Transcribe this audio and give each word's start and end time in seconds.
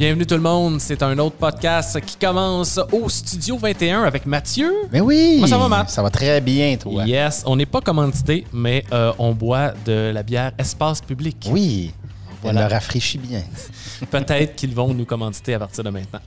Bienvenue 0.00 0.24
tout 0.24 0.34
le 0.34 0.40
monde, 0.40 0.80
c'est 0.80 1.02
un 1.02 1.18
autre 1.18 1.36
podcast 1.36 2.00
qui 2.00 2.16
commence 2.16 2.80
au 2.90 3.06
Studio 3.10 3.58
21 3.58 4.04
avec 4.04 4.24
Mathieu. 4.24 4.72
Mais 4.90 5.02
oui! 5.02 5.32
Comment 5.34 5.46
ça 5.46 5.58
va, 5.58 5.68
Matt? 5.68 5.90
Ça 5.90 6.02
va 6.02 6.08
très 6.08 6.40
bien, 6.40 6.74
toi. 6.78 7.04
Yes, 7.04 7.42
on 7.44 7.54
n'est 7.54 7.66
pas 7.66 7.82
commandité, 7.82 8.46
mais 8.50 8.82
euh, 8.94 9.12
on 9.18 9.32
boit 9.32 9.74
de 9.84 10.10
la 10.10 10.22
bière 10.22 10.52
Espace 10.56 11.02
Public. 11.02 11.46
Oui, 11.50 11.92
Voilà. 12.40 12.60
elle 12.62 12.66
me 12.66 12.72
rafraîchit 12.72 13.18
bien. 13.18 13.42
Peut-être 14.10 14.56
qu'ils 14.56 14.74
vont 14.74 14.94
nous 14.94 15.04
commanditer 15.04 15.52
à 15.52 15.58
partir 15.58 15.84
de 15.84 15.90
maintenant. 15.90 16.20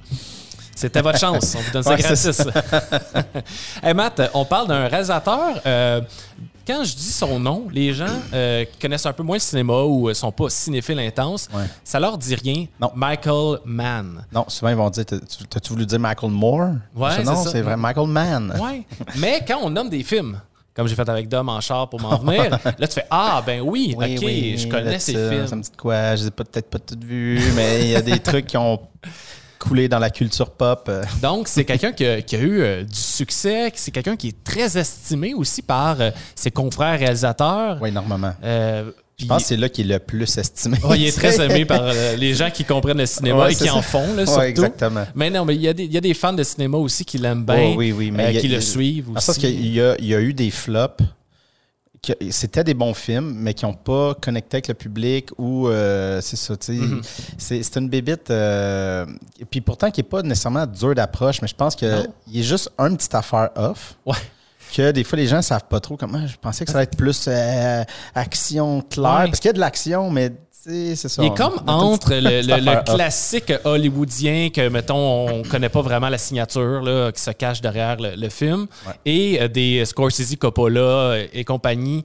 C'était 0.76 1.02
votre 1.02 1.18
chance, 1.18 1.55
on 1.58 1.62
vous 1.62 1.71
donne 1.71 1.82
ça 1.82 1.90
Ouais, 1.96 1.98
gratis. 1.98 2.42
hey 3.84 3.94
Matt, 3.96 4.21
on 4.36 4.46
parle 4.46 4.68
d'un 4.68 4.88
réalisateur. 4.88 5.60
euh, 5.66 6.00
quand 6.66 6.84
je 6.84 6.95
dis 6.95 7.11
son 7.11 7.39
nom, 7.39 7.68
les 7.71 7.93
gens 7.93 8.05
euh, 8.34 8.66
qui 8.66 8.77
connaissent 8.80 9.05
un 9.05 9.13
peu 9.13 9.23
moins 9.23 9.36
le 9.36 9.41
cinéma 9.41 9.82
ou 9.84 10.09
euh, 10.09 10.13
sont 10.13 10.32
pas 10.32 10.50
cinéphiles 10.50 11.00
intenses, 11.00 11.50
Ouais. 11.54 11.66
ça 11.84 12.00
leur 12.00 12.17
dit 12.17 12.36
rien. 12.36 12.66
Non. 12.80 12.91
Michael 12.95 13.59
Mann. 13.66 14.26
Non, 14.31 14.45
souvent 14.48 14.70
ils 14.72 14.76
vont 14.77 14.89
dire 14.89 15.05
T'as- 15.05 15.20
tu- 15.20 15.45
T'as-tu 15.49 15.70
voulu 15.73 15.86
dire 15.86 15.99
Michael 15.99 16.31
Moore? 16.31 16.72
Ouais, 16.95 17.09
c'est 17.17 17.23
Non, 17.23 17.36
c'est 17.44 17.62
vrai, 17.62 17.76
Michael 17.77 18.08
Mann. 18.08 18.53
Ouais. 18.62 18.84
Mais 19.17 19.44
quand 19.48 19.59
on 19.63 19.70
nomme 19.70 19.89
des 19.89 20.03
films, 20.03 20.39
comme 20.76 20.88
j'ai 20.88 20.95
fait 20.95 21.08
avec 21.08 21.27
Dom 21.30 21.49
en 21.49 21.62
char 21.62 21.88
pour 21.89 21.99
m'en 22.02 22.17
venir, 22.20 22.49
là 22.80 22.88
tu 22.88 22.94
fais 22.95 23.05
Ah, 23.11 23.44
ben 23.45 23.61
oui, 23.61 23.94
Oui, 23.98 24.16
ok, 24.17 24.23
oui, 24.25 24.58
je 24.58 24.67
connais 24.67 24.98
ces 25.00 25.14
films. 25.14 25.48
Ça 25.48 25.55
me 25.55 25.61
dit 25.61 25.70
quoi 25.77 26.16
Je 26.16 26.22
les 26.23 26.27
ai 26.27 26.31
peut-être 26.31 26.70
pas 26.70 26.80
toutes 26.80 27.03
vues, 27.03 27.39
mais 27.55 27.81
il 27.81 27.89
y 27.89 27.95
a 27.95 28.02
des 28.02 28.20
trucs 28.20 28.48
qui 28.48 28.58
ont 28.58 28.80
coulé 29.63 29.88
dans 29.88 29.99
la 29.99 30.09
culture 30.09 30.49
pop. 30.52 30.85
euh. 30.90 31.03
Donc, 31.22 31.48
c'est 31.48 31.63
quelqu'un 31.63 31.94
qui, 31.94 32.05
a- 32.05 32.22
qui 32.22 32.35
a 32.35 32.40
eu 32.40 32.62
euh, 32.62 32.84
du 32.84 32.99
succès, 32.99 33.72
c'est 33.76 33.91
quelqu'un 33.91 34.16
qui 34.17 34.27
est 34.30 34.44
très 34.44 34.77
estimé 34.77 35.34
aussi 35.34 35.62
par 35.62 36.02
euh, 36.02 36.12
ses 36.36 36.52
confrères 36.52 36.99
réalisateurs. 36.99 37.77
Oui, 37.81 37.91
normalement. 37.91 38.34
Euh, 38.44 38.91
Je 39.17 39.26
pense 39.26 39.44
que 39.44 39.48
c'est 39.49 39.58
là 39.58 39.70
qu'il 39.70 39.89
est 39.89 39.94
le 39.94 39.99
plus 39.99 40.38
estimé. 40.38 40.77
Ouais, 40.84 40.99
il 40.99 41.05
est 41.08 41.16
très 41.16 41.39
aimé 41.44 41.63
par 41.66 41.81
euh, 41.84 42.16
les 42.17 42.34
gens 42.34 42.49
qui 42.52 42.66
comprennent 42.66 42.98
le 42.98 43.05
cinéma 43.05 43.45
Ouais, 43.45 43.53
et 43.53 43.55
qui 43.55 43.70
en 43.70 43.81
font, 43.81 44.14
là, 44.16 44.23
Ouais, 44.38 44.50
exactement. 44.50 45.06
Mais 45.16 45.30
non, 45.30 45.45
mais 45.45 45.56
il 45.56 45.61
y, 45.61 45.67
a 45.69 45.73
des- 45.73 45.86
il 45.86 45.94
y 45.94 45.97
a 45.97 46.02
des 46.02 46.14
fans 46.14 46.34
de 46.34 46.44
cinéma 46.44 46.78
aussi 46.78 47.06
qui 47.06 47.17
l'aiment 47.17 47.45
bien, 47.45 47.72
Oh, 47.72 47.75
oui, 47.78 47.94
oui, 47.94 48.11
mais 48.11 48.25
euh, 48.25 48.30
il 48.31 48.36
y 48.36 48.38
a- 48.38 48.41
qui 48.41 48.47
le 48.50 48.59
suivent 48.61 49.09
le 49.11 49.17
aussi. 49.17 49.25
sens 49.28 49.38
qu'il 49.38 49.67
y 49.73 49.80
a, 49.80 49.95
il 50.00 50.06
y 50.08 50.14
a 50.16 50.19
eu 50.19 50.34
des 50.34 50.52
flops. 50.52 51.03
C'était 52.32 52.64
des 52.64 52.73
bons 52.73 52.94
films, 52.94 53.34
mais 53.38 53.54
qui 53.54 53.66
n'ont 53.66 53.73
pas 53.73 54.14
connecté 54.16 54.58
avec 54.58 54.68
le 54.68 54.73
public 54.73 55.30
ou 55.38 55.70
euh, 55.70 56.20
c'est 56.22 56.36
ça, 56.36 56.58
tu 56.58 56.66
sais. 56.66 56.73
Mm-hmm. 56.73 57.02
C'est 57.38 57.64
c'est 57.64 57.80
une 57.80 57.88
bébite. 57.88 58.30
euh, 58.30 59.06
et 59.40 59.46
puis 59.46 59.62
pourtant, 59.62 59.90
qui 59.90 60.02
n'est 60.02 60.08
pas 60.08 60.22
nécessairement 60.22 60.66
dur 60.66 60.94
d'approche, 60.96 61.42
mais 61.42 61.48
je 61.48 61.56
pense 61.56 61.76
qu'il 61.76 61.88
est 61.88 62.44
juste 62.44 62.70
une 62.78 62.98
petite 62.98 63.16
affaire 63.16 63.50
off. 63.56 63.96
Ouais. 64.06 64.18
Que 64.76 64.92
des 64.92 65.04
fois, 65.04 65.18
les 65.18 65.28
gens 65.28 65.38
ne 65.38 65.42
savent 65.44 65.68
pas 65.70 65.80
trop 65.80 65.96
comment. 65.96 66.26
Je 66.26 66.36
pensais 66.36 66.66
que 66.66 66.72
ça 66.72 66.80
allait 66.80 66.86
être 66.86 66.98
plus 66.98 67.26
euh, 67.28 67.84
action 68.16 68.81
claire. 68.81 69.20
Ouais. 69.20 69.26
Parce 69.28 69.40
qu'il 69.40 69.50
y 69.50 69.52
a 69.52 69.54
de 69.54 69.59
l'action, 69.59 70.09
mais 70.09 70.31
c'est 70.66 70.95
ça. 71.09 71.22
Il 71.22 71.28
est 71.28 71.36
comme 71.36 71.61
entre 71.67 72.11
le, 72.14 72.83
classique 72.95 73.52
hollywoodien 73.66 74.50
que, 74.50 74.69
mettons, 74.69 75.28
on 75.30 75.44
connaît 75.44 75.69
pas 75.69 75.81
vraiment 75.81 76.08
la 76.08 76.17
signature 76.17 76.81
là, 76.81 77.11
qui 77.11 77.22
se 77.22 77.31
cache 77.31 77.59
derrière 77.59 77.97
le, 78.00 78.16
le 78.16 78.30
film 78.30 78.67
Ouais. 78.88 78.94
et 79.06 79.41
euh, 79.41 79.47
des 79.47 79.84
Scorsese, 79.86 80.36
Coppola 80.38 80.80
euh, 80.80 81.28
et 81.34 81.44
compagnie. 81.44 82.03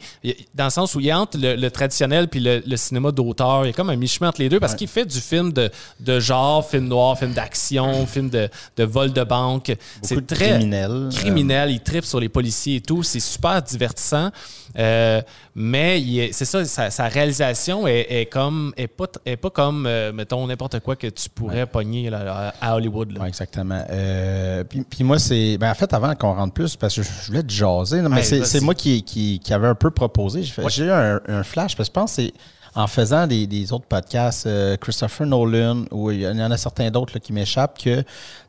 Dans 0.55 0.65
le 0.65 0.71
sens 0.71 0.95
où 0.95 1.01
il 1.01 1.07
y 1.07 1.11
a 1.11 1.21
entre 1.21 1.39
le, 1.41 1.69
traditionnel 1.69 2.29
puis 2.29 2.41
le, 2.41 2.77
cinéma 2.77 3.13
d'auteur. 3.13 3.65
Il 3.65 3.69
y 3.69 3.71
a 3.71 3.73
comme 3.73 3.91
un 3.91 3.97
mi-chemin 3.97 4.29
entre 4.29 4.41
les 4.41 4.49
deux 4.49 4.61
parce 4.61 4.75
qu'il 4.75 4.89
fait 4.89 5.05
du 5.05 5.21
film 5.21 5.53
de, 5.53 5.71
de 6.01 6.21
genre, 6.21 6.69
film 6.69 6.89
noir, 6.89 7.19
film 7.19 7.33
d'action, 7.33 8.07
film 8.07 8.29
de, 8.31 8.49
de 8.77 8.85
vol 8.85 9.13
de 9.13 9.23
banque. 9.25 9.77
C'est 10.03 10.27
très 10.27 10.51
criminels. 10.51 11.09
criminel, 11.13 11.71
il 11.71 11.81
tripe 11.81 12.05
sur 12.05 12.21
les 12.21 12.29
policiers 12.29 12.77
et 12.77 12.81
tout. 12.81 13.03
C'est 13.03 13.21
super 13.21 13.63
divertissant. 13.63 14.31
Euh, 14.79 15.23
mais 15.55 16.31
c'est 16.33 16.45
ça, 16.45 16.65
sa, 16.65 16.91
sa 16.91 17.09
réalisation 17.09 17.87
est, 17.87 18.07
est 18.11 18.27
comme 18.27 18.73
est 18.77 18.87
pas, 18.87 19.07
est 19.25 19.37
pas 19.37 19.51
comme, 19.51 19.87
euh, 19.87 20.13
mettons, 20.13 20.47
n'importe 20.47 20.81
quoi 20.81 20.97
que 20.97 21.07
tu 21.07 21.29
pourrais 21.31 21.67
pogner 21.67 22.11
là, 22.11 22.53
à 22.61 22.75
Hollywood. 22.77 23.17
là. 23.17 23.27
Exactement. 23.27 23.83
Euh, 23.91 24.65
puis, 24.65 24.83
puis 24.89 25.05
moi, 25.05 25.19
c'est. 25.19 25.57
Ben, 25.59 25.71
en 25.71 25.75
fait, 25.75 25.93
avant 25.95 26.15
qu'on 26.15 26.35
rentre 26.35 26.53
plus, 26.55 26.77
parce 26.77 26.95
que 26.97 27.03
je, 27.03 27.09
je 27.23 27.27
voulais 27.29 27.43
te 27.43 27.53
jaser, 27.53 28.03
mais 28.03 28.17
Ouais, 28.17 28.23
c'est, 28.23 28.61
moi 28.61 28.75
qui, 28.75 29.03
qui, 29.03 29.41
qui 29.41 29.53
avait 29.55 29.69
un 29.69 29.75
peu 29.75 29.91
proposé. 29.91 30.41
Ouais. 30.59 30.65
j'ai 30.69 30.85
eu 30.85 30.91
un, 30.91 31.21
un 31.29 31.43
flash, 31.43 31.77
parce 31.77 31.89
que 31.89 31.95
je 31.95 32.01
pense 32.01 32.17
que 32.17 32.23
c'est 32.23 32.33
en 32.79 32.87
faisant 32.87 33.27
des, 33.27 33.47
des 33.49 33.73
autres 33.73 33.87
podcasts, 33.87 34.47
euh, 34.47 34.77
Christopher 34.77 35.27
Nolan, 35.27 35.85
ou 35.91 36.13
il 36.13 36.21
y 36.21 36.29
en 36.29 36.51
a 36.51 36.57
certains 36.57 36.91
d'autres 36.93 37.19
qui 37.19 37.33
m'échappent, 37.33 37.77
que 37.83 38.05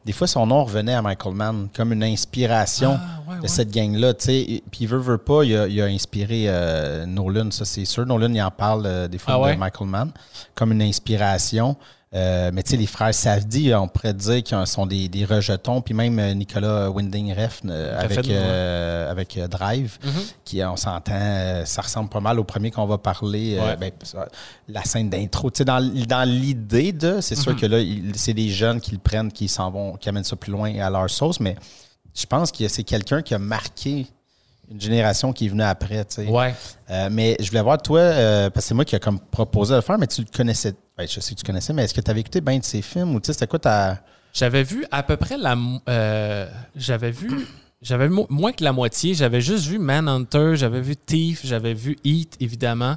des 0.06 0.12
fois, 0.14 0.28
son 0.28 0.46
nom 0.46 0.64
revenait 0.64 0.94
à 0.94 1.02
Michael 1.02 1.34
Mann 1.34 1.68
comme 1.76 1.94
une 1.94 2.04
inspiration 2.04 3.00
Ah, 3.02 3.32
ouais, 3.32 3.38
de 3.38 3.42
ouais. 3.42 3.48
cette 3.48 3.72
gang-là. 3.72 4.14
tu 4.14 4.26
sais. 4.26 4.36
Et- 4.38 4.64
Puis, 4.70 4.82
il 4.82 4.88
veut, 4.88 5.00
veut 5.00 5.18
pas, 5.18 5.44
il 5.44 5.56
a, 5.58 5.68
il 5.68 5.82
a 5.82 5.86
inspiré 5.86 6.44
euh, 6.48 7.06
Nolan, 7.08 7.50
ça 7.50 7.66
c'est 7.66 7.86
sûr. 7.86 8.06
Nolan, 8.06 8.32
il 8.34 8.42
en 8.42 8.52
parle 8.52 8.84
euh, 8.86 9.08
des 9.08 9.18
fois 9.18 9.34
Ah 9.36 9.40
ouais? 9.40 9.54
de 9.56 9.60
Michael 9.60 9.88
Mann 9.88 10.12
comme 10.54 10.74
une 10.74 10.84
inspiration. 10.84 11.76
Euh, 12.16 12.50
mais 12.52 12.64
tu 12.64 12.72
sais, 12.72 12.78
les 12.78 12.88
frères 12.88 13.14
Savdi, 13.14 13.72
on 13.76 13.88
pourrait 13.88 14.16
dire 14.16 14.42
qu'ils 14.42 14.66
sont 14.66 14.88
des, 14.88 15.08
des 15.08 15.26
rejetons. 15.26 15.80
Puis 15.82 15.94
même 15.94 16.18
euh, 16.18 16.34
Nicolas 16.34 16.90
Winding 16.90 17.34
Refn 17.36 17.70
euh, 17.70 18.00
avec, 18.00 18.26
ouais. 18.26 19.10
avec 19.12 19.40
Drive, 19.48 20.00
qui, 20.44 20.64
on 20.64 20.76
s'entend, 20.76 21.64
ça 21.66 21.82
ressemble 21.84 22.10
pas 22.10 22.20
mal 22.20 22.40
au 22.40 22.44
premier 22.44 22.72
qu'on 22.72 22.88
va 22.88 22.98
parler. 22.98 23.58
euh, 23.60 23.76
ben, 23.76 23.92
la 24.68 24.84
scène 24.84 25.10
d'intro. 25.12 25.52
Tu 25.52 25.60
sais, 25.60 25.66
dans, 25.66 25.80
dans 26.08 26.28
l'idée 26.28 26.94
de, 26.94 27.22
c'est 27.22 27.36
sûr 27.36 27.56
que 27.56 27.68
là, 27.68 27.78
c'est 28.16 28.34
des 28.34 28.50
jeunes 28.50 28.82
qui 28.82 28.92
le 28.92 28.98
prennent, 28.98 29.32
qui 29.32 29.48
s'en 29.48 29.70
vont, 29.70 29.94
qui 29.96 30.10
amènent 30.10 30.24
ça 30.24 30.36
plus 30.36 30.52
loin 30.52 30.74
à 30.80 30.90
leur 30.90 31.10
sauce. 31.12 31.40
Mais 31.40 31.56
je 32.16 32.26
pense 32.26 32.52
que 32.52 32.68
c'est 32.68 32.84
quelqu'un 32.84 33.22
qui 33.22 33.36
a 33.36 33.40
marqué 33.40 34.08
une 34.72 34.82
génération 34.82 35.32
qui 35.32 35.46
est 35.46 35.50
venue 35.50 35.62
après. 35.62 36.06
tu 36.06 36.24
sais. 36.24 36.28
Ouais. 36.28 36.56
Mais 37.12 37.38
je 37.40 37.50
voulais 37.50 37.62
voir, 37.62 37.80
toi, 37.80 38.02
parce 38.50 38.54
que 38.54 38.62
c'est 38.62 38.74
moi 38.74 38.86
qui 38.86 38.96
a 38.96 39.00
comme 39.00 39.20
proposé 39.20 39.74
de 39.74 39.76
le 39.76 39.82
faire, 39.84 40.00
mais 40.00 40.08
tu 40.08 40.22
le 40.22 40.28
connaissais. 40.36 40.74
Ben, 41.00 41.08
je 41.08 41.22
sais 41.22 41.34
que 41.34 41.40
tu 41.40 41.46
connaissais, 41.46 41.72
mais 41.72 41.86
est-ce 41.86 41.94
que 41.94 42.02
tu 42.02 42.12
avais 42.12 42.20
écouté 42.20 42.42
bien 42.42 42.60
de 42.60 42.64
ses 42.66 42.82
films 42.82 43.16
ou 43.16 43.22
tu 43.22 43.28
sais, 43.28 43.34
c'était 43.34 43.48
quoi 43.48 43.58
ta. 43.58 44.00
J'avais 44.34 44.64
vu 44.64 44.86
à 44.92 45.02
peu 45.02 45.16
près 45.16 45.38
la. 45.38 45.56
euh, 45.88 46.46
j'avais 46.76 47.12
vu. 47.12 47.48
J'avais 47.82 48.10
mo- 48.10 48.28
moins 48.30 48.52
que 48.52 48.62
la 48.64 48.74
moitié. 48.74 49.14
J'avais 49.14 49.40
juste 49.40 49.66
vu 49.66 49.80
Manhunter, 49.80 50.52
j'avais 50.56 50.82
vu 50.82 50.98
Thief, 50.98 51.42
j'avais 51.46 51.74
vu 51.74 51.98
Heat, 52.04 52.36
évidemment. 52.42 52.96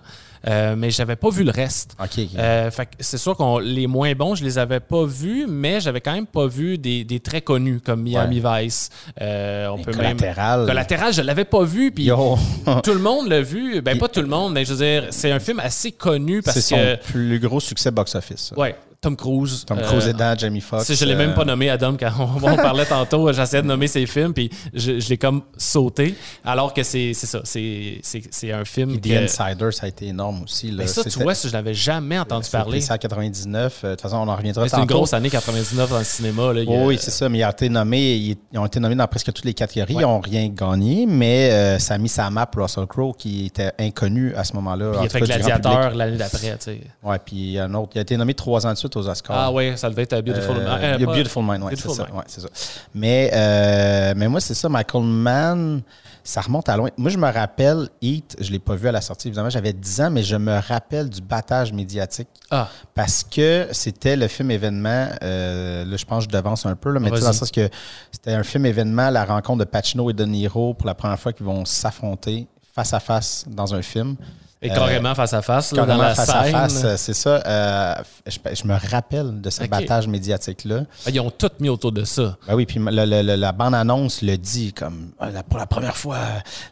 Euh, 0.48 0.74
mais 0.76 0.90
j'avais 0.90 1.14
pas 1.14 1.30
vu 1.30 1.44
le 1.44 1.52
reste. 1.52 1.94
Ok, 2.00 2.18
ok. 2.18 2.28
Euh, 2.36 2.68
fait 2.72 2.86
que 2.86 2.90
c'est 2.98 3.16
sûr 3.16 3.36
que 3.36 3.60
les 3.62 3.86
moins 3.86 4.12
bons, 4.14 4.34
je 4.34 4.42
les 4.42 4.58
avais 4.58 4.80
pas 4.80 5.04
vus, 5.04 5.46
mais 5.48 5.78
j'avais 5.80 6.00
quand 6.00 6.12
même 6.12 6.26
pas 6.26 6.48
vu 6.48 6.78
des, 6.78 7.04
des 7.04 7.20
très 7.20 7.42
connus 7.42 7.80
comme 7.80 8.02
Miami 8.02 8.42
Vice. 8.44 8.90
Euh, 9.20 9.68
on 9.68 9.76
Mais 9.76 9.84
peut 9.84 9.92
Collatéral. 9.92 10.58
même. 10.60 10.68
Collatéral, 10.68 11.12
je 11.14 11.22
l'avais 11.22 11.44
pas 11.44 11.62
vu, 11.62 11.92
puis 11.92 12.06
tout 12.82 12.92
le 12.92 12.98
monde 12.98 13.28
l'a 13.28 13.40
vu. 13.40 13.80
Ben 13.82 13.96
pas 13.98 14.08
tout 14.08 14.20
le 14.20 14.26
monde, 14.26 14.52
mais 14.52 14.64
je 14.64 14.74
veux 14.74 14.84
dire, 14.84 15.06
c'est 15.10 15.30
un 15.30 15.38
film 15.38 15.60
assez 15.60 15.92
connu 15.92 16.42
parce 16.42 16.58
c'est 16.58 16.74
que. 16.74 16.96
son 17.06 17.12
plus 17.12 17.38
gros 17.38 17.60
succès 17.60 17.92
box-office. 17.92 18.52
Ouais, 18.56 18.74
Tom 19.02 19.16
Cruise. 19.16 19.64
Tom 19.66 19.78
euh, 19.80 19.82
Cruise 19.82 20.06
dedans, 20.06 20.32
Jamie 20.38 20.60
Foxx. 20.60 20.94
je 20.94 21.04
l'ai 21.04 21.16
même 21.16 21.30
euh, 21.30 21.34
pas 21.34 21.44
nommé 21.44 21.68
Adam 21.68 21.96
quand 21.98 22.12
on, 22.20 22.36
on 22.36 22.56
parlait 22.56 22.86
tantôt, 22.86 23.32
j'essayais 23.32 23.60
de 23.60 23.66
nommer 23.66 23.88
ses 23.88 24.06
films 24.06 24.32
puis 24.32 24.48
je, 24.72 25.00
je 25.00 25.08
l'ai 25.08 25.18
comme 25.18 25.42
sauté 25.58 26.14
alors 26.44 26.72
que 26.72 26.84
c'est 26.84 27.12
ça, 27.12 27.40
c'est 27.42 28.52
un 28.52 28.64
film 28.64 29.00
The 29.00 29.02
que 29.02 29.24
Insider, 29.24 29.72
ça 29.72 29.86
a 29.86 29.88
été 29.88 30.06
énorme 30.06 30.44
aussi. 30.44 30.70
Là. 30.70 30.84
Ben 30.84 30.86
ça 30.86 31.02
tu 31.02 31.18
vois, 31.18 31.34
ça, 31.34 31.48
je 31.48 31.52
l'avais 31.52 31.74
jamais 31.74 32.16
entendu 32.16 32.44
c'était 32.44 32.58
parler. 32.58 32.80
C'est 32.80 32.92
en 32.92 32.98
99. 32.98 33.80
euh, 33.82 33.88
De 33.88 33.94
toute 33.94 34.02
façon, 34.02 34.18
on 34.18 34.28
en 34.28 34.36
reviendra 34.36 34.68
C'est 34.68 34.78
une 34.78 34.84
grosse 34.86 35.14
année 35.14 35.30
99 35.30 35.90
dans 35.90 35.98
le 35.98 36.04
cinéma 36.04 36.52
là, 36.52 36.60
il 36.62 36.70
y 36.70 36.72
a- 36.72 36.78
Oh 36.78 36.86
oui, 36.86 36.96
c'est 37.00 37.10
ça, 37.10 37.28
mais 37.28 37.38
ils 37.38 37.44
ont 37.44 37.50
été 37.50 37.68
nommés, 37.68 38.36
ils, 38.52 38.58
ont 38.58 38.66
été 38.66 38.78
nommés 38.78 38.94
dans 38.94 39.08
presque 39.08 39.32
toutes 39.32 39.44
les 39.44 39.54
catégories. 39.54 39.94
Ils 39.94 40.00
n'ont 40.02 40.20
rien 40.20 40.46
gagné, 40.48 41.06
mais 41.06 41.50
euh, 41.50 41.78
ça 41.80 41.94
a 41.94 41.98
mis 41.98 42.08
sa 42.08 42.30
map 42.30 42.48
Russell 42.54 42.86
Crowe 42.86 43.14
qui 43.18 43.46
était 43.46 43.72
inconnu 43.80 44.32
à 44.36 44.44
ce 44.44 44.52
moment-là. 44.54 44.90
Puis 44.90 44.98
en 44.98 45.02
il 45.02 45.06
a 45.06 45.08
fait 45.08 45.20
Gladiateur 45.22 45.94
l'année 45.96 46.16
d'après, 46.16 46.38
tu 46.38 46.56
sais. 46.60 46.72
public. 46.74 46.90
Ouais, 47.02 47.18
puis 47.18 47.58
un 47.58 47.74
autre. 47.74 47.90
Il 47.96 47.98
a 47.98 48.02
été 48.02 48.16
nommé 48.16 48.34
trois 48.34 48.64
ans 48.64 48.72
de 48.72 48.78
suite 48.78 48.91
aux 48.96 49.08
Oscars. 49.08 49.36
Ah 49.38 49.52
ouais, 49.52 49.76
ça 49.76 49.88
devait 49.90 50.02
être 50.02 50.20
Beautiful 50.20 50.56
Euh, 50.56 50.60
Mind. 50.60 50.84
Euh, 50.84 50.94
il 50.96 51.00
y 51.00 51.04
a 51.04 51.06
pas- 51.06 51.12
Beautiful 51.14 51.42
Mind, 51.42 51.54
c'est 51.56 51.68
Beautiful 51.70 51.94
ça, 51.94 52.04
Mind. 52.04 52.16
ouais, 52.16 52.24
c'est 52.26 52.40
ça. 52.40 52.48
Mais, 52.94 53.30
euh, 53.34 54.14
mais 54.16 54.28
moi, 54.28 54.40
c'est 54.40 54.54
ça, 54.54 54.68
Michael 54.68 55.02
Mann, 55.02 55.82
ça 56.24 56.40
remonte 56.40 56.68
à 56.68 56.76
loin. 56.76 56.88
Moi, 56.96 57.10
je 57.10 57.18
me 57.18 57.30
rappelle 57.30 57.88
Heat, 58.00 58.36
je 58.40 58.46
ne 58.46 58.52
l'ai 58.52 58.58
pas 58.60 58.74
vu 58.76 58.86
à 58.88 58.92
la 58.92 59.00
sortie, 59.00 59.28
évidemment, 59.28 59.50
j'avais 59.50 59.72
10 59.72 60.00
ans, 60.02 60.10
mais 60.10 60.22
je 60.22 60.36
me 60.36 60.56
rappelle 60.60 61.08
du 61.10 61.20
battage 61.20 61.72
médiatique 61.72 62.28
Ah, 62.50 62.68
parce 62.94 63.24
que 63.24 63.66
c'était 63.72 64.14
le 64.16 64.28
film 64.28 64.50
événement, 64.52 65.08
euh, 65.22 65.84
là, 65.84 65.96
je 65.96 66.04
pense 66.04 66.26
que 66.26 66.32
je 66.32 66.36
devance 66.38 66.64
un 66.66 66.76
peu, 66.76 66.90
là, 66.92 67.00
mais 67.00 67.10
tu 67.10 67.16
sais, 67.16 67.22
dans 67.22 67.28
le 67.28 67.32
sens 67.34 67.50
que 67.50 67.68
c'était 68.12 68.32
un 68.34 68.44
film 68.44 68.66
événement, 68.66 69.10
la 69.10 69.24
rencontre 69.24 69.60
de 69.60 69.64
Pacino 69.64 70.08
et 70.10 70.12
De 70.12 70.24
Niro 70.24 70.74
pour 70.74 70.86
la 70.86 70.94
première 70.94 71.18
fois 71.18 71.32
qu'ils 71.32 71.46
vont 71.46 71.64
s'affronter 71.64 72.46
face 72.74 72.94
à 72.94 73.00
face 73.00 73.44
dans 73.48 73.74
un 73.74 73.82
film. 73.82 74.16
Et 74.62 74.70
Euh, 74.70 74.74
carrément 74.74 75.14
face 75.14 75.32
à 75.34 75.42
face 75.42 75.72
là, 75.72 75.84
dans 75.84 75.96
la 75.96 76.14
face 76.14 76.26
scène. 76.30 76.36
à 76.36 76.44
face, 76.68 76.84
euh, 76.84 76.96
c'est 76.96 77.14
ça. 77.14 77.42
Euh, 77.44 77.94
je, 78.26 78.38
je 78.54 78.66
me 78.66 78.74
rappelle 78.90 79.40
de 79.40 79.50
ce 79.50 79.62
Ok. 79.64 79.68
battage 79.70 80.06
médiatique-là. 80.06 80.84
Ah, 81.06 81.10
Ils 81.10 81.20
ont 81.20 81.30
tout 81.30 81.50
mis 81.60 81.68
autour 81.68 81.90
de 81.92 82.04
ça. 82.04 82.36
Ben 82.46 82.54
oui, 82.54 82.64
puis 82.66 82.78
la 82.80 83.52
bande-annonce 83.52 84.22
le 84.22 84.36
dit 84.36 84.72
comme 84.72 85.10
ah, 85.18 85.28
pour 85.48 85.58
la 85.58 85.66
première 85.66 85.96
fois, 85.96 86.18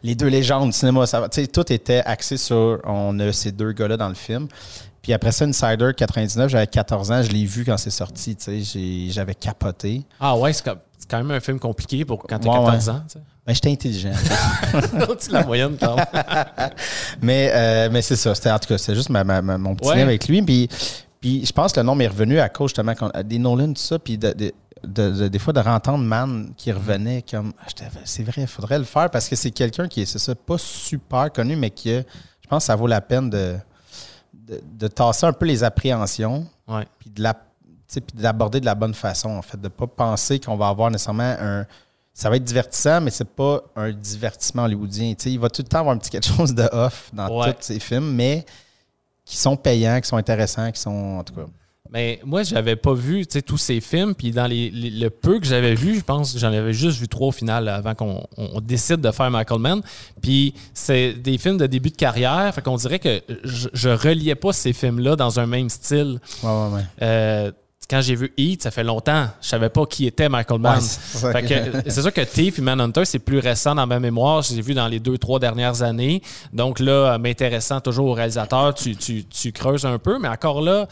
les 0.03 0.15
deux 0.15 0.29
légendes 0.29 0.71
du 0.71 0.73
cinéma. 0.77 1.05
Ça, 1.07 1.21
va. 1.21 1.29
Tu 1.29 1.41
sais, 1.43 1.47
tout 1.49 1.73
était 1.73 2.03
axé 2.05 2.37
sur 2.37 2.81
on 2.85 3.19
a 3.19 3.33
ces 3.33 3.53
deux 3.53 3.73
gars-là 3.73 3.97
dans 3.97 4.09
le 4.09 4.15
film. 4.15 4.47
Puis 5.03 5.15
après 5.15 5.33
ça, 5.33 5.47
Insider 5.47 5.93
99, 5.97 6.51
j'avais 6.51 6.67
14 6.67 7.11
ans, 7.11 7.23
je 7.23 7.31
l'ai 7.31 7.45
vu 7.47 7.65
quand 7.65 7.79
c'est 7.79 7.89
sorti. 7.91 8.37
tu 8.37 8.45
sais, 8.45 8.61
j'ai- 8.61 9.11
J'avais 9.11 9.35
capoté. 9.35 10.03
Ah 10.21 10.37
ouais, 10.37 10.53
c'est 10.53 10.63
comme- 10.65 10.79
c'est 11.01 11.11
quand 11.11 11.17
même 11.19 11.31
un 11.33 11.41
film 11.41 11.59
compliqué 11.59 12.05
pour 12.05 12.19
quand 12.23 12.39
t'as 12.39 12.49
Ouais, 12.49 12.55
14 12.67 12.89
ouais. 12.89 12.95
ans. 12.95 13.03
tu 13.09 13.13
sais. 13.15 13.25
Ben, 13.47 13.55
j'étais 13.55 13.71
intelligent. 13.73 14.11
De 14.93 15.33
la 15.33 15.45
moyenne, 15.45 15.77
quand 15.81 15.97
même. 15.97 16.07
mais 17.23 17.51
euh, 17.53 17.89
mais 17.91 18.03
c'est 18.03 18.17
ça. 18.17 18.31
En 18.33 18.59
tout 18.59 18.69
cas, 18.69 18.79
c'était 18.79 18.95
juste 18.95 19.09
ma- 19.11 19.25
ma- 19.25 19.43
ma- 19.43 19.59
mon 19.59 19.75
petit 19.75 19.89
Ouais. 19.89 19.97
lien 19.97 20.03
avec 20.03 20.29
lui. 20.29 20.43
Puis, 20.43 20.69
Puis 21.21 21.45
je 21.45 21.53
pense 21.53 21.73
que 21.73 21.81
le 21.81 21.85
nom 21.87 21.99
est 22.01 22.07
revenu 22.07 22.39
à 22.39 22.49
cause 22.49 22.69
justement 22.71 22.95
des 23.25 23.39
Nolan, 23.39 23.69
tout 23.73 23.81
ça, 23.83 23.99
puis 23.99 24.17
de- 24.17 24.33
de- 24.33 24.53
de- 24.85 25.11
de- 25.11 25.29
des 25.29 25.39
fois 25.39 25.53
de 25.53 25.61
rentendre 25.61 26.03
Man 26.05 26.53
qui 26.57 26.73
revenait 26.73 27.23
comme 27.29 27.53
Ah, 27.61 27.67
c'est 28.05 28.23
vrai, 28.23 28.43
il 28.43 28.47
faudrait 28.47 28.79
le 28.79 28.85
faire 28.85 29.11
parce 29.11 29.29
que 29.29 29.37
c'est 29.37 29.51
quelqu'un 29.51 29.89
qui 29.89 30.03
est, 30.03 30.07
c'est 30.07 30.19
ça, 30.19 30.35
pas 30.35 30.57
super 30.59 31.31
connu, 31.33 31.57
mais 31.57 31.71
qui 31.71 31.91
je 31.91 32.49
pense 32.49 32.63
que 32.63 32.67
ça 32.67 32.77
vaut 32.77 32.87
la 32.87 33.01
peine 33.03 33.29
de, 33.31 33.57
de, 34.33 34.89
tasser 34.89 35.27
un 35.27 35.33
peu 35.35 35.45
les 35.47 35.63
appréhensions, 35.63 36.47
puis 36.99 37.11
de 37.11 37.23
la 37.23 37.35
puis 37.99 38.17
de 38.17 38.65
la 38.67 38.75
bonne 38.75 38.95
façon, 38.95 39.31
en 39.31 39.43
fait, 39.43 39.57
de 39.57 39.65
ne 39.65 39.69
pas 39.69 39.87
penser 39.87 40.39
qu'on 40.39 40.57
va 40.57 40.69
avoir 40.69 40.91
nécessairement 40.91 41.35
un. 41.41 41.67
Ça 42.13 42.29
va 42.29 42.37
être 42.37 42.45
divertissant, 42.45 43.01
mais 43.01 43.11
c'est 43.11 43.29
pas 43.29 43.63
un 43.77 43.93
divertissement 43.93 44.65
hollywoodien. 44.65 45.15
Tu 45.15 45.25
sais, 45.25 45.33
il 45.33 45.39
va 45.39 45.49
tout 45.49 45.63
le 45.63 45.69
temps 45.69 45.79
avoir 45.81 45.95
un 45.95 45.99
petit 45.99 46.11
quelque 46.11 46.27
chose 46.27 46.55
de 46.55 46.69
off 46.73 47.11
dans 47.13 47.29
Ouais. 47.41 47.53
tous 47.55 47.63
ses 47.63 47.81
films, 47.81 48.13
mais 48.13 48.45
qui 49.25 49.37
sont 49.37 49.57
payants, 49.57 50.01
qui 50.01 50.09
sont 50.09 50.17
intéressants, 50.17 50.71
qui 50.71 50.81
sont. 50.81 51.19
En 51.19 51.25
tout 51.25 51.35
cas. 51.35 51.47
Mais 51.93 52.21
moi, 52.25 52.45
j'avais 52.45 52.77
pas 52.77 52.95
vu 52.95 53.27
tous 53.27 53.59
ces 53.59 53.81
films. 53.81 54.15
Puis 54.15 54.31
dans 54.31 54.47
les, 54.47 54.71
les- 54.71 54.91
le 54.91 55.11
peu 55.11 55.41
que 55.41 55.47
j'avais 55.47 55.75
vu, 55.75 55.97
je 55.97 56.01
pense 56.03 56.33
que 56.33 56.39
j'en 56.39 56.53
avais 56.53 56.73
juste 56.73 56.99
vu 57.01 57.09
trois 57.09 57.29
au 57.29 57.33
final 57.33 57.69
avant 57.69 57.95
qu'on 57.97 58.25
on- 58.37 58.51
on 58.55 58.61
décide 58.61 59.01
de 59.01 59.11
faire 59.11 59.29
Michael 59.31 59.59
Mann. 59.59 59.81
Puis 60.23 60.55
c'est 60.73 61.15
des 61.15 61.37
films 61.39 61.57
de 61.59 61.67
début 61.67 61.91
de 61.91 61.97
carrière. 61.97 62.53
Fait 62.55 62.63
qu'on 62.63 62.77
dirait 62.77 63.01
que 63.01 63.21
je, 63.43 63.69
je 63.73 63.89
reliais 63.89 64.37
pas 64.37 64.53
ces 64.53 64.73
films-là 64.73 65.17
dans 65.17 65.41
un 65.41 65.47
même 65.47 65.69
style. 65.69 66.21
Ouais, 66.45 66.49
ouais, 66.51 66.75
ouais. 66.75 66.83
Euh, 67.03 67.53
quand 67.91 68.01
j'ai 68.01 68.15
vu 68.15 68.33
Heat, 68.39 68.63
ça 68.63 68.71
fait 68.71 68.85
longtemps. 68.85 69.27
Je 69.43 69.49
savais 69.49 69.69
pas 69.69 69.85
qui 69.85 70.07
était 70.07 70.29
Michael 70.29 70.61
Mann. 70.61 70.79
Ouais, 71.27 71.33
c'est 71.89 72.03
sûr 72.03 72.13
que 72.13 72.21
Thief 72.21 72.59
et 72.61 72.63
Manhunter, 72.63 73.05
c'est 73.05 73.19
plus 73.19 73.41
récent 73.41 73.75
dans 73.75 73.87
ma 73.87 73.99
mémoire. 73.99 74.43
Je 74.43 74.53
les 74.53 74.59
ai 74.61 74.63
vus 74.63 74.75
dans 74.75 74.87
les 74.87 75.01
deux, 75.01 75.19
trois 75.19 75.41
dernières 75.41 75.83
années. 75.83 76.23
Donc 76.53 76.79
là, 76.79 76.93
euh, 77.15 77.19
m'intéressant 77.19 77.81
toujours 77.81 78.07
au 78.07 78.13
réalisateur, 78.15 78.73
tu, 78.75 78.95
tu- 78.97 79.25
tu 79.25 79.51
creuses 79.53 79.85
un 79.85 79.99
peu. 79.99 80.19
Mais 80.21 80.29
encore 80.29 80.61
là, 80.63 80.87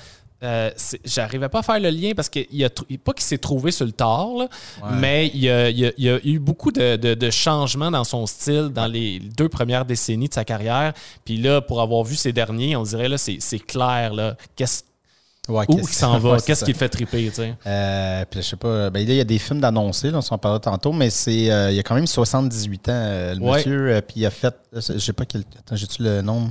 euh, 0.44 0.70
j'arrivais 1.04 1.48
pas 1.48 1.60
à 1.60 1.62
faire 1.62 1.80
le 1.80 1.90
lien 1.90 2.12
parce 2.14 2.28
qu'il 2.28 2.46
y 2.52 2.64
a 2.64 2.68
pas 2.70 3.12
qu'il 3.12 3.24
s'est 3.24 3.38
trouvé 3.38 3.72
sur 3.72 3.84
le 3.86 3.90
tard, 3.92 4.28
là, 4.38 4.48
mais 4.92 5.28
il 5.34 5.40
y, 5.40 5.50
a, 5.50 5.68
il 5.68 5.78
y 5.78 5.86
a- 5.86 5.92
il 5.98 6.04
y 6.04 6.10
a 6.10 6.18
eu 6.24 6.38
beaucoup 6.38 6.70
de, 6.70 6.96
de- 6.96 7.14
de 7.14 7.30
changements 7.30 7.90
dans 7.90 8.04
son 8.04 8.24
style 8.26 8.68
dans 8.72 8.86
les 8.86 9.18
deux 9.18 9.48
premières 9.48 9.84
décennies 9.84 10.28
de 10.28 10.34
sa 10.34 10.44
carrière. 10.44 10.92
Puis 11.24 11.38
là, 11.38 11.60
pour 11.60 11.80
avoir 11.80 12.04
vu 12.04 12.14
ces 12.14 12.32
derniers, 12.32 12.76
on 12.76 12.82
dirait 12.84 13.08
là, 13.08 13.18
c'est 13.18 13.38
c'est 13.40 13.58
clair 13.58 14.14
là, 14.14 14.36
qu'est-ce 14.54 14.82
Ouais, 15.48 15.64
où 15.68 15.78
il 15.78 15.88
s'en 15.88 16.18
va, 16.18 16.36
qu'est-ce 16.40 16.64
qui 16.64 16.72
le 16.72 16.78
fait 16.78 16.88
triper, 16.90 17.26
tu 17.28 17.34
sais? 17.36 17.54
Euh, 17.66 18.24
puis 18.30 18.42
je 18.42 18.46
sais 18.48 18.56
pas, 18.56 18.90
ben 18.90 19.06
là, 19.06 19.14
il 19.14 19.16
y 19.16 19.20
a 19.20 19.24
des 19.24 19.38
films 19.38 19.60
d'annoncés, 19.60 20.10
on 20.12 20.20
s'en 20.20 20.36
parlera 20.36 20.60
tantôt, 20.60 20.92
mais 20.92 21.08
c'est 21.08 21.50
euh, 21.50 21.70
il 21.70 21.76
y 21.76 21.78
a 21.78 21.82
quand 21.82 21.94
même 21.94 22.06
78 22.06 22.88
ans, 22.88 22.92
euh, 22.92 23.34
le 23.34 23.40
Ouais. 23.40 23.56
monsieur, 23.56 23.88
euh, 23.94 24.00
puis 24.02 24.20
il 24.20 24.26
a 24.26 24.30
fait, 24.30 24.54
je 24.74 24.98
sais 24.98 25.12
pas 25.14 25.24
quel, 25.24 25.42
attends, 25.58 25.74
j'ai-tu 25.76 26.02
le 26.02 26.20
nombre? 26.20 26.50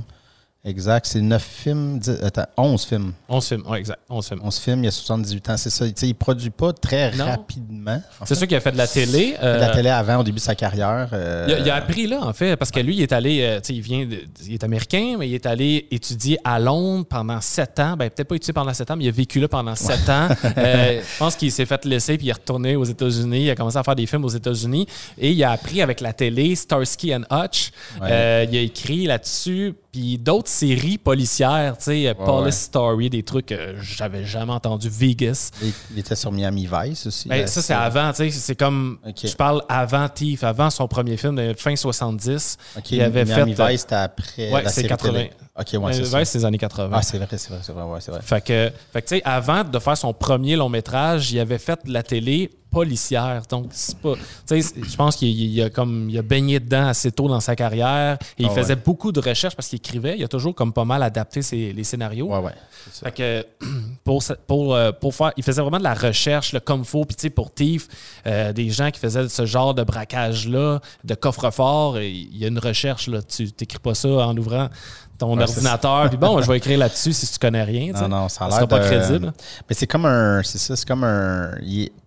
Exact, 0.68 1.06
c'est 1.06 1.20
9 1.20 1.42
films, 1.42 1.98
dix- 1.98 2.18
attends, 2.22 2.46
11 2.56 2.84
films, 2.84 3.12
11 3.28 3.46
films, 3.48 3.62
ouais, 3.68 3.78
exact, 3.78 3.98
11 4.08 4.26
films. 4.28 4.40
11 4.44 4.58
films, 4.58 4.78
il 4.80 4.84
y 4.84 4.88
a 4.88 4.90
78 4.92 5.50
ans, 5.50 5.56
c'est 5.56 5.70
ça, 5.70 5.86
tu 5.86 5.92
sais, 5.96 6.08
il 6.08 6.14
produit 6.14 6.50
pas 6.50 6.72
très 6.72 7.12
Non. 7.16 7.26
rapidement. 7.26 8.00
en 8.20 8.26
C'est 8.26 8.34
sûr 8.34 8.46
qu'il 8.46 8.56
a 8.56 8.60
fait 8.60 8.72
de 8.72 8.76
la 8.78 8.86
télé. 8.86 9.36
Euh, 9.42 9.56
de 9.56 9.60
la 9.60 9.70
télé 9.70 9.88
avant, 9.88 10.18
au 10.18 10.22
début 10.22 10.36
de 10.38 10.42
sa 10.42 10.54
carrière. 10.54 11.08
euh, 11.12 11.46
Il 11.48 11.54
a, 11.54 11.58
il 11.60 11.70
a 11.70 11.74
appris 11.76 12.06
là, 12.06 12.20
en 12.22 12.32
fait, 12.32 12.56
parce 12.56 12.70
que 12.70 12.80
lui, 12.80 12.96
il 12.96 13.02
est 13.02 13.12
allé, 13.12 13.40
euh, 13.42 13.60
tu 13.60 13.68
sais, 13.68 13.74
il 13.74 13.80
vient, 13.80 14.06
de- 14.06 14.20
il 14.46 14.54
est 14.54 14.64
américain, 14.64 15.16
mais 15.18 15.28
il 15.28 15.34
est 15.34 15.46
allé 15.46 15.86
étudier 15.90 16.38
à 16.44 16.58
Londres 16.58 17.06
pendant 17.08 17.40
sept 17.40 17.78
ans. 17.80 17.96
Ben, 17.96 18.10
peut-être 18.10 18.28
pas 18.28 18.36
étudier 18.36 18.52
pendant 18.52 18.74
sept 18.74 18.90
ans, 18.90 18.96
mais 18.96 19.04
il 19.04 19.08
a 19.08 19.12
vécu 19.12 19.40
là 19.40 19.48
pendant 19.48 19.74
sept 19.74 20.08
ans. 20.08 20.28
Euh, 20.58 21.00
je 21.02 21.18
pense 21.18 21.36
qu'il 21.36 21.52
s'est 21.52 21.66
fait 21.66 21.84
laisser, 21.84 22.16
puis 22.16 22.26
il 22.26 22.30
est 22.30 22.32
retourné 22.32 22.74
aux 22.76 22.84
États-Unis. 22.84 23.44
Il 23.44 23.50
a 23.50 23.54
commencé 23.54 23.76
à 23.78 23.82
faire 23.84 23.94
des 23.94 24.06
films 24.06 24.24
aux 24.24 24.28
États-Unis. 24.28 24.86
Et 25.16 25.30
il 25.32 25.44
a 25.44 25.52
appris 25.52 25.82
avec 25.82 26.00
la 26.00 26.12
télé, 26.12 26.54
Starsky 26.56 27.14
and 27.14 27.22
Hutch. 27.30 27.70
Ouais. 28.00 28.08
Euh, 28.10 28.46
il 28.50 28.56
a 28.56 28.60
écrit 28.60 29.06
là-dessus, 29.06 29.74
puis 29.92 30.18
d'autres 30.18 30.48
séries 30.48 30.98
policières, 30.98 31.76
tu 31.78 31.84
sais, 31.84 32.14
Police 32.14 32.44
ouais. 32.44 32.50
Story, 32.52 33.10
des 33.10 33.22
trucs 33.22 33.46
que 33.46 33.76
j'avais 33.80 34.24
jamais 34.24 34.52
entendu. 34.52 34.88
Vegas. 34.90 35.50
il, 35.62 35.98
était 35.98 36.14
sur 36.14 36.30
Miami 36.32 36.68
Vice 36.70 37.06
aussi. 37.06 37.28
Ben, 37.28 37.42
euh, 37.42 37.46
ça, 37.46 37.62
c'est 37.62 37.74
avant, 37.74 38.10
tu 38.12 38.16
sais. 38.16 38.30
C'est 38.30 38.56
comme. 38.56 38.98
Je 39.22 39.34
parle 39.34 39.62
avant 39.68 40.08
Thief, 40.08 40.44
avant 40.44 40.70
son 40.70 40.88
premier 40.88 41.16
film 41.16 41.36
de 41.36 41.54
fin 41.56 41.74
70. 41.74 42.56
Ok, 42.76 42.90
il 42.90 43.02
avait 43.02 43.24
Miami 43.24 43.54
fait. 43.54 43.70
Vice, 43.70 43.80
c'était 43.82 43.94
après 43.94 44.52
Ouais, 44.52 44.62
la 44.62 44.70
série 44.70 44.88
80. 44.88 45.12
télé. 45.12 45.30
Ok, 45.58 45.66
ouais, 45.72 45.78
Euh, 45.78 45.92
c'est 45.92 46.00
ouais, 46.14 46.24
ça. 46.24 46.24
c'est 46.24 46.38
les 46.38 46.44
années 46.44 46.58
80. 46.58 46.90
Ah, 46.92 47.02
c'est 47.02 47.18
vrai, 47.18 47.26
c'est 47.30 47.48
vrai, 47.50 47.58
c'est 47.62 47.72
vrai, 47.72 47.82
ouais, 47.82 48.00
c'est 48.00 48.10
vrai. 48.12 48.20
Fait 48.22 48.40
que, 48.40 48.70
fait 48.92 49.02
que 49.02 49.08
tu 49.08 49.16
sais, 49.16 49.22
avant 49.24 49.64
de 49.64 49.78
faire 49.78 49.96
son 49.96 50.12
premier 50.14 50.54
long 50.56 50.68
métrage, 50.68 51.32
il 51.32 51.40
avait 51.40 51.58
fait 51.58 51.84
de 51.84 51.92
la 51.92 52.02
télé 52.02 52.50
policière. 52.70 53.42
Donc, 53.48 53.66
c'est 53.72 53.96
pas. 53.98 54.14
Tu 54.46 54.62
sais, 54.62 54.74
je 54.88 54.94
pense 54.94 55.16
qu'il 55.16 55.28
il 55.30 55.62
a 55.62 55.70
comme 55.70 56.08
il 56.10 56.18
a 56.18 56.22
baigné 56.22 56.60
dedans 56.60 56.86
assez 56.86 57.10
tôt 57.10 57.26
dans 57.26 57.40
sa 57.40 57.56
carrière. 57.56 58.18
Et 58.38 58.42
il 58.42 58.46
Ah 58.46 58.50
ouais. 58.50 58.54
faisait 58.62 58.76
beaucoup 58.76 59.10
de 59.10 59.20
recherches 59.20 59.56
parce 59.56 59.68
qu'il 59.68 59.78
écrivait. 59.78 60.16
Il 60.18 60.22
a 60.22 60.28
toujours 60.28 60.54
comme 60.54 60.72
pas 60.74 60.84
mal 60.84 61.02
adapté 61.02 61.40
ses- 61.42 61.72
les 61.72 61.82
scénarios. 61.84 62.26
Ouais, 62.28 62.38
ouais. 62.40 62.52
Fait 62.92 63.10
que 63.12 63.46
pour, 64.04 64.22
pour, 64.46 64.74
euh, 64.74 64.92
pour 64.92 65.14
faire. 65.14 65.32
Il 65.38 65.42
faisait 65.42 65.62
vraiment 65.62 65.78
de 65.78 65.82
la 65.82 65.94
recherche, 65.94 66.52
le 66.52 66.60
comme 66.60 66.84
faut. 66.84 67.04
Puis, 67.06 67.16
tu 67.16 67.22
sais, 67.22 67.30
pour 67.30 67.52
Thief, 67.52 67.88
euh, 68.26 68.52
des 68.52 68.68
gens 68.70 68.90
qui 68.90 69.00
faisaient 69.00 69.28
ce 69.28 69.46
genre 69.46 69.74
de 69.74 69.82
braquage-là, 69.82 70.80
de 71.04 71.14
coffre-fort, 71.14 71.98
il 72.00 72.36
y 72.36 72.44
a 72.44 72.48
une 72.48 72.58
recherche, 72.60 73.08
là. 73.08 73.22
Tu 73.22 73.44
n'écris 73.58 73.78
pas 73.78 73.94
ça 73.94 74.08
en 74.08 74.36
ouvrant 74.36 74.68
ton 75.18 75.36
Ouais, 75.36 75.42
ordinateur. 75.42 76.08
Puis 76.08 76.16
bon, 76.16 76.40
je 76.40 76.46
vais 76.48 76.56
écrire 76.58 76.78
là-dessus 76.78 77.12
si 77.12 77.26
tu 77.32 77.38
connais 77.38 77.64
rien. 77.64 77.92
Non, 77.92 78.08
non, 78.08 78.28
ça 78.28 78.44
a 78.46 78.48
l'air 78.48 78.68
pas 78.68 78.80
crédible. 78.80 79.32
Mais 79.68 79.74
c'est 79.74 79.86
comme 79.86 80.06
un, 80.06 80.42
c'est 80.44 80.58
ça, 80.58 80.76
c'est 80.76 80.86
comme 80.86 81.04
un, 81.04 81.50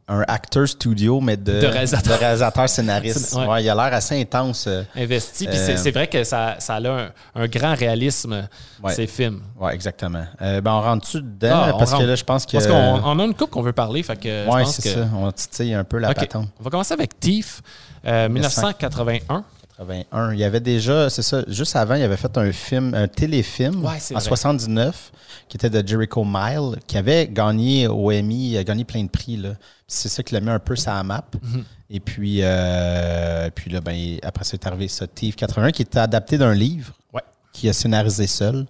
un 0.07 0.21
acteur 0.27 0.67
studio, 0.67 1.21
mais 1.21 1.37
de, 1.37 1.59
De 1.61 1.67
réalisateur. 1.67 2.13
de 2.15 2.19
réalisateur 2.19 2.67
scénariste. 2.69 3.33
Ouais. 3.35 3.45
Ouais, 3.47 3.63
il 3.63 3.69
a 3.69 3.75
l'air 3.75 3.93
assez 3.93 4.19
intense. 4.19 4.65
euh, 4.67 4.83
Investi. 4.95 5.45
Puis 5.47 5.57
Euh, 5.57 5.65
c'est- 5.65 5.77
c'est 5.77 5.91
vrai 5.91 6.07
que 6.07 6.23
ça, 6.23 6.55
ça 6.59 6.75
a 6.75 6.87
un, 6.89 7.09
un 7.35 7.47
grand 7.47 7.75
réalisme, 7.75 8.47
ces 8.89 9.07
films. 9.07 9.41
Ouais, 9.59 9.73
exactement. 9.73 10.25
Euh, 10.41 10.59
ben, 10.59 10.71
on 10.71 10.81
rentre-tu 10.81 11.21
dedans? 11.21 11.63
Ah, 11.67 11.73
parce 11.77 11.93
que 11.93 12.03
là, 12.03 12.15
je 12.15 12.23
pense 12.23 12.45
que. 12.45 12.53
Parce 12.53 12.67
qu'on 12.67 12.73
on 13.05 13.19
a 13.19 13.23
une 13.23 13.33
coupe 13.35 13.51
qu'on 13.51 13.61
veut 13.61 13.73
parler. 13.73 14.03
Fait 14.03 14.17
que 14.17 14.45
pense 14.45 14.75
c'est 14.75 14.83
que. 14.83 14.89
ça. 15.01 15.07
On 15.15 15.31
titille 15.31 15.73
un 15.73 15.83
peu 15.83 15.97
la 15.97 16.09
Ok. 16.11 16.15
patente. 16.15 16.47
On 16.59 16.63
va 16.63 16.69
commencer 16.69 16.93
avec 16.93 17.19
Thief, 17.19 17.61
euh, 18.05 18.27
1981. 18.27 19.43
81. 19.77 20.33
Il 20.33 20.39
y 20.39 20.43
avait 20.43 20.59
déjà, 20.59 21.09
c'est 21.09 21.21
ça, 21.21 21.43
juste 21.47 21.75
avant, 21.75 21.95
il 21.95 22.03
avait 22.03 22.17
fait 22.17 22.37
un 22.37 22.51
film, 22.51 22.93
un 22.93 23.07
téléfilm 23.07 23.83
Ouais, 23.85 23.97
c'est 23.99 24.15
en 24.15 24.19
vrai. 24.19 24.27
79 24.27 25.11
qui 25.47 25.57
était 25.57 25.69
de 25.69 25.85
Jericho 25.85 26.23
Mile, 26.25 26.77
qui 26.87 26.97
avait 26.97 27.27
gagné 27.27 27.87
au 27.87 28.11
Emmy, 28.11 28.51
il 28.51 28.57
a 28.57 28.63
gagné 28.63 28.85
plein 28.85 29.03
de 29.03 29.09
prix. 29.09 29.37
là. 29.37 29.49
C'est 29.87 30.07
ça 30.09 30.23
qui 30.23 30.33
l'a 30.33 30.39
mis 30.39 30.49
un 30.49 30.59
peu 30.59 30.75
sur 30.75 30.91
la 30.93 31.03
map. 31.03 31.25
Mhm. 31.41 31.63
Et 31.89 31.99
puis, 31.99 32.39
euh, 32.41 33.49
puis 33.53 33.69
là, 33.69 33.81
ben, 33.81 34.17
après 34.23 34.45
ça 34.45 34.53
est 34.53 34.65
arrivé 34.65 34.87
ça, 34.87 35.07
Thief 35.07 35.35
81, 35.35 35.71
qui 35.71 35.81
était 35.81 35.99
adapté 35.99 36.37
d'un 36.37 36.53
livre 36.53 36.93
Ouais. 37.13 37.21
qui 37.51 37.67
a 37.67 37.73
scénarisé 37.73 38.27
seul. 38.27 38.65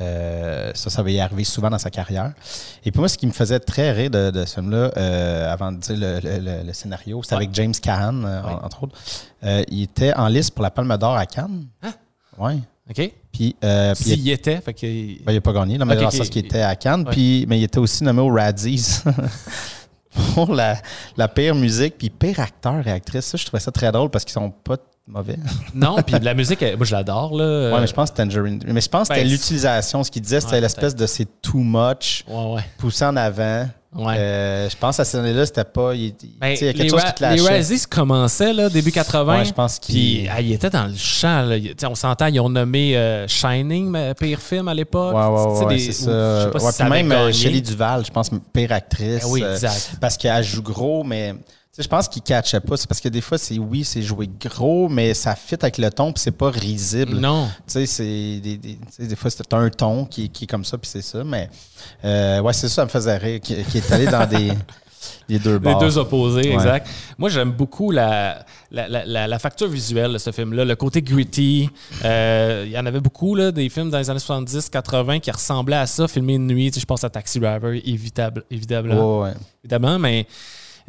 Euh, 0.00 0.70
ça, 0.74 0.90
ça 0.90 1.02
va 1.02 1.10
y 1.10 1.20
arriver 1.20 1.44
souvent 1.44 1.70
dans 1.70 1.78
sa 1.78 1.90
carrière. 1.90 2.32
Et 2.84 2.90
puis 2.90 2.98
moi, 3.00 3.08
ce 3.08 3.16
qui 3.16 3.26
me 3.26 3.32
faisait 3.32 3.60
très 3.60 3.92
rire 3.92 4.10
de, 4.10 4.30
de 4.30 4.44
ce 4.44 4.54
film-là, 4.54 4.90
euh, 4.96 5.52
avant 5.52 5.70
de 5.72 5.78
dire 5.78 5.96
le, 5.96 6.20
le- 6.20 6.38
le- 6.40 6.62
le 6.66 6.72
scénario, 6.72 7.22
c'était 7.22 7.36
Ouais. 7.36 7.42
avec 7.44 7.54
James 7.54 7.74
Caan, 7.80 8.24
euh, 8.24 8.42
Ouais. 8.42 8.52
entre 8.62 8.82
autres. 8.84 8.96
Euh, 9.44 9.62
il 9.68 9.82
était 9.82 10.14
en 10.14 10.26
liste 10.28 10.52
pour 10.52 10.62
la 10.62 10.70
Palme 10.70 10.96
d'Or 10.96 11.16
à 11.16 11.26
Cannes. 11.26 11.66
Hein? 11.82 11.92
Ouais. 12.38 12.58
OK? 12.90 12.96
Puis, 12.96 13.12
puis 13.32 13.56
il, 13.62 13.96
S'il 13.96 14.20
y 14.20 14.30
était, 14.30 14.60
fait 14.60 14.76
ben, 15.24 15.32
il 15.32 15.36
a 15.36 15.40
pas 15.40 15.52
gagné, 15.52 15.78
là, 15.78 15.84
mais 15.84 15.94
Ok, 15.94 16.00
dans 16.00 16.06
ok. 16.08 16.12
le 16.12 16.18
sens 16.18 16.28
qu'il 16.28 16.44
était 16.44 16.60
à 16.62 16.76
Cannes. 16.76 17.04
Ouais. 17.06 17.12
Puis, 17.12 17.46
mais 17.48 17.58
il 17.60 17.64
était 17.64 17.78
aussi 17.78 18.04
nommé 18.04 18.20
au 18.20 18.28
Razzies 18.32 18.98
pour 20.34 20.54
la, 20.54 20.76
la 21.16 21.28
pire 21.28 21.54
musique, 21.54 21.96
puis 21.98 22.10
pire 22.10 22.40
acteur 22.40 22.86
et 22.86 22.90
actrice. 22.92 23.24
Ça, 23.26 23.36
je 23.38 23.44
trouvais 23.44 23.60
ça 23.60 23.72
très 23.72 23.90
drôle 23.90 24.10
parce 24.10 24.24
qu'ils 24.24 24.34
sont 24.34 24.50
pas 24.50 24.76
mauvais. 25.06 25.36
Non, 25.74 25.96
puis 26.06 26.16
la 26.20 26.34
musique, 26.34 26.62
elle- 26.62 26.76
moi, 26.76 26.86
je 26.86 26.92
l'adore, 26.94 27.36
là. 27.36 27.72
Ouais, 27.74 27.80
mais 27.80 27.86
je 27.86 27.92
pense 27.94 28.10
que 28.10 28.16
Tangerine. 28.16 28.60
Mais 28.66 28.80
je 28.80 28.88
pense 28.88 29.08
que 29.08 29.14
c'était 29.14 29.26
ben, 29.26 29.30
l'utilisation. 29.32 30.04
Ce 30.04 30.10
qu'il 30.10 30.22
disait, 30.22 30.40
c'était 30.40 30.54
Ouais, 30.54 30.60
l'espèce 30.60 30.94
de 30.94 31.06
c'est 31.06 31.28
too 31.42 31.58
much, 31.58 32.24
Ouais, 32.28 32.54
ouais. 32.54 32.62
poussé 32.78 33.04
en 33.04 33.16
avant. 33.16 33.68
Ouais. 33.96 34.16
Euh, 34.18 34.68
je 34.68 34.76
pense 34.76 34.98
à 34.98 35.04
cette 35.04 35.20
année-là, 35.20 35.46
c'était 35.46 35.62
pas. 35.62 35.94
Il, 35.94 36.14
Ben, 36.40 36.48
il 36.48 36.64
y 36.66 36.68
a 36.68 36.72
quelque 36.72 36.82
les, 36.82 36.88
chose 36.88 37.04
qui 37.04 37.14
te 37.14 37.22
les 37.24 37.36
lâchait. 37.36 37.48
Razzies 37.56 37.86
commençaient, 37.88 38.52
là, 38.52 38.68
début 38.68 38.90
80. 38.90 39.38
Ouais, 39.38 39.44
je 39.44 39.52
pense 39.52 39.78
qu'il- 39.78 39.94
Puis, 39.94 40.28
ah, 40.28 40.40
il 40.40 40.50
était 40.52 40.68
dans 40.70 40.86
le 40.88 40.96
champ, 40.96 41.42
là. 41.42 41.56
On 41.88 41.94
s'entend, 41.94 42.26
ils 42.26 42.40
ont 42.40 42.48
nommé 42.48 42.96
euh, 42.96 43.28
Shining, 43.28 43.96
pire 44.18 44.40
film 44.40 44.66
à 44.66 44.74
l'époque. 44.74 45.14
Ouais, 45.14 45.26
ouais, 45.26 45.64
ouais, 45.66 45.76
des- 45.76 45.92
ça. 45.92 46.40
Je 46.40 46.44
sais 46.46 46.50
pas 46.50 46.64
Ouais, 46.64 46.70
si 46.72 46.76
ça 46.78 46.88
même 46.88 47.12
euh. 47.12 47.30
Shelley 47.32 47.60
Duval, 47.60 48.04
je 48.04 48.10
pense, 48.10 48.30
pire 48.52 48.72
actrice. 48.72 49.22
Ben 49.22 49.30
oui, 49.30 49.42
euh, 49.44 49.52
exact. 49.54 49.92
parce 50.00 50.16
qu'elle 50.16 50.42
joue 50.42 50.62
gros, 50.62 51.04
mais 51.04 51.36
sais, 51.76 51.82
je 51.82 51.88
pense 51.88 52.08
qu'il 52.08 52.22
ne 52.22 52.26
catchait 52.26 52.60
pas. 52.60 52.76
C'est 52.76 52.86
parce 52.88 53.00
que 53.00 53.08
des 53.08 53.20
fois, 53.20 53.36
c'est 53.38 53.58
oui, 53.58 53.84
c'est 53.84 54.02
jouer 54.02 54.28
gros, 54.40 54.88
mais 54.88 55.12
ça 55.14 55.34
fit 55.34 55.56
avec 55.60 55.78
le 55.78 55.90
ton, 55.90 56.12
puis 56.12 56.22
c'est 56.22 56.30
pas 56.36 56.50
risible. 56.50 57.16
Non. 57.18 57.48
Tu 57.66 57.72
sais, 57.72 57.86
c'est 57.86 58.40
des, 58.40 58.56
des, 58.56 58.78
des 58.98 59.16
fois, 59.16 59.30
c'est 59.30 59.52
un 59.54 59.68
ton 59.70 60.04
qui, 60.04 60.28
qui 60.28 60.44
est 60.44 60.46
comme 60.46 60.64
ça, 60.64 60.78
puis 60.78 60.88
c'est 60.90 61.02
ça. 61.02 61.24
Mais 61.24 61.48
euh, 62.04 62.40
ouais, 62.40 62.52
c'est 62.52 62.68
ça, 62.68 62.74
ça 62.76 62.84
me 62.84 62.90
faisait 62.90 63.16
rire, 63.16 63.40
qui, 63.40 63.62
qui 63.64 63.78
est 63.78 63.92
allé 63.92 64.06
dans 64.06 64.26
des, 64.28 64.52
les 65.28 65.38
deux 65.38 65.58
Les 65.58 65.74
deux 65.80 65.98
opposés, 65.98 66.48
Ouais. 66.48 66.54
exact. 66.54 66.88
Moi, 67.18 67.28
j'aime 67.28 67.50
beaucoup 67.52 67.90
la, 67.90 68.44
la, 68.70 68.88
la- 68.88 69.26
la- 69.26 69.38
facture 69.38 69.68
visuelle 69.68 70.12
de 70.12 70.18
ce 70.18 70.30
film-là, 70.32 70.64
le 70.64 70.76
côté 70.76 71.02
gritty. 71.02 71.68
Euh, 72.04 72.62
Il 72.66 72.72
y 72.72 72.78
en 72.78 72.86
avait 72.86 73.00
beaucoup, 73.00 73.34
là, 73.34 73.50
des 73.52 73.68
films 73.68 73.90
dans 73.90 73.98
les 73.98 74.08
années 74.10 74.18
70-80 74.20 75.20
qui 75.20 75.30
ressemblaient 75.30 75.76
à 75.76 75.86
ça, 75.86 76.06
filmés 76.08 76.38
de 76.38 76.44
nuit. 76.44 76.70
Tu 76.70 76.74
sais, 76.76 76.80
je 76.80 76.86
pense 76.86 77.02
à 77.04 77.10
Taxi 77.10 77.40
Driver, 77.40 77.72
évidemment. 78.50 79.22
Ouais. 79.22 79.32
évidemment, 79.64 79.98
mais 79.98 80.26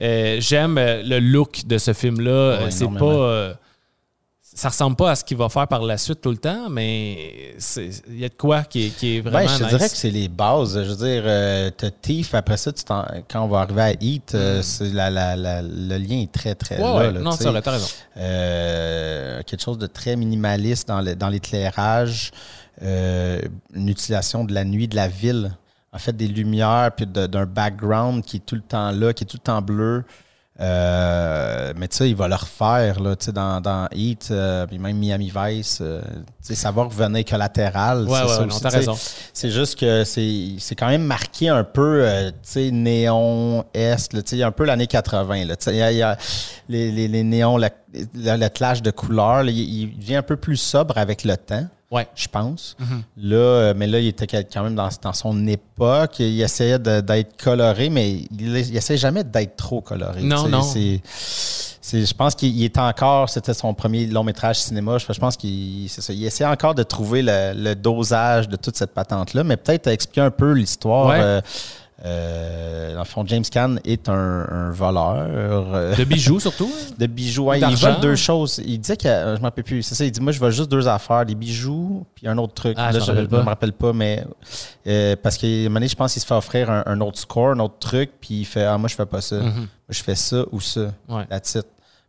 euh, 0.02 0.38
j'aime 0.40 0.78
euh, 0.78 1.02
le 1.04 1.20
look 1.20 1.66
de 1.66 1.78
ce 1.78 1.94
film-là. 1.94 2.32
Euh, 2.32 2.68
c'est 2.70 2.88
pas. 2.88 3.06
euh, 3.06 3.54
ça 4.58 4.70
ressemble 4.70 4.96
pas 4.96 5.12
à 5.12 5.16
ce 5.16 5.26
qu'il 5.26 5.36
va 5.36 5.50
faire 5.50 5.68
par 5.68 5.82
la 5.82 5.98
suite 5.98 6.22
tout 6.22 6.32
le 6.32 6.38
temps, 6.38 6.70
mais 6.70 7.56
il 8.08 8.20
y 8.20 8.24
a 8.24 8.30
de 8.30 8.34
quoi 8.36 8.64
qui 8.64 8.86
est, 8.86 8.90
qui 8.92 9.18
est 9.18 9.22
Ben, 9.22 9.32
vraiment 9.32 9.50
je 9.50 9.64
nice. 9.64 9.68
dirais 9.74 9.90
que 9.90 9.98
c'est 9.98 10.10
les 10.12 10.30
bases. 10.30 10.82
Je 10.82 10.90
veux 10.92 10.96
dire, 10.96 11.24
euh, 11.26 11.70
t'as 11.76 11.90
Thief, 11.92 12.34
après 12.34 12.56
ça, 12.56 12.72
tu 12.72 12.82
quand 12.86 13.42
on 13.44 13.48
va 13.50 13.60
arriver 13.60 13.82
à 13.82 13.92
Heat, 14.00 14.34
euh, 14.34 14.62
c'est 14.62 14.94
la- 14.94 15.10
la- 15.10 15.36
la- 15.36 15.62
le 15.62 15.98
lien 15.98 16.22
est 16.22 16.32
très, 16.32 16.56
très 16.56 16.78
Mm. 16.78 16.82
Ouais, 16.84 16.88
là. 16.88 16.96
ouais, 17.00 17.12
là, 17.12 17.20
non, 17.20 17.36
tu 17.36 17.44
vrai, 17.44 17.62
t'as 17.62 17.72
raison. 17.72 17.88
Euh, 18.16 19.42
quelque 19.44 19.62
chose 19.62 19.78
de 19.78 19.88
très 19.88 20.16
minimaliste 20.16 20.88
dans 20.88 21.30
l'éclairage, 21.30 22.32
une 22.82 23.90
utilisation 23.90 24.46
de 24.46 24.54
la 24.54 24.64
nuit, 24.64 24.88
de 24.88 24.96
la 24.96 25.10
ville, 25.10 25.52
en 25.96 25.98
fait, 25.98 26.12
des 26.14 26.28
lumières, 26.28 26.92
puis 26.96 27.06
d'un 27.08 27.46
background 27.46 28.24
qui 28.24 28.38
est 28.38 28.46
tout 28.46 28.56
le 28.56 28.62
temps 28.62 28.92
là, 28.92 29.14
qui 29.14 29.24
est 29.24 29.28
tout 29.28 29.38
le 29.38 29.44
temps 29.46 29.62
bleu. 29.62 30.04
Euh, 30.62 31.74
mais 31.76 31.90
tu 31.90 31.98
sais, 31.98 32.10
il 32.10 32.16
va 32.16 32.30
le 32.30 32.36
refaire 32.36 33.02
là, 33.02 33.16
tu 33.18 33.26
sais, 33.26 33.32
dans, 33.34 33.60
dans 33.60 33.90
Heat, 33.94 34.30
euh, 34.32 34.66
puis 34.66 34.80
même 34.80 34.98
Miami 34.98 35.30
Vice. 35.36 35.80
euh, 35.82 36.02
tu 36.02 36.24
sais, 36.42 36.56
ça 36.56 36.72
va 36.72 36.84
revenir 36.84 37.26
collatéral. 37.26 38.08
Ouais, 38.08 38.20
c'est 38.26 38.64
ouais, 38.64 38.70
raison. 38.70 38.96
C'est 39.34 39.50
juste 39.52 39.78
que 39.78 40.06
c'est 40.06 40.56
c'est 40.60 40.76
quand 40.76 40.88
même 40.88 41.04
marqué 41.04 41.50
un 41.50 41.66
peu, 41.66 42.04
euh, 42.06 42.30
tu 42.32 42.38
sais, 42.44 42.72
néon 42.72 43.66
est, 43.74 44.10
tu 44.10 44.22
sais, 44.26 44.44
un 44.44 44.52
peu 44.52 44.64
l'année 44.64 44.88
80. 44.88 45.44
Là, 45.46 45.56
tu 45.58 45.66
sais, 45.66 45.74
il 45.74 45.78
y 45.80 45.82
a, 45.82 45.92
y 45.92 46.02
a 46.02 46.18
les, 46.70 46.90
les, 46.90 47.10
les 47.10 47.24
néons, 47.24 47.58
la- 47.58 47.70
le, 47.94 48.48
clash 48.48 48.82
de 48.82 48.92
couleurs, 48.92 49.44
il, 49.44 49.58
il 49.60 50.00
devient 50.00 50.16
un 50.18 50.24
peu 50.24 50.38
plus 50.38 50.58
sobre 50.58 50.98
avec 50.98 51.26
le 51.26 51.36
temps, 51.36 51.68
Ouais. 51.92 52.08
je 52.16 52.28
pense. 52.28 52.76
Mhm. 52.80 53.04
Là, 53.18 53.36
euh, 53.36 53.74
mais 53.76 53.88
là, 53.88 54.00
il 54.00 54.08
était 54.08 54.28
quand 54.28 54.64
même 54.64 54.76
dans, 54.76 54.90
dans 55.02 55.14
son 55.14 55.48
époque. 55.48 56.20
Il 56.20 56.42
essayait 56.42 56.80
d'être 56.80 57.38
coloré, 57.42 57.90
mais 57.90 58.12
il, 58.12 58.28
il 58.58 58.76
essayait 58.76 58.98
jamais 58.98 59.24
d'être 59.24 59.56
trop 59.56 59.82
coloré. 59.82 60.22
Non, 60.22 60.48
non. 60.48 60.62
Je 60.64 62.14
pense 62.14 62.34
qu'il 62.34 62.64
est 62.64 62.78
encore, 62.80 63.30
c'était 63.30 63.54
son 63.54 63.74
premier 63.76 64.08
long 64.08 64.24
métrage 64.24 64.58
cinéma. 64.60 64.98
Je, 64.98 65.06
je 65.14 65.20
pense 65.20 65.38
qu'il 65.38 65.86
il 65.86 66.26
essaie 66.26 66.46
encore 66.46 66.74
de 66.74 66.84
trouver 66.84 67.22
le, 67.22 67.54
le 67.56 67.76
dosage 67.76 68.50
de 68.50 68.56
toute 68.56 68.76
cette 68.76 68.94
patente-là, 68.94 69.44
mais 69.44 69.56
peut-être 69.56 69.88
expliquer 69.88 70.22
un 70.22 70.32
peu 70.32 70.54
l'histoire. 70.54 71.08
Ouais. 71.10 71.20
Euh, 71.22 71.42
euh, 72.04 72.94
dans 72.94 73.00
le 73.00 73.06
fond, 73.06 73.24
James 73.26 73.44
Caan 73.50 73.78
est 73.86 74.10
un, 74.10 74.14
un 74.50 74.72
voleur 74.72 75.28
euh, 75.74 75.96
De 75.96 76.04
bijoux 76.04 76.40
surtout. 76.42 76.70
hein? 76.92 76.94
de 76.98 77.06
bijoux. 77.08 77.46
Ouais, 77.46 77.60
il 77.60 77.76
vole 77.78 78.00
deux 78.02 78.16
choses. 78.16 78.62
Il 78.66 78.80
disait 78.80 78.98
que, 78.98 79.08
euh, 79.08 79.36
je 79.36 79.42
m'en 79.42 79.48
rappelle 79.48 79.64
plus, 79.64 79.82
c'est 79.82 79.96
ça, 79.96 80.04
il 80.04 80.12
dit, 80.12 80.20
moi, 80.20 80.32
je 80.34 80.40
vole 80.40 80.52
juste 80.52 80.70
deux 80.70 80.88
affaires, 80.88 81.26
des 81.26 81.36
bijoux, 81.36 82.06
puis 82.14 82.28
un 82.28 82.38
autre 82.38 82.54
truc. 82.54 82.76
Ah, 82.78 82.92
je 82.92 82.98
Là, 82.98 83.04
je 83.06 83.12
ne 83.14 83.28
me 83.28 83.38
rappelle 83.40 83.74
pas, 83.74 83.94
mais 83.94 84.26
euh, 84.88 85.16
parce 85.22 85.38
qu'à 85.38 85.48
un 85.48 85.64
moment 85.64 85.76
donné, 85.76 85.88
je 85.88 85.96
pense 85.96 86.14
qu'il 86.14 86.22
se 86.22 86.28
fait 86.28 86.34
offrir 86.36 86.70
un, 86.70 86.84
un 86.86 87.00
autre 87.02 87.18
score, 87.20 87.52
un 87.52 87.60
autre 87.60 87.80
truc, 87.80 88.12
puis 88.20 88.42
il 88.42 88.46
fait, 88.46 88.64
ah, 88.66 88.78
moi, 88.78 88.90
je 88.90 88.96
fais 88.96 89.06
pas 89.06 89.22
ça. 89.22 89.38
Moi, 89.38 89.50
Mhm. 89.52 89.68
je 89.90 90.04
fais 90.04 90.16
ça 90.16 90.44
ou 90.52 90.60
ça. 90.60 90.92
Ouais. 91.08 91.26
That's 91.30 91.56
it. 91.56 91.66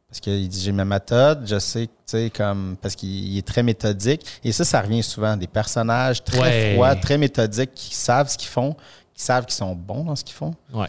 Parce 0.09 0.21
qu'il 0.21 0.49
dit, 0.49 0.61
j'ai 0.62 0.73
ma 0.73 0.85
méthode, 0.85 1.43
je 1.47 1.59
sais, 1.59 1.87
tu 1.87 1.93
sais, 2.07 2.31
comme, 2.31 2.76
parce 2.81 2.95
qu'il 2.95 3.09
il 3.33 3.38
est 3.38 3.47
très 3.47 3.62
méthodique. 3.62 4.25
Et 4.45 4.52
ça, 4.52 4.64
ça 4.64 4.81
revient 4.81 5.02
souvent. 5.02 5.37
Des 5.37 5.47
personnages 5.49 6.23
très 6.25 6.40
Ouais. 6.40 6.73
froids, 6.75 6.95
très 6.97 7.19
méthodiques, 7.19 7.73
qui 7.75 7.95
savent 7.95 8.28
ce 8.28 8.38
qu'ils 8.38 8.49
font, 8.49 8.76
qui 9.16 9.23
savent 9.25 9.46
qu'ils 9.46 9.54
sont 9.54 9.75
bons 9.75 10.04
dans 10.04 10.14
ce 10.16 10.25
qu'ils 10.25 10.37
font. 10.37 10.54
Ouais. 10.73 10.87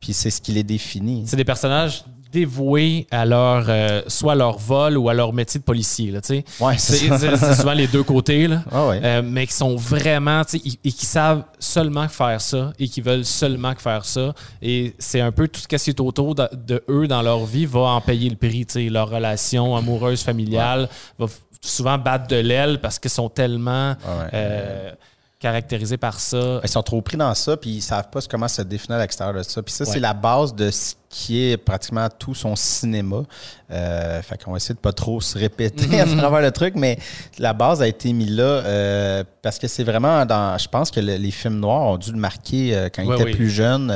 Puis 0.00 0.12
c'est 0.12 0.30
ce 0.30 0.40
qui 0.40 0.52
les 0.52 0.62
définit. 0.62 1.24
C'est 1.26 1.36
des 1.36 1.44
personnages 1.44 2.04
dévoués 2.30 3.06
à 3.10 3.24
leur 3.24 3.64
euh, 3.70 4.02
soit 4.06 4.32
à 4.32 4.36
leur 4.36 4.58
vol 4.58 4.98
ou 4.98 5.08
à 5.08 5.14
leur 5.14 5.32
métier 5.32 5.58
de 5.58 5.64
policier. 5.64 6.10
Là. 6.10 6.20
Ouais, 6.60 6.76
c'est, 6.76 7.08
souvent 7.54 7.72
les 7.72 7.86
deux 7.86 8.02
côtés. 8.02 8.46
Là. 8.46 8.62
Ah 8.70 8.86
ouais. 8.86 9.00
Euh, 9.02 9.22
mais 9.24 9.46
qui 9.46 9.54
sont 9.54 9.74
vraiment, 9.76 10.42
ils- 10.52 10.76
et 10.84 10.92
qui 10.92 11.06
savent 11.06 11.44
seulement 11.58 12.06
faire 12.06 12.38
ça 12.40 12.72
et 12.78 12.86
qui 12.86 13.00
veulent 13.00 13.24
seulement 13.24 13.74
faire 13.76 14.04
ça. 14.04 14.34
Et 14.60 14.94
c'est 14.98 15.22
un 15.22 15.32
peu 15.32 15.48
tout 15.48 15.60
ce 15.62 15.66
qui 15.66 15.74
est 15.90 16.00
autour 16.00 16.34
de, 16.34 16.46
de 16.52 16.84
eux 16.90 17.08
dans 17.08 17.22
leur 17.22 17.46
vie 17.46 17.64
va 17.64 17.80
en 17.80 18.00
payer 18.02 18.28
le 18.28 18.36
prix. 18.36 18.66
Leur 18.90 19.08
relation 19.08 19.74
amoureuse, 19.74 20.22
familiale 20.22 20.88
va 21.18 21.26
souvent 21.62 21.96
battre 21.96 22.26
de 22.28 22.36
l'aile 22.36 22.78
parce 22.80 22.98
qu'ils 22.98 23.10
sont 23.10 23.30
tellement 23.30 23.92
Ouais. 24.06 24.28
euh, 24.34 24.92
caractérisés 25.40 25.96
par 25.98 26.18
ça. 26.18 26.60
Ils 26.64 26.68
sont 26.68 26.82
trop 26.82 27.00
pris 27.00 27.16
dans 27.16 27.32
ça, 27.34 27.56
puis 27.56 27.70
ils 27.76 27.80
savent 27.80 28.08
pas 28.10 28.20
comment 28.28 28.48
se 28.48 28.62
définir 28.62 28.98
à 28.98 29.02
l'extérieur 29.02 29.34
de 29.36 29.42
ça. 29.42 29.62
Puis 29.62 29.72
ça, 29.72 29.84
Ouais. 29.84 29.90
c'est 29.92 30.00
la 30.00 30.12
base 30.12 30.52
de 30.54 30.70
ce 30.70 30.94
qui 31.08 31.40
est 31.42 31.56
pratiquement 31.56 32.08
tout 32.18 32.34
son 32.34 32.56
cinéma. 32.56 33.22
Euh, 33.70 34.20
fait 34.22 34.42
qu'on 34.42 34.50
va 34.50 34.56
essayer 34.56 34.74
de 34.74 34.80
pas 34.80 34.92
trop 34.92 35.20
se 35.20 35.38
répéter 35.38 36.00
à 36.00 36.06
travers 36.16 36.40
le 36.40 36.50
truc, 36.50 36.74
mais 36.76 36.98
la 37.38 37.52
base 37.52 37.80
a 37.82 37.86
été 37.86 38.12
mise 38.12 38.32
là 38.36 38.42
euh, 38.42 39.24
parce 39.42 39.58
que 39.58 39.68
c'est 39.68 39.84
vraiment 39.84 40.26
dans. 40.26 40.58
Je 40.58 40.66
pense 40.68 40.90
que 40.90 40.98
le- 41.00 41.16
les 41.16 41.30
films 41.30 41.60
noirs 41.60 41.82
ont 41.82 41.98
dû 41.98 42.10
le 42.12 42.18
marquer 42.18 42.74
euh, 42.76 42.88
quand 42.92 43.02
il 43.02 43.12
était 43.12 43.22
oui. 43.24 43.34
plus 43.36 43.48
jeune. 43.50 43.92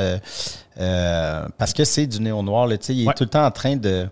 parce 1.58 1.72
que 1.72 1.84
c'est 1.84 2.06
du 2.06 2.20
néo 2.20 2.42
noir. 2.42 2.66
Là, 2.66 2.78
tu 2.78 2.86
sais, 2.86 2.94
il 2.94 3.02
est 3.04 3.08
Ouais. 3.08 3.14
tout 3.14 3.24
le 3.24 3.30
temps 3.30 3.44
en 3.44 3.50
train 3.50 3.76
de. 3.76 4.06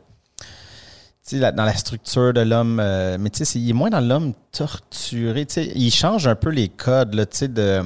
La- 1.39 1.53
dans 1.53 1.65
la 1.65 1.75
structure 1.77 2.33
de 2.33 2.41
l'homme, 2.41 2.81
euh, 2.81 3.17
mais 3.21 3.31
tu 3.31 3.45
sais, 3.45 3.59
il 3.59 3.71
est 3.71 3.73
moins 3.75 3.91
dans 3.91 4.01
l'homme 4.01 4.33
torturé. 4.53 5.47
Tu 5.47 5.55
sais, 5.55 5.73
il 5.75 5.91
change 5.91 6.27
un 6.27 6.35
peu 6.35 6.51
les 6.51 6.69
codes, 6.69 7.15
là, 7.15 7.27
tu 7.27 7.37
sais, 7.39 7.49
de, 7.49 7.83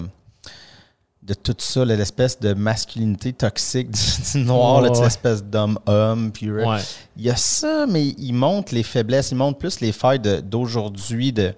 de 1.23 1.35
tout 1.35 1.55
ça, 1.59 1.85
l'espèce 1.85 2.39
de 2.41 2.53
masculinité 2.55 3.33
toxique 3.33 3.91
du, 3.91 4.01
du 4.33 4.45
noir, 4.45 4.83
Ouais. 4.83 4.91
l'espèce 5.01 5.43
d'homme-homme. 5.43 6.31
Ouais. 6.43 6.81
Il 7.17 7.23
y 7.25 7.31
a 7.31 7.37
ça, 7.37 7.87
mais 7.89 8.09
il 8.09 8.33
montre 8.33 8.75
les 8.75 8.83
faiblesses, 8.83 9.31
il 9.31 9.37
montre 9.37 9.59
plus 9.59 9.81
les 9.81 9.93
failles 9.93 10.21
d'aujourd'hui, 10.21 11.33
de, 11.33 11.55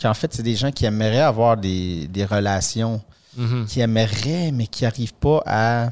qu'en 0.00 0.14
fait, 0.14 0.32
c'est 0.32 0.42
des 0.44 0.54
gens 0.54 0.70
qui 0.70 0.84
aimeraient 0.84 1.18
avoir 1.20 1.56
des, 1.56 2.06
des 2.08 2.24
relations, 2.24 3.00
Mhm. 3.36 3.66
qui 3.66 3.80
aimeraient, 3.80 4.50
mais 4.52 4.66
qui 4.66 4.84
n'arrivent 4.84 5.14
pas 5.14 5.42
à, 5.46 5.90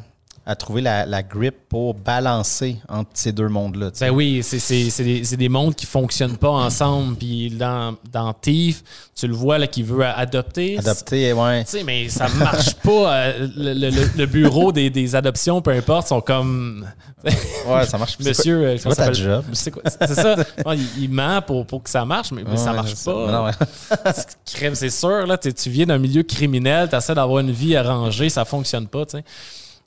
à 0.48 0.54
trouver 0.54 0.80
la, 0.80 1.06
la 1.06 1.24
grip 1.24 1.56
pour 1.68 1.94
balancer 1.94 2.76
entre 2.88 3.10
ces 3.14 3.32
deux 3.32 3.48
mondes-là. 3.48 3.90
Ben 4.00 4.10
oui, 4.10 4.42
c'est, 4.44 5.02
des, 5.02 5.20
des 5.36 5.48
mondes 5.48 5.74
qui 5.74 5.86
fonctionnent 5.86 6.36
pas 6.36 6.50
ensemble. 6.50 7.16
Puis 7.16 7.50
dans, 7.50 7.96
dans 8.12 8.32
Thief, 8.32 8.84
tu 9.16 9.26
le 9.26 9.34
vois 9.34 9.58
là, 9.58 9.66
qui 9.66 9.82
veut 9.82 10.04
adopter. 10.04 10.78
Adopter, 10.78 11.32
ouais. 11.32 11.64
Tu 11.64 11.70
sais, 11.70 11.82
mais 11.82 12.08
ça 12.08 12.28
marche 12.28 12.74
pas. 12.76 13.12
euh, 13.16 13.48
Le, 13.56 13.90
le- 14.16 14.26
bureau 14.26 14.70
des, 14.70 14.88
des 14.88 15.14
adoptions, 15.16 15.60
peu 15.60 15.72
importe, 15.72 16.06
sont 16.08 16.20
comme. 16.20 16.86
Ouais, 17.66 17.84
ça 17.86 17.98
marche. 17.98 18.16
Monsieur. 18.20 18.58
euh, 18.62 18.76
C'est 18.78 18.84
quoi 18.84 18.94
ta 18.94 19.12
job? 19.12 19.44
C'est, 19.52 19.72
ça. 20.14 20.36
Il, 20.74 21.02
il 21.02 21.10
ment 21.10 21.42
pour, 21.42 21.66
pour 21.66 21.82
que 21.82 21.90
ça 21.90 22.04
marche, 22.04 22.30
mais, 22.30 22.44
mais 22.48 22.56
ça 22.56 22.70
Ouais, 22.70 22.76
marche 22.76 22.94
ça. 22.94 23.12
pas. 23.12 23.32
Non, 23.32 23.44
ouais. 23.46 24.12
C'est 24.74 24.90
sûr, 24.90 25.26
là, 25.26 25.36
tu 25.38 25.52
tu 25.52 25.70
viens 25.70 25.86
d'un 25.86 25.98
milieu 25.98 26.22
criminel, 26.22 26.88
tu 26.88 26.94
essaies 26.94 27.14
d'avoir 27.16 27.40
une 27.40 27.50
vie 27.50 27.74
arrangée, 27.76 28.28
ça 28.28 28.44
fonctionne 28.44 28.86
pas, 28.86 29.04
tu 29.06 29.16
sais. 29.18 29.24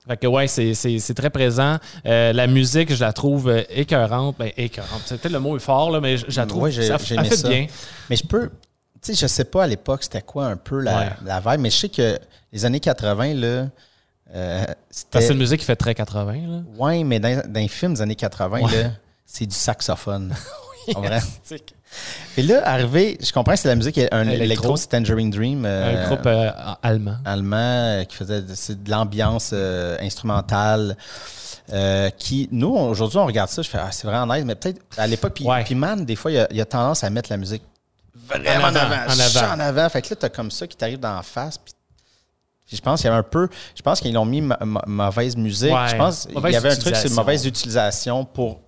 Fait 0.10 0.18
que 0.18 0.25
ouais, 0.25 0.48
c'est, 0.48 1.13
très 1.16 1.30
présent. 1.30 1.78
Euh, 2.08 2.34
la 2.34 2.48
musique, 2.48 2.92
je 2.92 3.00
la 3.00 3.13
trouve 3.13 3.48
euh, 3.48 3.62
écœurante. 3.70 4.38
Ben, 4.39 4.51
écœurante. 4.58 5.04
C'est 5.06 5.22
peut-être 5.22 5.34
le 5.34 5.39
mot 5.39 5.56
est 5.56 5.60
fort, 5.60 5.92
là, 5.92 6.01
mais 6.01 6.18
je, 6.18 6.25
je 6.28 6.39
la 6.42 6.48
trouve 6.48 6.63
Ouais, 6.63 6.72
ça, 6.72 6.98
fait 6.98 7.36
ça. 7.36 7.48
bien. 7.48 7.68
Mais 8.10 8.16
je 8.16 8.25
peux. 8.25 8.50
Tu 9.01 9.13
sais, 9.13 9.13
je 9.13 9.28
sais 9.28 9.44
pas 9.44 9.66
à 9.66 9.68
l'époque 9.68 10.01
c'était 10.01 10.24
quoi 10.24 10.48
un 10.48 10.58
peu 10.58 10.80
la, 10.80 10.98
Ouais. 10.98 11.10
la 11.25 11.39
vibe, 11.39 11.60
mais 11.62 11.70
je 11.70 11.78
sais 11.78 11.89
que 11.89 12.18
les 12.51 12.66
années 12.66 12.80
80, 12.80 13.36
là, 13.36 13.68
euh, 14.34 14.66
c'est 14.89 15.30
une 15.30 15.38
musique 15.38 15.60
qui 15.60 15.66
fait 15.66 15.75
très 15.75 15.94
80. 15.94 16.34
Là. 16.48 16.62
Ouais, 16.78 17.04
mais 17.04 17.20
dans, 17.20 17.44
dans 17.48 17.60
les 17.60 17.68
films 17.68 17.94
des 17.94 18.01
années 18.01 18.16
80, 18.16 18.62
Ouais. 18.62 18.84
là, 18.84 18.89
c'est 19.28 19.46
du 19.46 19.56
saxophone. 19.56 20.34
C'est 21.44 21.62
Et 22.38 22.43
là, 22.43 22.62
arrivé, 22.67 23.17
je 23.22 23.31
comprends 23.34 23.53
que 23.53 23.60
c'est 23.60 23.67
la 23.67 23.75
musique, 23.75 23.98
un 24.12 24.22
Électro. 24.24 24.43
électro, 24.43 24.77
c'est 24.77 24.88
Tangerine 24.88 25.29
Dream. 25.29 25.65
euh, 25.65 26.03
un 26.03 26.08
groupe 26.08 26.25
euh, 26.25 26.51
allemand. 26.84 27.15
allemand 27.25 27.58
euh, 27.58 28.03
qui 28.05 28.15
faisait 28.15 28.41
de, 28.41 28.53
c'est 28.55 28.81
de 28.84 28.89
l'ambiance 28.91 29.53
instrumentale. 30.00 30.96
qui, 32.17 32.48
nous, 32.51 32.69
aujourd'hui, 32.75 33.17
on 33.19 33.25
regarde 33.25 33.50
ça, 33.50 33.62
je 33.62 33.69
fais, 33.69 33.77
ah, 33.79 33.91
c'est 33.91 34.08
vraiment 34.08 34.34
nice, 34.34 34.43
mais 34.46 34.55
peut-être 34.55 34.81
à 34.98 35.08
l'époque, 35.08 35.34
puis 35.36 35.46
Ouais. 35.46 35.65
man, 35.75 36.05
des 36.05 36.15
fois, 36.15 36.31
il 36.31 36.36
y 36.36 36.39
a, 36.39 36.48
il 36.51 36.58
y 36.58 36.62
a 36.62 36.65
tendance 36.65 37.03
à 37.03 37.10
mettre 37.10 37.29
la 37.31 37.38
musique 37.38 37.63
vraiment 38.27 38.67
En 38.67 38.72
en 38.72 38.75
avant, 38.75 38.96
en 39.13 39.19
avant. 39.19 39.53
en 39.55 39.60
avant. 39.60 39.89
Fait 39.89 40.01
que 40.01 40.10
là, 40.12 40.15
t'as 40.19 40.29
comme 40.29 40.51
ça 40.51 40.67
qui 40.67 40.75
t'arrive 40.77 41.00
dans 41.00 41.15
la 41.15 41.24
face, 41.24 41.58
puis 41.58 41.74
je 42.72 42.79
pense 42.81 43.01
qu'il 43.01 43.08
y 43.08 43.12
avait 43.12 43.19
un 43.19 43.24
peu, 43.24 43.50
je 43.75 43.81
pense 43.81 44.00
qu'ils 44.00 44.13
l'ont 44.13 44.25
mis 44.25 44.41
ma- 44.41 44.58
ma- 44.63 44.84
mauvaise 44.86 45.36
musique. 45.36 45.74
Ouais. 45.74 45.89
Je 45.89 45.96
pense 45.96 46.27
qu'il 46.27 46.51
y 46.51 46.55
avait 46.55 46.72
un 46.72 46.75
truc 46.75 46.96
sur 46.96 47.10
une 47.10 47.15
mauvaise 47.15 47.46
utilisation 47.46 48.25
pour 48.25 48.60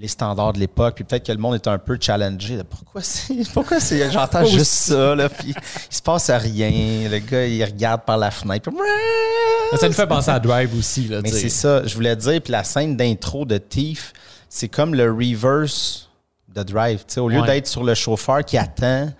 les 0.00 0.08
standards 0.08 0.52
de 0.52 0.60
l'époque. 0.60 0.94
Puis 0.94 1.04
peut-être 1.04 1.26
que 1.26 1.32
le 1.32 1.38
monde 1.38 1.56
était 1.56 1.68
un 1.70 1.78
peu 1.78 1.98
challengé. 2.00 2.56
là. 2.56 2.64
Pourquoi 2.64 3.02
c'est, 3.02 3.34
pourquoi 3.52 3.80
c'est, 3.80 4.10
j'entends 4.10 4.44
juste 4.44 4.70
ça, 4.72 5.14
là, 5.14 5.28
puis 5.28 5.54
il 5.90 5.94
se 5.96 6.00
passe 6.02 6.30
rien. 6.30 7.08
Le 7.10 7.18
gars, 7.18 7.44
il 7.46 7.64
regarde 7.64 8.02
par 8.02 8.16
la 8.16 8.30
fenêtre. 8.30 8.70
puis- 8.70 9.78
Ça 9.78 9.86
nous 9.88 9.94
fait 9.94 10.06
penser 10.06 10.30
à 10.30 10.38
Drive 10.38 10.74
aussi. 10.78 11.08
Là, 11.08 11.20
Mais 11.22 11.30
c'est 11.30 11.48
ça, 11.48 11.84
je 11.86 11.94
voulais 11.94 12.16
dire. 12.16 12.40
Puis 12.40 12.52
la 12.52 12.64
scène 12.64 12.96
d'intro 12.96 13.44
de 13.44 13.58
Thief, 13.58 14.12
c'est 14.48 14.68
comme 14.68 14.94
le 14.94 15.10
reverse 15.12 16.08
de 16.54 16.62
Drive. 16.62 17.04
Au 17.18 17.28
lieu 17.28 17.40
Ouais. 17.40 17.46
d'être 17.46 17.66
sur 17.66 17.84
le 17.84 17.94
chauffeur 17.94 18.44
qui 18.44 18.56
attend, 18.56 19.10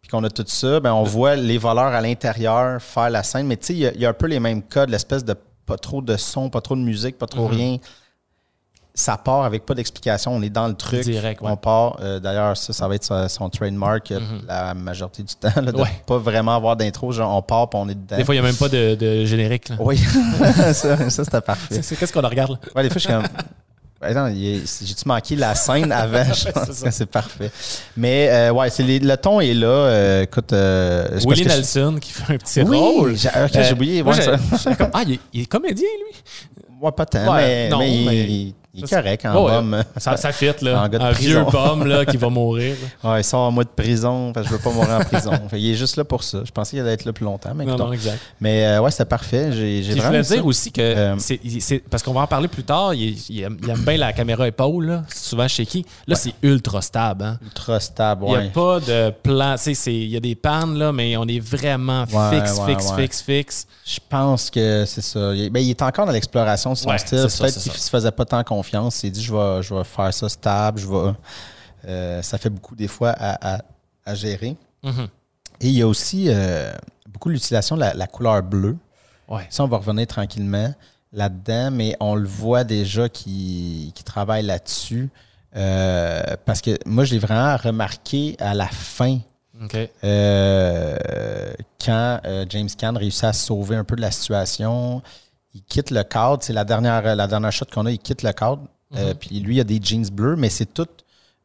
puis 0.00 0.08
qu'on 0.10 0.22
a 0.24 0.30
tout 0.30 0.44
ça, 0.46 0.80
ben 0.80 0.92
on 0.92 1.02
voit 1.02 1.36
les 1.36 1.58
voleurs 1.58 1.92
à 1.92 2.00
l'intérieur 2.00 2.80
faire 2.80 3.10
la 3.10 3.22
scène. 3.22 3.46
Mais 3.46 3.56
tu 3.56 3.66
sais, 3.66 3.72
il 3.74 3.78
y 3.80 3.86
a- 3.86 3.92
il 3.92 4.00
y, 4.00 4.06
a 4.06 4.08
un 4.08 4.14
peu 4.14 4.26
les 4.26 4.40
mêmes 4.40 4.62
codes, 4.62 4.88
l'espèce 4.88 5.24
de 5.24 5.34
pas 5.66 5.76
trop 5.76 6.00
de 6.00 6.16
son, 6.16 6.48
pas 6.48 6.62
trop 6.62 6.76
de 6.76 6.80
musique, 6.80 7.18
pas 7.18 7.26
trop 7.26 7.48
Mhm. 7.48 7.54
rien. 7.54 7.76
Ça 9.00 9.16
part 9.16 9.44
avec 9.44 9.64
pas 9.64 9.74
d'explication. 9.74 10.32
On 10.34 10.42
est 10.42 10.50
dans 10.50 10.66
le 10.66 10.74
truc. 10.74 11.02
Direct, 11.02 11.40
ouais. 11.40 11.48
On 11.52 11.56
part. 11.56 11.98
Euh, 12.00 12.18
D'ailleurs, 12.18 12.56
ça, 12.56 12.72
ça 12.72 12.88
va 12.88 12.96
être 12.96 13.04
son, 13.04 13.28
son 13.28 13.48
trademark 13.48 14.10
euh, 14.10 14.18
Mhm. 14.18 14.40
la 14.48 14.74
majorité 14.74 15.22
du 15.22 15.34
temps, 15.40 15.52
là, 15.62 15.70
de 15.70 15.76
Ouais. 15.80 16.02
pas 16.04 16.18
vraiment 16.18 16.56
avoir 16.56 16.74
d'intro. 16.76 17.12
Genre, 17.12 17.32
on 17.32 17.40
part 17.40 17.70
puis 17.70 17.78
on 17.80 17.88
est 17.88 17.94
dedans. 17.94 18.16
Des 18.16 18.24
fois, 18.24 18.34
il 18.34 18.40
n'y 18.40 18.44
a 18.44 18.48
même 18.48 18.56
pas 18.58 18.68
de, 18.68 18.96
de 18.96 19.24
générique. 19.24 19.68
Là. 19.68 19.76
Oui, 19.78 19.98
ça, 20.72 20.72
ça 21.10 21.24
c'était 21.24 21.40
parfait. 21.40 21.80
C'est- 21.80 21.94
Qu'est-ce 21.94 22.12
qu'on 22.12 22.26
regarde 22.28 22.50
là? 22.50 22.58
Ouais, 22.74 22.82
des 22.82 22.88
fois, 22.90 22.94
je 22.96 23.06
suis 23.06 23.08
comme. 23.12 23.22
Est- 24.02 24.84
J'ai-tu 24.86 25.06
manqué 25.08 25.36
la 25.36 25.54
scène 25.54 25.92
avant? 25.92 26.24
C'est 26.90 27.06
parfait. 27.06 27.50
Mais 27.96 28.28
euh, 28.30 28.52
ouais, 28.52 28.70
c'est 28.70 28.82
le 28.84 29.16
ton 29.16 29.40
est 29.40 29.54
là. 29.54 29.66
euh, 29.66 30.22
écoute, 30.22 30.52
euh, 30.52 31.18
Willie 31.26 31.42
je- 31.44 31.48
Nelson 31.48 31.98
qui 32.00 32.12
fait 32.12 32.32
un 32.34 32.36
petit 32.38 32.62
Oui, 32.62 32.76
rôle. 32.78 33.16
j'ai 33.16 33.28
ok, 33.28 33.50
j'ai 33.52 33.72
oublié. 33.72 34.02
moi, 34.02 34.14
ouais, 34.14 34.20
j'ai- 34.22 34.56
ça. 34.56 34.56
j'étais 34.70 34.76
comme, 34.76 34.90
ah, 34.94 35.02
il 35.06 35.14
est, 35.14 35.20
il 35.32 35.40
est 35.42 35.46
comédien, 35.46 35.86
lui? 35.98 36.72
Ouais, 36.80 36.92
pas 36.92 37.06
tant, 37.06 37.32
Ouais, 37.34 37.40
mais, 37.44 37.68
non, 37.70 37.78
mais 37.78 38.02
mais- 38.06 38.24
il- 38.28 38.54
il 38.74 38.84
est 38.84 38.86
Ça, 38.86 38.96
correct 39.02 39.24
en 39.26 39.44
Ouais, 39.44 39.52
bum. 39.52 39.82
Ça, 39.96 40.16
ça 40.16 40.30
fit, 40.32 40.50
là. 40.62 40.82
En 40.84 40.88
gars 40.88 40.98
de 40.98 41.04
un 41.04 41.10
vieux 41.12 41.42
bum 41.44 41.86
là, 41.86 42.04
qui 42.04 42.16
va 42.16 42.28
mourir. 42.28 42.76
là. 43.02 43.10
Ouais, 43.12 43.20
il 43.20 43.24
sort 43.24 43.40
en 43.40 43.50
mois 43.50 43.64
de 43.64 43.68
prison. 43.70 44.32
Fait 44.34 44.44
je 44.44 44.48
veux 44.50 44.58
pas 44.58 44.70
mourir 44.70 44.90
en 44.90 45.04
prison. 45.04 45.32
Fait, 45.50 45.58
il 45.60 45.70
est 45.70 45.74
juste 45.74 45.96
là 45.96 46.04
pour 46.04 46.22
ça. 46.22 46.40
Je 46.44 46.50
pensais 46.50 46.70
qu'il 46.72 46.80
allait 46.80 46.92
être 46.92 47.04
là 47.04 47.12
plus 47.12 47.24
longtemps. 47.24 47.52
Mais, 47.54 47.64
Non, 47.64 47.76
non, 47.76 47.92
exact. 47.92 48.18
mais 48.40 48.66
euh, 48.66 48.80
ouais, 48.80 48.90
c'était 48.90 49.04
parfait. 49.06 49.50
J'ai 49.52 49.82
je 49.82 50.00
voulais 50.00 50.22
ça. 50.22 50.34
dire 50.34 50.44
aussi 50.46 50.70
que 50.70 50.80
Euh, 50.82 51.16
c'est, 51.18 51.78
parce 51.90 52.02
qu'on 52.02 52.12
va 52.12 52.20
en 52.22 52.26
parler 52.26 52.48
plus 52.48 52.64
tard, 52.64 52.94
il, 52.94 53.16
il 53.30 53.40
aime, 53.42 53.56
il 53.62 53.70
aime 53.70 53.80
bien 53.84 53.96
la 53.96 54.12
caméra 54.12 54.46
épaule, 54.46 54.86
là, 54.86 55.04
c'est 55.08 55.30
souvent 55.30 55.48
shaky. 55.48 55.84
Là, 56.06 56.14
c'est 56.16 56.34
ultra 56.42 56.82
stable. 56.82 57.24
Hein? 57.24 57.38
ultra 57.42 57.80
stable, 57.80 58.24
Il 58.26 58.30
n'y 58.30 58.36
ouais. 58.36 58.46
a 58.46 58.50
pas 58.50 58.80
de 58.80 59.10
plan. 59.22 59.54
Il 59.86 60.08
y 60.08 60.16
a 60.16 60.20
des 60.20 60.34
pannes, 60.34 60.78
là, 60.78 60.92
mais 60.92 61.16
on 61.16 61.24
est 61.26 61.40
vraiment 61.40 62.04
Ouais, 62.12 62.38
fixe, 62.40 62.58
ouais, 62.58 62.66
fixe, 62.74 62.90
ouais. 62.90 63.02
fixe, 63.02 63.22
fixe. 63.22 63.66
Je 63.86 63.98
pense 64.08 64.50
que 64.50 64.84
c'est 64.86 65.00
ça. 65.02 65.34
Il, 65.34 65.50
ben, 65.50 65.60
il 65.60 65.70
est 65.70 65.82
encore 65.82 66.06
dans 66.06 66.12
l'exploration 66.12 66.72
de 66.72 66.76
son 66.76 66.90
Ouais, 66.90 66.98
style. 66.98 67.18
Peut-être 67.18 67.58
qu'il 67.60 67.72
se 67.72 67.88
faisait 67.90 68.10
pas 68.10 68.24
tant 68.24 68.44
confiance. 68.58 68.96
S'est 68.96 69.10
dit 69.10 69.22
je 69.22 69.32
vais, 69.34 69.62
je 69.62 69.74
vais 69.74 69.84
faire 69.84 70.12
ça 70.12 70.28
stable. 70.28 70.78
Je 70.80 70.86
vais, 70.86 71.12
euh, 71.86 72.22
ça 72.22 72.38
fait 72.38 72.50
beaucoup 72.50 72.74
des 72.76 72.88
fois 72.88 73.10
à, 73.10 73.54
à- 73.56 73.62
à 74.04 74.14
gérer. 74.14 74.56
Mhm. 74.82 75.08
Et 75.60 75.66
il 75.68 75.74
y 75.74 75.82
a 75.82 75.86
aussi 75.88 76.26
euh, 76.28 76.72
beaucoup 77.08 77.28
l'utilisation 77.30 77.76
de 77.76 77.80
la, 77.80 77.94
la 77.94 78.06
couleur 78.06 78.42
bleue. 78.42 78.76
Ouais. 79.28 79.46
Ça, 79.50 79.64
on 79.64 79.68
va 79.68 79.76
revenir 79.78 80.06
tranquillement 80.06 80.72
là-dedans, 81.12 81.70
mais 81.70 81.96
on 82.00 82.14
le 82.14 82.26
voit 82.26 82.64
déjà 82.64 83.08
qui, 83.08 83.92
qui 83.94 84.04
travaille 84.04 84.44
là-dessus. 84.44 85.10
Euh, 85.56 86.22
parce 86.44 86.60
que 86.60 86.78
moi, 86.86 87.04
je 87.04 87.12
l'ai 87.14 87.18
vraiment 87.18 87.56
remarqué 87.56 88.36
à 88.38 88.54
la 88.54 88.68
fin 88.68 89.18
euh, 90.04 91.52
quand 91.84 92.20
euh, 92.24 92.44
James 92.48 92.68
Caan 92.78 92.94
réussit 92.96 93.24
à 93.24 93.32
sauver 93.32 93.76
un 93.76 93.84
peu 93.84 93.96
de 93.96 94.00
la 94.00 94.10
situation, 94.10 95.02
il 95.54 95.62
quitte 95.62 95.90
le 95.90 96.02
cadre. 96.04 96.38
C'est 96.42 96.52
la 96.52 96.64
dernière, 96.64 97.14
la 97.16 97.26
dernière 97.26 97.52
shot 97.52 97.66
qu'on 97.72 97.86
a, 97.86 97.90
il 97.90 97.98
quitte 97.98 98.22
le 98.22 98.32
cadre. 98.32 98.62
Euh, 98.96 99.12
puis 99.14 99.38
lui, 99.40 99.56
il 99.56 99.60
a 99.60 99.64
des 99.64 99.80
jeans 99.82 100.08
bleus, 100.10 100.36
mais 100.36 100.48
c'est 100.48 100.72
tout 100.72 100.86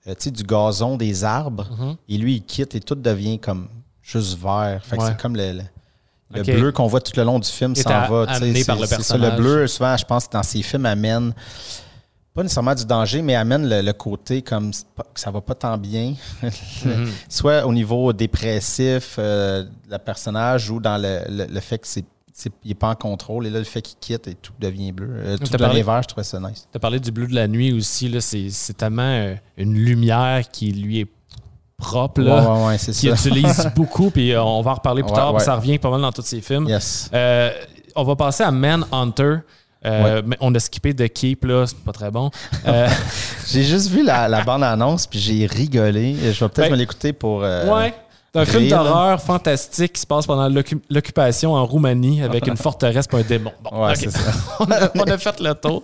euh, 0.08 0.14
tu 0.16 0.24
sais, 0.26 0.32
du 0.32 0.44
gazon, 0.44 0.98
des 0.98 1.24
arbres. 1.24 1.68
Mhm. 1.78 1.96
Et 2.10 2.18
lui, 2.18 2.36
il 2.36 2.42
quitte 2.44 2.76
et 2.76 2.80
tout 2.82 2.96
devient 2.96 3.40
comme 3.40 3.68
juste 4.02 4.38
vert. 4.38 4.82
Fait 4.84 4.98
que 4.98 5.02
Ouais. 5.02 5.08
c'est 5.10 5.18
comme 5.22 5.36
le, 5.36 5.54
le- 5.54 5.64
le 6.36 6.42
bleu 6.44 6.72
qu'on 6.74 6.88
voit 6.88 7.00
tout 7.02 7.14
le 7.16 7.24
long 7.24 7.40
du 7.40 7.48
film 7.50 7.74
s'en 7.76 7.90
va. 8.08 8.26
c'est- 8.38 8.46
le 8.80 9.04
ça, 9.04 9.18
le 9.18 9.32
bleu, 9.38 9.68
souvent, 9.68 9.96
je 9.96 10.04
pense, 10.06 10.30
dans 10.30 10.44
ces 10.44 10.62
films, 10.62 10.86
amène 10.86 11.34
pas 12.34 12.42
nécessairement 12.44 12.74
du 12.76 12.86
danger, 12.86 13.22
mais 13.22 13.36
amène 13.36 13.70
le, 13.70 13.82
le 13.82 13.94
côté 13.94 14.42
comme 14.42 14.72
que 14.72 15.20
ça 15.20 15.30
va 15.32 15.40
pas 15.42 15.54
tant 15.56 15.78
bien. 15.78 16.16
Mhm. 16.86 17.10
Soit 17.30 17.66
au 17.66 17.72
niveau 17.74 18.12
dépressif 18.14 19.16
euh, 19.20 19.64
de 19.64 19.70
la 19.92 20.00
personnage 20.00 20.70
ou 20.70 20.80
dans 20.80 20.98
le, 21.02 21.20
le- 21.30 21.46
le 21.46 21.60
fait 21.62 21.78
que 21.78 21.88
c'est- 21.88 22.04
il 22.64 22.70
n'est 22.70 22.74
pas 22.76 22.90
en 22.90 22.96
contrôle. 22.96 23.46
Et 23.48 23.50
là, 23.50 23.60
le 23.60 23.66
fait 23.66 23.82
qu'il 23.82 23.98
quitte 24.00 24.28
et 24.28 24.36
tout 24.36 24.54
devient 24.60 24.92
bleu. 24.92 25.10
Euh, 25.18 25.38
tout 25.38 25.44
T'as 25.46 25.58
devient 25.58 25.64
parlé- 25.66 25.84
vert, 25.84 26.02
je 26.04 26.08
trouvais 26.08 26.24
ça 26.24 26.40
nice. 26.40 26.68
Tu 26.72 26.76
as 26.78 26.80
parlé 26.80 27.00
du 27.00 27.12
bleu 27.12 27.28
de 27.28 27.36
la 27.36 27.48
nuit 27.48 27.72
aussi. 27.74 28.12
C'est, 28.22 28.74
tellement 28.78 29.02
euh, 29.04 29.36
une 29.58 29.74
lumière 29.76 30.42
qui 30.52 30.72
lui 30.72 31.02
est 31.02 31.08
propre, 31.78 32.22
là, 32.22 32.42
Ouais, 32.42 32.60
ouais, 32.62 32.68
ouais, 32.70 32.78
qui 32.78 32.94
ça. 32.94 33.10
utilise 33.30 33.70
beaucoup. 33.76 34.10
Puis 34.10 34.32
euh, 34.32 34.42
on 34.44 34.62
va 34.62 34.72
en 34.72 34.76
reparler 34.76 35.04
plus 35.04 35.12
tard. 35.14 35.36
puis. 35.36 35.44
Ça 35.46 35.56
revient 35.56 35.78
pas 35.80 35.90
mal 35.92 36.02
dans 36.02 36.12
tous 36.12 36.22
ses 36.24 36.42
films. 36.42 36.68
Yes. 36.68 37.10
Euh, 37.14 37.52
on 37.96 38.04
va 38.04 38.16
passer 38.16 38.44
à 38.44 38.52
Manhunter. 38.52 39.38
Euh, 39.86 40.22
mais 40.26 40.38
on 40.40 40.56
a 40.56 40.60
skippé 40.60 40.96
The 40.96 41.10
Keep, 41.12 41.44
là, 41.44 41.66
c'est 41.68 41.78
pas 41.78 41.92
très 41.92 42.10
bon. 42.10 42.32
Euh, 42.66 42.88
J'ai 43.48 43.64
juste 43.64 43.90
vu 43.90 44.02
la, 44.02 44.30
la 44.30 44.42
bande-annonce, 44.46 45.06
puis 45.08 45.20
j'ai 45.20 45.46
rigolé. 45.46 46.16
Je 46.16 46.28
vais 46.30 46.34
peut-être 46.50 46.70
Ben, 46.70 46.72
me 46.72 46.78
l'écouter 46.78 47.12
pour. 47.12 47.44
euh, 47.44 47.68
ouais. 47.70 47.94
C'est 48.34 48.40
un 48.42 48.46
film 48.46 48.68
d'horreur 48.68 49.22
fantastique 49.22 49.94
qui 49.94 50.02
se 50.02 50.08
passe 50.08 50.26
pendant 50.26 50.50
l'occu- 50.50 50.82
l'occupation 50.90 51.54
en 51.54 51.66
Roumanie 51.68 52.24
avec 52.24 52.48
une 52.48 52.58
forteresse 52.58 53.06
et 53.12 53.16
un 53.16 53.22
démon. 53.22 53.52
Bon, 53.64 53.86
Ouais, 53.86 53.96
ça. 53.96 54.10
on, 54.60 54.66
a, 54.72 54.90
on 54.96 55.04
a 55.04 55.18
fait 55.20 55.40
le 55.40 55.54
tour. 55.54 55.82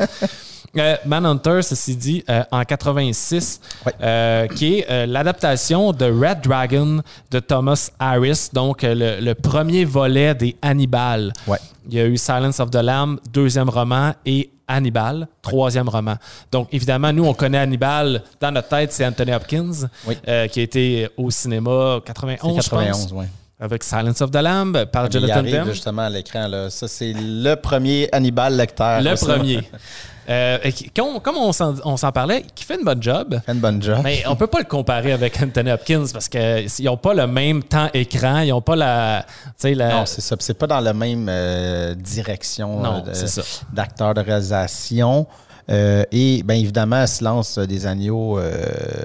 Euh, 0.77 0.95
Manhunter, 1.05 1.61
ceci 1.61 1.95
dit, 1.95 2.23
euh, 2.29 2.43
en 2.51 2.63
86, 2.63 3.59
Ouais. 3.85 3.93
euh, 4.01 4.47
qui 4.47 4.79
est 4.79 5.05
l'adaptation 5.07 5.91
de 5.93 6.05
Red 6.05 6.41
Dragon 6.41 7.01
de 7.31 7.39
Thomas 7.39 7.89
Harris, 7.99 8.49
donc 8.53 8.81
le, 8.83 9.19
le 9.19 9.33
premier 9.35 9.85
volet 9.85 10.33
des 10.35 10.55
Hannibal. 10.61 11.33
Ouais. 11.47 11.57
Il 11.87 11.93
y 11.95 11.99
a 11.99 12.05
eu 12.05 12.17
Silence 12.17 12.59
of 12.59 12.69
the 12.71 12.75
Lamb, 12.83 13.19
deuxième 13.31 13.69
roman, 13.69 14.13
et 14.25 14.51
Hannibal, 14.69 15.27
troisième 15.41 15.89
roman. 15.89 16.15
Donc, 16.51 16.69
évidemment, 16.71 17.11
nous, 17.11 17.25
on 17.25 17.33
connaît 17.33 17.57
Hannibal. 17.57 18.23
Dans 18.39 18.51
notre 18.51 18.69
tête, 18.69 18.93
c'est 18.93 19.05
Anthony 19.05 19.33
Hopkins, 19.33 19.71
Oui. 20.07 20.17
euh, 20.27 20.47
qui 20.47 20.59
a 20.59 20.63
été 20.63 21.09
au 21.17 21.29
cinéma 21.31 21.95
C'est 21.97 22.05
91, 22.07 22.39
je 22.63 22.69
pense, 22.69 22.69
91, 22.69 23.13
oui. 23.13 23.25
avec 23.59 23.83
Silence 23.83 24.21
of 24.21 24.31
the 24.31 24.35
Lamb 24.35 24.85
par 24.91 25.07
Il 25.07 25.11
Jonathan 25.11 25.33
arrive 25.39 25.51
Demme. 25.55 25.71
justement 25.71 26.03
à 26.03 26.09
l'écran. 26.09 26.47
là. 26.47 26.69
Ça, 26.69 26.87
c'est 26.87 27.13
le 27.17 27.55
premier 27.55 28.07
Hannibal 28.11 28.55
lecteur. 28.55 29.01
Le 29.01 29.15
premier. 29.15 29.67
Euh, 30.29 30.57
comme 30.95 31.37
on 31.37 31.51
s'en 31.51 32.11
parlait, 32.11 32.45
qui 32.53 32.63
fait 32.63 32.75
une 32.77 32.85
bonne 32.85 33.01
job. 33.01 33.39
Fait 33.45 33.51
une 33.51 33.59
bonne 33.59 33.81
job. 33.81 33.99
Mais 34.03 34.23
on 34.27 34.35
peut 34.35 34.45
pas 34.47 34.59
le 34.59 34.65
comparer 34.65 35.11
avec 35.11 35.41
Anthony 35.41 35.71
Hopkins 35.71 36.05
parce 36.13 36.27
qu'ils 36.29 36.67
n'ont 36.85 36.97
pas 36.97 37.13
le 37.15 37.25
même 37.25 37.63
temps 37.63 37.89
écran, 37.93 38.39
ils 38.41 38.49
n'ont 38.49 38.61
pas 38.61 38.75
la. 38.75 39.25
Non, 39.65 40.05
c'est 40.05 40.21
ça. 40.21 40.35
C'est 40.39 40.53
pas 40.53 40.67
dans 40.67 40.79
la 40.81 40.93
même 40.93 41.27
euh, 41.29 41.95
direction 41.95 42.83
euh, 42.85 43.01
de- 43.01 43.75
d'acteur 43.75 44.13
de 44.13 44.21
réalisation. 44.21 45.25
Euh, 45.71 46.03
et 46.11 46.41
bien 46.43 46.55
évidemment, 46.57 47.05
Silence 47.05 47.59
des 47.59 47.85
agneaux, 47.85 48.39
euh, 48.39 48.51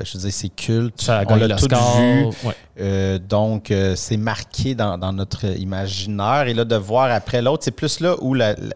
je 0.03 0.17
veux 0.17 0.25
dire, 0.25 0.33
c'est 0.33 0.49
culte. 0.49 1.01
Ça 1.03 1.19
a 1.19 1.25
On 1.29 1.37
l'a 1.37 1.57
tout 1.57 1.69
l'Oscar. 1.69 1.97
vu. 2.01 2.25
Ouais. 2.45 2.55
Euh, 2.81 3.19
donc, 3.19 3.71
c'est 3.97 4.17
marqué 4.17 4.75
dans, 4.75 4.97
dans 4.97 5.13
notre 5.13 5.45
imaginaire. 5.59 6.47
Et 6.49 6.55
là, 6.55 6.65
de 6.65 6.77
voir 6.77 7.11
après 7.11 7.43
l'autre, 7.43 7.65
c'est 7.65 7.71
plus 7.71 8.01
là 8.01 8.15
où 8.23 8.33
la- 8.33 8.55
la- 8.55 8.75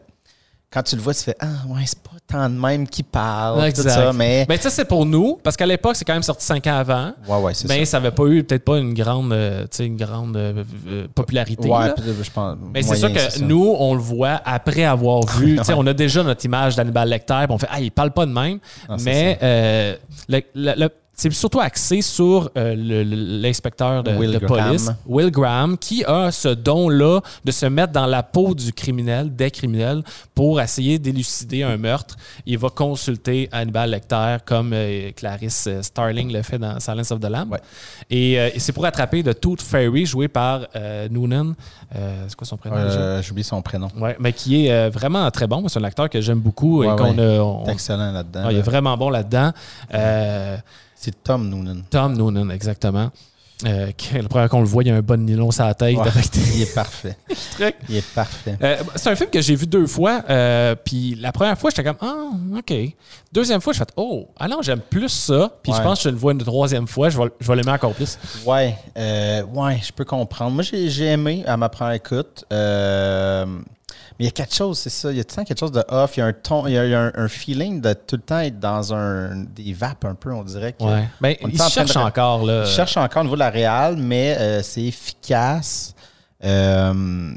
quand 0.70 0.82
tu 0.82 0.96
le 0.96 1.02
vois, 1.02 1.14
tu 1.14 1.22
fais 1.22 1.36
Ah, 1.40 1.46
ouais, 1.68 1.82
c'est 1.86 1.98
pas 2.02 2.10
tant 2.26 2.48
de 2.50 2.54
même 2.58 2.86
qui 2.86 3.02
parle. 3.02 3.64
Exact. 3.64 3.82
Tout 3.84 3.88
ça, 3.88 4.12
mais. 4.12 4.44
Mais 4.48 4.58
ça, 4.58 4.68
c'est 4.68 4.84
pour 4.84 5.06
nous, 5.06 5.38
parce 5.42 5.56
qu'à 5.56 5.64
l'époque, 5.64 5.96
c'est 5.96 6.04
quand 6.04 6.12
même 6.12 6.22
sorti 6.22 6.44
cinq 6.44 6.66
ans 6.66 6.76
avant. 6.76 7.12
ouais, 7.26 7.38
ouais, 7.40 7.54
c'est 7.54 7.68
Mais 7.68 7.84
ça. 7.86 7.98
n'avait 7.98 8.14
pas 8.14 8.24
eu 8.26 8.44
peut-être 8.44 8.64
pas 8.64 8.76
une 8.78 8.92
grande, 8.92 9.32
euh, 9.32 9.66
une 9.78 9.96
grande 9.96 10.36
euh, 10.36 10.62
euh, 10.88 11.06
popularité. 11.14 11.68
Ouais, 11.68 11.86
là. 11.88 11.94
je 11.96 12.30
pense. 12.30 12.58
Mais 12.74 12.82
c'est 12.82 12.96
sûr 12.96 13.12
que 13.12 13.40
nous, 13.42 13.74
on 13.78 13.94
le 13.94 14.00
voit 14.00 14.40
après 14.44 14.84
avoir 14.84 15.24
vu. 15.38 15.58
On 15.74 15.86
a 15.86 15.94
déjà 15.94 16.22
notre 16.22 16.44
image 16.44 16.76
d'Hannibal 16.76 17.08
Lecter, 17.08 17.44
puis 17.46 17.54
on 17.54 17.58
fait 17.58 17.68
Ah, 17.70 17.80
il 17.80 17.90
parle 17.90 18.10
pas 18.10 18.26
de 18.26 18.32
même. 18.32 18.58
Ah, 18.88 18.96
mais 19.02 19.38
euh, 19.42 19.96
le- 20.28 20.42
le- 20.54 20.74
le- 20.76 20.90
c'est 21.20 21.32
surtout 21.32 21.58
axé 21.58 22.00
sur 22.00 22.48
euh, 22.56 22.74
l'inspecteur 23.42 24.04
de, 24.04 24.12
Will 24.12 24.30
de 24.30 24.38
police, 24.38 24.84
Graham. 24.84 24.96
Will 25.06 25.30
Graham, 25.32 25.76
qui 25.76 26.04
a 26.04 26.30
ce 26.30 26.46
don-là 26.48 27.20
de 27.44 27.50
se 27.50 27.66
mettre 27.66 27.92
dans 27.92 28.06
la 28.06 28.22
peau 28.22 28.54
du 28.54 28.72
criminel, 28.72 29.34
des 29.34 29.50
criminels, 29.50 30.04
pour 30.32 30.60
essayer 30.60 30.96
d'élucider 31.00 31.64
un 31.64 31.76
meurtre. 31.76 32.14
Il 32.46 32.56
va 32.58 32.68
consulter 32.70 33.48
Hannibal 33.50 33.90
Lecter 33.90 34.36
comme 34.46 34.70
euh, 34.72 35.10
Clarice 35.10 35.64
euh, 35.66 35.82
Starling 35.82 36.32
le 36.32 36.40
fait 36.42 36.56
dans 36.58 36.78
Silence 36.78 37.10
of 37.10 37.18
the 37.18 37.28
Lamb. 37.28 37.50
Ouais. 37.50 37.60
Et, 38.08 38.38
euh, 38.38 38.50
et 38.54 38.60
c'est 38.60 38.72
pour 38.72 38.86
attraper 38.86 39.24
de 39.24 39.32
Tooth 39.32 39.60
Fairy, 39.60 40.06
joué 40.06 40.28
par 40.28 40.66
Noonan. 41.10 41.54
C'est 41.92 42.36
quoi 42.36 42.46
son 42.46 42.56
prénom 42.56 42.76
J'oublie 43.22 43.42
son 43.42 43.60
prénom. 43.60 43.88
Ouais, 43.98 44.16
mais 44.20 44.32
qui 44.32 44.66
est 44.66 44.88
vraiment 44.90 45.28
très 45.32 45.48
bon. 45.48 45.66
C'est 45.66 45.80
un 45.80 45.84
acteur 45.84 46.08
que 46.08 46.20
j'aime 46.20 46.38
beaucoup 46.38 46.84
et 46.84 46.86
Ouais, 46.86 46.94
qu'on 46.96 47.16
ouais. 47.18 47.36
a. 47.38 47.42
on- 47.44 47.64
excellent 47.66 48.12
là-dedans. 48.12 48.42
Ah, 48.44 48.52
il 48.52 48.58
est 48.58 48.62
vraiment 48.62 48.96
bon 48.96 49.10
là-dedans. 49.10 49.50
C'est 51.00 51.22
Tom 51.22 51.48
Noonan. 51.48 51.82
Tom 51.90 52.16
Noonan, 52.16 52.50
exactement. 52.50 53.10
Euh, 53.66 53.90
première 53.96 54.28
fois 54.30 54.48
qu'on 54.48 54.60
le 54.60 54.66
voit, 54.66 54.84
il 54.84 54.86
y 54.88 54.90
a 54.90 54.94
un 54.94 55.02
bon 55.02 55.20
nylon 55.24 55.50
sur 55.50 55.64
la 55.64 55.74
tête 55.74 55.96
Ouais, 55.96 56.06
avec 56.06 56.30
des 56.30 56.56
il 56.58 56.62
est 56.62 56.74
parfait. 56.74 57.16
Il 57.88 57.96
est 57.96 58.14
parfait. 58.14 58.56
Euh, 58.62 58.76
c'est 58.94 59.10
un 59.10 59.16
film 59.16 59.30
que 59.30 59.40
j'ai 59.40 59.56
vu 59.56 59.66
deux 59.66 59.86
fois. 59.88 60.22
euh, 60.30 60.76
puis 60.76 61.16
la 61.16 61.32
première 61.32 61.58
fois, 61.58 61.70
j'étais 61.70 61.82
comme 61.82 61.96
Ah, 62.00 62.30
OK. 62.56 62.72
Deuxième 63.32 63.60
fois, 63.60 63.72
je 63.72 63.78
fais 63.78 63.86
Oh, 63.96 64.28
ah 64.38 64.46
non, 64.46 64.62
j'aime 64.62 64.80
plus 64.80 65.08
ça. 65.08 65.50
Puis 65.62 65.72
je 65.72 65.82
pense 65.82 65.98
que 65.98 66.04
je 66.04 66.08
le 66.10 66.16
vois 66.16 66.32
une 66.32 66.38
troisième 66.38 66.86
fois, 66.86 67.08
je 67.10 67.18
vais, 67.18 67.28
je 67.40 67.48
vais 67.48 67.56
l'aimer 67.56 67.72
encore 67.72 67.94
plus. 67.94 68.16
Ouais, 68.46 68.76
euh, 68.96 69.42
ouais, 69.42 69.80
je 69.84 69.92
peux 69.92 70.04
comprendre. 70.04 70.52
Moi, 70.52 70.62
j'ai 70.62 70.88
j'ai 70.88 71.06
aimé 71.06 71.42
à 71.46 71.56
ma 71.56 71.68
première 71.68 71.94
écoute. 71.94 72.44
Mais 74.18 74.24
il 74.24 74.26
y 74.26 74.28
a 74.28 74.32
quelque 74.32 74.54
chose, 74.54 74.78
c'est 74.78 74.90
ça. 74.90 75.12
Il 75.12 75.16
y 75.16 75.20
a 75.20 75.24
tout 75.24 75.30
le 75.32 75.36
temps 75.36 75.44
quelque 75.44 75.60
chose 75.60 75.70
de 75.72 75.84
off. 75.88 76.16
Il 76.16 76.20
y 76.20 76.22
a 76.22 76.26
un 76.26 76.32
ton, 76.32 76.66
il 76.66 76.72
y 76.72 76.78
a, 76.78 76.84
il 76.84 76.90
y 76.90 76.94
a 76.94 77.00
un, 77.02 77.12
un 77.14 77.28
feeling 77.28 77.80
de 77.80 77.92
tout 77.92 78.16
le 78.16 78.22
temps 78.22 78.40
être 78.40 78.58
dans 78.58 78.92
un 78.92 79.44
des 79.44 79.72
vapes 79.72 80.04
un 80.04 80.14
peu, 80.16 80.32
on 80.32 80.42
dirait. 80.42 80.72
Que 80.72 80.82
Ouais. 80.84 81.08
Ben, 81.20 81.36
On 81.42 81.48
il 81.48 81.62
en 81.62 81.68
cherche 81.68 81.94
de- 81.94 81.98
encore. 82.00 82.44
Là. 82.44 82.64
Je 82.64 82.70
cherche 82.72 82.96
encore 82.96 83.20
au 83.20 83.24
niveau 83.24 83.36
de 83.36 83.40
la 83.40 83.50
réal, 83.50 83.96
mais 83.96 84.36
euh, 84.38 84.62
c'est 84.62 84.82
efficace. 84.82 85.94
Euh, 86.44 87.32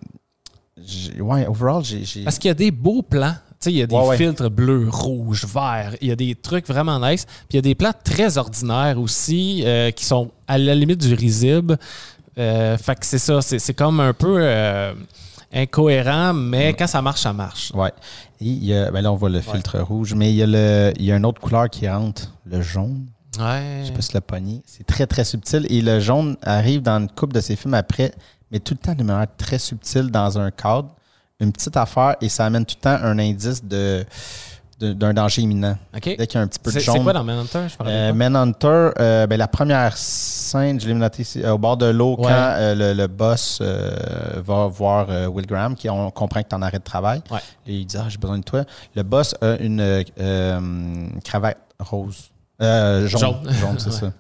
ouais, 1.20 1.46
overall, 1.48 1.84
j'ai. 1.84 2.24
Parce 2.24 2.40
qu'il 2.40 2.50
y 2.50 2.52
a 2.52 2.56
des 2.56 2.72
beaux 2.72 3.02
plans. 3.04 3.34
Tu 3.60 3.66
sais, 3.66 3.72
il 3.74 3.78
y 3.78 3.82
a 3.84 3.86
des 3.88 3.94
Ouais, 3.96 4.08
ouais. 4.08 4.18
filtres 4.18 4.50
bleus, 4.50 4.88
rouges, 4.90 5.46
verts. 5.46 5.96
Il 6.02 6.08
y 6.08 6.12
a 6.12 6.16
des 6.16 6.34
trucs 6.34 6.68
vraiment 6.68 7.00
nice. 7.00 7.26
Puis 7.26 7.46
il 7.52 7.56
y 7.58 7.60
a 7.60 7.62
des 7.62 7.76
plans 7.76 7.94
très 8.04 8.40
ordinaires 8.40 9.00
aussi 9.00 9.62
euh, 9.66 9.92
qui 9.92 10.04
sont 10.04 10.32
à 10.48 10.58
la 10.58 10.74
limite 10.74 11.00
du 11.00 11.14
risible. 11.14 11.78
Fait 12.36 12.96
que 13.00 13.06
c'est 13.06 13.20
ça. 13.20 13.40
C'est 13.44 13.60
c'est 13.60 13.76
comme 13.76 14.00
un 14.00 14.14
peu. 14.14 14.40
Incohérent, 15.54 16.34
mais 16.34 16.74
quand 16.74 16.88
ça 16.88 17.02
marche, 17.02 17.22
ça 17.22 17.34
marche. 17.34 17.72
Ouais. 17.74 17.92
Et 18.40 18.46
il 18.46 18.66
y 18.66 18.74
a, 18.76 18.92
ben 18.92 19.02
là, 19.02 19.12
on 19.12 19.16
voit 19.16 19.30
le 19.30 19.42
filtre 19.42 19.80
rouge, 19.80 20.14
mais 20.16 20.32
il 20.32 20.36
y, 20.36 20.44
a 20.44 20.48
le, 20.48 20.94
il 20.98 21.06
y 21.06 21.12
a 21.12 21.16
une 21.18 21.26
autre 21.26 21.42
couleur 21.42 21.70
qui 21.70 21.88
rentre, 21.90 22.32
le 22.46 22.62
jaune. 22.62 23.06
Ouais. 23.40 23.80
Je 23.82 23.88
sais 23.88 23.94
pas 23.94 24.02
si 24.02 24.14
le 24.14 24.22
pogné. 24.22 24.62
C'est 24.66 24.86
très, 24.86 25.08
très 25.08 25.24
subtil. 25.24 25.66
Et 25.70 25.82
le 25.82 26.00
jaune 26.00 26.36
arrive 26.44 26.82
dans 26.82 27.00
une 27.00 27.10
coupe 27.10 27.34
de 27.34 27.40
ses 27.40 27.56
films 27.56 27.74
après, 27.76 28.14
mais 28.52 28.60
tout 28.60 28.74
le 28.74 28.80
temps 28.80 28.96
de 28.96 29.04
manière 29.04 29.28
très 29.38 29.60
subtile 29.60 30.10
dans 30.12 30.38
un 30.40 30.52
cadre, 30.52 30.90
une 31.40 31.52
petite 31.52 31.78
affaire, 31.78 32.16
et 32.22 32.30
ça 32.30 32.46
amène 32.46 32.66
tout 32.66 32.76
le 32.78 32.82
temps 32.82 33.04
un 33.04 33.18
indice 33.20 33.64
de- 33.64 34.06
d'un 34.84 35.14
danger 35.14 35.42
imminent. 35.44 35.78
Dès 35.94 36.00
qu'il 36.02 36.18
y 36.36 36.38
a 36.38 36.42
un 36.42 36.48
petit 36.48 36.60
peu 36.60 36.72
de 36.72 36.80
jaune. 36.80 36.96
c'est 36.98 37.04
quoi 37.04 37.14
dans 37.14 37.24
Manhunter? 37.24 37.60
Je 37.68 37.76
Euh. 37.86 38.14
Manhunter, 38.14 38.90
euh, 39.00 39.28
ben, 39.28 39.38
la 39.38 39.48
première 39.48 39.96
scène, 39.98 40.80
je 40.80 40.88
l'ai 40.88 40.94
noté 40.94 41.22
ici, 41.22 41.42
euh, 41.44 41.54
au 41.54 41.58
bord 41.58 41.78
de 41.78 41.86
l'eau, 41.88 42.16
Ouais. 42.18 42.24
quand 42.28 42.54
euh, 42.58 42.76
le, 42.76 42.94
le 42.94 43.08
boss 43.08 43.62
va 43.62 44.68
voir 44.68 45.08
Will 45.32 45.46
Graham, 45.46 45.76
qui 45.76 45.90
on 45.90 46.12
comprend 46.12 46.42
que 46.44 46.50
tu 46.50 46.56
en 46.56 46.62
arrêt 46.62 46.80
de 46.80 46.84
travail. 46.84 47.22
Ouais. 47.32 47.40
Et 47.68 47.76
il 47.76 47.86
dit 47.86 47.98
ah, 47.98 48.06
J'ai 48.10 48.18
besoin 48.18 48.38
de 48.40 48.44
toi. 48.44 48.64
Le 48.96 49.04
boss 49.04 49.36
a 49.42 49.56
une 49.58 50.04
cravate 51.24 51.58
rose. 51.80 52.30
Euh, 52.62 53.08
jaune. 53.08 53.20
Jaune. 53.22 53.54
Jaune, 53.60 53.80
c'est 53.80 53.90
Ouais. 53.90 53.96
ça. 53.96 54.12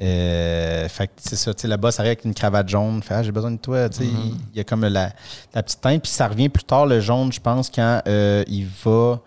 Euh, 0.00 0.88
fait 0.88 1.06
que 1.08 1.12
c'est 1.18 1.36
ça. 1.36 1.52
tu 1.52 1.60
sais, 1.62 1.68
Le 1.68 1.76
boss 1.76 2.00
arrive 2.00 2.08
avec 2.12 2.24
une 2.24 2.32
cravate 2.32 2.66
jaune. 2.66 3.02
Fait 3.02 3.12
ah, 3.14 3.22
J'ai 3.22 3.30
besoin 3.32 3.50
de 3.50 3.58
toi. 3.58 3.90
Tu 3.90 3.98
sais, 3.98 4.04
Mm-hmm. 4.04 4.24
il, 4.24 4.34
il 4.54 4.56
y 4.56 4.60
a 4.60 4.64
comme 4.64 4.86
la, 4.86 5.10
la 5.54 5.62
petite 5.62 5.82
teinte. 5.82 6.02
Puis 6.02 6.10
ça 6.10 6.26
revient 6.28 6.48
plus 6.48 6.64
tard, 6.64 6.86
le 6.86 6.98
jaune, 7.00 7.30
je 7.30 7.40
pense, 7.40 7.68
quand 7.68 8.00
euh, 8.08 8.42
il 8.46 8.66
va. 8.84 9.20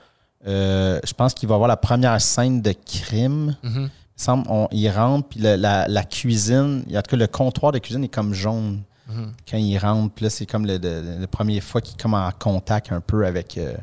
Euh, 0.48 1.00
je 1.06 1.14
pense 1.14 1.34
qu'il 1.34 1.48
va 1.50 1.58
voir 1.58 1.68
la 1.68 1.78
première 1.78 2.20
scène 2.22 2.62
de 2.62 2.74
crime. 2.74 3.56
Mhm. 3.64 3.72
Il 3.76 3.82
me 3.82 3.90
semble, 4.16 4.48
on- 4.50 4.68
il 4.72 4.90
rentre, 4.90 5.28
puis 5.30 5.40
la, 5.40 5.58
la 5.88 6.04
cuisine, 6.04 6.84
en 6.90 6.96
tout 7.02 7.10
cas, 7.12 7.18
le 7.18 7.28
comptoir 7.28 7.72
de 7.72 7.80
cuisine 7.80 8.04
est 8.04 8.10
comme 8.10 8.34
jaune 8.34 8.82
Mhm. 9.10 9.32
quand 9.50 9.58
il 9.58 9.78
rentre. 9.78 10.14
Puis 10.14 10.24
là, 10.26 10.30
c'est 10.30 10.46
comme 10.46 10.66
le, 10.66 10.78
le, 10.78 11.18
le 11.20 11.28
premier 11.28 11.60
fois 11.62 11.82
qu'il 11.82 11.96
est 12.00 12.06
en 12.06 12.32
contact 12.40 12.92
un 12.92 13.02
peu 13.02 13.26
avec, 13.26 13.58
euh, 13.58 13.74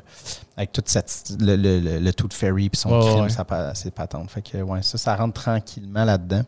avec 0.57 0.73
toute 0.73 0.89
cette, 0.89 1.33
le, 1.41 1.57
le, 1.57 1.81
le, 1.81 1.99
le 1.99 2.13
Tooth 2.13 2.33
Fairy 2.33 2.71
puis 2.71 2.79
son 2.81 2.91
Ouais, 2.91 3.11
crime, 3.11 3.25
ouais. 3.25 3.29
sa 3.29 3.45
pa- 3.45 3.75
ses 3.75 3.91
patentes. 3.91 4.31
Fait 4.31 4.41
que, 4.43 4.59
ouais, 4.59 4.83
ça, 4.83 4.97
ça 4.99 5.17
rentre 5.17 5.41
tranquillement 5.41 6.05
là-dedans. 6.05 6.43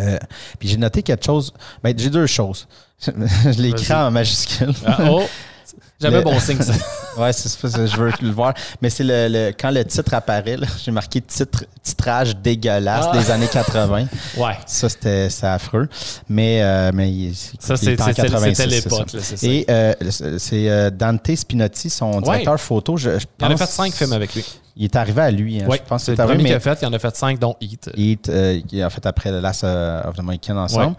Euh, 0.00 0.18
puis 0.58 0.68
j'ai 0.68 0.76
noté 0.76 1.02
quelque 1.02 1.24
chose. 1.24 1.52
Ben, 1.82 1.92
j'ai 1.96 2.10
deux 2.10 2.26
choses. 2.26 2.66
je 3.00 3.10
Vas-y. 3.12 3.92
en 3.92 4.10
majuscule. 4.10 4.72
Ah, 4.86 4.98
oh! 5.10 5.22
J'avais 6.00 6.18
Le- 6.18 6.22
bon 6.24 6.38
signe, 6.40 6.60
ça. 6.60 6.72
Ouais, 7.18 7.32
c'est 7.32 7.48
ça, 7.48 7.84
je 7.84 7.96
veux 7.96 8.12
le 8.22 8.30
voir. 8.30 8.54
Mais 8.80 8.90
c'est 8.90 9.02
le, 9.02 9.26
le- 9.28 9.50
quand 9.58 9.72
le 9.72 9.84
titre 9.84 10.14
apparaît, 10.14 10.56
j'ai 10.84 10.92
marqué 10.92 11.20
titre, 11.20 11.64
titrage 11.82 12.36
dégueulasse 12.36 13.06
Ah. 13.12 13.16
des 13.18 13.30
années 13.32 13.48
80. 13.48 14.06
Ouais. 14.36 14.52
Ça, 14.66 14.88
c'était 14.88 15.28
affreux. 15.42 15.88
Mais, 16.28 16.62
euh, 16.62 16.92
mais 16.94 17.10
il, 17.10 17.34
Ça, 17.34 17.76
c'était 17.76 17.96
86, 17.96 18.54
c'était 18.54 18.54
c'est 18.54 18.66
l'époque. 18.66 19.08
Et 19.42 19.66
euh, 19.68 19.92
c'est 20.38 20.68
euh, 20.70 20.90
Dante 20.90 21.34
Spinotti, 21.34 21.90
son 21.90 22.20
directeur 22.20 22.60
photo. 22.60 22.96
Je, 22.96 23.18
je 23.18 23.26
Il 23.40 23.44
en 23.46 23.50
a 23.50 23.56
fait 23.56 23.66
cinq 23.66 23.92
films 23.94 24.12
avec 24.12 24.34
lui. 24.36 24.44
Il 24.76 24.84
est 24.84 24.94
arrivé 24.94 25.22
à 25.22 25.30
lui. 25.32 25.60
hein. 25.60 25.66
Ouais, 25.66 25.80
je 25.82 25.88
pense 25.88 26.04
c'est 26.04 26.14
que 26.14 26.20
le 26.22 26.24
premier 26.24 26.34
arrivé, 26.34 26.44
qu'il 26.50 26.54
a 26.54 26.60
fait. 26.60 26.78
Il 26.82 26.86
en 26.86 26.92
a 26.92 26.98
fait 27.00 27.16
cinq, 27.16 27.38
dont 27.40 27.56
Heat. 27.60 27.90
Heat, 27.96 28.28
euh, 28.28 28.60
il 28.70 28.80
a 28.80 28.90
fait 28.90 29.04
après 29.06 29.30
The 29.30 29.42
Last 29.42 29.64
euh, 29.64 30.02
of 30.04 30.14
the 30.16 30.22
Mohican 30.22 30.56
ensemble. 30.56 30.94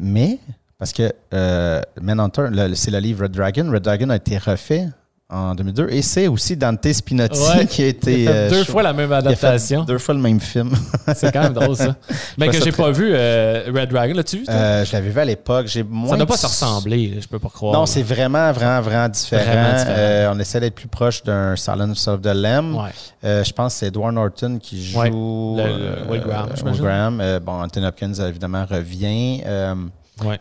Mais, 0.00 0.38
parce 0.80 0.92
que 0.92 1.12
euh, 1.32 1.80
Manhunter, 2.02 2.46
c'est 2.74 2.90
le 2.90 2.98
livre 2.98 3.22
Red 3.24 3.32
Dragon. 3.32 3.70
Red 3.70 3.82
Dragon 3.82 4.10
a 4.10 4.16
été 4.16 4.36
refait 4.38 4.88
en 5.32 5.54
2002. 5.54 5.86
Et 5.90 6.02
c'est 6.02 6.26
aussi 6.26 6.56
Dante 6.56 6.92
Spinotti 6.92 7.38
Ouais. 7.38 7.64
qui 7.66 7.84
a 7.84 7.86
été... 7.86 8.26
A 8.26 8.30
euh, 8.32 8.50
deux 8.50 8.64
fois 8.64 8.82
la 8.82 8.92
même 8.92 9.12
adaptation. 9.12 9.84
deux 9.84 9.98
fois 9.98 10.12
le 10.14 10.20
même 10.20 10.40
film. 10.40 10.72
C'est 11.14 11.30
quand 11.32 11.42
même 11.44 11.52
drôle, 11.52 11.76
ça. 11.76 11.94
Mais 12.38 12.48
que 12.48 12.60
j'ai 12.60 12.72
pas 12.72 12.90
vu 12.90 13.10
euh, 13.12 13.70
Red 13.72 13.90
Dragon, 13.90 14.12
l'as-tu 14.14 14.38
vu? 14.38 14.44
Euh, 14.48 14.84
je 14.84 14.92
l'avais 14.92 15.10
vu 15.10 15.20
à 15.20 15.24
l'époque. 15.24 15.68
J'ai 15.68 15.84
ça 16.08 16.16
doit 16.16 16.26
pas 16.26 16.36
se 16.36 16.46
ressembler, 16.46 17.18
je 17.20 17.28
peux 17.28 17.38
pas 17.38 17.48
croire. 17.48 17.74
Non, 17.74 17.86
c'est 17.86 18.02
vraiment, 18.02 18.50
vraiment, 18.50 18.80
vraiment 18.80 19.08
différent. 19.08 19.44
Vraiment 19.44 19.78
différent. 19.78 20.32
On 20.34 20.38
essaie 20.40 20.58
d'être 20.58 20.74
plus 20.74 20.88
proche 20.88 21.22
d'un 21.22 21.54
Silence 21.54 22.08
of 22.08 22.22
the 22.22 22.34
Lamb. 22.34 22.74
Ouais. 22.74 23.44
Je 23.44 23.52
pense 23.52 23.74
que 23.74 23.78
c'est 23.78 23.86
Edward 23.86 24.14
Norton 24.14 24.58
qui 24.60 24.84
joue 24.84 24.98
Ouais. 24.98 25.10
Le- 25.10 26.06
le 26.06 26.10
Will 26.10 26.22
Graham. 26.22 26.48
Will 26.64 26.80
Graham. 26.80 27.22
Bon, 27.46 27.62
Anthony 27.62 27.86
Hopkins, 27.86 28.14
évidemment, 28.14 28.64
revient. 28.68 29.42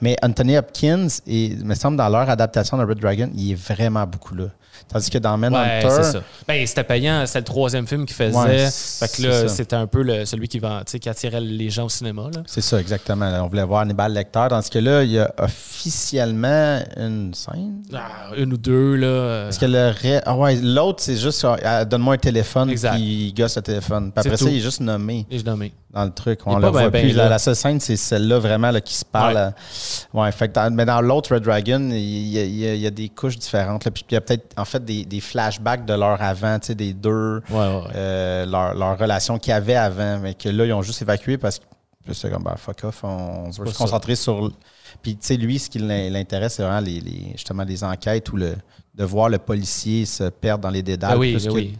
Mais 0.01 0.15
Anthony 0.21 0.57
Hopkins, 0.57 1.07
il 1.25 1.65
me 1.65 1.75
semble, 1.75 1.97
dans 1.97 2.09
leur 2.09 2.29
adaptation 2.29 2.77
de 2.77 2.83
Red 2.83 2.99
Dragon, 2.99 3.29
il 3.35 3.51
est 3.51 3.55
vraiment 3.55 4.05
beaucoup 4.05 4.35
là. 4.35 4.45
Tandis 4.91 5.09
que 5.09 5.17
dans 5.19 5.39
Ouais, 5.39 5.49
Manhunter, 5.49 5.89
c'est 5.91 6.11
ça. 6.13 6.23
Ben, 6.47 6.65
c'était 6.65 6.83
payant, 6.83 7.23
c'est 7.27 7.39
le 7.39 7.45
troisième 7.45 7.85
film 7.87 8.05
qu'il 8.05 8.15
faisait. 8.15 8.35
Ouais, 8.35 8.67
fait 8.71 9.17
que 9.21 9.27
là, 9.27 9.47
c'était 9.47 9.75
un 9.75 9.85
peu 9.87 10.01
le- 10.01 10.25
celui 10.25 10.47
qui, 10.47 10.57
vend- 10.59 10.81
qui 10.83 11.07
attirait 11.07 11.39
les 11.41 11.69
gens 11.69 11.85
au 11.85 11.89
cinéma. 11.89 12.23
C'est 12.47 12.61
ça, 12.61 12.79
exactement. 12.79 13.25
On 13.43 13.47
voulait 13.47 13.63
voir 13.63 13.81
Hannibal 13.81 14.11
Lecter. 14.13 14.47
Tandis 14.49 14.69
que 14.69 14.79
là, 14.79 15.03
il 15.03 15.11
y 15.11 15.19
a 15.19 15.31
officiellement 15.37 16.79
une 16.97 17.33
scène. 17.33 17.83
Ah, 17.93 18.31
une 18.37 18.53
ou 18.53 18.57
deux, 18.57 18.95
là. 18.95 19.43
Parce 19.45 19.57
que 19.57 19.65
le. 19.65 19.93
Ah 20.25 20.35
ouais, 20.35 20.55
l'autre, 20.55 21.01
c'est 21.03 21.15
juste 21.17 21.43
euh, 21.45 21.85
donne-moi 21.85 22.15
un 22.15 22.17
téléphone, 22.17 22.69
Exact. 22.69 22.93
puis 22.93 23.27
il 23.27 23.33
gosse 23.33 23.55
le 23.55 23.61
téléphone. 23.61 24.11
Puis 24.11 24.19
après 24.25 24.37
ça, 24.37 24.45
tout. 24.45 24.51
il 24.51 24.57
est 24.57 24.61
juste 24.61 24.79
nommé 24.81 25.25
Et 25.29 25.39
je 25.39 25.45
nommé. 25.45 25.71
dans 25.93 26.03
le 26.05 26.11
truc. 26.11 26.39
Il 26.45 26.49
On 26.49 26.57
est 26.59 26.61
le 26.61 26.67
voit 26.69 26.89
ben, 26.89 27.01
plus. 27.05 27.15
ben 27.15 27.29
La, 27.29 27.39
seule 27.39 27.55
scène, 27.55 27.79
c'est 27.79 27.95
celle-là 27.95 28.39
vraiment 28.39 28.71
là, 28.71 28.81
qui 28.81 28.93
se 28.95 29.05
parle. 29.05 29.35
Ouais. 29.35 29.39
à- 29.41 29.53
Ouais, 30.13 30.31
fait 30.31 30.47
que 30.47 30.53
dans- 30.53 30.73
mais 30.73 30.85
dans 30.85 31.01
l'autre 31.01 31.33
Red 31.35 31.43
Dragon, 31.43 31.89
il 31.91 32.27
y, 32.27 32.39
a, 32.39 32.43
il 32.43 32.55
y 32.57 32.67
a- 32.67 32.73
il 32.75 32.81
y 32.81 32.87
a 32.87 32.91
des 32.91 33.09
couches 33.09 33.37
différentes. 33.37 33.85
là. 33.85 33.91
Puis 33.91 34.05
il 34.09 34.13
y 34.13 34.17
a 34.17 34.21
peut-être 34.21 34.53
en 34.57 34.65
fait 34.65 34.78
des, 34.79 35.05
des 35.05 35.19
flashbacks 35.19 35.85
de 35.85 35.93
leur 35.93 36.21
avant, 36.21 36.57
des 36.69 36.93
deux, 36.93 37.41
Ouais, 37.49 37.57
ouais, 37.57 37.83
euh, 37.95 38.45
leur, 38.45 38.73
leur 38.75 38.97
relation 38.97 39.37
qu'il 39.39 39.51
y 39.51 39.53
avait 39.53 39.75
avant, 39.75 40.19
mais 40.19 40.33
que 40.33 40.49
là, 40.49 40.65
ils 40.65 40.73
ont 40.73 40.81
juste 40.81 41.01
évacué 41.01 41.37
parce 41.37 41.59
que 41.59 42.13
c'est 42.13 42.31
comme, 42.31 42.43
ben, 42.43 42.55
fuck 42.57 42.83
off, 42.85 43.03
on 43.03 43.45
veut 43.45 43.51
se 43.51 43.77
concentrer 43.77 44.15
sur. 44.15 44.51
Puis, 45.01 45.13
tu 45.15 45.27
sais, 45.27 45.37
lui, 45.37 45.59
ce 45.59 45.69
qui 45.69 45.77
l'in- 45.79 46.09
l'intéresse, 46.09 46.55
c'est 46.55 46.63
vraiment 46.63 46.79
les, 46.79 46.99
les- 46.99 47.31
justement 47.33 47.63
les 47.63 47.83
enquêtes 47.83 48.31
ou 48.31 48.37
le, 48.37 48.55
de 48.95 49.03
voir 49.03 49.29
le 49.29 49.37
policier 49.37 50.05
se 50.05 50.23
perdre 50.29 50.63
dans 50.63 50.69
les 50.71 50.81
dédales. 50.81 51.11
Ben 51.13 51.19
oui, 51.19 51.33
plus 51.33 51.43
ben 51.45 51.49
que 51.51 51.55
oui. 51.55 51.77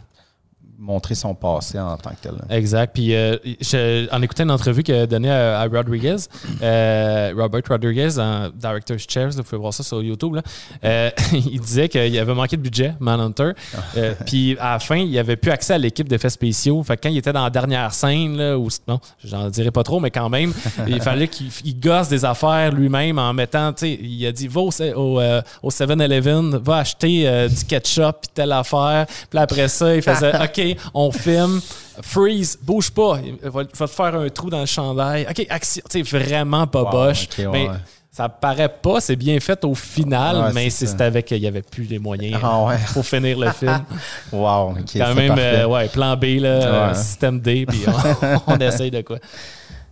Montrer 0.82 1.14
son 1.14 1.34
passé 1.34 1.78
en 1.78 1.94
tant 1.98 2.10
que 2.10 2.16
tel. 2.22 2.32
là. 2.32 2.56
Exact. 2.56 2.92
Puis, 2.94 3.14
euh, 3.14 3.36
je- 3.60 4.08
en 4.14 4.22
écoutant 4.22 4.44
une 4.44 4.50
entrevue 4.50 4.82
qu'il 4.82 4.94
a 4.94 5.06
donnée 5.06 5.30
à, 5.30 5.60
à 5.60 5.66
Rodriguez, 5.68 6.16
euh, 6.62 7.32
Robert 7.36 7.60
Rodriguez, 7.68 8.18
en 8.18 8.48
Director's 8.54 9.04
Chairs, 9.08 9.30
vous 9.30 9.42
pouvez 9.42 9.60
voir 9.60 9.74
ça 9.74 9.82
sur 9.82 10.02
YouTube, 10.02 10.36
là, 10.36 10.42
euh, 10.84 11.10
il 11.32 11.60
disait 11.60 11.88
qu'il 11.88 12.18
avait 12.18 12.34
manqué 12.34 12.56
de 12.56 12.62
budget, 12.62 12.94
Manhunter. 12.98 13.50
Euh, 13.96 14.14
puis, 14.26 14.56
à 14.58 14.72
la 14.72 14.78
fin, 14.78 14.96
il 14.96 15.18
avait 15.18 15.36
plus 15.36 15.50
accès 15.50 15.74
à 15.74 15.78
l'équipe 15.78 16.08
d'effets 16.08 16.30
spéciaux. 16.30 16.82
Fait 16.82 16.96
que 16.96 17.02
quand 17.02 17.08
il 17.10 17.18
était 17.18 17.32
dans 17.32 17.44
la 17.44 17.50
dernière 17.50 17.92
scène, 17.92 18.36
là, 18.36 18.58
où, 18.58 18.68
bon, 18.86 18.98
j'en 19.24 19.48
dirais 19.50 19.70
pas 19.70 19.82
trop, 19.82 20.00
mais 20.00 20.10
quand 20.10 20.28
même, 20.30 20.52
il 20.88 21.00
fallait 21.02 21.28
qu'il 21.28 21.48
il 21.64 21.78
gosse 21.78 22.08
des 22.08 22.24
affaires 22.24 22.72
lui-même 22.72 23.18
en 23.18 23.32
mettant, 23.34 23.72
tu 23.74 23.80
sais, 23.86 23.98
il 24.00 24.26
a 24.26 24.32
dit, 24.32 24.48
va 24.48 24.60
au, 24.62 24.70
au, 24.96 25.20
au 25.62 25.70
7-Eleven, 25.70 26.56
va 26.56 26.76
acheter 26.78 27.48
du 27.48 27.64
ketchup, 27.66 28.16
puis 28.22 28.30
telle 28.32 28.52
affaire. 28.52 29.06
Puis 29.28 29.38
après 29.38 29.68
ça, 29.68 29.94
il 29.94 30.00
faisait, 30.02 30.32
OK, 30.42 30.69
on 30.94 31.10
filme. 31.12 31.60
Freeze, 32.02 32.58
bouge 32.62 32.90
pas. 32.90 33.18
Il 33.24 33.34
va, 33.50 33.62
va 33.62 33.86
te 33.86 33.92
faire 33.92 34.14
un 34.14 34.28
trou 34.28 34.48
dans 34.50 34.60
le 34.60 34.66
chandail. 34.66 35.26
OK, 35.28 35.46
action. 35.50 35.82
Tu 35.90 36.04
sais, 36.04 36.18
vraiment 36.18 36.66
pas 36.66 36.82
Wow, 36.84 36.90
boche. 36.90 37.28
ok, 37.30 37.38
ouais, 37.38 37.46
mais 37.52 37.68
ça 38.12 38.28
paraît 38.28 38.68
pas, 38.82 39.00
c'est 39.00 39.16
bien 39.16 39.38
fait 39.40 39.64
au 39.64 39.74
final, 39.74 40.36
Ouais, 40.36 40.50
mais 40.52 40.70
c'est 40.70 41.00
avec 41.00 41.26
qu'il 41.26 41.38
y 41.38 41.46
avait 41.46 41.62
plus 41.62 41.84
les 41.84 41.98
moyens 41.98 42.40
Ah 42.42 42.64
ouais. 42.64 42.76
pour 42.92 43.04
finir 43.06 43.38
le 43.38 43.50
film. 43.52 43.78
Wow, 44.32 44.74
Quand 44.96 45.14
même, 45.14 45.34
euh, 45.38 45.66
ouais, 45.66 45.88
plan 45.88 46.16
B, 46.16 46.24
là, 46.40 46.48
euh, 46.48 46.94
système 46.94 47.38
D, 47.40 47.66
puis 47.66 47.84
on, 47.86 48.40
on 48.54 48.58
essaye 48.58 48.90
de 48.90 49.02
quoi. 49.02 49.18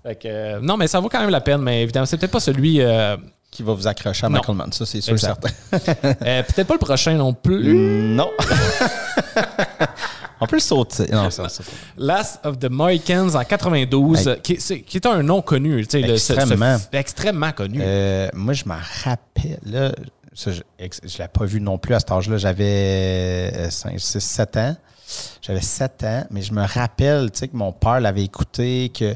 Fait 0.03 0.15
que, 0.17 0.29
euh, 0.29 0.59
non, 0.63 0.77
mais 0.77 0.87
ça 0.89 0.99
vaut 1.01 1.09
quand 1.09 1.21
même 1.21 1.31
la 1.31 1.41
peine, 1.41 1.61
mais 1.61 1.83
évidemment, 1.83 2.07
c'est 2.07 2.17
peut-être 2.17 2.33
pas 2.33 2.41
celui. 2.41 2.81
euh, 2.81 3.17
Qui 3.51 3.63
va 3.63 3.73
vous 3.73 3.87
accrocher 3.87 4.27
à 4.27 4.29
Non. 4.29 4.37
Michael 4.39 4.57
Mann, 4.57 4.73
ça, 4.73 4.85
c'est 4.87 5.01
sûr 5.01 5.19
certain. 5.19 5.49
euh, 5.73 6.43
peut-être 6.43 6.67
pas 6.67 6.75
le 6.75 6.79
prochain 6.79 7.15
non 7.15 7.33
plus. 7.35 7.75
non. 7.75 8.31
On 10.41 10.47
peut 10.47 10.57
le 10.57 10.61
sauter. 10.61 11.07
Non, 11.13 11.31
ça, 11.31 11.49
ça, 11.49 11.63
ça. 11.63 11.73
Last 11.97 12.41
of 12.45 12.59
the 12.59 12.71
Mohicans 12.71 13.35
en 13.35 13.45
92, 13.45 14.21
Hey. 14.21 14.29
euh, 14.29 14.37
qui, 14.37 14.97
est 14.97 15.07
un 15.07 15.23
nom 15.23 15.43
connu. 15.43 15.87
tu 15.87 16.01
sais, 16.01 16.07
le- 16.07 16.17
ce- 16.17 16.35
ce- 16.35 16.39
Extrêmement. 16.41 16.77
extrêmement 16.93 17.53
connu. 17.53 17.81
Euh, 17.83 18.29
moi, 18.35 18.53
je 18.55 18.65
m'en 18.67 18.77
rappelle. 19.05 19.59
Là, 19.67 19.93
ça, 20.35 20.53
je 20.53 20.61
ne 20.79 21.19
l'ai 21.19 21.29
pas 21.29 21.45
vu 21.45 21.61
non 21.61 21.79
plus 21.79 21.95
à 21.95 21.99
cet 22.01 22.13
âge-là. 22.13 22.37
J'avais 22.39 23.71
5, 23.71 23.99
6, 23.99 24.21
7 24.21 24.57
ans. 24.57 24.77
J'avais 25.43 25.61
7 25.63 26.05
ans, 26.05 26.25
mais 26.31 26.43
je 26.43 26.53
me 26.53 26.63
rappelle 26.65 27.31
tu 27.33 27.39
sais, 27.41 27.49
que 27.49 27.57
mon 27.57 27.73
père 27.73 27.99
l'avait 28.01 28.25
écouté, 28.25 28.91
que 28.97 29.15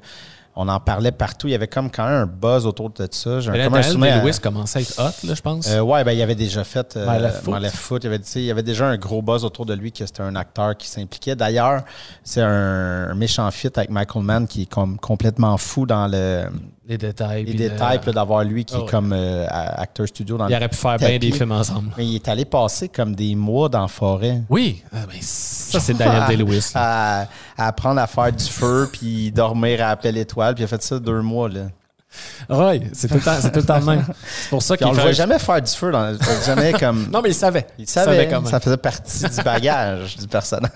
on 0.54 0.68
en 0.68 0.80
parlait 0.80 1.12
partout. 1.12 1.48
Il 1.48 1.52
y 1.52 1.54
avait 1.54 1.66
comme 1.68 1.90
quand 1.90 2.04
même 2.04 2.14
un 2.22 2.26
buzz 2.26 2.66
autour 2.66 2.90
de 2.90 3.08
ça. 3.10 3.40
J'ai 3.40 3.50
comme 3.64 3.74
un 3.74 3.82
souvenir 3.82 4.14
à- 4.14 4.18
Day-Lewis 4.18 4.38
commençait 4.40 4.80
à 4.80 4.82
être 4.82 4.98
hot, 4.98 5.26
là, 5.26 5.34
je 5.34 5.40
pense. 5.40 5.68
Euh, 5.70 5.80
ouais, 5.80 6.04
ben, 6.04 6.12
il 6.12 6.20
avait 6.20 6.34
déjà 6.34 6.62
fait 6.64 6.94
euh, 6.96 7.18
Left 7.18 7.42
Foot. 7.42 7.70
Foot. 7.74 8.04
Il, 8.04 8.08
avait, 8.08 8.20
il 8.34 8.42
y 8.42 8.50
avait 8.50 8.62
déjà 8.62 8.86
un 8.86 8.98
gros 8.98 9.22
buzz 9.22 9.44
autour 9.44 9.64
de 9.66 9.74
lui 9.74 9.92
que 9.92 10.04
c'était 10.04 10.22
un 10.22 10.36
acteur 10.36 10.76
qui 10.76 10.88
s'impliquait. 10.88 11.36
D'ailleurs, 11.36 11.82
c'est 12.22 12.42
un, 12.42 13.08
un 13.10 13.14
méchant 13.14 13.50
fit 13.50 13.70
avec 13.74 13.90
Michael 13.90 14.22
Mann 14.24 14.46
qui 14.46 14.62
est 14.62 14.66
comme 14.70 14.98
complètement 14.98 15.56
fou 15.56 15.86
dans 15.86 16.06
le, 16.06 16.44
les 16.86 16.98
détails. 16.98 17.44
les 17.44 17.54
détails, 17.54 18.00
d'avoir 18.12 18.44
lui 18.44 18.64
qui 18.64 18.74
Ah 18.76 18.80
est 18.80 18.90
comme 18.90 19.12
euh, 19.12 19.46
acteur 19.48 20.06
studio 20.08 20.36
dans 20.36 20.48
Il 20.48 20.50
le 20.50 20.56
aurait 20.56 20.68
pu 20.68 20.76
faire 20.76 20.96
bien 20.96 21.18
des 21.18 21.32
films 21.32 21.52
ensemble. 21.52 21.90
Mais 21.96 22.06
il 22.06 22.14
est 22.16 22.28
allé 22.28 22.44
passer 22.44 22.88
comme 22.88 23.14
des 23.14 23.34
mois 23.34 23.68
dans 23.68 23.82
la 23.82 23.88
forêt. 23.88 24.42
Oui, 24.48 24.82
ah, 24.92 25.06
ben, 25.06 25.18
ça, 25.20 25.80
c'est 25.80 25.94
Daniel 25.94 26.24
Day-Lewis. 26.28 26.72
À, 26.74 27.26
à 27.56 27.66
apprendre 27.68 28.00
à 28.00 28.06
faire 28.06 28.32
du 28.32 28.44
feu, 28.44 28.88
puis 28.92 29.30
dormir 29.30 29.86
à 29.86 29.96
pelle 29.96 30.16
étoile, 30.16 30.54
puis 30.54 30.62
il 30.62 30.64
a 30.64 30.68
fait 30.68 30.82
ça 30.82 30.98
deux 30.98 31.20
mois. 31.22 31.48
Là. 31.48 31.62
Oui, 32.50 32.82
c'est 32.92 33.08
tout, 33.08 33.14
le 33.14 33.20
temps- 33.20 33.36
c'est 33.40 33.50
tout 33.52 33.60
le 33.60 33.64
temps 33.66 33.78
le 33.78 33.84
même. 33.84 34.04
C'est 34.42 34.50
pour 34.50 34.62
ça 34.62 34.76
qu'il 34.76 34.86
fait 34.94 35.00
voit 35.00 35.12
jamais 35.12 35.38
faire 35.38 35.62
du 35.62 35.70
feu. 35.72 35.90
Dans, 35.90 36.16
jamais 36.44 36.72
comme. 36.78 37.08
Non, 37.10 37.20
mais 37.22 37.30
il 37.30 37.34
savait. 37.34 37.66
il 37.78 37.88
savait, 37.88 38.28
ça 38.48 38.60
faisait 38.60 38.76
partie 38.76 39.24
du 39.24 39.42
bagage 39.42 40.16
du 40.16 40.26
personnage. 40.28 40.70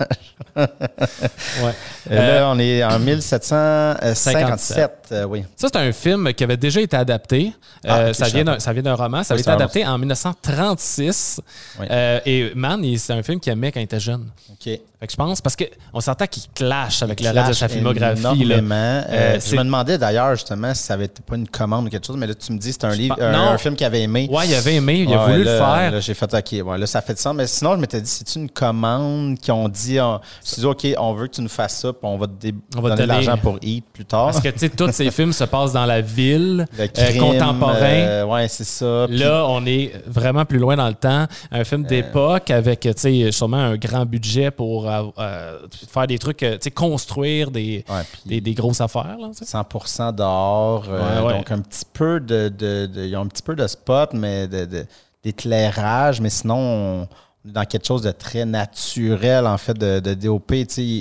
Ouais. 0.57 1.73
Et 2.11 2.13
Euh, 2.13 2.41
là, 2.41 2.49
on 2.51 2.59
est 2.59 2.83
en 2.85 2.99
1757. 2.99 4.91
euh, 5.13 5.25
oui. 5.25 5.45
Ça, 5.57 5.69
c'est 5.73 5.79
un 5.79 5.93
film 5.93 6.33
qui 6.35 6.45
avait 6.45 6.57
déjà 6.57 6.81
été 6.81 6.97
adapté. 6.97 7.53
Ah, 7.87 7.99
Euh, 7.99 8.09
ok, 8.11 8.15
ça, 8.15 8.27
vient 8.29 8.45
d'un, 8.45 8.59
ça 8.59 8.73
vient 8.73 8.83
d'un 8.83 8.95
roman. 8.95 9.23
Ça 9.23 9.35
avait 9.35 9.39
Oui, 9.39 9.43
été 9.43 9.51
c'est 9.51 9.51
un 9.51 9.55
adapté 9.57 9.87
en 9.87 9.99
1936. 9.99 11.41
Oui. 11.81 11.87
Euh, 11.91 12.21
et 12.25 12.53
Man, 12.55 12.85
il- 12.85 12.99
c'est 12.99 13.13
un 13.13 13.23
film 13.23 13.41
qu'il 13.41 13.53
aimait 13.53 13.73
quand 13.73 13.81
il 13.81 13.85
était 13.85 14.01
jeune. 14.01 14.29
OK. 14.51 14.81
Fait 14.99 15.07
que 15.07 15.13
je 15.13 15.17
pense, 15.17 15.43
parce 15.43 15.55
qu'on 15.57 16.01
s'entend 16.01 16.27
qu'il 16.27 16.45
clash 16.55 17.03
avec 17.03 17.21
le 17.21 17.29
reste 17.29 17.49
de 17.49 17.53
sa 17.53 17.69
filmographie. 17.69 18.45
là. 18.45 18.57
Euh, 18.57 19.03
Euh, 19.11 19.39
je 19.45 19.55
me 19.57 19.63
demandais 19.63 19.99
d'ailleurs 19.99 20.35
justement 20.37 20.73
si 20.73 20.85
ça 20.85 20.95
avait 20.95 21.05
été 21.05 21.21
pas 21.23 21.37
une 21.37 21.47
commande 21.49 21.87
ou 21.87 21.91
quelque 21.91 22.07
chose, 22.07 22.17
mais 22.17 22.27
là 22.27 22.35
tu 22.35 22.51
me 22.53 22.59
dis 22.59 22.69
que 22.69 22.75
c'est 22.81 22.87
un 22.87 22.95
livre, 22.95 23.15
un, 23.21 23.33
non. 23.33 23.49
un 23.51 23.59
film 23.59 23.77
qu'il 23.77 23.87
avait 23.87 24.01
aimé. 24.03 24.27
Ouais, 24.31 24.47
il 24.49 24.55
avait 24.55 24.77
aimé, 24.77 25.05
il 25.07 25.13
a 25.13 25.19
Ouais, 25.27 25.33
voulu 25.33 25.45
là, 25.45 25.53
le 25.53 25.59
faire. 25.59 25.91
Là, 25.93 26.01
j'ai 26.01 26.15
fait 26.15 26.33
OK, 26.33 26.67
ouais, 26.67 26.79
là 26.79 26.87
ça 26.87 27.03
fait 27.03 27.13
de 27.13 27.19
sens. 27.19 27.35
Mais 27.35 27.47
sinon, 27.47 27.73
je 27.75 27.81
m'étais 27.81 28.01
dit, 28.01 28.09
c'est 28.11 28.35
une 28.37 28.49
commande 28.49 29.39
qui 29.39 29.51
ont 29.53 29.69
dit, 29.69 30.01
on, 30.01 30.19
dit 30.57 30.65
OK, 30.65 30.87
on 30.99 31.13
veut 31.13 31.27
que 31.27 31.35
tu 31.35 31.43
nous 31.43 31.49
fasses 31.51 31.79
ça, 31.81 31.93
puis 31.93 32.01
on 32.03 32.17
va 32.17 32.27
te 32.27 32.33
dé- 32.33 32.55
On 32.77 32.81
va 32.81 32.91
te 32.93 32.95
donner 32.97 33.03
de 33.03 33.09
l'argent 33.27 33.37
pour 33.37 33.59
Eat 33.61 33.85
plus 33.93 34.07
tard. 34.07 34.27
Parce 34.27 34.41
que, 34.41 34.49
tu 34.49 34.61
sais, 34.61 34.69
tous 34.71 34.91
ces 34.93 35.11
films 35.11 35.33
se 35.35 35.45
passent 35.45 35.73
dans 35.75 35.85
la 35.87 36.01
ville, 36.01 36.65
euh, 36.81 37.19
contemporain. 37.19 37.83
euh, 37.83 38.25
ouais, 38.25 38.49
c'est 38.49 38.65
ça. 38.65 39.07
Là, 39.11 39.45
on 39.49 39.65
est 39.67 39.93
vraiment 40.07 40.45
plus 40.47 40.59
loin 40.59 40.77
dans 40.77 40.89
le 40.89 40.95
temps. 40.95 41.27
Un 41.53 41.65
film 41.65 41.85
Euh. 41.85 41.89
d'époque 41.89 42.51
avec, 42.51 42.81
tu 42.81 42.93
sais, 42.97 43.31
sûrement 43.33 43.59
un 43.59 43.77
grand 43.77 44.07
budget 44.07 44.51
pour 44.51 44.87
euh, 45.19 45.67
faire 45.89 46.07
des 46.07 46.19
trucs, 46.19 46.43
euh, 46.43 46.55
tu 46.55 46.65
sais, 46.65 46.71
construire 46.71 47.51
des, 47.51 47.85
ouais, 47.89 48.03
des, 48.25 48.41
des 48.41 48.55
grosses 48.55 48.81
affaires. 48.81 49.17
Là, 49.19 49.29
tu 49.37 49.45
sais. 49.45 49.57
100% 49.59 50.15
dehors. 50.15 50.85
euh, 50.89 51.21
Ouais, 51.21 51.27
ouais. 51.27 51.39
Donc, 51.39 51.51
un 51.51 51.61
petit 51.61 51.85
peu 51.93 52.21
de, 52.21 52.49
de- 52.49 52.87
de- 52.87 53.05
Ils 53.07 53.17
ont 53.17 53.23
un 53.23 53.27
petit 53.29 53.43
peu 53.43 53.55
de 53.57 53.67
spot, 53.67 54.11
mais 54.15 54.47
de- 54.49 54.87
d'éclairage. 55.23 56.21
Mais 56.21 56.31
sinon, 56.31 56.57
on 56.57 57.03
est 57.49 57.53
dans 57.53 57.65
quelque 57.65 57.87
chose 57.87 58.03
de 58.03 58.11
très 58.13 58.45
naturel, 58.45 59.47
en 59.47 59.59
fait, 59.59 59.75
de, 59.75 60.01
de 60.01 60.15
DOP. 60.15 60.53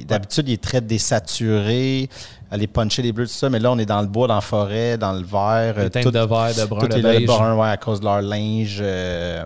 D'habitude, 0.08 0.48
il 0.50 0.54
est 0.54 0.64
très 0.64 0.82
désaturé. 0.82 2.10
Aller 2.52 2.68
puncher 2.68 3.02
les 3.02 3.12
bleus, 3.12 3.28
tout 3.28 3.34
ça. 3.34 3.50
Mais 3.50 3.60
là, 3.60 3.72
on 3.72 3.78
est 3.80 3.86
dans 3.86 4.02
le 4.02 4.08
bois, 4.08 4.28
dans 4.28 4.36
la 4.36 4.42
forêt, 4.42 4.98
dans 4.98 5.14
le 5.14 5.24
vert. 5.26 5.76
Des 5.76 6.00
euh, 6.00 6.04
tout- 6.04 6.12
de 6.12 6.20
verre, 6.20 6.54
de 6.56 6.66
brun, 6.66 6.80
tout 6.82 6.88
de 6.88 6.98
est 6.98 7.02
beige. 7.02 7.26
brun, 7.26 7.56
ouais, 7.58 7.70
à 7.70 7.78
cause 7.78 8.00
de 8.00 8.06
leur 8.06 8.22
linge. 8.22 8.78
euh, 8.82 9.46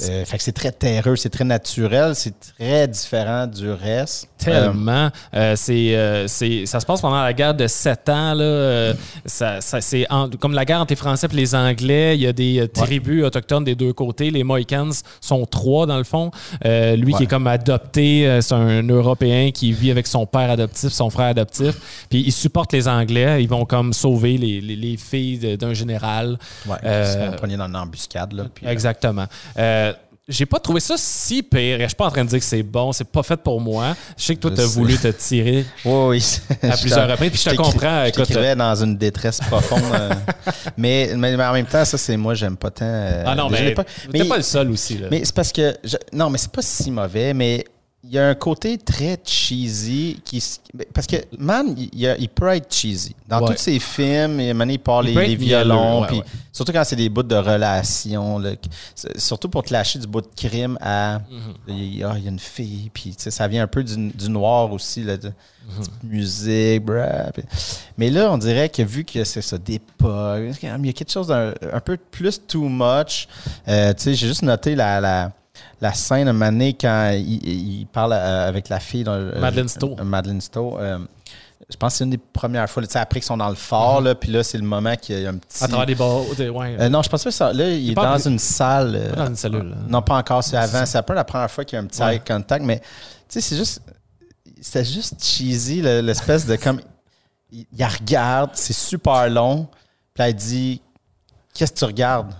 euh, 0.00 0.24
fait 0.24 0.36
que 0.38 0.44
c'est 0.44 0.52
très 0.52 0.70
terreux, 0.70 1.16
c'est 1.16 1.28
très 1.28 1.42
naturel, 1.44 2.14
c'est 2.14 2.32
très 2.56 2.86
différent 2.86 3.48
du 3.48 3.68
reste. 3.68 4.28
Tellement. 4.38 5.10
Euh, 5.34 5.54
c'est, 5.56 5.96
euh, 5.96 6.28
c'est, 6.28 6.66
ça 6.66 6.78
se 6.78 6.86
passe 6.86 7.00
pendant 7.00 7.20
la 7.20 7.32
guerre 7.32 7.54
de 7.54 7.66
7 7.66 8.08
ans. 8.08 8.34
Là. 8.34 8.92
Ça, 9.26 9.60
ça- 9.60 9.80
c'est 9.80 10.06
comme 10.38 10.52
la 10.54 10.64
guerre 10.64 10.80
entre 10.80 10.92
les 10.92 10.96
Français 10.96 11.26
et 11.32 11.34
les 11.34 11.52
Anglais. 11.56 12.14
Il 12.16 12.20
y 12.22 12.28
a 12.28 12.32
des 12.32 12.68
tribus 12.72 13.24
autochtones 13.24 13.64
des 13.64 13.74
deux 13.74 13.92
côtés. 13.92 14.30
Les 14.30 14.44
Mohicans 14.44 14.92
sont 15.20 15.44
trois, 15.46 15.86
dans 15.86 15.98
le 15.98 16.04
fond. 16.04 16.30
Lui 16.64 17.12
qui 17.14 17.24
est 17.24 17.26
comme 17.26 17.48
adopté, 17.48 18.38
c'est 18.40 18.54
un 18.54 18.84
Européen 18.86 19.50
qui 19.50 19.72
vit 19.72 19.90
avec 19.90 20.06
son 20.06 20.26
père 20.26 20.48
adoptif, 20.50 20.92
son 20.92 21.10
frère 21.10 21.26
adoptif. 21.26 21.74
Puis 22.08 22.27
il 22.28 22.32
supporte 22.32 22.72
les 22.72 22.86
Anglais. 22.88 23.42
Ils 23.42 23.48
vont 23.48 23.64
comme 23.64 23.92
sauver 23.92 24.36
les, 24.38 24.60
les- 24.60 24.76
les 24.76 24.96
filles 24.96 25.56
d'un 25.56 25.74
général. 25.74 26.38
ouais, 26.66 26.76
Euh, 26.84 27.30
ils 27.42 27.50
se 27.50 27.56
dans 27.56 27.66
une 27.66 27.76
embuscade. 27.76 28.32
Là, 28.32 28.44
puis, 28.54 28.66
euh, 28.66 28.70
Exactement. 28.70 29.26
Euh, 29.58 29.92
j'ai 30.28 30.44
pas 30.44 30.58
trouvé 30.60 30.80
ça 30.80 30.94
si 30.98 31.42
pire. 31.42 31.78
Je 31.80 31.86
suis 31.86 31.96
pas 31.96 32.06
en 32.06 32.10
train 32.10 32.22
de 32.22 32.28
dire 32.28 32.38
que 32.38 32.44
c'est 32.44 32.62
bon, 32.62 32.92
c'est 32.92 33.08
pas 33.08 33.22
fait 33.22 33.38
pour 33.38 33.62
moi. 33.62 33.96
Je 34.18 34.24
sais 34.24 34.36
que 34.36 34.40
toi, 34.40 34.50
tu 34.50 34.60
as 34.60 34.64
sais. 34.66 34.74
voulu 34.78 34.98
te 34.98 35.08
tirer 35.08 35.64
Oui, 35.86 36.22
oui. 36.62 36.68
à 36.70 36.76
plusieurs 36.76 37.08
reprises. 37.10 37.30
Puis 37.30 37.40
je 37.46 37.50
te 37.50 37.56
comprends. 37.56 38.04
Je 38.04 38.10
t'écrivais 38.10 38.54
dans 38.54 38.74
une 38.84 38.98
détresse 38.98 39.40
profonde. 39.40 39.80
euh, 39.94 40.10
mais, 40.76 41.12
mais, 41.16 41.34
mais 41.34 41.44
en 41.46 41.52
même 41.54 41.64
temps, 41.64 41.82
ça, 41.86 41.96
c'est 41.96 42.16
moi, 42.18 42.34
j'aime 42.34 42.58
pas 42.58 42.70
tant. 42.70 42.84
euh, 42.84 43.22
ah 43.26 43.34
non, 43.34 43.48
mais 43.48 43.74
t'es 44.12 44.24
pas 44.24 44.36
le 44.36 44.42
seul 44.42 44.70
aussi. 44.70 44.98
Là. 44.98 45.08
Mais 45.10 45.22
c'est 45.24 45.34
parce 45.34 45.50
que. 45.50 45.74
je- 45.82 45.96
non, 46.12 46.28
mais 46.28 46.36
c'est 46.36 46.52
pas 46.52 46.60
si 46.62 46.90
mauvais, 46.90 47.32
mais 47.32 47.64
il 48.04 48.10
y 48.10 48.18
a 48.18 48.28
un 48.28 48.34
côté 48.34 48.78
très 48.78 49.18
cheesy 49.24 50.20
qui. 50.24 50.36
s- 50.38 50.60
Parce 50.94 51.06
que, 51.06 51.16
man, 51.36 51.74
il, 51.92 52.06
a- 52.06 52.16
peut 52.34 52.48
être 52.48 52.72
cheesy. 52.72 53.14
Dans 53.26 53.40
Ouais. 53.42 53.54
tous 53.54 53.60
ses 53.62 53.78
films, 53.80 54.40
il, 54.40 54.54
man, 54.54 54.70
il 54.70 54.78
parle 54.78 55.06
les, 55.06 55.14
les 55.26 55.36
violons. 55.36 56.02
ouais, 56.02 56.06
puis 56.06 56.18
ouais. 56.18 56.24
Surtout 56.52 56.72
quand 56.72 56.84
c'est 56.84 56.96
des 56.96 57.08
bouts 57.08 57.22
de 57.24 57.34
relation. 57.34 58.38
là, 58.38 58.54
qui- 58.56 58.70
c'est- 58.94 59.18
surtout 59.18 59.48
pour 59.48 59.64
te 59.64 59.72
lâcher 59.72 59.98
du 59.98 60.06
bout 60.06 60.20
de 60.20 60.28
crime 60.36 60.78
à. 60.80 61.18
Mhm. 61.30 61.54
Il 61.68 61.96
y 61.98 62.04
a 62.04 62.14
il 62.16 62.24
y 62.24 62.26
a 62.26 62.30
une 62.30 62.38
fille, 62.38 62.90
puis 62.94 63.14
ça 63.18 63.46
vient 63.48 63.64
un 63.64 63.66
peu 63.66 63.82
du, 63.82 64.10
du 64.12 64.30
noir 64.30 64.72
aussi, 64.72 65.02
là, 65.02 65.16
de, 65.16 65.28
Mhm. 65.28 65.78
petite 65.78 66.04
musique, 66.04 66.84
brah, 66.84 67.30
puis- 67.34 67.42
Mais 67.98 68.10
là, 68.10 68.30
on 68.32 68.38
dirait 68.38 68.68
que 68.68 68.82
vu 68.82 69.04
que 69.04 69.24
c'est 69.24 69.42
ça, 69.42 69.58
d'époque, 69.58 70.56
il 70.62 70.86
y 70.86 70.88
a 70.88 70.92
quelque 70.92 71.10
chose 71.12 71.26
d'un 71.26 71.52
un 71.72 71.80
peu 71.80 71.96
plus 71.96 72.40
too 72.46 72.68
much. 72.68 73.26
Euh, 73.66 73.92
tu 73.92 74.04
sais, 74.04 74.14
j'ai 74.14 74.28
juste 74.28 74.42
noté 74.42 74.74
la, 74.74 75.00
la, 75.00 75.32
la 75.80 75.92
scène 75.94 76.26
à 76.26 76.30
un 76.30 76.32
moment 76.34 76.50
donné 76.50 76.74
quand 76.74 77.10
il, 77.14 77.46
il 77.80 77.86
parle 77.86 78.12
euh, 78.12 78.48
avec 78.48 78.68
la 78.68 78.80
fille. 78.80 79.04
euh, 79.06 79.38
Madeleine 79.40 79.68
Stowe. 79.68 79.96
euh, 79.98 80.04
Madeleine 80.04 80.40
Stowe. 80.40 80.76
euh, 80.78 80.98
je 81.70 81.76
pense 81.76 81.92
que 81.92 81.98
c'est 81.98 82.04
une 82.04 82.10
des 82.10 82.18
premières 82.18 82.68
fois. 82.70 82.80
là, 82.80 82.86
Tu 82.86 82.92
sais, 82.94 82.98
après 82.98 83.20
qu'ils 83.20 83.26
sont 83.26 83.36
dans 83.36 83.48
le 83.50 83.54
fort, 83.54 84.00
là, 84.00 84.14
puis 84.14 84.30
là, 84.32 84.42
c'est 84.42 84.56
le 84.58 84.64
moment 84.64 84.96
qu'il 84.96 85.20
y 85.20 85.26
a 85.26 85.28
un 85.28 85.36
petit. 85.36 85.58
Mhm. 85.62 85.64
À 85.64 85.68
travers 85.68 85.86
des 85.86 85.94
barreaux. 85.94 86.26
ouais. 86.38 86.76
Euh, 86.80 86.88
non, 86.88 87.02
je 87.02 87.08
pense 87.10 87.22
pas 87.24 87.30
que 87.30 87.36
ça. 87.36 87.52
Là, 87.52 87.68
il, 87.70 87.90
est 87.90 87.94
dans 87.94 88.14
plus- 88.14 88.26
une 88.26 88.38
salle. 88.38 88.94
euh, 88.96 89.10
Pas 89.10 89.16
dans 89.16 89.26
une 89.26 89.36
cellule. 89.36 89.68
là. 89.70 89.76
non, 89.88 90.00
pas 90.02 90.16
encore, 90.16 90.42
c'est 90.42 90.56
avant. 90.56 90.86
C'est 90.86 90.98
un 90.98 91.02
peu 91.02 91.12
la 91.14 91.24
première 91.24 91.50
fois 91.50 91.64
qu'il 91.64 91.76
y 91.76 91.80
a 91.80 91.84
un 91.84 91.86
petit 91.86 92.02
Ouais. 92.02 92.14
eye 92.16 92.20
contact, 92.26 92.64
mais 92.64 92.78
tu 92.80 92.84
sais, 93.28 93.40
c'est 93.42 93.56
juste. 93.56 93.82
C'était 94.60 94.84
juste 94.84 95.22
cheesy, 95.22 95.82
le- 95.82 96.00
l'espèce 96.00 96.46
de 96.46 96.56
comme. 96.56 96.80
Il, 97.52 97.66
regarde, 97.84 98.50
c'est 98.54 98.72
super 98.74 99.28
long, 99.30 99.68
puis 100.14 100.24
elle 100.24 100.34
dit 100.34 100.80
Qu'est-ce 101.54 101.72
que 101.72 101.78
tu 101.78 101.84
regardes? 101.84 102.32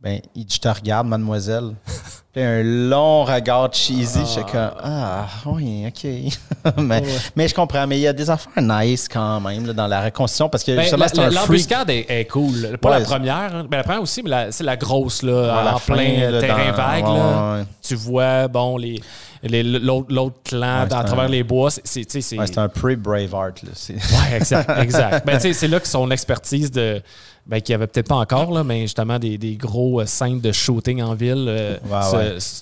Ben, 0.00 0.20
il 0.36 0.44
dit 0.44 0.54
Je 0.54 0.60
te 0.60 0.68
regarde, 0.68 1.08
mademoiselle. 1.08 1.72
puis 2.32 2.40
un 2.42 2.62
long 2.62 3.24
regard 3.24 3.72
cheesy, 3.74 4.20
je 4.20 4.24
suis 4.26 4.42
comme 4.44 4.70
Ah, 4.80 5.26
oui, 5.46 5.86
ok. 5.88 6.72
mais, 6.78 7.02
mais 7.34 7.48
je 7.48 7.54
comprends, 7.54 7.84
mais 7.86 7.98
il 7.98 8.02
y 8.02 8.06
a 8.06 8.12
des 8.12 8.30
affaires 8.30 8.62
nice 8.62 9.08
quand 9.08 9.40
même 9.40 9.66
là, 9.66 9.72
dans 9.72 9.88
la 9.88 10.02
reconstitution, 10.04 10.48
parce 10.48 10.62
que 10.62 10.70
Ben, 10.76 10.82
justement, 10.82 11.06
c'est 11.08 11.18
un. 11.18 11.30
L'embuscade 11.30 11.90
est, 11.90 12.06
est 12.08 12.26
cool. 12.26 12.78
Pas 12.80 12.90
Ouais, 12.92 12.98
la 13.00 13.04
première. 13.04 13.54
hein. 13.56 13.66
Ben, 13.68 13.78
la 13.78 13.82
première 13.82 14.02
aussi, 14.02 14.22
mais 14.22 14.52
c'est 14.52 14.62
la 14.64 14.76
grosse, 14.76 15.22
là, 15.24 15.74
en 15.74 15.80
plein 15.80 16.30
là, 16.30 16.40
terrain 16.40 16.70
dans- 16.70 16.76
vague. 16.76 17.04
là. 17.04 17.64
Tu 17.82 17.96
vois, 17.96 18.46
bon, 18.46 18.76
les- 18.76 19.00
l'autre, 19.42 20.36
clan 20.44 20.84
Ouais, 20.86 20.92
à 20.92 21.00
un- 21.00 21.04
travers 21.04 21.28
les 21.28 21.42
bois. 21.42 21.70
C'est, 21.70 22.36
Ouais, 22.38 22.58
un 22.58 22.68
pre-Braveheart. 22.68 23.62
Ouais, 23.90 24.36
exact. 24.36 24.70
exact. 24.78 25.26
Ben, 25.26 25.38
c'est 25.40 25.68
là 25.68 25.80
que 25.80 25.88
son 25.88 26.10
expertise 26.10 26.70
de. 26.70 27.02
Ben, 27.46 27.60
qu'il 27.62 27.72
n'y 27.72 27.76
avait 27.76 27.86
peut-être 27.86 28.08
pas 28.08 28.16
encore, 28.16 28.52
là, 28.52 28.62
mais 28.62 28.82
justement 28.82 29.18
des, 29.18 29.38
des 29.38 29.56
gros 29.56 30.02
euh, 30.02 30.06
scènes 30.06 30.38
de 30.40 30.52
shooting 30.52 31.00
en 31.02 31.14
ville 31.14 31.46
euh, 31.48 31.78
Ouais, 31.88 32.38
se- 32.40 32.60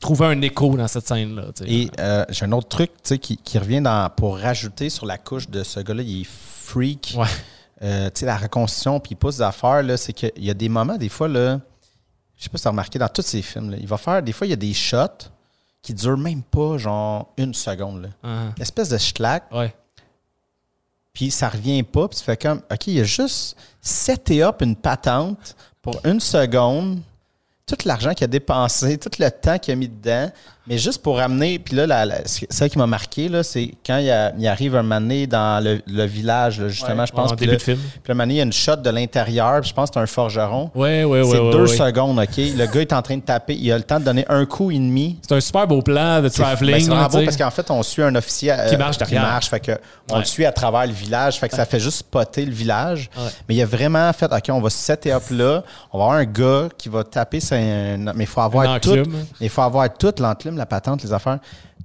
trouvaient 0.00 0.26
un 0.26 0.40
écho 0.42 0.76
dans 0.76 0.88
cette 0.88 1.06
scène-là. 1.06 1.44
Et 1.64 1.88
euh, 2.00 2.24
j'ai 2.30 2.44
un 2.46 2.50
autre 2.52 2.66
truc 2.66 2.90
tu 2.94 3.00
sais, 3.04 3.18
qui, 3.18 3.36
qui 3.36 3.58
revient 3.60 3.80
dans, 3.80 4.10
pour 4.10 4.38
rajouter 4.38 4.90
sur 4.90 5.06
la 5.06 5.18
couche 5.18 5.48
de 5.48 5.62
ce 5.62 5.78
gars-là, 5.78 6.02
il 6.02 6.22
est 6.22 6.26
freak. 6.28 7.14
Ouais. 7.16 7.26
Euh, 7.84 8.06
tu 8.12 8.20
sais, 8.20 8.26
la 8.26 8.36
reconstitution, 8.38 8.98
puis 8.98 9.12
il 9.12 9.16
pousse 9.16 9.36
des 9.36 9.42
affaires, 9.42 9.84
là, 9.84 9.96
c'est 9.96 10.12
qu'il 10.12 10.32
y 10.38 10.50
a 10.50 10.54
des 10.54 10.68
moments, 10.68 10.96
des 10.96 11.08
fois, 11.08 11.28
là, 11.28 11.60
je 12.36 12.42
sais 12.44 12.48
pas 12.50 12.58
si 12.58 12.62
tu 12.62 12.68
as 12.68 12.70
remarqué, 12.72 12.98
dans 12.98 13.08
tous 13.08 13.22
ces 13.22 13.40
films, 13.42 13.70
là, 13.70 13.76
il 13.80 13.86
va 13.86 13.98
faire, 13.98 14.20
des 14.20 14.32
fois, 14.32 14.48
il 14.48 14.50
y 14.50 14.54
a 14.54 14.56
des 14.56 14.74
shots 14.74 15.30
qui 15.82 15.92
durent 15.94 16.16
même 16.16 16.42
pas, 16.42 16.78
genre, 16.78 17.28
une 17.36 17.54
seconde. 17.54 18.02
Là. 18.02 18.08
Ah, 18.22 18.60
Espèce 18.60 18.88
de 18.88 18.98
schlack, 18.98 19.44
ouais. 19.52 19.74
puis 21.12 21.30
ça 21.30 21.48
revient 21.48 21.82
pas, 21.82 22.08
puis 22.08 22.18
tu 22.18 22.24
fais 22.24 22.36
comme, 22.36 22.62
OK, 22.70 22.86
il 22.86 23.00
a 23.00 23.04
juste 23.04 23.56
seté 23.80 24.42
up 24.42 24.62
une 24.62 24.76
patente 24.76 25.56
pour 25.82 26.00
une 26.04 26.20
seconde, 26.20 27.00
tout 27.66 27.76
l'argent 27.84 28.14
qu'il 28.14 28.24
a 28.24 28.28
dépensé, 28.28 28.96
tout 28.98 29.10
le 29.18 29.28
temps 29.30 29.58
qu'il 29.58 29.72
a 29.72 29.76
mis 29.76 29.88
dedans, 29.88 30.30
mais 30.66 30.78
juste 30.78 31.02
pour 31.02 31.18
amener, 31.20 31.58
puis 31.58 31.74
là, 31.76 31.86
la, 31.86 32.04
la- 32.06 32.26
ce- 32.26 32.44
ça 32.50 32.68
qui 32.68 32.78
m'a 32.78 32.86
marqué, 32.86 33.28
c'est 33.42 33.72
quand 33.84 33.98
il, 33.98 34.10
a- 34.10 34.32
il 34.38 34.46
arrive 34.46 34.76
un 34.76 34.82
donné 34.84 35.26
dans 35.26 35.62
le, 35.62 35.80
le 35.86 36.04
village, 36.04 36.60
là, 36.60 36.68
justement, 36.68 37.04
je 37.04 37.12
pense, 37.12 37.32
en 37.32 37.36
puis 37.36 37.46
début 37.46 37.52
là, 37.52 37.56
de 37.58 37.62
film. 37.62 37.78
puis 37.78 38.12
moment 38.14 38.22
donné, 38.24 38.34
il 38.34 38.36
y 38.38 38.40
a 38.40 38.44
une 38.44 38.52
shot 38.52 38.76
de 38.76 38.90
l'intérieur, 38.90 39.60
puis 39.60 39.70
je 39.70 39.74
pense 39.74 39.90
que 39.90 39.94
c'est 39.94 40.00
un 40.00 40.06
forgeron. 40.06 40.70
Ouais, 40.74 41.04
ouais, 41.04 41.20
ouais. 41.22 41.24
c'est 41.30 41.50
deux 41.50 41.66
secondes, 41.66 42.18
OK? 42.18 42.36
Le 42.36 42.66
gars 42.66 42.80
est 42.80 42.92
en 42.92 43.02
train 43.02 43.16
de 43.16 43.22
taper, 43.22 43.54
il 43.54 43.70
a 43.72 43.76
le 43.76 43.82
temps 43.84 43.98
de 43.98 44.04
donner 44.04 44.24
un 44.28 44.44
coup 44.46 44.70
et 44.70 44.76
demi. 44.78 45.18
C'est 45.22 45.34
un 45.34 45.40
super 45.40 45.66
beau 45.66 45.82
plan 45.82 46.18
de 46.18 46.22
ben, 46.22 46.30
traveling. 46.30 46.80
c'est 46.80 46.86
vraiment 46.90 47.08
beau 47.08 47.24
parce 47.24 47.36
qu'en 47.36 47.50
fait, 47.50 47.70
on 47.70 47.82
suit 47.82 48.02
un 48.02 48.14
officier 48.14 48.52
euh, 48.52 48.68
Qui 48.70 48.76
marche 48.76 48.98
derrière. 48.98 49.22
marche, 49.22 49.48
fait 49.50 49.60
que 49.60 49.72
on 50.10 50.14
Ouais. 50.14 50.20
le 50.20 50.24
suit 50.26 50.44
à 50.44 50.52
travers 50.52 50.86
le 50.86 50.92
village, 50.92 51.38
fait 51.40 51.48
que 51.48 51.56
ça 51.56 51.64
fait 51.64 51.80
juste 51.80 51.98
spotter 51.98 52.44
le 52.44 52.52
village. 52.52 53.10
Mais 53.48 53.54
il 53.56 53.62
a 53.62 53.66
vraiment 53.66 54.12
fait, 54.12 54.26
OK, 54.32 54.44
on 54.50 54.60
va 54.60 54.70
se 54.70 54.78
setter 54.78 55.12
up 55.12 55.22
là, 55.30 55.62
on 55.92 55.98
va 55.98 56.04
avoir 56.04 56.18
un 56.18 56.24
gars 56.24 56.68
qui 56.76 56.88
va 56.88 57.02
taper, 57.04 57.40
un- 57.56 58.12
mais 58.14 58.24
il 58.24 58.26
faut 58.26 58.40
avoir 58.40 58.80
tout, 58.80 58.96
il 59.40 59.48
faut 59.48 59.62
avoir 59.62 59.92
tout 59.92 60.12
l'enclume, 60.18 60.51
la 60.56 60.66
patente, 60.66 61.02
les 61.02 61.12
affaires. 61.12 61.38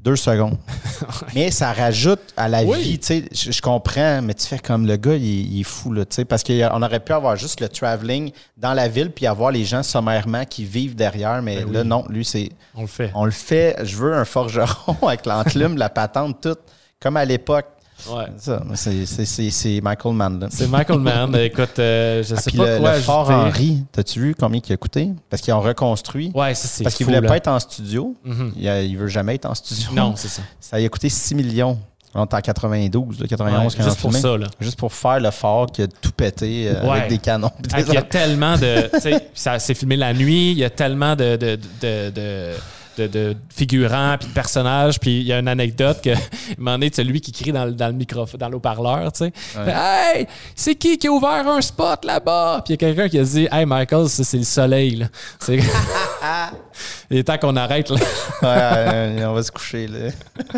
Deux 0.03 0.15
secondes. 0.15 0.58
mais 1.36 1.49
ça 1.51 1.73
rajoute 1.73 2.21
à 2.38 2.47
la 2.47 2.63
Oui. 2.63 2.80
vie, 2.82 2.99
tu 2.99 3.06
sais, 3.08 3.25
je, 3.32 3.51
je 3.51 3.62
comprends, 3.62 4.21
mais 4.21 4.34
tu 4.34 4.45
fais 4.45 4.60
comme 4.60 4.86
le 4.86 4.95
gars, 4.95 5.15
il, 5.15 5.23
il 5.56 5.60
est 5.62 5.63
fou, 5.63 5.91
là, 5.91 6.06
tu 6.06 6.15
sais, 6.15 6.25
parce 6.25 6.43
qu'on 6.43 6.82
aurait 6.82 6.99
pu 6.99 7.12
avoir 7.13 7.36
juste 7.36 7.60
le 7.62 7.67
traveling 7.69 8.32
dans 8.56 8.73
la 8.73 8.88
ville 8.88 9.12
puis 9.12 9.25
avoir 9.27 9.51
les 9.51 9.65
gens 9.65 9.84
sommairement 9.84 10.45
qui 10.45 10.65
vivent 10.65 10.95
derrière, 10.95 11.41
mais 11.41 11.63
Ben 11.63 11.71
là, 11.73 11.82
oui. 11.82 11.88
non, 11.88 12.06
lui, 12.10 12.23
c'est 12.25 12.49
On 12.75 12.82
le 12.82 12.88
fait. 12.88 13.12
on 13.15 13.25
le 13.25 13.32
fait, 13.32 13.75
je 13.84 13.95
veux 13.97 14.13
un 14.13 14.25
forgeron 14.25 14.95
avec 15.08 15.25
l'enclume, 15.25 15.77
la 15.77 15.89
patente, 15.89 16.41
tout, 16.41 16.58
comme 17.01 17.17
à 17.17 17.25
l'époque. 17.25 17.65
Ouais. 18.10 18.26
Ça, 18.38 18.62
c'est- 18.76 19.82
Michael 19.82 20.14
Mann. 20.14 20.48
C'est 20.52 20.68
Michael 20.68 21.00
Mann. 21.00 21.36
Écoute, 21.36 21.80
euh, 21.80 22.24
je 22.24 22.36
Ah, 22.36 22.40
sais 22.42 22.52
pas 22.52 22.74
le, 22.76 22.80
quoi 22.80 22.96
le 22.96 23.02
Fort. 23.02 23.30
Henry, 23.30 23.84
t'as-tu 23.92 24.20
vu 24.20 24.36
combien 24.36 24.62
il 24.66 24.74
a 24.74 24.78
coûté? 24.78 25.10
Parce 25.30 25.42
qu'ils 25.42 25.54
ont 25.54 25.62
reconstruit. 25.62 26.32
Ouais, 26.36 26.54
ça, 26.54 26.68
c'est 26.68 26.84
parce 26.84 26.96
qu'il 26.96 27.06
voulait 27.06 27.22
là. 27.22 27.28
pas 27.28 27.38
être 27.38 27.48
en 27.48 27.60
studio. 27.60 28.16
Mhm. 28.24 28.54
Il, 28.56 28.68
a- 28.70 28.82
il 28.84 28.98
veut 28.98 29.08
jamais 29.08 29.36
être 29.36 29.46
en 29.46 29.56
studio. 29.56 29.90
Non, 29.94 30.14
c'est 30.16 30.28
ça. 30.28 30.42
Ça 30.60 30.78
lui 30.78 30.86
a 30.86 30.90
coûté 30.90 31.10
6 31.10 31.34
millions. 31.36 31.78
On 32.14 32.24
est 32.24 32.34
en 32.34 32.40
92, 32.42 33.20
là, 33.20 33.28
91, 33.28 33.74
Ouais, 33.74 33.78
quand 33.78 33.84
juste 33.84 34.00
pour 34.02 34.12
filmait. 34.12 34.22
ça, 34.28 34.38
là. 34.38 34.48
Juste 34.60 34.80
pour 34.80 34.92
faire 34.94 35.20
le 35.20 35.30
fort 35.30 35.68
qui 35.68 35.82
a 35.84 35.88
tout 35.88 36.12
pété 36.12 36.70
euh, 36.70 36.82
Ouais. 36.84 36.98
avec 37.00 37.10
des 37.10 37.18
canons. 37.20 37.52
Ah, 37.74 37.82
Il 37.82 37.94
y 37.94 37.98
a 37.98 38.02
tellement 38.02 38.58
de. 38.58 38.90
ça 39.34 39.60
s'est 39.60 39.74
filmé 39.76 39.98
la 39.98 40.14
nuit, 40.14 40.52
il 40.54 40.58
y 40.58 40.64
a 40.64 40.70
tellement 40.70 41.16
de. 41.16 41.36
de, 41.36 41.60
de, 41.82 42.10
de 42.10 42.52
de, 42.98 43.08
de 43.08 43.36
figurants 43.50 44.18
puis 44.20 44.28
de 44.30 44.34
personnages 44.34 45.00
puis 45.00 45.20
il 45.22 45.28
y 45.28 45.34
a 45.34 45.40
une 45.40 45.48
anecdote 45.48 46.02
que 46.04 46.10
un 46.16 46.16
moment 46.58 46.72
donné, 46.74 46.90
tu 46.90 46.96
sais, 46.98 47.04
lui 47.04 47.22
qui 47.22 47.32
crie 47.32 47.52
dans, 47.52 47.66
le- 47.66 47.72
dans 47.74 47.88
le 47.88 47.94
microphone 47.94 48.40
dans 48.40 48.50
l'eau-parleur 48.50 49.12
tu 49.12 49.26
sais 49.26 49.34
hey 49.68 50.28
c'est 50.56 50.76
qui 50.76 50.98
qui 50.98 51.08
a 51.08 51.12
ouvert 51.12 51.48
un 51.48 51.62
spot 51.62 52.04
là-bas? 52.06 52.62
Puis 52.66 52.74
il 52.74 52.82
y 52.82 52.86
a 52.86 52.88
quelqu'un 52.94 53.10
qui 53.10 53.20
a 53.20 53.24
dit 53.24 53.48
hey 53.52 53.66
Michael 53.66 54.10
ça 54.10 54.24
c'est 54.24 54.38
le 54.38 54.44
soleil 54.44 54.96
là. 54.96 55.06
C'est- 55.40 55.60
il 57.12 57.18
est 57.18 57.24
temps 57.24 57.38
qu'on 57.38 57.56
arrête 57.56 57.90
là. 57.90 57.98
Ouais, 58.42 59.26
on 59.26 59.34
va 59.34 59.44
se 59.44 59.52
coucher. 59.52 59.88
Là. 59.88 60.10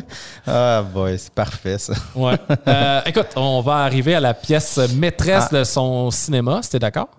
ah, 0.48 0.82
boy, 0.82 1.18
c'est 1.18 1.34
parfait, 1.34 1.78
ça. 1.78 1.94
Ouais. 2.16 2.36
Euh, 2.68 3.02
écoute, 3.06 3.28
on 3.36 3.62
va 3.62 3.78
arriver 3.78 4.16
à 4.16 4.20
la 4.20 4.34
pièce 4.34 4.78
maîtresse 4.96 5.48
Ah. 5.52 5.56
de 5.60 5.64
son 5.64 6.10
cinéma. 6.12 6.60
C'était 6.64 6.80
d'accord? 6.80 7.10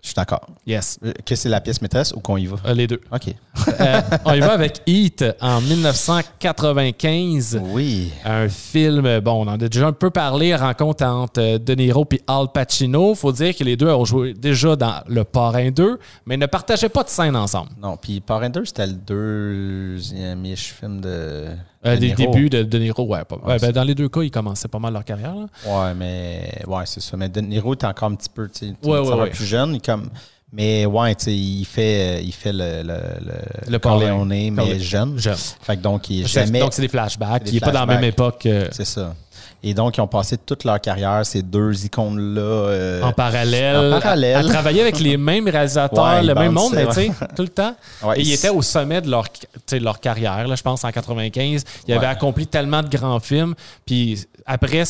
Je 0.00 0.10
suis 0.10 0.14
d'accord. 0.14 0.46
Yes. 0.64 0.96
Euh, 1.04 1.12
Que 1.24 1.34
c'est 1.34 1.48
la 1.48 1.60
pièce 1.60 1.82
maîtresse 1.82 2.12
ou 2.12 2.20
qu'on 2.20 2.36
y 2.36 2.46
va? 2.46 2.56
Euh, 2.66 2.72
les 2.72 2.86
deux. 2.86 3.00
OK. 3.12 3.34
Euh, 3.80 4.00
on 4.24 4.32
y 4.32 4.38
va 4.40 4.52
avec 4.52 4.80
Heat 4.86 5.24
en 5.40 5.60
1995. 5.60 7.60
Oui. 7.64 8.12
Un 8.24 8.48
film, 8.48 9.18
bon, 9.20 9.44
on 9.44 9.48
en 9.48 9.54
a 9.54 9.68
déjà 9.68 9.88
un 9.88 9.92
peu 9.92 10.10
parlé, 10.10 10.54
rencontre 10.54 11.04
entre 11.04 11.58
De 11.58 11.74
Niro 11.74 12.06
et 12.12 12.20
Al 12.28 12.46
Pacino. 12.54 13.14
faut 13.16 13.32
dire 13.32 13.56
que 13.56 13.64
les 13.64 13.76
deux 13.76 13.90
ont 13.90 14.04
joué 14.04 14.34
déjà 14.34 14.76
dans 14.76 15.00
Le 15.08 15.24
Parrain 15.24 15.70
2, 15.70 15.98
mais 16.26 16.36
ne 16.36 16.46
partageaient 16.46 16.88
pas 16.88 17.02
de 17.02 17.08
scène 17.08 17.34
ensemble. 17.34 17.70
Non, 17.82 17.96
puis 17.96 18.20
Power 18.20 18.46
Rangers, 18.46 18.66
c'était 18.66 18.86
le 18.86 18.92
deuxième-ish 18.92 20.74
film 20.80 21.00
de. 21.00 21.46
Euh, 21.86 21.94
de 21.94 22.00
des 22.00 22.14
Niro. 22.14 22.32
débuts 22.32 22.50
de 22.50 22.62
De 22.64 22.78
Niro, 22.78 23.04
ouais. 23.06 23.24
pas- 23.24 23.36
ouais, 23.36 23.58
ben, 23.60 23.70
dans 23.70 23.84
les 23.84 23.94
deux 23.94 24.08
cas, 24.08 24.22
ils 24.22 24.30
commençaient 24.30 24.66
pas 24.68 24.78
mal 24.80 24.92
leur 24.92 25.04
carrière. 25.04 25.34
là. 25.34 25.46
Ouais, 25.66 25.94
mais. 25.94 26.50
Ouais, 26.66 26.82
c'est 26.86 27.00
ça. 27.00 27.16
Mais 27.16 27.28
De 27.28 27.40
Niro 27.40 27.74
était 27.74 27.86
encore 27.86 28.10
un 28.10 28.14
petit 28.16 28.28
peu, 28.28 28.48
Ouais, 28.84 29.30
plus 29.30 29.44
jeune. 29.46 29.74
il 29.76 29.80
comme... 29.82 30.08
Mais 30.50 30.86
ouais, 30.86 31.14
tu 31.14 31.24
sais, 31.26 31.36
il 31.36 31.64
fait, 31.66 32.24
il 32.24 32.32
fait 32.32 32.52
le, 32.54 32.82
le, 32.82 33.70
le. 33.70 33.78
Corleone, 33.78 34.50
mais 34.50 34.80
jeune. 34.80 35.18
Jeune. 35.18 35.36
Fait 35.36 35.76
que 35.76 35.82
donc, 35.82 36.08
il 36.08 36.22
est 36.22 36.26
C'est- 36.26 36.46
jamais. 36.46 36.60
Donc, 36.60 36.72
c'est 36.72 36.80
des 36.80 36.88
flashbacks. 36.88 37.42
des 37.44 37.50
il 37.50 37.54
n'est 37.54 37.60
pas 37.60 37.70
dans 37.70 37.80
la 37.80 37.86
même 37.86 38.04
époque 38.04 38.46
euh, 38.46 38.66
C'est 38.72 38.86
ça. 38.86 39.14
Et 39.62 39.74
donc, 39.74 39.96
ils 39.96 40.00
ont 40.00 40.06
passé 40.06 40.36
toute 40.38 40.62
leur 40.64 40.80
carrière, 40.80 41.26
ces 41.26 41.42
deux 41.42 41.84
icônes-là. 41.84 42.40
euh, 42.40 43.02
en 43.02 43.12
parallèle. 43.12 43.76
en 43.94 43.98
parallèle. 43.98 44.36
À, 44.36 44.38
à 44.38 44.44
travailler 44.44 44.82
avec 44.82 45.00
les 45.00 45.16
mêmes 45.16 45.48
réalisateurs, 45.48 46.04
Ouais, 46.04 46.22
le 46.22 46.34
même 46.34 46.52
monde, 46.52 46.72
mais 46.74 46.86
tu 46.86 46.92
sais, 46.92 47.10
tout 47.34 47.42
le 47.42 47.48
temps. 47.48 47.74
Ouais, 48.04 48.20
Et 48.20 48.22
ils 48.22 48.32
étaient 48.32 48.50
au 48.50 48.62
sommet 48.62 49.00
de 49.00 49.10
leur, 49.10 50.00
carrière, 50.00 50.46
là, 50.46 50.54
je 50.54 50.62
pense, 50.62 50.84
en 50.84 50.90
95. 50.92 51.64
Ils 51.88 51.94
avaient 51.94 52.06
accompli 52.06 52.46
tellement 52.46 52.82
de 52.82 52.88
grands 52.88 53.18
films. 53.18 53.54
Puis 53.84 54.26
après, 54.50 54.82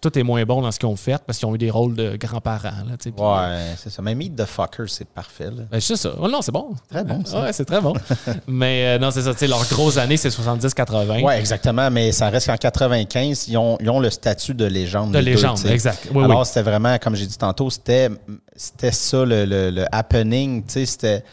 tout 0.00 0.18
est 0.18 0.22
moins 0.22 0.44
bon 0.44 0.60
dans 0.60 0.70
ce 0.70 0.78
qu'ils 0.78 0.88
ont 0.88 0.96
fait 0.96 1.20
parce 1.26 1.38
qu'ils 1.38 1.48
ont 1.48 1.54
eu 1.54 1.58
des 1.58 1.70
rôles 1.70 1.94
de 1.94 2.16
grands-parents. 2.16 2.84
là, 2.86 2.96
Ouais, 3.16 3.74
c'est 3.78 3.88
ça. 3.90 4.02
Mais 4.02 4.14
Meet 4.14 4.36
the 4.36 4.44
Fucker, 4.44 4.84
c'est 4.86 5.08
parfait. 5.08 5.48
Ben, 5.70 5.80
c'est 5.80 5.96
ça. 5.96 6.12
Oh, 6.20 6.28
non, 6.28 6.42
c'est 6.42 6.52
bon. 6.52 6.74
Très 6.90 7.02
bon, 7.02 7.24
ça. 7.24 7.40
Ouais, 7.42 7.52
c'est 7.52 7.64
très 7.64 7.80
bon. 7.80 7.94
mais 8.46 8.84
euh, 8.86 8.98
non, 8.98 9.10
c'est 9.10 9.22
ça. 9.22 9.46
Leurs 9.46 9.66
grosses 9.68 9.96
années, 9.96 10.16
c'est 10.18 10.28
70-80. 10.28 11.22
Ouais, 11.24 11.38
exactement. 11.40 11.90
Mais 11.90 12.12
ça 12.12 12.28
reste 12.28 12.46
qu'en 12.48 12.56
95, 12.56 13.48
ils 13.48 13.56
ont, 13.56 13.78
ils 13.80 13.88
ont 13.90 13.98
le 13.98 14.10
statut 14.10 14.54
de 14.54 14.66
légende. 14.66 15.12
De 15.12 15.18
deux, 15.18 15.24
légende, 15.24 15.58
exact. 15.66 16.08
Oui, 16.14 16.22
Alors, 16.24 16.40
oui. 16.40 16.46
c'était 16.46 16.62
vraiment, 16.62 16.98
comme 16.98 17.16
j'ai 17.16 17.26
dit 17.26 17.38
tantôt, 17.38 17.70
c'était, 17.70 18.10
c'était 18.54 18.92
ça 18.92 19.24
le, 19.24 19.44
le, 19.46 19.70
le 19.70 19.84
happening. 19.90 20.62
Tu 20.66 20.72
sais, 20.72 20.86
c'était. 20.86 21.24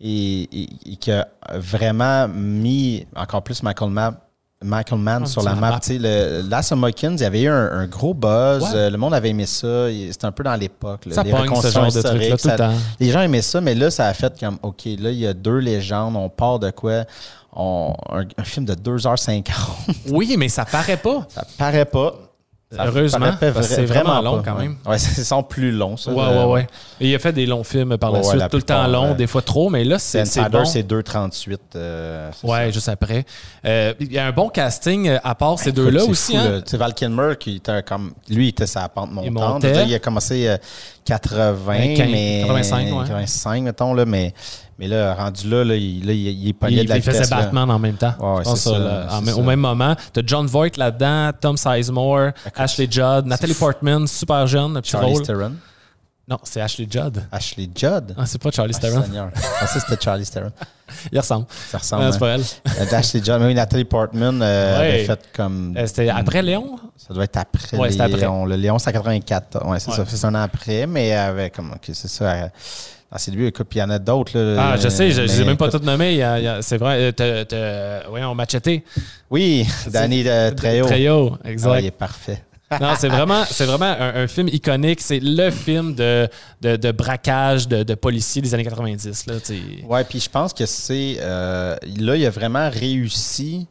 Et, 0.00 0.42
et- 0.62 0.68
et 0.92 0.96
qui 0.96 1.10
a 1.10 1.26
vraiment 1.54 2.28
mis 2.28 3.04
encore 3.16 3.42
plus 3.42 3.62
Michael 3.64 3.90
Mann. 3.90 4.14
Michael 4.64 4.98
Mann 4.98 5.22
Ah, 5.24 5.26
sur 5.26 5.42
la 5.42 5.54
map. 5.54 5.70
map. 5.70 5.80
Tu 5.80 5.86
sais, 5.94 5.98
le 6.00 6.48
Last 6.48 6.72
Mohicans, 6.72 7.12
il 7.16 7.20
y 7.20 7.24
avait 7.24 7.42
eu 7.42 7.48
un, 7.48 7.70
un 7.72 7.86
gros 7.86 8.12
buzz. 8.12 8.62
Ouais. 8.64 8.68
Euh, 8.74 8.90
Le 8.90 8.96
monde 8.98 9.14
avait 9.14 9.30
aimé 9.30 9.46
ça. 9.46 9.86
C'était 10.10 10.24
un 10.26 10.32
peu 10.32 10.42
dans 10.42 10.54
l'époque. 10.56 11.02
Ça 11.10 11.22
Les 11.22 11.30
pogne, 11.30 11.44
ce 11.44 11.48
reconstructions 11.48 11.82
genre 11.82 11.92
de 11.92 12.00
truc-là, 12.02 12.34
historiques, 12.34 12.40
tout 12.42 12.48
le 12.48 12.50
ça- 12.50 12.56
temps. 12.58 12.74
les 12.98 13.10
gens 13.10 13.20
aimaient 13.20 13.42
ça, 13.42 13.60
mais 13.60 13.74
là, 13.74 13.90
ça 13.90 14.06
a 14.06 14.14
fait 14.14 14.38
comme, 14.40 14.58
OK, 14.62 14.84
là, 14.98 15.10
il 15.10 15.18
y 15.18 15.26
a 15.26 15.32
deux 15.32 15.58
légendes, 15.58 16.16
on 16.16 16.28
part 16.28 16.58
de 16.58 16.70
quoi? 16.70 17.04
On, 17.52 17.94
un, 18.10 18.24
un 18.36 18.44
film 18.44 18.66
de 18.66 18.74
2h50. 18.74 19.44
Oui, 20.10 20.34
mais 20.38 20.48
ça 20.48 20.64
paraît 20.64 20.96
pas. 20.96 21.26
ça 21.28 21.44
paraît 21.56 21.84
pas. 21.84 22.14
Ça 22.70 22.84
Heureusement, 22.86 23.32
c'est 23.62 23.86
vraiment 23.86 24.16
pas, 24.16 24.20
long 24.22 24.42
quand 24.44 24.54
même. 24.56 24.76
Ouais, 24.84 24.98
c'est- 24.98 25.22
ils 25.22 25.24
sont 25.24 25.42
plus 25.42 25.72
longs, 25.72 25.96
ça. 25.96 26.10
Ouais, 26.12 26.22
Euh, 26.22 26.44
ouais, 26.44 26.52
ouais. 26.52 26.66
Et 27.00 27.08
il 27.08 27.14
a 27.14 27.18
fait 27.18 27.32
des 27.32 27.46
longs 27.46 27.64
films 27.64 27.96
par 27.96 28.10
la 28.12 28.18
Ouais, 28.18 28.24
suite, 28.24 28.40
la 28.40 28.48
tout 28.50 28.58
le 28.58 28.62
temps 28.62 28.86
long, 28.86 29.08
ouais. 29.10 29.14
des 29.14 29.26
fois 29.26 29.40
trop, 29.40 29.70
mais 29.70 29.84
là, 29.84 29.98
c'est 29.98 30.26
c'est 30.26 30.40
Insider, 30.40 30.58
bon. 30.58 30.64
c'est 30.66 30.82
2,38. 30.82 31.58
euh, 31.76 32.30
c'est 32.38 32.46
Ouais, 32.46 32.66
ça. 32.66 32.70
juste 32.70 32.88
après. 32.90 33.24
Euh, 33.64 33.94
Il 34.00 34.12
y 34.12 34.18
a 34.18 34.26
un 34.26 34.32
bon 34.32 34.50
casting 34.50 35.08
euh, 35.08 35.18
à 35.24 35.34
part 35.34 35.58
ces 35.58 35.72
deux-là 35.72 36.00
C'est 36.00 36.10
aussi. 36.10 36.32
fou, 36.36 36.42
hein. 36.42 36.62
Val 36.74 36.92
Kilmer, 36.92 37.34
qui 37.40 37.56
était 37.56 37.82
comme, 37.82 38.12
lui, 38.28 38.44
il 38.46 38.48
était 38.50 38.66
sa 38.66 38.86
pente 38.90 39.12
montante. 39.12 39.32
montait. 39.32 39.72
Dire, 39.72 39.84
Il 39.86 39.94
a 39.94 39.98
commencé 39.98 40.46
euh, 40.46 40.58
80, 41.08 41.94
15, 41.96 42.10
mais 42.10 42.42
85, 42.46 42.86
ouais. 42.86 42.90
85, 43.00 43.62
mettons, 43.62 43.94
là, 43.94 44.04
mais, 44.04 44.34
mais 44.78 44.86
là, 44.88 45.14
rendu 45.14 45.48
là, 45.48 45.64
là, 45.64 45.74
il, 45.74 46.06
là, 46.06 46.12
il, 46.12 46.18
il 46.28 46.48
est 46.48 46.52
pogné 46.52 46.76
Il, 46.76 46.84
de 46.84 46.88
la 46.90 46.96
il 46.98 47.02
faisait 47.02 47.12
vitesse, 47.18 47.30
là. 47.30 47.36
Batman 47.44 47.70
en 47.70 47.78
même 47.78 47.96
temps. 47.96 48.14
Ouais, 48.20 48.38
Je 48.40 48.50
pense 48.50 48.60
c'est 48.60 48.70
ça, 48.70 48.78
là, 48.78 49.06
en 49.10 49.20
même- 49.22 49.34
ça. 49.34 49.40
Au 49.40 49.42
même 49.42 49.60
moment. 49.60 49.96
T'as 50.12 50.20
John 50.24 50.46
Voight 50.46 50.76
là-dedans, 50.76 51.30
Tom 51.40 51.56
Sizemore, 51.56 52.30
Ashley 52.54 52.86
Judd, 52.90 53.26
Natalie 53.26 53.54
Portman, 53.54 54.06
super 54.06 54.46
jeune, 54.46 54.80
Charlie. 54.84 55.22
Theron. 55.22 55.52
Non, 56.28 56.38
c'est 56.42 56.60
Ashley 56.60 56.86
Judd. 56.90 57.24
Ashley 57.32 57.70
Judd? 57.74 58.14
Ah, 58.18 58.26
c'est 58.26 58.40
pas 58.40 58.50
Charlie 58.50 58.74
Ah, 58.76 58.80
Theron. 58.80 59.02
Ah, 59.60 59.66
ça, 59.66 59.80
c'était 59.80 60.02
Charlie 60.02 60.26
Theron. 60.26 60.52
Il 61.12 61.18
ressemble. 61.18 61.46
Ça 61.70 61.78
ressemble. 61.78 62.04
Non, 62.04 62.10
c'est 62.10 62.16
hein. 62.16 62.20
pas 62.20 62.28
elle. 62.34 62.40
Euh. 62.40 63.38
Mais 63.38 63.46
oui, 63.46 63.54
Nathalie 63.54 63.84
Portman 63.84 64.40
euh, 64.42 64.78
Ouais. 64.80 64.86
avait 64.88 65.04
fait 65.04 65.20
comme. 65.34 65.74
Euh, 65.76 65.86
C'était 65.86 66.08
après 66.08 66.42
Léon? 66.42 66.76
Ça 66.96 67.14
doit 67.14 67.24
être 67.24 67.36
après 67.36 67.76
Ouais, 67.78 67.90
c'était 67.90 68.02
après. 68.04 68.20
Léon. 68.20 68.44
Le 68.44 68.56
Léon, 68.56 68.78
c'est 68.78 68.90
en 68.90 68.92
84. 68.92 69.66
Ouais, 69.66 69.78
c'est 69.80 69.90
Ouais. 69.90 69.96
ça. 69.96 70.04
C'est 70.06 70.24
un 70.26 70.34
an 70.34 70.42
après, 70.42 70.86
mais 70.86 71.12
avec. 71.14 71.54
Comme, 71.54 71.72
ok, 71.72 71.90
c'est 71.92 72.08
ça. 72.08 72.50
ses 73.16 73.30
débuts, 73.30 73.46
écoute, 73.46 73.66
puis 73.70 73.78
il 73.78 73.82
y 73.82 73.84
en 73.84 73.90
a 73.90 73.98
d'autres. 73.98 74.38
là, 74.38 74.72
Ah, 74.72 74.76
je 74.76 74.88
sais, 74.88 75.10
je 75.10 75.22
ne 75.22 75.26
les 75.26 75.40
ai 75.40 75.44
même 75.44 75.56
pas 75.56 75.70
toutes 75.70 75.84
nommées. 75.84 76.22
C'est 76.60 76.76
vrai. 76.78 77.12
t'as- 77.12 77.44
t'as- 77.44 78.08
Voyons, 78.08 78.34
Machete. 78.34 78.82
Oui, 79.30 79.66
Danny 79.90 80.24
Trejo. 80.56 80.86
Trejo, 80.86 81.36
Ah, 81.44 81.50
exact. 81.50 81.78
il 81.80 81.86
est 81.86 81.90
parfait. 81.90 82.42
Non, 82.80 82.94
c'est 82.98 83.08
vraiment, 83.08 83.44
c'est 83.44 83.64
vraiment 83.64 83.86
un, 83.86 84.22
un 84.24 84.26
film 84.28 84.48
iconique. 84.48 85.00
C'est 85.00 85.20
le 85.20 85.50
film 85.50 85.94
de, 85.94 86.28
de, 86.60 86.76
de 86.76 86.92
braquage 86.92 87.66
de, 87.68 87.82
de 87.82 87.94
policiers 87.94 88.42
des 88.42 88.52
années 88.54 88.64
90. 88.64 89.26
Là. 89.26 89.34
Ouais, 89.88 90.04
puis 90.04 90.20
je 90.20 90.28
pense 90.28 90.52
que 90.52 90.66
c'est. 90.66 91.16
euh, 91.20 91.76
là, 91.98 92.16
il 92.16 92.26
a 92.26 92.30
vraiment 92.30 92.68
réussi 92.70 93.66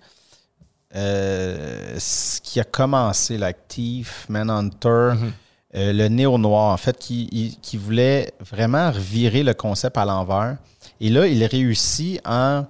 euh, 0.95 1.95
ce 1.99 2.39
qui 2.41 2.59
a 2.59 2.63
commencé, 2.63 3.37
Thief, 3.67 4.25
Manhunter, 4.29 5.11
Mhm. 5.13 5.31
euh, 5.75 5.93
le 5.93 6.07
néo-noir, 6.07 6.73
en 6.73 6.77
fait, 6.77 6.97
qui, 6.97 7.27
il- 7.31 7.59
qui 7.59 7.77
voulait 7.77 8.33
vraiment 8.39 8.91
revirer 8.91 9.43
le 9.43 9.53
concept 9.53 9.97
à 9.97 10.05
l'envers. 10.05 10.57
Et 11.01 11.09
là, 11.09 11.27
il 11.27 11.43
réussit 11.45 12.19
en, 12.25 12.65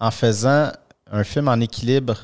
en 0.00 0.10
faisant 0.10 0.70
un 1.12 1.24
film 1.24 1.48
en 1.48 1.60
équilibre 1.60 2.16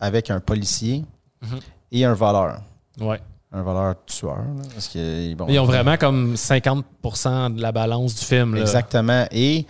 avec 0.00 0.30
un 0.30 0.40
policier 0.40 1.04
Mhm. 1.42 1.60
et 1.92 2.04
un 2.04 2.14
voleur. 2.14 2.60
Ouais. 3.00 3.20
Un 3.52 3.62
voleur 3.62 3.94
tueur. 4.06 4.36
là, 4.36 4.62
parce 4.74 4.88
que, 4.88 5.34
bon, 5.34 5.46
Ils 5.48 5.58
ont 5.58 5.64
vraiment 5.64 5.96
comme 5.96 6.34
50% 6.36 7.54
de 7.54 7.62
la 7.62 7.72
balance 7.72 8.14
du 8.14 8.24
film. 8.24 8.54
Là. 8.56 8.60
Exactement. 8.60 9.24
Et, 9.30 9.66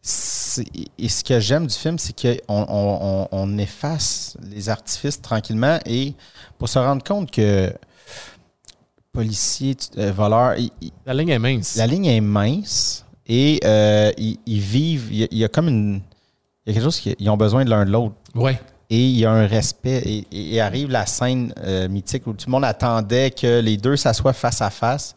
c'est- 0.00 0.64
et 0.98 1.08
ce 1.08 1.24
que 1.24 1.40
j'aime 1.40 1.66
du 1.66 1.74
film, 1.74 1.98
c'est 1.98 2.14
qu'on 2.14 2.38
on, 2.68 2.98
on- 3.02 3.28
on 3.32 3.58
efface 3.58 4.36
les 4.48 4.68
artifices 4.68 5.20
tranquillement 5.20 5.78
et 5.86 6.14
pour 6.58 6.68
se 6.68 6.78
rendre 6.78 7.02
compte 7.02 7.30
que 7.32 7.72
policier, 9.12 9.74
tu- 9.74 9.98
euh, 9.98 10.12
voleur, 10.12 10.54
il- 10.56 10.70
il- 10.80 10.92
La 11.06 11.14
ligne 11.14 11.30
est 11.30 11.38
mince. 11.38 11.76
la 11.76 11.86
ligne 11.86 12.06
est 12.06 12.20
mince 12.20 13.04
et 13.26 13.60
euh, 13.64 14.12
ils, 14.18 14.38
ils 14.46 14.60
vivent. 14.60 15.08
Il 15.10 15.18
y, 15.18 15.24
a, 15.24 15.28
il 15.30 15.38
y 15.38 15.44
a 15.44 15.48
comme 15.48 15.68
une. 15.68 16.00
Il 16.64 16.68
y 16.68 16.70
a 16.70 16.74
quelque 16.74 16.84
chose 16.84 17.00
qu'ils 17.00 17.28
ont 17.30 17.36
besoin 17.36 17.64
de 17.64 17.70
l'un 17.70 17.84
de 17.84 17.90
l'autre. 17.90 18.14
Ouais. 18.34 18.60
Et 18.92 18.98
il 19.04 19.18
y 19.18 19.24
a 19.24 19.30
un 19.30 19.46
respect. 19.46 20.24
Et, 20.32 20.60
arrive 20.60 20.90
la 20.90 21.06
scène 21.06 21.54
euh, 21.58 21.88
mythique 21.88 22.26
où 22.26 22.32
tout 22.32 22.46
le 22.46 22.50
monde 22.50 22.64
attendait 22.64 23.30
que 23.30 23.60
les 23.60 23.76
deux 23.76 23.96
s'assoient 23.96 24.32
face 24.32 24.60
à 24.60 24.70
face. 24.70 25.14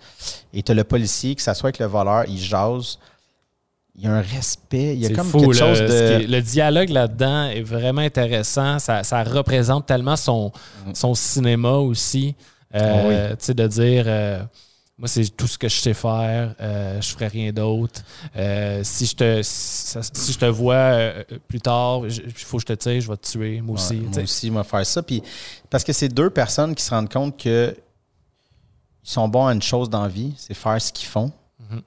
Et 0.54 0.62
tu 0.62 0.72
as 0.72 0.76
le 0.76 0.84
policier 0.84 1.34
qui 1.34 1.44
s'assoit 1.44 1.70
avec 1.70 1.80
le 1.80 1.88
voleur, 1.88 2.24
il 2.28 2.38
jase. 2.40 3.00
Il 3.96 4.04
y 4.04 4.08
a 4.08 4.12
un 4.14 4.22
respect. 4.22 4.94
Il 4.96 5.00
y 5.02 5.06
a 5.08 5.10
comme 5.10 5.28
fou, 5.28 5.40
quelque 5.40 5.54
là, 5.60 5.74
chose 5.76 5.80
de. 5.80 6.26
le 6.32 6.42
dialogue 6.42 6.90
là-dedans 6.90 7.46
est 7.50 7.62
vraiment 7.62 8.02
intéressant. 8.02 8.78
Ça, 8.80 9.04
ça 9.04 9.24
représente 9.24 9.86
tellement 9.88 10.16
son, 10.16 10.52
son 10.94 11.14
cinéma 11.16 11.74
aussi. 11.74 12.36
Euh, 12.76 12.80
Mm. 12.80 12.80
Ah 12.80 13.08
oui. 13.08 13.38
Tu 13.38 13.46
sais, 13.46 13.54
de 13.54 13.68
dire. 13.68 14.04
euh, 14.08 14.44
moi, 14.98 15.08
c'est 15.08 15.26
tout 15.36 15.48
ce 15.48 15.58
que 15.58 15.68
je 15.68 15.76
sais 15.76 15.94
faire. 15.94 16.56
Euh, 16.62 17.02
je 17.02 17.10
ferai 17.10 17.28
rien 17.28 17.52
d'autre. 17.52 18.02
Euh, 18.36 18.82
si, 18.84 19.08
je 19.08 19.16
te, 19.16 19.42
si, 19.42 19.98
si 20.14 20.34
je 20.34 20.38
te 20.38 20.46
vois 20.46 20.76
euh, 20.76 21.24
plus 21.48 21.60
tard, 21.62 22.02
il 22.06 22.32
faut 22.32 22.58
que 22.58 22.62
je 22.62 22.68
te 22.68 22.74
tire, 22.74 23.02
je 23.02 23.10
vais 23.10 23.18
te 23.18 23.28
tuer. 23.28 23.62
Moi 23.62 23.76
aussi. 23.76 23.96
Ouais, 23.96 24.08
moi 24.08 24.24
aussi, 24.24 24.52
moi, 24.52 24.64
faire 24.64 24.86
ça. 24.86 25.02
Puis, 25.02 25.24
parce 25.70 25.84
que 25.84 25.94
c'est 25.94 26.10
deux 26.10 26.30
personnes 26.30 26.76
qui 26.76 26.84
se 26.84 26.92
rendent 26.92 27.12
compte 27.12 27.38
que 27.38 27.76
ils 29.04 29.10
sont 29.10 29.28
bons 29.28 29.48
à 29.48 29.54
une 29.54 29.62
chose 29.62 29.90
dans 29.90 30.04
la 30.04 30.08
vie, 30.08 30.34
c'est 30.38 30.54
faire 30.54 30.82
ce 30.82 30.94
qu'ils 30.94 31.08
font. 31.10 31.32
Mhm. 31.60 31.82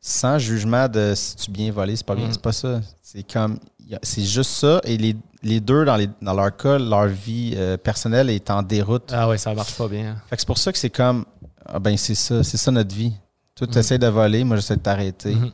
Sans 0.00 0.38
jugement 0.38 0.88
de 0.88 1.14
si 1.14 1.36
tu 1.36 1.50
bien 1.50 1.70
volé, 1.70 1.96
c'est 1.96 2.06
pas 2.06 2.16
bien. 2.16 2.26
Mhm. 2.26 2.32
C'est 2.32 2.42
pas 2.42 2.52
ça. 2.52 2.80
C'est 3.02 3.32
comme. 3.32 3.58
C'est 4.02 4.24
juste 4.24 4.50
ça. 4.50 4.80
Et 4.84 4.96
les, 4.96 5.16
les 5.42 5.60
deux, 5.60 5.84
dans, 5.84 5.96
les, 5.96 6.08
dans 6.20 6.34
leur 6.34 6.56
cas, 6.56 6.78
leur 6.78 7.06
vie 7.06 7.54
euh, 7.56 7.76
personnelle 7.76 8.30
est 8.30 8.50
en 8.50 8.62
déroute. 8.62 9.10
Ah 9.12 9.28
ouais, 9.28 9.38
ça 9.38 9.54
marche 9.54 9.74
pas 9.74 9.88
bien. 9.88 10.16
Fait 10.28 10.36
que 10.36 10.42
c'est 10.42 10.46
pour 10.46 10.58
ça 10.58 10.72
que 10.72 10.78
c'est 10.78 10.90
comme. 10.90 11.24
Ah 11.64 11.78
ben, 11.78 11.96
c'est 11.96 12.14
ça. 12.14 12.42
C'est 12.42 12.56
ça 12.56 12.70
notre 12.70 12.94
vie. 12.94 13.12
Toi, 13.54 13.66
tu 13.66 13.74
Mhm. 13.74 13.78
essaies 13.80 13.98
de 13.98 14.06
voler, 14.06 14.44
moi, 14.44 14.56
j'essaie 14.56 14.76
de 14.76 14.80
t'arrêter. 14.82 15.32
Il 15.32 15.52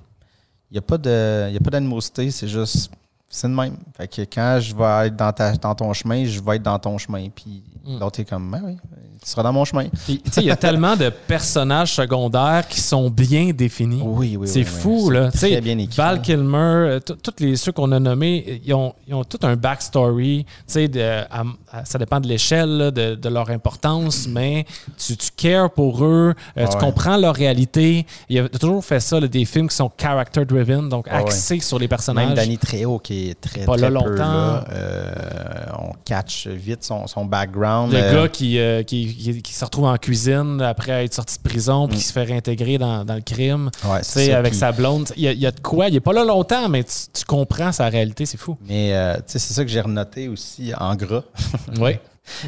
n'y 0.72 0.78
a 0.78 0.82
pas 0.82 0.98
de- 0.98 1.50
y 1.52 1.57
a 1.57 1.61
pas 1.61 1.70
d'animosité, 1.70 2.30
c'est 2.30 2.48
juste. 2.48 2.90
C'est 3.29 3.49
de 3.49 3.53
même. 3.55 3.77
Fait 3.97 4.09
que 4.09 4.22
quand 4.22 4.59
je 4.61 4.74
vais 4.74 5.09
être 5.09 5.16
dans, 5.16 5.33
ta, 5.33 5.53
dans 5.57 5.74
ton 5.74 5.93
chemin, 5.93 6.24
je 6.24 6.41
vais 6.41 6.57
être 6.57 6.62
dans 6.62 6.79
ton 6.79 6.97
chemin. 6.99 7.29
Puis 7.35 7.62
Mm. 7.87 8.01
l'autre 8.01 8.18
est 8.18 8.24
comme, 8.24 8.51
ben 8.51 8.61
oui, 8.64 8.77
tu 9.22 9.31
seras 9.31 9.45
dans 9.45 9.53
mon 9.53 9.64
chemin. 9.64 9.87
Puis, 10.07 10.20
il 10.39 10.43
y 10.43 10.51
a 10.51 10.57
tellement 10.57 10.97
de 10.97 11.09
personnages 11.09 11.95
secondaires 11.95 12.66
qui 12.68 12.81
sont 12.81 13.09
bien 13.11 13.51
définis. 13.55 14.03
Oui, 14.05 14.37
oui, 14.37 14.49
C'est 14.49 14.59
oui, 14.59 14.64
fou, 14.64 15.05
oui. 15.09 15.14
là. 15.14 15.31
Très 15.31 15.61
bien 15.61 15.79
écrit. 15.79 15.97
Val 15.97 16.20
Kilmer, 16.20 16.57
euh, 16.59 16.99
tous 16.99 17.35
les 17.39 17.55
ceux 17.55 17.70
qu'on 17.70 17.93
a 17.93 18.01
nommés, 18.01 18.61
ils 18.64 18.74
ont, 18.74 18.93
ils 19.07 19.14
ont 19.14 19.22
tout 19.22 19.39
un 19.45 19.55
backstory. 19.55 20.45
De- 20.74 20.99
à- 21.31 21.45
à- 21.72 21.85
ça 21.85 21.97
dépend 21.97 22.18
de 22.18 22.27
l'échelle, 22.27 22.91
de, 22.91 23.14
de 23.14 23.29
leur 23.29 23.51
importance, 23.51 24.27
mais 24.27 24.66
tu, 24.99 25.16
tu 25.16 25.31
cares 25.37 25.70
pour 25.70 26.05
eux, 26.05 26.35
euh, 26.35 26.64
Ah 26.64 26.66
tu 26.66 26.74
ouais. 26.74 26.81
comprends 26.81 27.16
leur 27.16 27.37
réalité. 27.37 28.05
Il 28.29 28.41
a 28.41 28.49
toujours 28.49 28.85
fait 28.85 28.99
ça, 28.99 29.20
là, 29.20 29.29
des 29.29 29.45
films 29.45 29.68
qui 29.68 29.77
sont 29.77 29.93
character-driven, 29.97 30.89
donc 30.89 31.07
Ah 31.09 31.18
ouais. 31.18 31.22
axés 31.29 31.61
sur 31.61 31.79
les 31.79 31.87
personnages. 31.87 32.27
Même 32.27 32.35
Danny 32.35 32.59
Trejo, 32.59 32.99
qui 32.99 33.14
est 33.30 33.40
très, 33.40 33.64
Pas 33.64 33.76
très 33.76 33.90
là 33.90 34.00
peu 34.00 34.08
longtemps. 34.10 34.22
là, 34.24 34.64
euh, 34.72 35.64
on 35.78 35.92
catch 36.04 36.46
vite 36.46 36.84
son, 36.84 37.06
son 37.06 37.24
background. 37.24 37.92
Le 37.92 37.98
euh, 37.98 38.22
gars 38.22 38.28
qui, 38.28 38.58
euh, 38.58 38.82
qui, 38.82 39.14
qui- 39.14 39.42
qui 39.42 39.52
se 39.52 39.64
retrouve 39.64 39.84
en 39.86 39.96
cuisine 39.96 40.60
après 40.62 41.04
être 41.04 41.14
sorti 41.14 41.36
de 41.38 41.42
prison 41.48 41.88
puis 41.88 41.98
qui 41.98 42.02
se 42.04 42.12
fait 42.12 42.24
réintégrer 42.24 42.78
dans, 42.78 43.04
dans 43.04 43.14
le 43.14 43.20
crime. 43.20 43.70
ouais, 43.84 44.00
Tu 44.00 44.04
c'est 44.06 44.32
avec 44.32 44.52
Puis- 44.52 44.60
sa 44.60 44.72
blonde. 44.72 45.08
Il 45.16 45.22
y, 45.22 45.28
a, 45.28 45.32
il 45.32 45.38
y 45.40 45.46
a 45.46 45.50
de 45.50 45.60
quoi? 45.60 45.88
Il 45.88 45.94
est 45.96 46.00
pas 46.00 46.12
là 46.12 46.24
longtemps, 46.24 46.68
mais 46.68 46.84
tu, 46.84 46.92
tu 47.12 47.24
comprends 47.24 47.72
sa 47.72 47.88
réalité. 47.88 48.26
C'est 48.26 48.38
fou. 48.38 48.56
Mais 48.66 48.94
euh, 48.94 49.14
tu 49.16 49.22
sais, 49.26 49.38
c'est 49.38 49.54
ça 49.54 49.64
que 49.64 49.70
j'ai 49.70 49.80
renoté 49.80 50.28
aussi 50.28 50.72
en 50.78 50.94
gras. 50.94 51.22
Oui. 51.80 51.92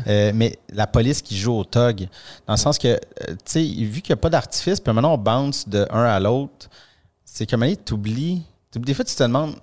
Euh, 0.09 0.33
mais 0.35 0.59
la 0.73 0.89
police 0.89 1.23
qui 1.23 1.37
joue 1.39 1.53
au 1.55 1.63
tog, 1.65 2.09
dans 2.49 2.55
le 2.55 2.59
sens 2.59 2.79
que, 2.79 2.89
euh, 2.89 2.97
tu 3.29 3.37
sais, 3.47 3.61
vu 3.63 4.01
qu'il 4.01 4.13
n'y 4.13 4.19
a 4.19 4.21
pas 4.21 4.29
d'artifice, 4.31 4.81
puis 4.81 4.93
maintenant 4.93 5.15
on 5.15 5.19
bounce 5.19 5.69
de 5.69 5.87
un 5.91 6.03
à 6.03 6.19
l'autre, 6.19 6.69
c'est 7.25 7.49
comme 7.49 7.65
tu 7.85 7.95
oublies. 7.95 8.43
Des 8.75 8.93
fois, 8.93 9.05
tu 9.05 9.15
te 9.15 9.23
demandes, 9.23 9.55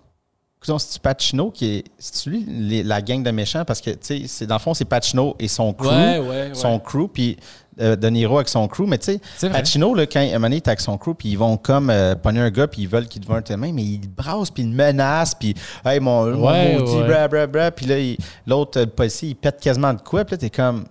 c'est-tu 0.66 1.00
Pacino 1.00 1.52
qui 1.52 1.66
est. 1.78 1.84
C'est-tu 1.98 2.30
lui 2.30 2.46
les- 2.48 2.84
la 2.84 3.02
gang 3.02 3.22
de 3.24 3.32
méchants? 3.32 3.66
Parce 3.66 3.82
que, 3.82 3.92
tu 3.92 3.98
sais, 4.02 4.22
c'est- 4.28 4.46
dans 4.46 4.56
le 4.56 4.60
fond, 4.60 4.74
c'est 4.74 4.86
Pacino 4.86 5.36
et 5.40 5.48
son 5.48 5.74
crew. 5.74 5.88
Ouais, 5.88 6.18
ouais, 6.20 6.28
ouais. 6.28 6.50
Son 6.54 6.80
crew, 6.80 7.08
puis 7.12 7.38
euh, 7.82 7.98
De 7.98 8.08
Niro 8.08 8.38
avec 8.38 8.48
son 8.48 8.68
crew. 8.70 8.86
Mais 8.88 8.98
tu 8.98 9.12
sais, 9.14 9.20
C'est. 9.38 9.50
Pacino, 9.50 9.94
là, 9.94 10.06
quand 10.06 10.22
un 10.22 10.26
moment 10.34 10.42
donné, 10.44 10.62
avec 10.66 10.80
son 10.80 10.98
crew, 10.98 11.14
puis 11.14 11.30
ils 11.30 11.38
vont 11.38 11.58
comme 11.58 11.90
euh, 11.90 12.16
pogner 12.16 12.40
un 12.40 12.50
gars, 12.50 12.68
puis 12.68 12.84
ils 12.84 12.88
veulent 12.88 13.08
qu'il 13.08 13.22
devienne 13.22 13.38
un 13.40 13.42
témoin, 13.42 13.72
mais 13.74 13.84
ils 13.84 14.08
brassent, 14.08 14.50
puis 14.50 14.64
ils 14.64 14.70
menacent, 14.70 15.36
puis 15.36 15.54
hey, 15.86 16.00
mon, 16.00 16.26
mon 16.28 16.80
maudit, 16.80 17.04
bra, 17.08 17.28
bra, 17.28 17.48
bra. 17.48 17.72
Puis 17.72 17.86
là, 17.86 17.96
l'autre 18.48 18.86
policier, 18.86 19.30
il 19.30 19.36
pète 19.36 19.60
quasiment 19.60 19.94
de 19.94 20.00
quoi, 20.02 20.24
puis 20.24 20.36
là, 20.36 20.38
t'es 20.38 20.50
comme. 20.50 20.86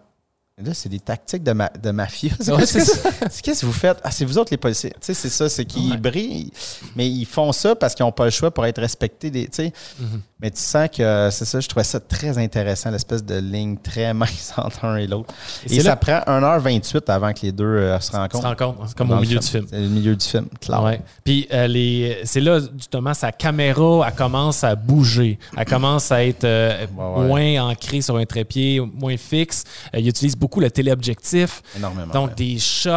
Là, 0.62 0.72
c'est 0.72 0.88
des 0.88 1.00
tactiques 1.00 1.42
de, 1.42 1.50
ma, 1.52 1.68
de 1.68 1.90
Ouais, 2.48 2.58
qu'est-ce 2.58 3.00
c'est 3.28 3.42
que 3.42 3.66
vous 3.66 3.72
faites? 3.72 3.98
Ah, 4.04 4.12
c'est 4.12 4.24
vous 4.24 4.38
autres 4.38 4.52
les 4.52 4.56
policiers. 4.56 4.90
Tu 4.92 4.98
sais, 5.00 5.14
c'est 5.14 5.28
ça, 5.28 5.48
c'est 5.48 5.64
qu'ils 5.64 5.90
Ouais. 5.90 5.96
brillent, 5.96 6.52
mais 6.94 7.10
ils 7.10 7.24
font 7.24 7.50
ça 7.50 7.74
parce 7.74 7.92
qu'ils 7.96 8.06
n'ont 8.06 8.12
pas 8.12 8.24
le 8.26 8.30
choix 8.30 8.52
pour 8.52 8.64
être 8.64 8.80
respectés. 8.80 9.30
Des, 9.30 9.46
tu 9.48 9.50
sais. 9.56 9.72
Mhm. 9.98 10.20
Mais 10.44 10.50
tu 10.50 10.60
sens 10.60 10.88
que 10.94 11.30
c'est 11.30 11.46
ça, 11.46 11.58
je 11.58 11.66
trouvais 11.66 11.84
ça 11.84 12.00
très 12.00 12.36
intéressant, 12.36 12.90
l'espèce 12.90 13.24
de 13.24 13.36
ligne 13.36 13.78
très 13.78 14.12
mince 14.14 14.52
entre 14.58 14.84
un 14.84 14.96
et 14.96 15.06
l'autre. 15.06 15.32
Et 15.70 15.80
ça 15.80 15.88
là- 15.88 15.96
prend 15.96 16.18
1h28 16.26 17.10
avant 17.10 17.32
que 17.32 17.40
les 17.44 17.52
deux 17.52 17.64
euh, 17.64 17.98
se 17.98 18.12
rencontrent. 18.12 18.46
rends 18.46 18.54
compte, 18.54 18.76
c'est 18.88 18.94
comme 18.94 19.10
au 19.10 19.20
milieu 19.20 19.40
film. 19.40 19.40
du 19.40 19.46
film. 19.48 19.66
C'est 19.70 19.80
le 19.80 19.88
milieu 19.88 20.14
du 20.14 20.26
film, 20.26 20.46
clair. 20.60 20.82
Ouais. 20.82 21.00
Puis 21.24 21.48
euh, 21.50 21.66
les, 21.66 22.18
c'est 22.24 22.42
là 22.42 22.60
justement 22.76 23.14
sa 23.14 23.32
caméra, 23.32 24.04
elle 24.06 24.14
commence 24.14 24.62
à 24.64 24.74
bouger, 24.74 25.38
elle 25.56 25.64
commence 25.64 26.12
à 26.12 26.22
être 26.22 26.44
euh, 26.44 26.84
ouais. 26.94 27.26
moins 27.26 27.70
ancrée 27.70 28.02
sur 28.02 28.16
un 28.18 28.26
trépied, 28.26 28.80
moins 28.80 29.16
fixe. 29.16 29.64
Il 29.96 30.06
utilise 30.06 30.36
beaucoup 30.36 30.60
le 30.60 30.70
téléobjectif, 30.70 31.62
Énormément. 31.74 32.12
donc 32.12 32.28
ouais. 32.28 32.34
des 32.36 32.58
shots 32.58 32.90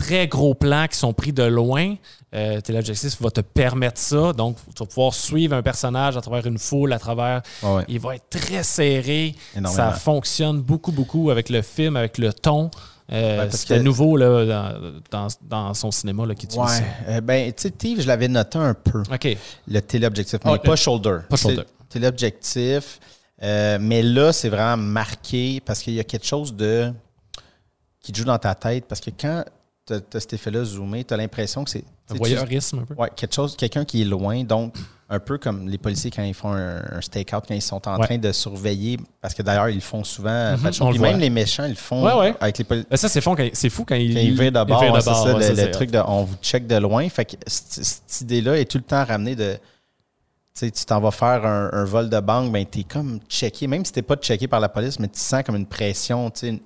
très 0.00 0.26
gros 0.28 0.54
plans 0.54 0.86
qui 0.88 0.96
sont 0.96 1.12
pris 1.12 1.32
de 1.32 1.42
loin. 1.44 1.94
Euh, 2.34 2.60
va 3.20 3.30
te 3.30 3.40
permettre 3.40 4.00
ça, 4.00 4.32
donc 4.32 4.56
tu 4.74 4.78
vas 4.82 4.86
pouvoir 4.86 5.12
suivre 5.14 5.54
un 5.56 5.62
personnage 5.62 6.16
à 6.16 6.20
travers 6.20 6.46
une 6.46 6.58
foule, 6.58 6.92
à 6.92 6.98
travers. 6.98 7.42
Ouais. 7.62 7.84
Il 7.88 7.98
va 8.00 8.14
être 8.16 8.28
très 8.30 8.62
serré. 8.62 9.34
Énormément. 9.56 9.90
Ça 9.90 9.92
fonctionne 9.92 10.60
beaucoup, 10.60 10.92
beaucoup 10.92 11.30
avec 11.30 11.48
le 11.48 11.60
film, 11.62 11.96
avec 11.96 12.18
le 12.18 12.32
ton. 12.32 12.70
Euh, 13.12 13.48
C'était 13.50 13.78
que- 13.78 13.82
nouveau 13.82 14.16
là, 14.16 14.46
dans, 14.46 14.94
dans, 15.10 15.26
dans 15.42 15.74
son 15.74 15.90
cinéma 15.90 16.24
là, 16.26 16.34
qui 16.36 16.46
utilise 16.46 16.64
Ouais. 16.80 16.86
Euh, 17.08 17.20
ben, 17.20 17.52
tu 17.52 17.62
sais, 17.62 17.68
Steve, 17.74 18.00
je 18.00 18.06
l'avais 18.06 18.28
noté 18.28 18.56
un 18.58 18.74
peu. 18.74 19.02
OK. 19.12 19.36
Le 19.66 19.80
téléobjectif, 19.80 20.38
mais 20.44 20.52
Ah, 20.54 20.58
pas 20.58 20.70
le- 20.70 20.76
shoulder. 20.76 21.18
pas 21.28 21.36
shoulder. 21.36 21.64
Téléobjectif. 21.88 23.00
euh, 23.42 23.78
mais 23.80 24.02
là, 24.02 24.32
c'est 24.32 24.48
vraiment 24.50 24.76
marqué 24.76 25.60
parce 25.64 25.80
qu'il 25.82 25.94
y 25.94 26.00
a 26.00 26.04
quelque 26.04 26.26
chose 26.26 26.54
de 26.54 26.92
qui 28.02 28.12
te 28.12 28.18
joue 28.18 28.24
dans 28.24 28.38
ta 28.38 28.54
tête. 28.54 28.84
Parce 28.86 29.00
que 29.00 29.10
quand 29.10 29.44
tu 29.86 29.94
as, 29.94 30.00
cet 30.20 30.32
effet-là 30.34 30.64
zoomé, 30.64 31.04
tu 31.04 31.14
as 31.14 31.16
l'impression 31.16 31.64
que 31.64 31.70
c'est. 31.70 31.84
Un 32.10 32.14
tu- 32.14 32.18
voyeurisme 32.18 32.80
un 32.80 32.84
peu. 32.84 32.94
Ouais, 32.94 33.08
quelque 33.14 33.34
chose, 33.34 33.56
quelqu'un 33.56 33.84
qui 33.84 34.02
est 34.02 34.04
loin, 34.04 34.42
donc 34.44 34.74
un 35.12 35.18
peu 35.18 35.38
comme 35.38 35.68
les 35.68 35.78
policiers 35.78 36.10
quand 36.12 36.22
ils 36.22 36.34
font 36.34 36.52
un, 36.52 36.76
un 36.96 37.00
stakeout, 37.00 37.40
quand 37.48 37.54
ils 37.54 37.60
sont 37.62 37.86
en 37.88 37.98
Ouais. 37.98 38.06
train 38.06 38.18
de 38.18 38.30
surveiller, 38.30 38.96
parce 39.20 39.34
que 39.34 39.42
d'ailleurs, 39.42 39.68
ils 39.68 39.74
le 39.76 39.80
font 39.80 40.04
souvent. 40.04 40.54
Pachon. 40.62 40.86
on 40.86 40.88
le 40.90 40.94
Puis 40.94 41.02
même 41.02 41.18
les 41.18 41.30
méchants, 41.30 41.64
ils 41.64 41.70
le 41.70 41.74
font 41.76 42.04
Ouais, 42.04 42.14
ouais. 42.14 42.34
avec 42.40 42.58
les 42.58 42.64
policiers. 42.64 42.96
Ça, 42.96 43.08
c'est 43.08 43.20
fou 43.20 43.34
quand, 43.34 43.48
fou 43.70 43.84
quand 43.84 43.94
il, 43.96 44.14
Quand 44.14 44.20
ils 44.20 44.34
virent 44.40 44.52
de 44.52 44.64
bord, 44.64 44.80
c'est 45.02 45.02
ça, 45.14 45.32
le, 45.34 45.40
ça, 45.42 45.48
le 45.50 45.54
c'est 45.56 45.70
truc 45.72 45.90
de 45.90 45.98
on 45.98 46.24
vous 46.24 46.36
check 46.40 46.66
de 46.66 46.76
loin. 46.76 47.08
Fait 47.08 47.24
que 47.24 47.36
cette, 47.46 48.20
idée-là 48.22 48.58
est 48.58 48.70
tout 48.70 48.78
le 48.78 48.84
temps 48.84 49.04
ramenée 49.04 49.34
de. 49.34 49.54
Tu 50.52 50.66
sais, 50.66 50.70
tu 50.72 50.84
t'en 50.84 51.00
vas 51.00 51.10
faire 51.12 51.44
un, 51.46 51.70
un 51.72 51.84
vol 51.84 52.08
de 52.10 52.18
banque, 52.20 52.52
ben 52.52 52.64
t'es 52.66 52.82
comme 52.84 53.20
checké, 53.28 53.66
même 53.68 53.84
si 53.84 53.92
t'es 53.92 54.02
pas 54.02 54.16
checké 54.16 54.46
par 54.48 54.58
la 54.60 54.68
police, 54.68 54.98
mais 54.98 55.06
tu 55.08 55.18
sens 55.20 55.42
comme 55.44 55.54
une 55.56 55.66
pression, 55.66 56.28
tu 56.30 56.40
sais, 56.40 56.60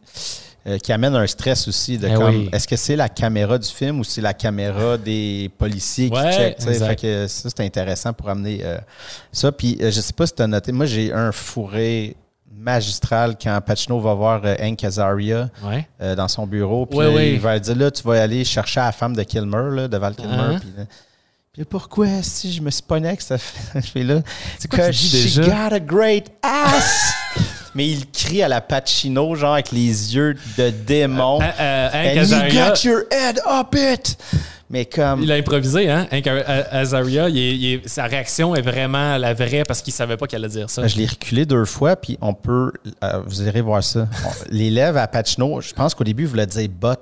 euh, 0.67 0.79
qui 0.79 0.93
amène 0.93 1.15
un 1.15 1.27
stress 1.27 1.69
aussi 1.69 1.99
de 1.99 2.09
Eh 2.09 2.15
comme, 2.15 2.35
oui. 2.35 2.49
est-ce 2.53 2.67
que 2.67 2.77
c'est 2.77 2.97
la 2.97 3.09
caméra 3.09 3.59
du 3.59 3.69
film 3.69 4.01
ou 4.01 4.05
c'est 4.05 4.21
la 4.23 4.33
caméra 4.35 4.97
des 4.97 5.51
policiers 5.59 6.09
qui 6.11 6.17
Ouais, 6.17 6.57
exact. 6.59 6.87
Fait 6.87 6.97
que 6.97 7.27
ça, 7.27 7.49
c'est 7.55 7.65
intéressant 7.65 8.13
pour 8.13 8.29
amener 8.31 8.61
euh, 8.65 8.79
ça. 9.31 9.53
Puis, 9.53 9.77
euh, 9.83 9.91
je 9.91 10.01
sais 10.01 10.13
pas 10.13 10.27
si 10.27 10.35
tu 10.35 10.43
as 10.43 10.47
noté, 10.47 10.73
moi, 10.73 10.87
j'ai 10.87 11.13
un 11.13 11.33
fourré 11.33 12.17
magistral 12.57 13.37
quand 13.43 13.61
Pacino 13.61 14.01
va 14.01 14.15
voir 14.15 14.43
Hank 14.63 14.83
Azaria 14.85 15.51
Ouais. 15.63 15.87
dans 16.17 16.29
son 16.29 16.47
bureau. 16.47 16.87
Puis 16.87 16.99
Ouais, 16.99 17.33
il 17.35 17.41
va 17.41 17.59
dire 17.59 17.77
là, 17.77 17.91
tu 17.91 18.03
vas 18.05 18.23
aller 18.23 18.43
chercher 18.45 18.81
la 18.81 18.93
femme 18.93 19.15
de 19.15 19.23
Kilmer, 19.23 19.69
là, 19.75 19.89
de 19.89 19.97
Val 19.99 20.15
Kilmer. 20.15 20.57
Uh-huh. 20.57 20.87
Puis, 21.53 21.65
pourquoi 21.65 22.07
si 22.23 22.53
je 22.53 22.63
me 22.63 22.71
suis 22.71 22.83
pogné 22.83 23.09
avec 23.09 23.21
cette 23.21 23.41
fille-là? 23.83 24.23
C'est 24.59 24.69
quoi 24.71 24.89
qu'il 24.91 25.11
dit 25.11 25.29
she 25.29 25.37
déjà? 25.37 25.69
got 25.69 25.75
a 25.75 25.79
great 25.81 26.31
ass! 26.43 27.13
Mais 27.75 27.89
il 27.89 28.11
crie 28.11 28.43
à 28.43 28.49
la 28.49 28.61
Pacino, 28.61 29.35
genre 29.35 29.55
avec 29.55 29.73
les 29.73 30.15
yeux 30.15 30.35
de 30.59 30.71
démon. 30.71 31.41
Euh, 31.43 31.45
euh, 31.61 31.89
And 32.21 32.23
you 32.23 32.53
got 32.55 32.85
your 32.85 33.03
head 33.11 33.41
up 33.51 33.75
it! 33.75 34.17
Mais 34.71 34.87
comme. 34.87 35.23
il 35.23 35.31
a 35.31 35.35
improvisé, 35.37 35.91
hein? 35.91 36.07
Azaria, 36.71 37.29
il 37.29 37.37
est- 37.39 37.55
il 37.57 37.75
est- 37.75 37.89
sa 37.89 38.05
réaction 38.05 38.55
est 38.57 38.63
vraiment 38.63 39.17
la 39.19 39.35
vraie 39.35 39.63
parce 39.67 39.83
qu'il 39.83 39.93
savait 39.93 40.17
pas 40.17 40.27
qu'elle 40.27 40.43
allait 40.45 40.53
dire 40.55 40.71
ça. 40.71 40.87
Je 40.87 40.97
l'ai 40.97 41.07
reculé 41.07 41.45
deux 41.47 41.65
fois, 41.65 41.97
puis 41.97 42.17
on 42.21 42.33
peut. 42.35 42.73
euh, 43.05 43.21
vous 43.27 43.43
irez 43.43 43.61
voir 43.61 43.85
ça. 43.85 44.09
Les 44.51 44.71
lèvres 44.71 44.99
à 44.99 45.07
Pacino, 45.07 45.61
je 45.61 45.73
pense 45.75 45.95
qu'au 45.95 46.03
début, 46.05 46.23
il 46.25 46.29
voulait 46.29 46.47
dire 46.47 46.69
bot. 46.69 46.95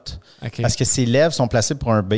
Parce 0.61 0.75
que 0.77 0.85
ses 0.85 1.07
lèvres 1.07 1.33
sont 1.33 1.49
placées 1.49 1.75
pour 1.77 1.93
un 1.93 2.03
B. 2.03 2.15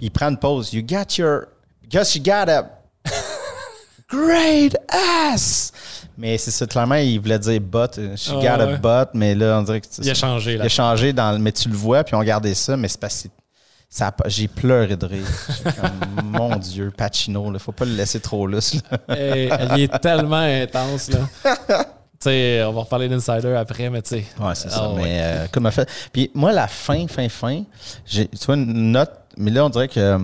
Il 0.00 0.10
prend 0.10 0.28
une 0.28 0.38
pause. 0.38 0.72
You 0.72 0.82
got 0.82 1.16
your. 1.18 1.44
Because 1.82 2.14
you 2.16 2.22
got 2.22 2.48
a. 2.50 2.64
Great 4.08 4.76
ass! 4.88 5.72
Mais 6.16 6.38
c'est 6.38 6.50
ça, 6.50 6.66
clairement, 6.66 6.94
il 6.96 7.18
voulait 7.20 7.38
dire 7.38 7.60
euh, 7.72 8.16
She 8.16 8.30
Ah, 8.30 8.34
got 8.56 8.62
a 8.62 8.66
ouais. 8.66 8.76
butt, 8.78 9.08
mais 9.14 9.34
là, 9.34 9.58
on 9.58 9.62
dirait 9.62 9.80
que. 9.80 9.86
Il 10.02 10.10
a 10.10 10.14
changé, 10.14 10.52
Il 10.52 10.58
là. 10.58 10.64
a 10.64 10.68
changé, 10.68 11.12
dans, 11.12 11.32
le- 11.32 11.38
mais 11.38 11.52
tu 11.52 11.68
le 11.68 11.74
vois, 11.76 12.04
puis 12.04 12.14
on 12.14 12.18
regardait 12.20 12.54
ça, 12.54 12.76
mais 12.76 12.88
c'est 12.88 13.00
parce 13.00 13.22
que. 13.24 13.28
ça 13.88 14.12
pas- 14.12 14.28
J'ai 14.28 14.46
pleuré 14.48 14.96
de 14.96 15.06
rire. 15.06 15.26
Comme, 15.64 16.24
mon 16.30 16.56
Dieu, 16.56 16.92
Pacino, 16.96 17.50
il 17.52 17.58
faut 17.58 17.72
pas 17.72 17.84
le 17.84 17.94
laisser 17.94 18.20
trop 18.20 18.46
lousse. 18.46 18.76
Hey, 19.08 19.50
il 19.76 19.82
est 19.82 19.98
tellement 20.00 20.36
intense, 20.36 21.10
là. 21.10 21.18
tu 21.84 22.30
sais, 22.30 22.62
on 22.64 22.72
va 22.72 22.80
reparler 22.82 23.08
d'Insider 23.08 23.54
après, 23.54 23.90
mais 23.90 24.02
tu 24.02 24.10
sais. 24.10 24.24
Ouais, 24.40 24.54
c'est 24.54 24.70
ça. 24.70 24.82
Ah, 24.84 24.90
ouais. 24.92 25.02
mais 25.02 25.18
euh, 25.20 25.46
comme 25.50 25.70
fait. 25.72 25.88
Puis 26.12 26.30
moi, 26.34 26.52
la 26.52 26.68
fin, 26.68 27.06
fin, 27.08 27.28
fin, 27.28 27.64
j'ai, 28.06 28.28
tu 28.28 28.46
vois, 28.46 28.54
une 28.54 28.92
note, 28.92 29.12
mais 29.36 29.50
là, 29.50 29.64
on 29.64 29.68
dirait 29.70 29.88
que. 29.88 30.18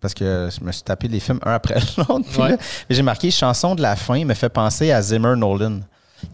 Parce 0.00 0.14
que 0.14 0.48
je 0.56 0.64
me 0.64 0.70
suis 0.72 0.82
tapé 0.82 1.08
les 1.08 1.20
films 1.20 1.40
un 1.44 1.54
après 1.54 1.80
l'autre. 1.96 2.40
Ouais. 2.40 2.56
j'ai 2.88 3.02
marqué 3.02 3.30
chanson 3.30 3.74
de 3.74 3.82
la 3.82 3.96
fin 3.96 4.24
me 4.24 4.34
fait 4.34 4.48
penser 4.48 4.92
à 4.92 5.02
Zimmer 5.02 5.34
Nolan. 5.36 5.80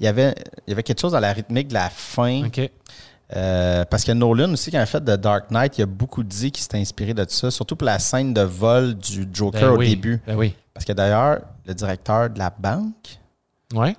Il 0.01 0.05
y 0.05 0.09
avait, 0.09 0.35
il 0.67 0.71
y 0.71 0.73
avait 0.73 0.83
quelque 0.83 1.01
chose 1.01 1.13
dans 1.13 1.21
la 1.21 1.33
rythmique 1.33 1.69
de 1.69 1.75
la 1.75 1.91
fin. 1.91 2.43
Euh, 3.35 3.85
parce 3.87 4.05
que 4.05 4.13
Nolan 4.13 4.53
aussi, 4.53 4.71
quand 4.71 4.79
il 4.79 4.83
a 4.83 4.87
fait 4.87 5.01
The 5.01 5.17
Dark 5.19 5.51
Knight, 5.51 5.79
il 5.79 5.83
a 5.83 5.87
beaucoup 5.87 6.23
dit 6.23 6.51
qu'il 6.53 6.63
s'était 6.63 6.79
inspiré 6.79 7.15
de 7.15 7.25
ça, 7.29 7.51
surtout 7.51 7.75
pour 7.75 7.87
la 7.87 7.99
scène 7.99 8.35
de 8.35 8.43
vol 8.43 8.95
du 8.95 9.27
Joker 9.33 9.61
Ben 9.63 9.71
au 9.71 9.79
oui, 9.79 9.89
début. 9.91 10.21
Ben 10.27 10.37
oui. 10.37 10.55
Parce 10.75 10.85
que 10.85 10.93
d'ailleurs, 10.93 11.41
le 11.67 11.75
directeur 11.75 12.29
de 12.31 12.39
la 12.39 12.51
banque, 12.51 13.19
Ouais. 13.75 13.97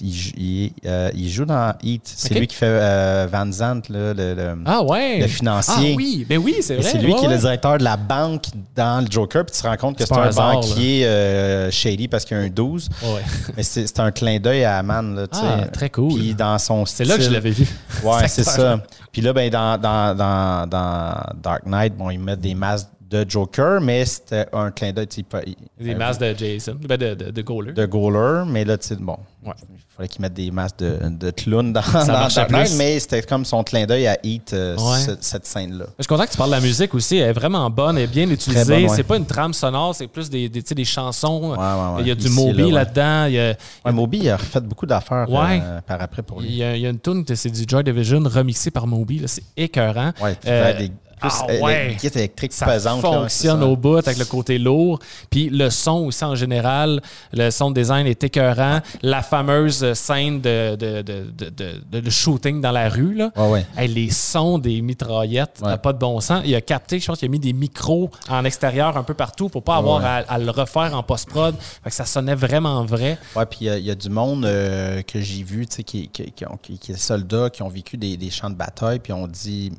Il, 0.00 0.12
jou- 0.14 0.32
il- 0.36 0.72
euh, 0.86 1.10
il 1.14 1.28
joue 1.30 1.44
dans 1.44 1.74
Heat. 1.82 2.02
C'est 2.04 2.34
lui 2.34 2.46
qui 2.46 2.54
fait 2.56 2.66
euh, 2.68 3.26
Van 3.30 3.50
Zandt, 3.50 3.92
là, 3.92 4.14
le, 4.14 4.34
le- 4.34 4.58
Ah 4.64 4.82
ouais. 4.82 5.18
le 5.20 5.26
financier. 5.26 5.92
Ah 5.92 5.96
oui, 5.96 6.26
ben 6.28 6.38
oui, 6.38 6.56
c'est 6.60 6.76
vrai. 6.76 6.82
c'est 6.90 6.98
lui 6.98 7.12
ouais, 7.12 7.18
qui 7.18 7.24
est 7.24 7.28
le 7.28 7.38
directeur 7.38 7.78
de 7.78 7.84
la 7.84 7.96
banque 7.96 8.44
dans 8.76 9.04
le 9.04 9.10
Joker, 9.10 9.44
puis 9.44 9.54
tu 9.56 9.62
te 9.62 9.66
rends 9.66 9.76
compte 9.76 9.96
que 9.98 10.04
C'est 10.06 10.14
un, 10.14 10.22
hasard, 10.22 10.54
banquier 10.54 11.06
euh, 11.06 11.70
shady 11.70 12.06
parce 12.08 12.24
qu'il 12.24 12.36
y 12.36 12.40
a 12.40 12.42
un 12.44 12.48
12. 12.48 12.88
Ouais. 13.02 13.22
Mais 13.56 13.62
c'est 13.62 13.98
un 14.00 14.10
clin 14.10 14.38
d'œil 14.38 14.64
à 14.64 14.82
Man. 14.82 15.14
Là, 15.16 15.26
tu 15.26 15.38
Ah, 15.42 15.66
très 15.72 15.90
cool. 15.90 16.14
Puis 16.14 16.34
dans 16.34 16.58
son 16.58 16.84
C'est 16.86 17.04
là 17.04 17.16
que 17.16 17.22
je 17.22 17.30
l'avais 17.30 17.50
vu. 17.50 17.66
Ouais, 18.04 18.28
c'est 18.28 18.44
ça. 18.44 18.80
Puis 19.10 19.22
là, 19.22 19.32
ben, 19.32 19.50
dans, 19.50 19.80
dans, 19.80 20.16
dans, 20.16 20.66
dans 20.68 21.14
Dark 21.42 21.66
Knight, 21.66 21.96
bon, 21.96 22.10
ils 22.10 22.18
mettent 22.18 22.40
des 22.40 22.54
masques 22.54 22.88
de 23.10 23.24
Joker, 23.28 23.80
mais 23.80 24.04
c'était 24.04 24.46
un 24.52 24.70
clin 24.70 24.92
d'œil 24.92 25.06
type 25.06 25.34
Des 25.80 25.94
masques 25.94 26.20
de 26.20 26.34
Jason, 26.36 26.76
ben 26.86 26.98
de, 26.98 27.14
de, 27.14 27.30
de 27.30 27.42
Goaler. 27.42 27.72
de 27.72 27.86
Goaler, 27.86 28.44
mais 28.46 28.64
là, 28.64 28.76
tu 28.76 28.88
sais, 28.88 28.96
bon, 28.96 29.16
Ouais. 29.46 29.52
il 29.70 29.76
fallait 29.96 30.08
qu'ils 30.08 30.20
mettent 30.20 30.34
des 30.34 30.50
masques 30.50 30.80
de, 30.80 30.98
de 31.08 31.30
clown 31.30 31.72
dans, 31.72 31.80
dans 31.80 32.06
marchait 32.06 32.40
Dark 32.40 32.50
Knight, 32.50 32.66
plus. 32.68 32.76
mais 32.76 32.98
c'était 33.00 33.22
comme 33.22 33.44
son 33.46 33.62
clin 33.64 33.86
d'œil 33.86 34.06
à 34.08 34.18
Heat, 34.22 34.52
euh, 34.52 34.76
Ouais. 34.76 34.98
ce- 34.98 35.16
cette 35.20 35.46
scène-là. 35.46 35.86
Je 35.98 36.02
suis 36.02 36.08
content 36.08 36.26
que 36.26 36.30
tu 36.32 36.36
parles 36.36 36.50
de 36.50 36.56
la 36.56 36.60
musique 36.60 36.94
aussi. 36.94 37.16
Elle 37.16 37.30
est 37.30 37.32
vraiment 37.32 37.70
bonne, 37.70 37.96
elle 37.96 38.04
est 38.04 38.06
bien 38.08 38.28
utilisée. 38.28 38.74
ouais. 38.86 38.88
C'est 38.88 39.04
pas 39.04 39.16
une 39.16 39.26
trame 39.26 39.54
sonore, 39.54 39.94
c'est 39.94 40.06
plus 40.08 40.28
des, 40.28 40.48
des, 40.50 40.60
des 40.60 40.84
chansons. 40.84 41.52
Ouais, 41.52 41.56
ouais, 41.56 41.94
ouais. 41.96 42.00
Il 42.02 42.08
y 42.08 42.10
a 42.10 42.14
du 42.14 42.26
Ici, 42.26 42.34
Moby 42.34 42.70
là, 42.72 42.84
là-dedans. 42.84 43.24
Il 43.26 43.34
y 43.34 43.40
a, 43.40 43.54
Ouais, 43.86 43.92
Moby 43.92 44.18
il 44.24 44.28
a 44.28 44.36
refait 44.36 44.60
beaucoup 44.60 44.86
d'affaires 44.86 45.26
euh, 45.30 45.80
par 45.86 46.02
après 46.02 46.22
pour 46.22 46.42
il 46.42 46.48
lui. 46.48 46.54
y 46.56 46.64
a, 46.64 46.76
il 46.76 46.82
y 46.82 46.86
a 46.86 46.90
une 46.90 47.00
tune, 47.00 47.24
c'est 47.34 47.48
du 47.50 47.64
Joy 47.66 47.82
Division 47.84 48.22
remixé 48.26 48.70
par 48.70 48.86
Moby. 48.86 49.20
là. 49.20 49.28
C'est 49.28 49.44
écœurant. 49.56 50.12
Ouais, 50.20 50.34
puis 50.34 50.50
Euh, 50.50 50.76
des 50.78 50.90
plus 51.18 51.30
ah 51.32 51.46
euh, 51.50 51.60
ouais. 51.60 51.96
électriques 52.14 52.52
ça 52.52 52.66
pesantes. 52.66 53.02
là, 53.02 53.10
fonctionne 53.10 53.60
ça. 53.60 53.66
au 53.66 53.76
bout 53.76 53.96
avec 53.96 54.18
le 54.18 54.24
côté 54.24 54.58
lourd. 54.58 54.98
Puis 55.30 55.48
le 55.48 55.70
son 55.70 56.06
aussi 56.06 56.24
en 56.24 56.34
général, 56.34 57.00
le 57.32 57.50
son 57.50 57.70
design 57.70 58.06
est 58.06 58.22
écœurant. 58.24 58.80
La 59.02 59.22
fameuse 59.22 59.92
scène 59.94 60.40
de, 60.40 60.76
de, 60.76 61.02
de, 61.02 62.00
de, 62.00 62.10
shooting 62.10 62.60
dans 62.60 62.72
la 62.72 62.88
rue, 62.88 63.14
là. 63.14 63.30
Ouais, 63.36 63.48
ouais. 63.48 63.66
Hey, 63.76 63.88
les 63.88 64.10
sons 64.10 64.58
des 64.58 64.80
mitraillettes, 64.80 65.60
t'as 65.62 65.76
pas 65.78 65.92
de 65.92 65.98
bon 65.98 66.20
sens. 66.20 66.42
Il 66.44 66.54
a 66.54 66.60
capté, 66.60 66.98
je 67.00 67.06
pense 67.06 67.18
qu'il 67.18 67.26
a 67.28 67.30
mis 67.30 67.38
des 67.38 67.52
micros 67.52 68.10
en 68.28 68.44
extérieur 68.44 68.96
un 68.96 69.02
peu 69.02 69.14
partout 69.14 69.48
pour 69.48 69.62
pas 69.62 69.76
avoir 69.76 70.04
à, 70.04 70.16
à 70.16 70.38
le 70.38 70.50
refaire 70.50 70.94
en 70.94 71.02
post-prod. 71.02 71.54
Fait 71.82 71.90
que 71.90 71.96
ça 71.96 72.04
sonnait 72.04 72.34
vraiment 72.34 72.84
vrai. 72.84 73.18
Ouais, 73.36 73.46
puis 73.46 73.58
il 73.62 73.66
y 73.66 73.70
a- 73.70 73.78
il 73.78 73.84
y, 73.86 73.90
a 73.90 73.94
du 73.94 74.08
monde 74.10 74.44
euh, 74.44 75.02
que 75.02 75.20
j'ai 75.20 75.42
vu, 75.42 75.66
tu 75.66 75.76
sais, 75.76 75.82
qui, 75.84 76.08
qui, 76.08 76.32
qui, 76.62 76.78
qui, 76.78 76.92
est 76.92 76.96
soldats, 76.96 77.48
qui 77.50 77.62
ont 77.62 77.68
vécu 77.68 77.96
des, 77.96 78.16
des 78.16 78.30
champs 78.30 78.50
de 78.50 78.54
bataille, 78.56 78.98
puis 78.98 79.12
on 79.12 79.26
dit. 79.26 79.72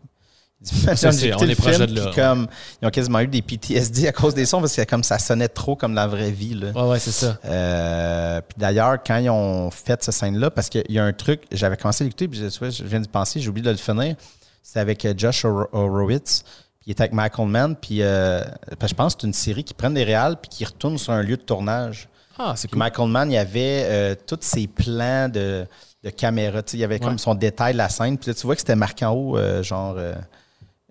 On 0.61 0.91
est 0.91 1.45
le 1.45 1.55
proche 1.55 1.75
film, 1.75 1.85
de 1.87 1.95
là, 2.01 2.11
comme, 2.13 2.47
ils 2.81 2.87
ont 2.87 2.91
quasiment 2.91 3.19
eu 3.21 3.27
des 3.27 3.41
PTSD 3.41 4.07
à 4.07 4.11
cause 4.11 4.33
des 4.33 4.45
sons, 4.45 4.59
parce 4.59 4.75
que 4.75 4.83
comme 4.83 5.03
ça 5.03 5.17
sonnait 5.17 5.47
trop 5.47 5.75
comme 5.75 5.95
la 5.95 6.05
vraie 6.07 6.31
vie. 6.31 6.53
Là. 6.53 6.71
Ouais, 6.75 6.89
ouais, 6.91 6.99
c'est 6.99 7.11
ça. 7.11 7.37
Euh, 7.45 8.41
puis 8.41 8.55
d'ailleurs, 8.57 8.97
quand 9.05 9.17
ils 9.17 9.29
ont 9.29 9.71
fait 9.71 10.03
cette 10.03 10.13
scène-là, 10.13 10.51
parce 10.51 10.67
qu'il 10.69 10.83
y 10.89 10.99
a 10.99 11.03
un 11.05 11.13
truc, 11.13 11.43
j'avais 11.51 11.77
commencé 11.77 12.03
à 12.03 12.05
l'écouter, 12.05 12.27
puis 12.27 12.39
je, 12.39 12.69
je 12.69 12.83
viens 12.83 12.99
de 12.99 13.07
penser, 13.07 13.39
j'ai 13.39 13.49
oublié 13.49 13.65
de 13.65 13.71
le 13.71 13.77
finir. 13.77 14.15
C'est 14.61 14.79
avec 14.79 15.05
euh, 15.05 15.13
Josh 15.17 15.45
Hor- 15.45 15.69
Horowitz, 15.71 16.43
puis 16.79 16.87
il 16.87 16.91
était 16.91 17.03
avec 17.03 17.13
Michael 17.13 17.47
Mann, 17.47 17.75
puis 17.75 18.01
euh, 18.01 18.41
je 18.85 18.93
pense 18.93 19.15
que 19.15 19.21
c'est 19.21 19.27
une 19.27 19.33
série 19.33 19.63
qui 19.63 19.73
prennent 19.73 19.93
des 19.93 20.03
réals, 20.03 20.35
puis 20.41 20.49
qui 20.49 20.65
retourne 20.65 20.97
sur 20.97 21.13
un 21.13 21.23
lieu 21.23 21.37
de 21.37 21.41
tournage. 21.41 22.09
Ah, 22.37 22.53
c'est 22.57 22.67
cool. 22.69 22.79
Michael 22.79 23.07
Mann, 23.07 23.31
il 23.31 23.35
y 23.35 23.37
avait 23.37 23.83
euh, 23.85 24.15
tous 24.27 24.37
ses 24.41 24.67
plans 24.67 25.29
de, 25.29 25.65
de 26.03 26.09
caméra. 26.09 26.61
Il 26.73 26.79
y 26.79 26.83
avait 26.83 26.99
comme 26.99 27.17
son 27.17 27.33
détail 27.35 27.73
de 27.73 27.77
la 27.77 27.89
scène. 27.89 28.17
Puis 28.17 28.29
là, 28.29 28.33
tu 28.33 28.45
vois 28.45 28.55
que 28.55 28.61
c'était 28.61 28.75
marqué 28.77 29.03
en 29.05 29.11
haut, 29.13 29.37
genre 29.63 29.97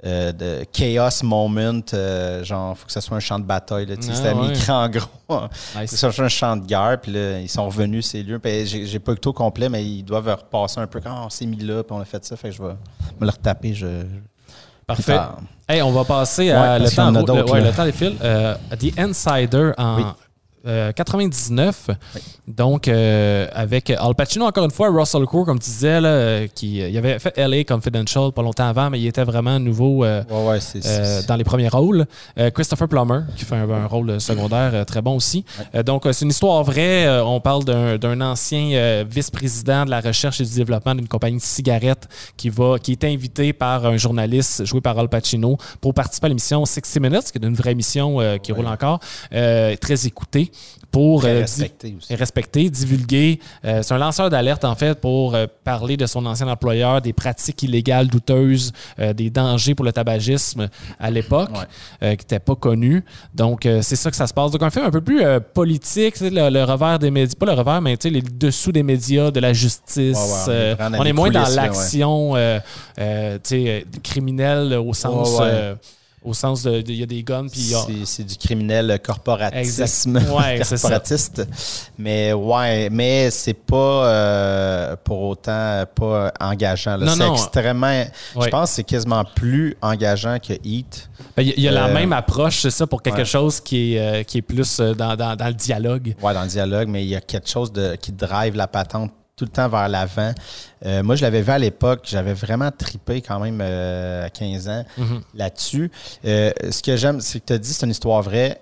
euh, 0.07 0.33
de 0.33 0.65
chaos 0.73 1.25
moment, 1.25 1.81
euh, 1.93 2.45
genre, 2.45 2.77
faut 2.79 2.87
que 2.87 2.93
ce 2.93 3.01
soit 3.01 3.17
un 3.17 3.21
champ 3.21 3.39
de 3.39 3.45
bataille. 3.45 3.87
là, 3.87 3.95
Ah, 3.99 4.03
c'était 4.15 4.33
ouais. 4.33 4.51
écrit 4.51 4.71
en 4.71 4.89
gros. 4.91 5.09
Nice. 5.77 5.95
C'est 5.95 6.07
un 6.21 6.29
champ 6.29 6.57
de 6.57 6.65
guerre, 6.67 6.99
puis 7.03 7.13
là, 7.13 7.41
ils 7.41 7.49
sont 7.49 7.67
revenus, 7.67 8.07
ces 8.07 8.23
lieux. 8.23 8.39
Puis 8.39 8.67
j'ai 8.67 8.87
j'ai 8.87 8.99
pas 9.01 9.13
écouté 9.13 9.29
au 9.29 9.33
complet, 9.33 9.69
mais 9.69 9.85
ils 9.85 10.03
doivent 10.05 10.29
repasser 10.29 10.81
un 10.81 10.87
peu. 10.87 11.01
Quand 11.01 11.27
on 11.27 11.31
s'est 11.31 11.47
mis 11.47 11.57
là, 11.59 11.83
puis 11.83 11.97
on 11.97 12.01
a 12.01 12.05
fait 12.05 12.25
ça, 12.25 12.37
fait 12.37 12.51
que 12.51 12.55
je 12.55 12.63
vais 12.63 12.75
me 13.21 13.27
le 13.27 13.31
retaper. 13.31 13.75
Je, 13.75 13.87
Parfait. 14.87 15.17
Ah. 15.19 15.37
Hey, 15.69 15.83
on 15.83 15.91
va 15.93 16.03
passer 16.05 16.51
à 16.51 16.79
le, 16.79 16.89
temps, 16.91 17.09
a 17.15 17.21
le- 17.21 17.51
ouais, 17.53 17.61
le 17.61 17.85
des 17.85 17.93
fils. 17.93 18.15
Euh, 18.23 18.55
The 18.71 18.99
Insider 18.99 19.73
en 19.77 19.97
Oui. 19.99 20.03
Euh, 20.67 20.93
99. 20.93 21.91
Donc, 22.47 22.89
euh, 22.89 23.47
avec 23.53 23.91
Al 23.91 24.15
Pacino, 24.15 24.47
encore 24.47 24.65
une 24.65 24.71
fois, 24.71 24.89
Russell 24.91 25.25
Crowe, 25.25 25.45
comme 25.45 25.59
tu 25.59 25.71
disais, 25.71 26.01
là, 26.01 26.09
euh, 26.09 26.47
qui 26.55 26.79
il 26.79 26.97
avait 26.97 27.19
fait 27.19 27.37
LA 27.37 27.65
Confidential 27.65 28.33
pas 28.33 28.43
longtemps 28.43 28.69
avant, 28.69 28.91
mais 28.91 29.01
il 29.01 29.07
était 29.07 29.25
vraiment 29.25 29.59
nouveau 29.59 30.05
euh, 30.05 30.23
Ouais, 30.31 30.49
ouais, 30.49 30.59
euh, 30.87 31.23
dans 31.29 31.37
les 31.37 31.45
premiers 31.45 31.69
rôles. 31.69 32.07
Euh, 32.39 32.51
Christopher 32.51 32.89
Plummer, 32.89 33.21
qui 33.37 33.45
fait 33.45 33.57
un, 33.57 33.69
un 33.71 33.87
rôle 33.87 34.21
secondaire 34.21 34.71
euh, 34.75 34.85
très 34.85 35.03
bon 35.03 35.17
aussi. 35.17 35.45
Euh, 35.75 35.83
donc, 35.83 36.07
euh, 36.07 36.13
c'est 36.13 36.25
une 36.25 36.31
histoire 36.31 36.63
vraie. 36.65 37.07
Euh, 37.07 37.25
on 37.25 37.41
parle 37.41 37.65
d'un 37.65 38.21
ancien 38.21 38.71
euh, 38.73 39.05
vice-président 39.09 39.85
de 39.85 39.91
la 39.91 40.01
recherche 40.01 40.41
et 40.41 40.45
du 40.45 40.55
développement 40.55 40.95
d'une 40.95 41.09
compagnie 41.09 41.39
de 41.39 41.43
cigarettes 41.43 42.09
qui, 42.37 42.49
va, 42.49 42.79
qui 42.79 42.93
est 42.93 43.05
invité 43.05 43.53
par 43.53 43.87
un 43.87 43.97
journaliste 43.97 44.65
joué 44.65 44.81
par 44.81 44.99
Al 44.99 45.09
Pacino 45.09 45.57
pour 45.81 45.95
participer 45.95 46.27
à 46.27 46.29
l'émission 46.29 46.65
60 46.65 47.03
Minutes, 47.03 47.31
qui 47.33 47.39
est 47.39 47.47
une 47.47 47.55
vraie 47.55 47.73
émission 47.73 48.21
euh, 48.21 48.39
qui 48.39 48.53
roule 48.53 48.67
encore, 48.67 48.99
euh, 49.33 49.77
très 49.77 50.07
écoutée 50.07 50.48
pour 50.91 51.25
euh, 51.25 51.41
respecté 51.41 51.95
aussi. 51.97 52.15
respecter, 52.15 52.71
divulguer. 52.71 53.41
Euh, 53.65 53.83
c'est 53.83 53.93
un 53.95 53.99
lanceur 53.99 54.31
d'alerte, 54.31 54.65
en 54.65 54.75
fait, 54.75 54.99
pour 55.01 55.35
euh, 55.35 55.47
parler 55.65 55.97
de 55.97 56.07
son 56.07 56.25
ancien 56.27 56.49
employeur, 56.49 57.03
des 57.03 57.13
pratiques 57.13 57.63
illégales 57.63 58.09
douteuses, 58.09 58.73
des 59.15 59.31
dangers 59.31 59.75
pour 59.75 59.85
le 59.85 59.93
tabagisme 59.93 60.69
à 60.99 61.11
l'époque, 61.11 61.51
Ouais. 62.01 62.17
qui 62.17 62.25
n'étaient 62.25 62.39
pas 62.39 62.55
connus. 62.55 63.05
Donc, 63.35 63.63
c'est 63.83 63.97
ça 63.97 64.11
que 64.11 64.17
ça 64.17 64.27
se 64.27 64.35
passe. 64.35 64.51
Donc, 64.51 64.63
un 64.63 64.71
film 64.71 64.85
un 64.87 64.91
peu 64.91 65.01
plus 65.01 65.23
politique, 65.55 66.21
le, 66.21 66.49
le 66.51 66.65
revers 66.65 66.99
des 66.99 67.11
médias, 67.11 67.35
pas 67.39 67.47
le 67.47 67.53
revers, 67.53 67.81
mais 67.81 67.97
les 68.05 68.23
dessous 68.23 68.73
des 68.73 68.83
médias, 68.83 69.31
de 69.31 69.41
la 69.41 69.53
justice. 69.53 70.17
Ouais, 70.47 70.53
ouais, 70.53 70.77
on 70.99 71.05
est 71.05 71.13
on 71.13 71.15
moins 71.15 71.31
dans 71.31 71.45
ouais. 71.45 71.55
l'action 71.55 72.35
criminelle 74.03 74.75
au 74.75 74.95
sens... 74.95 75.41
Au 76.29 76.35
sens 76.35 76.63
de, 76.63 76.83
il 76.87 76.97
y 76.97 77.03
a 77.03 77.07
des 77.07 77.23
guns, 77.23 77.47
puis 77.49 77.73
C'est- 78.05 78.23
du 78.25 78.37
criminel 78.37 78.99
corporatisme. 79.03 80.17
Ouais, 80.31 80.59
corporatiste. 80.69 81.47
Mais 81.97 82.33
ouais, 82.35 82.91
mais 82.91 83.31
c'est 83.31 83.55
pas 83.55 84.07
euh, 84.07 84.97
pour 85.03 85.23
autant 85.23 85.85
pas 85.95 86.33
engageant. 86.39 86.99
C'est 87.17 87.29
extrêmement. 87.29 88.05
Je 88.41 88.49
pense 88.49 88.71
que 88.71 88.77
c'est 88.77 88.85
quasiment 88.85 89.25
plus 89.25 89.75
engageant 89.81 90.39
que 90.39 90.53
Heat. 90.65 91.09
Ben, 91.37 91.43
Il 91.45 91.61
y 91.63 91.69
a, 91.69 91.71
la 91.73 91.87
Euh, 91.87 91.95
même 91.95 92.13
approche, 92.13 92.61
c'est 92.61 92.71
ça, 92.71 92.87
pour 92.87 93.01
quelque 93.03 93.19
ouais. 93.19 93.25
chose 93.25 93.61
qui 93.61 93.95
est, 93.95 93.99
euh, 94.01 94.23
qui 94.23 94.39
est 94.39 94.43
plus 94.43 94.81
dans, 94.81 95.17
dans- 95.17 95.35
dans 95.37 95.47
le 95.49 95.55
dialogue. 95.55 96.15
Ouais, 96.23 96.35
dans 96.35 96.43
le 96.43 96.49
dialogue, 96.49 96.89
mais 96.89 97.05
il 97.05 97.09
y 97.09 97.17
a 97.17 97.21
quelque 97.21 97.49
chose 97.49 97.73
de, 97.73 97.95
qui 97.97 98.13
drive 98.13 98.55
la 98.55 98.67
patente 98.67 99.11
tout 99.39 99.45
le 99.47 99.51
temps 99.51 99.69
vers 99.69 99.89
l'avant. 99.89 100.33
Euh, 100.85 101.03
moi, 101.03 101.17
je 101.17 101.23
l'avais 101.23 101.41
vu 101.41 101.51
à 101.51 101.59
l'époque, 101.59 102.01
j'avais 102.05 102.35
vraiment 102.35 102.71
tripé 102.71 103.23
quand 103.23 103.39
même 103.41 103.61
euh, 103.63 104.27
à 104.27 104.31
15 104.31 104.69
ans 104.69 104.85
Mhm. 104.99 105.21
là-dessus. 105.35 105.91
Euh, 106.25 106.51
ce 106.71 106.83
que 106.83 106.97
j'aime, 106.97 107.21
c'est 107.21 107.41
que 107.41 107.47
tu 107.47 107.53
as 107.55 107.59
dit 107.59 107.73
c'est 107.73 107.87
une 107.87 107.93
histoire 107.93 108.21
vraie. 108.23 108.61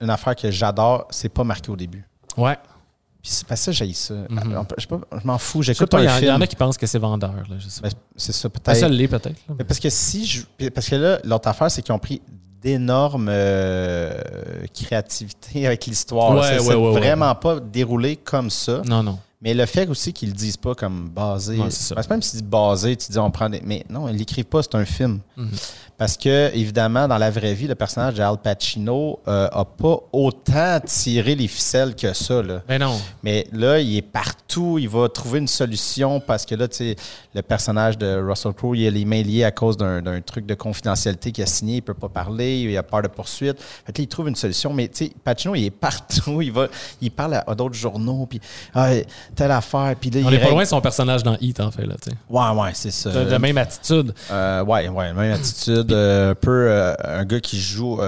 Une 0.00 0.10
affaire 0.10 0.34
que 0.34 0.50
j'adore, 0.50 1.06
c'est 1.10 1.28
pas 1.28 1.44
marqué 1.44 1.70
au 1.70 1.76
début. 1.76 2.04
Ouais. 2.36 2.56
Puis 3.22 3.30
c'est 3.30 3.46
pas 3.46 3.54
ça, 3.54 3.70
j'ai 3.70 3.92
ça. 3.92 4.14
Mhm. 4.14 4.64
Je, 4.78 4.86
je 4.88 5.26
m'en 5.26 5.38
fous, 5.38 5.62
j'écoute 5.62 5.88
pas, 5.88 6.00
il 6.02 6.06
y, 6.06 6.08
un 6.08 6.14
en- 6.16 6.18
il 6.18 6.24
y 6.26 6.30
en 6.32 6.40
a 6.40 6.46
qui 6.48 6.56
pensent 6.56 6.76
que 6.78 6.86
c'est 6.86 6.98
vendeur. 6.98 7.32
Ben, 7.48 7.58
c'est 8.16 8.32
ça, 8.32 8.48
Ben, 8.48 8.58
peut-être. 8.60 8.78
ça 8.80 8.88
l'est 8.88 9.06
peut-être. 9.08 9.36
Mais 9.56 9.64
Parce 9.64 9.78
que 9.78 9.90
si 9.90 10.26
je. 10.26 10.68
Parce 10.70 10.88
que 10.88 10.96
là, 10.96 11.18
l'autre 11.24 11.46
affaire, 11.48 11.70
c'est 11.70 11.82
qu'ils 11.82 11.94
ont 11.94 11.98
pris 12.00 12.20
d'énormes 12.60 13.28
euh, 13.28 14.12
créativités 14.74 15.66
avec 15.66 15.86
l'histoire. 15.86 16.32
Ouais, 16.34 16.60
ouais, 16.60 16.74
ouais. 16.74 16.92
vraiment 16.98 17.34
pas 17.34 17.60
déroulé 17.60 18.16
comme 18.16 18.50
ça. 18.50 18.82
Non, 18.84 19.02
non. 19.02 19.18
Mais 19.42 19.54
le 19.54 19.66
fait 19.66 19.88
aussi 19.88 20.12
qu'ils 20.12 20.28
le 20.28 20.34
disent 20.34 20.56
pas 20.56 20.74
comme 20.74 21.08
basé. 21.08 21.58
Ouais, 21.58 21.70
c'est 21.70 21.82
ça. 21.82 21.94
parce 21.96 22.06
que 22.06 22.12
même 22.12 22.22
s'ils 22.22 22.40
disent 22.40 22.48
basé, 22.48 22.96
tu 22.96 23.10
dis 23.10 23.18
on 23.18 23.30
prend 23.30 23.50
des. 23.50 23.60
Mais 23.64 23.84
non, 23.90 24.08
ils 24.08 24.16
l'écrivent 24.16 24.44
pas, 24.44 24.62
c'est 24.62 24.76
un 24.76 24.84
film. 24.84 25.20
Mhm. 25.36 25.50
Parce 25.98 26.16
que, 26.16 26.50
évidemment, 26.54 27.06
dans 27.06 27.18
la 27.18 27.30
vraie 27.30 27.54
vie, 27.54 27.68
le 27.68 27.74
personnage 27.74 28.14
d'Al 28.14 28.36
Pacino 28.38 29.20
euh, 29.28 29.48
a 29.52 29.64
pas 29.64 29.98
autant 30.12 30.80
tiré 30.84 31.34
les 31.34 31.46
ficelles 31.46 31.94
que 31.94 32.12
ça. 32.12 32.42
Là. 32.42 32.62
Ben 32.66 32.80
non. 32.80 32.98
Mais 33.22 33.46
là, 33.52 33.78
il 33.78 33.96
est 33.96 34.02
partout, 34.02 34.78
il 34.78 34.88
va 34.88 35.08
trouver 35.08 35.38
une 35.38 35.48
solution 35.48 36.18
parce 36.18 36.44
que 36.44 36.54
là, 36.54 36.66
tu 36.66 36.76
sais, 36.76 36.96
le 37.34 37.42
personnage 37.42 37.98
de 37.98 38.20
Russell 38.20 38.52
Crowe, 38.52 38.76
il 38.76 38.86
a 38.86 38.90
les 38.90 39.04
mains 39.04 39.22
liées 39.22 39.44
à 39.44 39.52
cause 39.52 39.76
d'un 39.76 40.02
d'un 40.02 40.20
truc 40.20 40.46
de 40.46 40.54
confidentialité 40.54 41.30
qu'il 41.30 41.44
a 41.44 41.46
signé, 41.46 41.76
il 41.76 41.82
peut 41.82 41.94
pas 41.94 42.08
parler, 42.08 42.62
il 42.62 42.76
a 42.76 42.82
peur 42.82 43.02
de 43.02 43.08
poursuite. 43.08 43.60
Fait 43.60 43.92
que 43.92 43.98
là, 43.98 44.04
il 44.04 44.08
trouve 44.08 44.28
une 44.28 44.36
solution, 44.36 44.72
mais 44.72 44.88
tu 44.88 45.06
sais, 45.06 45.12
Pacino, 45.22 45.54
il 45.54 45.66
est 45.66 45.70
partout, 45.82 46.42
il 46.42 46.52
va, 46.52 46.68
il 47.00 47.10
parle 47.10 47.34
à, 47.34 47.44
à 47.46 47.54
d'autres 47.54 47.74
journaux, 47.74 48.26
puis 48.26 48.40
ah, 48.74 48.90
telle 49.34 49.50
affaire, 49.50 49.94
puis 50.00 50.10
là, 50.10 50.20
On 50.24 50.28
il 50.28 50.34
est 50.34 50.38
pas 50.38 50.50
loin 50.50 50.62
de 50.62 50.68
son 50.68 50.80
personnage 50.80 51.22
dans 51.22 51.36
Heat, 51.40 51.60
en 51.60 51.70
fait. 51.70 51.86
Là. 51.86 51.94
Ouais, 52.28 52.60
ouais, 52.62 52.70
c'est 52.74 52.90
ça. 52.90 53.10
La 53.24 53.38
même 53.38 53.58
attitude. 53.58 54.14
Euh, 54.30 54.64
ouais, 54.64 54.88
ouais, 54.88 55.12
même 55.12 55.32
attitude. 55.32 55.92
euh, 55.92 56.30
un 56.30 56.34
peu 56.34 56.66
euh, 56.68 56.94
un 57.04 57.24
gars 57.24 57.40
qui 57.40 57.60
joue. 57.60 57.98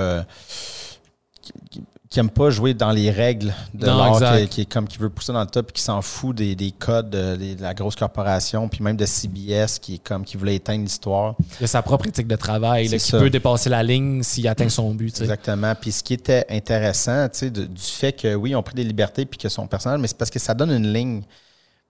Qui, 2.14 2.20
aime 2.20 2.30
pas 2.30 2.50
jouer 2.50 2.74
dans 2.74 2.90
les 2.90 3.10
règles 3.10 3.52
de 3.74 3.86
l'art, 3.86 4.38
qui, 4.40 4.48
qui 4.48 4.60
est 4.62 4.64
comme 4.64 4.86
qui 4.86 4.98
veut 4.98 5.10
pousser 5.10 5.32
dans 5.32 5.40
le 5.40 5.46
top, 5.46 5.66
puis 5.66 5.74
qui 5.74 5.82
s'en 5.82 6.00
fout 6.02 6.36
des, 6.36 6.54
des 6.54 6.70
codes 6.70 7.10
de, 7.10 7.60
la 7.60 7.74
grosse 7.74 7.96
corporation, 7.96 8.68
puis 8.68 8.82
même 8.82 8.96
de 8.96 9.06
CBS 9.06 9.78
qui 9.80 9.94
est 9.94 9.98
comme 9.98 10.24
qui 10.24 10.36
voulait 10.36 10.56
éteindre 10.56 10.84
l'histoire. 10.84 11.34
Il 11.60 11.64
a 11.64 11.66
sa 11.66 11.82
propre 11.82 12.06
éthique 12.06 12.26
de 12.26 12.36
travail, 12.36 12.88
là, 12.88 12.98
qui 12.98 13.04
ça. 13.04 13.18
peut 13.18 13.30
dépasser 13.30 13.68
la 13.68 13.82
ligne 13.82 14.22
s'il 14.22 14.46
atteint 14.48 14.68
son 14.68 14.94
but. 14.94 15.20
Exactement. 15.20 15.74
Puis 15.74 15.92
ce 15.92 16.02
qui 16.02 16.14
était 16.14 16.46
intéressant, 16.50 17.28
tu 17.28 17.38
sais, 17.38 17.50
du 17.50 17.68
fait 17.76 18.12
que 18.12 18.34
oui, 18.34 18.50
ils 18.50 18.56
ont 18.56 18.62
pris 18.62 18.74
des 18.74 18.84
libertés 18.84 19.26
puis 19.26 19.38
que 19.38 19.48
son 19.48 19.66
personnage, 19.66 20.00
mais 20.00 20.08
c'est 20.08 20.18
parce 20.18 20.30
que 20.30 20.38
ça 20.38 20.54
donne 20.54 20.70
une 20.70 20.92
ligne. 20.92 21.22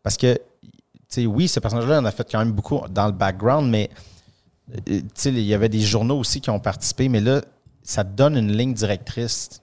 Parce 0.02 0.16
que, 0.16 0.34
tu 0.34 0.70
sais, 1.08 1.26
oui, 1.26 1.48
ce 1.48 1.60
personnage-là 1.60 2.00
en 2.00 2.04
a 2.04 2.10
fait 2.10 2.26
quand 2.30 2.38
même 2.38 2.52
beaucoup 2.52 2.80
dans 2.90 3.06
le 3.06 3.12
background, 3.12 3.70
mais 3.70 3.90
euh, 4.70 4.80
tu 4.86 5.02
sais, 5.14 5.30
il 5.30 5.40
y 5.40 5.54
avait 5.54 5.68
des 5.68 5.80
journaux 5.80 6.18
aussi 6.18 6.40
qui 6.40 6.50
ont 6.50 6.60
participé, 6.60 7.08
mais 7.08 7.20
là, 7.20 7.42
ça 7.82 8.02
donne 8.02 8.36
une 8.36 8.52
ligne 8.52 8.74
directrice. 8.74 9.60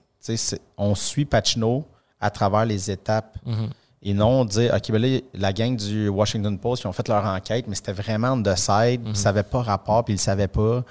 On 0.76 0.94
suit 0.94 1.24
Pacino 1.24 1.84
à 2.20 2.30
travers 2.30 2.64
les 2.64 2.90
étapes. 2.90 3.36
Mhm. 3.44 3.70
Et 4.04 4.14
non 4.14 4.44
dire, 4.44 4.74
OK, 4.74 4.90
ben 4.90 5.00
là, 5.00 5.20
la 5.32 5.52
gang 5.52 5.76
du 5.76 6.08
Washington 6.08 6.58
Post, 6.58 6.82
ils 6.82 6.86
ont 6.88 6.92
fait 6.92 7.06
leur 7.06 7.24
enquête, 7.24 7.66
mais 7.68 7.76
c'était 7.76 7.92
vraiment 7.92 8.40
the 8.40 8.56
side, 8.56 9.00
puis 9.04 9.14
ça 9.14 9.28
n'avait 9.28 9.44
pas 9.44 9.62
rapport, 9.62 10.04
puis 10.04 10.14
ils 10.14 10.16
ne 10.16 10.20
savaient 10.20 10.48
pas. 10.48 10.82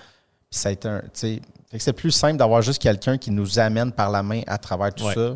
Puis 0.50 0.60
ça 0.60 0.70
a 0.70 0.72
été 0.72 0.88
un. 0.88 1.00
tu 1.02 1.08
sais, 1.14 1.42
fait 1.70 1.78
que 1.78 1.84
c'est 1.84 1.94
plus 1.94 2.12
simple 2.12 2.38
d'avoir 2.38 2.62
juste 2.62 2.82
quelqu'un 2.82 3.18
qui 3.18 3.32
nous 3.32 3.60
amène 3.60 3.92
par 3.92 4.10
la 4.12 4.24
main 4.24 4.42
à 4.48 4.58
travers 4.58 4.94
tout 4.94 5.06
Ouais. 5.06 5.14
ça, 5.14 5.36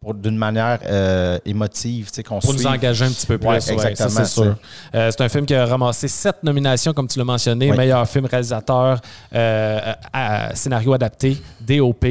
pour 0.00 0.14
d'une 0.14 0.36
manière 0.36 0.78
euh, 0.86 1.38
émotive, 1.44 2.06
tu 2.08 2.14
sais, 2.16 2.22
qu'on 2.22 2.38
Pour 2.38 2.54
nous 2.54 2.66
engager 2.66 3.04
un 3.04 3.10
petit 3.10 3.26
peu 3.26 3.36
plus. 3.36 3.48
Ouais, 3.48 3.56
exactement, 3.56 4.08
c'est 4.10 4.24
sûr. 4.26 4.56
Euh, 4.94 5.10
c'est 5.10 5.20
un 5.22 5.28
film 5.28 5.44
qui 5.44 5.54
a 5.54 5.66
ramassé 5.66 6.06
sept 6.06 6.36
nominations, 6.44 6.92
comme 6.92 7.08
tu 7.08 7.18
l'as 7.18 7.24
mentionné. 7.24 7.70
Oui. 7.70 7.76
Meilleur 7.76 8.08
film 8.08 8.26
réalisateur, 8.26 9.00
euh, 9.34 9.92
à- 10.12 10.54
scénario 10.54 10.92
adapté, 10.92 11.36
DOP, 11.60 12.04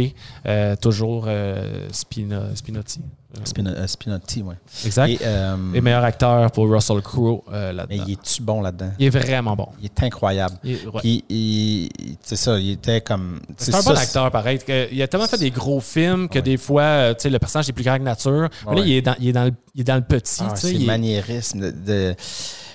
euh, 0.46 0.76
toujours 0.76 1.26
euh, 1.28 1.88
Spina- 1.92 2.54
Spinotti. 2.56 3.00
Euh, 3.36 3.42
Spino- 3.44 3.88
Spinotti, 3.88 4.42
oui. 4.42 4.56
Exact. 4.86 5.10
Et, 5.10 5.20
euh, 5.22 5.56
Et 5.74 5.82
meilleur 5.82 6.04
acteur 6.06 6.50
pour 6.52 6.70
Russell 6.72 7.02
Crowe 7.02 7.44
euh, 7.52 7.72
mais 7.72 7.74
là-dedans. 7.74 8.04
il 8.08 8.14
est-tu 8.14 8.42
bon 8.42 8.62
là-dedans? 8.62 8.92
Il 8.98 9.06
est 9.08 9.10
vraiment 9.10 9.54
bon. 9.56 9.68
Il 9.82 9.86
est 9.86 10.04
incroyable. 10.04 10.56
Puis, 11.00 11.26
il- 11.28 11.90
c'est 12.24 12.38
ça, 12.38 12.58
il 12.58 12.72
était 12.72 13.02
comme. 13.02 13.42
C'est 13.58 13.76
un 13.76 13.82
ça, 13.82 13.92
bon 13.94 14.00
acteur, 14.00 14.32
pareil. 14.32 14.60
Il 14.94 15.02
a 15.02 15.08
tellement 15.10 15.28
fait 15.28 15.38
des 15.38 15.52
gros 15.52 15.82
films 15.82 16.30
que 16.30 16.36
Ouais. 16.36 16.42
des 16.42 16.56
fois, 16.56 16.82
euh, 16.84 17.14
tu 17.14 17.24
sais, 17.24 17.30
le 17.30 17.38
personnage 17.38 17.68
est 17.68 17.74
plus 17.74 17.84
grand 17.84 17.98
que 17.98 18.04
nature. 18.04 18.48
Mais 18.70 18.76
là, 18.76 18.82
Ouais. 18.82 18.88
il 18.88 18.94
est, 18.94 19.02
dans, 19.02 19.16
il, 19.20 19.28
est 19.28 19.34
dans 19.34 19.44
le, 19.44 19.52
il 19.76 19.82
est 19.82 19.84
dans 19.84 19.96
le 19.96 20.02
petit. 20.04 20.44
Ah, 20.50 20.56
ses 20.56 20.80
maniérismes, 20.80 21.60
de, 21.60 21.72
de- 21.72 22.16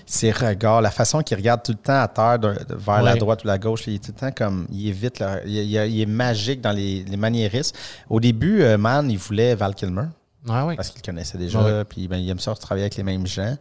ses 0.04 0.32
regards, 0.32 0.82
la 0.82 0.90
façon 0.90 1.22
qu'il 1.22 1.38
regarde 1.38 1.62
tout 1.62 1.72
le 1.72 1.78
temps 1.78 2.02
à 2.02 2.08
terre, 2.08 2.38
de- 2.38 2.54
vers 2.74 3.02
la 3.02 3.14
droite 3.14 3.42
ou 3.44 3.46
la 3.46 3.56
gauche, 3.56 3.84
il 3.86 3.94
est 3.94 4.04
tout 4.04 4.12
le 4.14 4.20
temps 4.20 4.32
comme. 4.36 4.66
Il 4.70 4.86
est 4.86 4.92
vite, 4.92 5.18
là, 5.18 5.38
il, 5.46 5.54
il- 5.56 5.90
il 5.94 6.00
est 6.02 6.06
magique 6.06 6.60
dans 6.60 6.72
les, 6.72 7.04
les 7.04 7.16
maniérismes. 7.16 7.74
Au 8.10 8.20
début, 8.20 8.60
euh, 8.62 8.76
Man, 8.76 9.10
il 9.10 9.16
voulait 9.16 9.54
Val 9.54 9.74
Kilmer 9.74 10.08
Ouais. 10.48 10.74
parce 10.74 10.90
qu'il 10.90 11.02
connaissait 11.02 11.38
déjà, 11.38 11.84
puis 11.84 12.08
ben, 12.08 12.16
il 12.16 12.28
aime 12.28 12.40
ça 12.40 12.52
travailler 12.54 12.82
avec 12.84 12.96
les 12.96 13.04
mêmes 13.04 13.26
gens. 13.28 13.56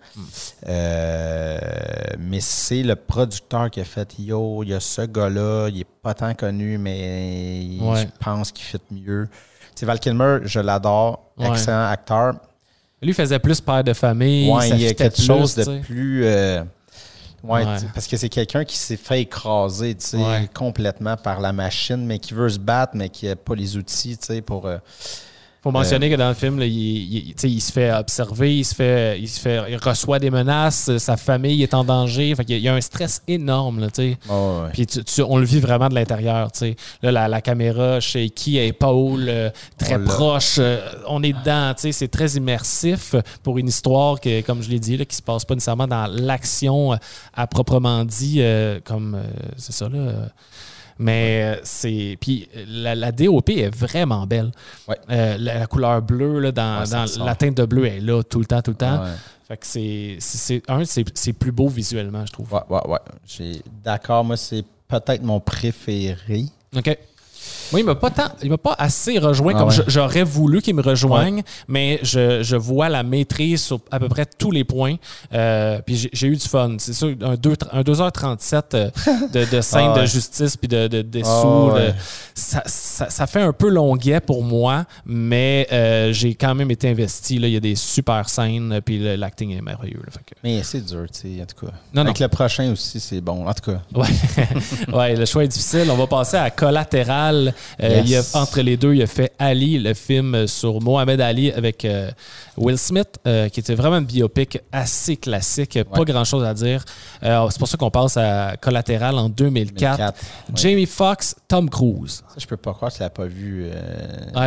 Euh, 0.67 1.59
mais 2.19 2.39
c'est 2.39 2.83
le 2.83 2.95
producteur 2.95 3.69
qui 3.69 3.81
a 3.81 3.85
fait 3.85 4.15
Yo, 4.19 4.63
il 4.63 4.69
y 4.69 4.73
a 4.73 4.79
ce 4.79 5.01
gars-là, 5.03 5.67
il 5.69 5.81
est 5.81 5.87
pas 6.01 6.13
tant 6.13 6.33
connu, 6.33 6.77
mais 6.77 7.63
il- 7.63 7.81
Ouais. 7.83 8.01
je 8.01 8.07
pense 8.25 8.51
qu'il 8.51 8.65
fit 8.65 8.77
mieux. 8.91 9.27
Tu 9.31 9.81
sais, 9.81 9.85
Val 9.85 9.99
Kilmer, 9.99 10.39
je 10.43 10.59
l'adore, 10.59 11.31
Ouais. 11.37 11.49
excellent 11.49 11.85
acteur. 11.87 12.33
Lui, 13.01 13.13
faisait 13.13 13.39
plus 13.39 13.59
père 13.61 13.83
de 13.83 13.93
famille. 13.93 14.49
Ouais, 14.51 14.69
il 14.69 14.81
y 14.81 14.87
a 14.87 14.93
quelque 14.93 15.15
plus, 15.15 15.23
chose 15.25 15.55
de 15.55 15.79
plus. 15.81 16.23
euh, 16.25 16.63
ouais, 17.43 17.63
parce 17.93 18.05
que 18.07 18.15
c'est 18.15 18.29
quelqu'un 18.29 18.63
qui 18.63 18.77
s'est 18.77 18.97
fait 18.97 19.21
écraser 19.21 19.95
tu 19.95 20.05
sais, 20.05 20.17
Ouais. 20.17 20.49
complètement 20.53 21.17
par 21.17 21.39
la 21.39 21.51
machine, 21.51 22.05
mais 22.05 22.19
qui 22.19 22.33
veut 22.33 22.49
se 22.49 22.59
battre, 22.59 22.93
mais 22.95 23.09
qui 23.09 23.25
n'a 23.27 23.35
pas 23.35 23.55
les 23.55 23.75
outils 23.77 24.17
tu 24.17 24.25
sais, 24.27 24.41
pour. 24.41 24.65
euh, 24.67 24.77
faut 25.63 25.69
mentionner 25.71 26.09
que 26.09 26.15
dans 26.15 26.29
le 26.29 26.33
film, 26.33 26.57
là, 26.57 26.65
il, 26.65 26.73
il- 26.73 27.35
il 27.43 27.61
se 27.61 27.71
fait 27.71 27.91
observer, 27.93 28.57
il 28.57 28.63
se 28.65 28.73
fait, 28.73 29.19
il 29.19 29.27
se 29.29 29.39
fait, 29.39 29.61
il 29.69 29.77
reçoit 29.77 30.17
des 30.17 30.31
menaces, 30.31 30.97
sa 30.97 31.17
famille 31.17 31.61
est 31.61 31.73
en 31.75 31.83
danger. 31.83 32.33
Fait 32.35 32.43
qu'il 32.45 32.55
y 32.55 32.57
a- 32.57 32.59
il 32.59 32.63
y 32.63 32.67
a 32.67 32.73
un 32.73 32.81
stress 32.81 33.21
énorme, 33.27 33.79
là, 33.79 33.87
oh, 34.29 34.61
ouais. 34.63 34.69
Puis 34.73 34.87
tu- 34.87 35.03
tu- 35.03 35.21
on 35.21 35.37
le 35.37 35.45
vit 35.45 35.59
vraiment 35.59 35.87
de 35.87 35.93
l'intérieur. 35.93 36.49
Là, 37.03 37.11
la, 37.11 37.27
la 37.27 37.41
caméra 37.41 37.99
shaky, 37.99 38.57
épaule, 38.57 39.25
euh, 39.29 39.49
très 39.77 39.99
proche. 40.05 40.55
euh, 40.57 40.79
on 41.07 41.21
est 41.21 41.33
dedans. 41.33 41.73
C'est 41.77 42.07
très 42.11 42.29
immersif 42.31 43.15
pour 43.43 43.57
une 43.59 43.67
histoire 43.67 44.19
que, 44.19 44.41
comme 44.41 44.63
je 44.63 44.69
l'ai 44.69 44.79
dit, 44.79 44.97
là, 44.97 45.05
qui 45.05 45.15
se 45.15 45.21
passe 45.21 45.45
pas 45.45 45.53
nécessairement 45.53 45.87
dans 45.87 46.07
l'action 46.07 46.93
euh, 46.93 46.97
à 47.35 47.45
proprement 47.45 48.03
dit, 48.03 48.37
euh, 48.39 48.79
comme 48.83 49.13
euh, 49.15 49.23
c'est 49.57 49.73
ça 49.73 49.87
là. 49.89 49.99
Mais 51.01 51.43
euh, 51.57 51.59
c'est. 51.63 52.17
Puis 52.21 52.47
la, 52.67 52.95
la 52.95 53.11
DOP 53.11 53.49
est 53.49 53.75
vraiment 53.75 54.25
belle. 54.27 54.51
Ouais. 54.87 54.97
Euh, 55.09 55.37
la, 55.39 55.59
la 55.59 55.67
couleur 55.67 56.01
bleue, 56.01 56.39
là, 56.39 56.51
dans, 56.51 56.83
Ouais, 56.83 57.25
la 57.25 57.35
teinte 57.35 57.57
de 57.57 57.65
bleu 57.65 57.85
est 57.87 57.99
là 57.99 58.23
tout 58.23 58.39
le 58.39 58.45
temps, 58.45 58.61
tout 58.61 58.71
le 58.71 58.77
temps. 58.77 59.01
Ouais. 59.03 59.09
Fait 59.47 59.57
que 59.57 59.65
c'est. 59.65 60.17
c'est- 60.19 60.63
Un, 60.69 60.85
c'est 60.85 61.03
c'est 61.13 61.33
plus 61.33 61.51
beau 61.51 61.67
visuellement, 61.67 62.25
je 62.25 62.31
trouve. 62.31 62.53
Ouais, 62.53 62.61
ouais, 62.69 62.87
ouais. 62.87 62.99
J'ai- 63.27 63.61
D'accord, 63.83 64.23
moi, 64.23 64.37
c'est 64.37 64.63
peut-être 64.87 65.23
mon 65.23 65.39
préféré. 65.39 66.45
OK. 66.75 66.97
Oui, 67.73 67.81
il 67.81 67.85
m'a 67.85 67.95
pas 67.95 68.09
tant, 68.09 68.29
il 68.43 68.49
m'a 68.49 68.57
pas 68.57 68.75
assez 68.77 69.17
rejoint 69.19 69.53
Ah 69.55 69.59
comme 69.59 69.69
ouais. 69.69 69.83
j'aurais 69.87 70.23
voulu 70.23 70.61
qu'il 70.61 70.75
me 70.75 70.81
rejoigne, 70.81 71.41
mais 71.67 71.99
je, 72.03 72.43
je 72.43 72.55
vois 72.55 72.89
la 72.89 73.03
maîtrise 73.03 73.61
sur 73.63 73.79
à 73.91 73.99
peu 73.99 74.09
près 74.09 74.25
tous 74.25 74.51
les 74.51 74.63
points. 74.63 74.95
Euh, 75.33 75.79
puis 75.85 76.09
j'ai- 76.11 76.27
eu 76.27 76.35
du 76.35 76.47
fun. 76.47 76.75
C'est 76.79 76.93
sûr, 76.93 77.15
un, 77.21 77.35
deux- 77.35 77.55
un 77.71 77.81
2h37 77.81 78.61
euh, 78.73 78.89
de, 79.33 79.45
de 79.45 79.61
scène 79.61 79.81
Ah 79.87 79.93
ouais. 79.95 80.01
de 80.01 80.05
justice 80.05 80.55
puis 80.57 80.67
de, 80.67 80.87
de, 80.87 81.01
de 81.01 81.21
Ah 81.25 81.93
ça, 82.33 82.63
ça, 82.65 83.09
ça 83.09 83.27
fait 83.27 83.41
un 83.41 83.53
peu 83.53 83.69
longuet 83.69 84.19
pour 84.19 84.43
moi, 84.43 84.85
mais 85.05 85.67
euh, 85.71 86.11
j'ai 86.13 86.35
quand 86.35 86.55
même 86.55 86.71
été 86.71 86.89
investi. 86.89 87.37
Là. 87.39 87.47
Il 87.47 87.53
y 87.53 87.57
a 87.57 87.59
des 87.61 87.75
super 87.75 88.27
scènes, 88.29 88.79
puis 88.83 89.17
l'acting 89.17 89.55
est 89.57 89.61
merveilleux. 89.61 89.99
là. 90.05 90.11
Fait 90.11 90.19
que- 90.19 90.35
Mais 90.43 90.61
c'est 90.63 90.81
dur, 90.85 91.05
tu 91.11 91.35
sais, 91.35 91.41
en 91.41 91.45
tout 91.45 91.65
cas. 91.65 91.73
Non, 91.93 92.01
Avec 92.03 92.19
non. 92.19 92.25
le 92.25 92.29
prochain 92.29 92.71
aussi, 92.71 92.99
c'est 92.99 93.21
bon. 93.21 93.47
En 93.47 93.53
tout 93.53 93.71
cas, 93.71 93.81
Ouais. 93.93 94.07
ouais, 94.93 95.15
le 95.15 95.25
choix 95.25 95.43
est 95.43 95.47
difficile. 95.47 95.87
On 95.91 95.95
va 95.97 96.07
passer 96.07 96.37
à 96.37 96.49
Collatéral. 96.49 97.30
Euh, 97.35 97.53
Yes. 97.79 98.01
il 98.05 98.09
y 98.11 98.15
a- 98.15 98.23
entre 98.41 98.61
les 98.61 98.77
deux, 98.77 98.93
il 98.93 99.01
a 99.01 99.07
fait 99.07 99.31
Ali, 99.39 99.79
le 99.79 99.93
film 99.93 100.47
sur 100.47 100.81
Mohamed 100.81 101.19
Ali 101.21 101.51
avec 101.51 101.85
euh, 101.85 102.11
Will 102.57 102.77
Smith, 102.77 103.07
euh, 103.27 103.49
qui 103.49 103.59
était 103.59 103.75
vraiment 103.75 103.97
une 103.97 104.05
biopic 104.05 104.59
assez 104.71 105.17
classique. 105.17 105.79
Pas 105.91 105.99
Ouais. 105.99 106.05
grand-chose 106.05 106.43
à 106.43 106.53
dire. 106.53 106.83
C'est 107.21 107.57
pour 107.59 107.67
ça 107.67 107.77
qu'on 107.77 107.91
passe 107.91 108.17
à 108.17 108.55
Collatéral 108.59 109.17
en 109.17 109.29
2004. 109.29 109.97
2004. 109.97 110.15
ouais. 110.49 110.55
Jamie 110.55 110.85
Foxx, 110.85 111.35
Tom 111.47 111.69
Cruise. 111.69 112.23
Ça, 112.27 112.35
je 112.37 112.45
peux 112.45 112.57
pas 112.57 112.73
croire 112.73 112.91
que 112.91 112.97
tu 112.97 113.03
l'as 113.03 113.09
pas 113.09 113.25
vu. 113.25 113.67